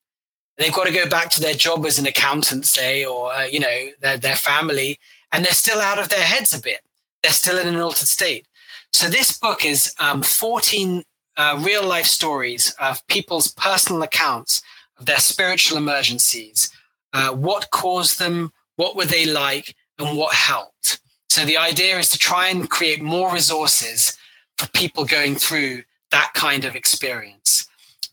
they've 0.59 0.73
got 0.73 0.87
to 0.87 0.93
go 0.93 1.09
back 1.09 1.31
to 1.31 1.41
their 1.41 1.55
job 1.55 1.85
as 1.87 1.99
an 1.99 2.07
accountant, 2.07 2.67
say, 2.67 3.05
or 3.05 3.33
uh, 3.33 3.45
you 3.45 3.61
know 3.61 3.89
their 4.01 4.17
their 4.17 4.37
family, 4.37 4.99
and 5.33 5.45
they're 5.45 5.53
still 5.53 5.81
out 5.81 5.99
of 5.99 6.09
their 6.09 6.25
heads 6.25 6.55
a 6.55 6.61
bit. 6.61 6.81
They're 7.23 7.33
still 7.33 7.59
in 7.59 7.69
an 7.69 7.81
altered 7.81 8.09
state. 8.09 8.47
So 8.93 9.09
this 9.09 9.39
book 9.39 9.65
is 9.65 9.95
um, 9.99 10.23
14 10.23 11.03
uh, 11.37 11.61
real 11.65 11.87
life 11.87 12.07
stories 12.07 12.75
of 12.79 13.07
people's 13.07 13.53
personal 13.53 14.03
accounts 14.03 14.63
of 14.99 15.07
their 15.07 15.19
spiritual 15.19 15.79
emergencies, 15.79 16.71
uh, 17.15 17.31
what 17.31 17.71
caused 17.71 18.19
them, 18.19 18.53
what 18.77 18.97
were 18.97 19.07
they 19.07 19.25
like, 19.25 19.75
and 19.99 20.19
what 20.19 20.35
helped. 20.35 21.01
So 21.31 21.47
the 21.47 21.57
idea 21.57 21.99
is 21.99 22.11
to 22.11 22.19
try 22.19 22.49
and 22.49 22.69
create 22.69 23.01
more 23.01 23.33
resources 23.33 24.19
for 24.59 24.69
people 24.69 25.07
going 25.07 25.37
through 25.37 25.85
that 26.13 26.33
kind 26.35 26.65
of 26.65 26.77
experience. 26.77 27.67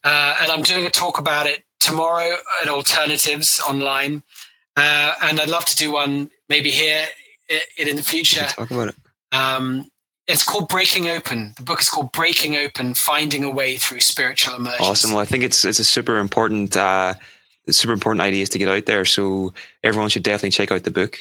Uh, 0.03 0.35
and 0.41 0.51
I'm 0.51 0.63
doing 0.63 0.85
a 0.85 0.89
talk 0.89 1.19
about 1.19 1.45
it 1.45 1.63
tomorrow 1.79 2.37
at 2.61 2.69
Alternatives 2.69 3.61
online, 3.67 4.23
uh, 4.75 5.13
and 5.21 5.39
I'd 5.39 5.49
love 5.49 5.65
to 5.65 5.75
do 5.75 5.91
one 5.91 6.31
maybe 6.47 6.71
here 6.71 7.05
in, 7.77 7.87
in 7.87 7.95
the 7.95 8.03
future. 8.03 8.45
Talk 8.45 8.71
about 8.71 8.89
it. 8.89 8.95
Um, 9.31 9.89
it's 10.27 10.43
called 10.43 10.69
Breaking 10.69 11.09
Open. 11.09 11.53
The 11.57 11.63
book 11.63 11.81
is 11.81 11.89
called 11.89 12.11
Breaking 12.11 12.55
Open: 12.55 12.93
Finding 12.93 13.43
a 13.43 13.49
Way 13.49 13.77
Through 13.77 13.99
Spiritual 13.99 14.55
Immersion. 14.55 14.85
Awesome. 14.85 15.11
Well, 15.11 15.21
I 15.21 15.25
think 15.25 15.43
it's 15.43 15.65
it's 15.65 15.79
a 15.79 15.85
super 15.85 16.17
important. 16.17 16.75
Uh, 16.77 17.15
super 17.71 17.93
important 17.93 18.21
ideas 18.21 18.49
to 18.49 18.57
get 18.57 18.69
out 18.69 18.85
there. 18.85 19.05
So 19.05 19.53
everyone 19.83 20.09
should 20.09 20.23
definitely 20.23 20.51
check 20.51 20.71
out 20.71 20.83
the 20.83 20.91
book. 20.91 21.17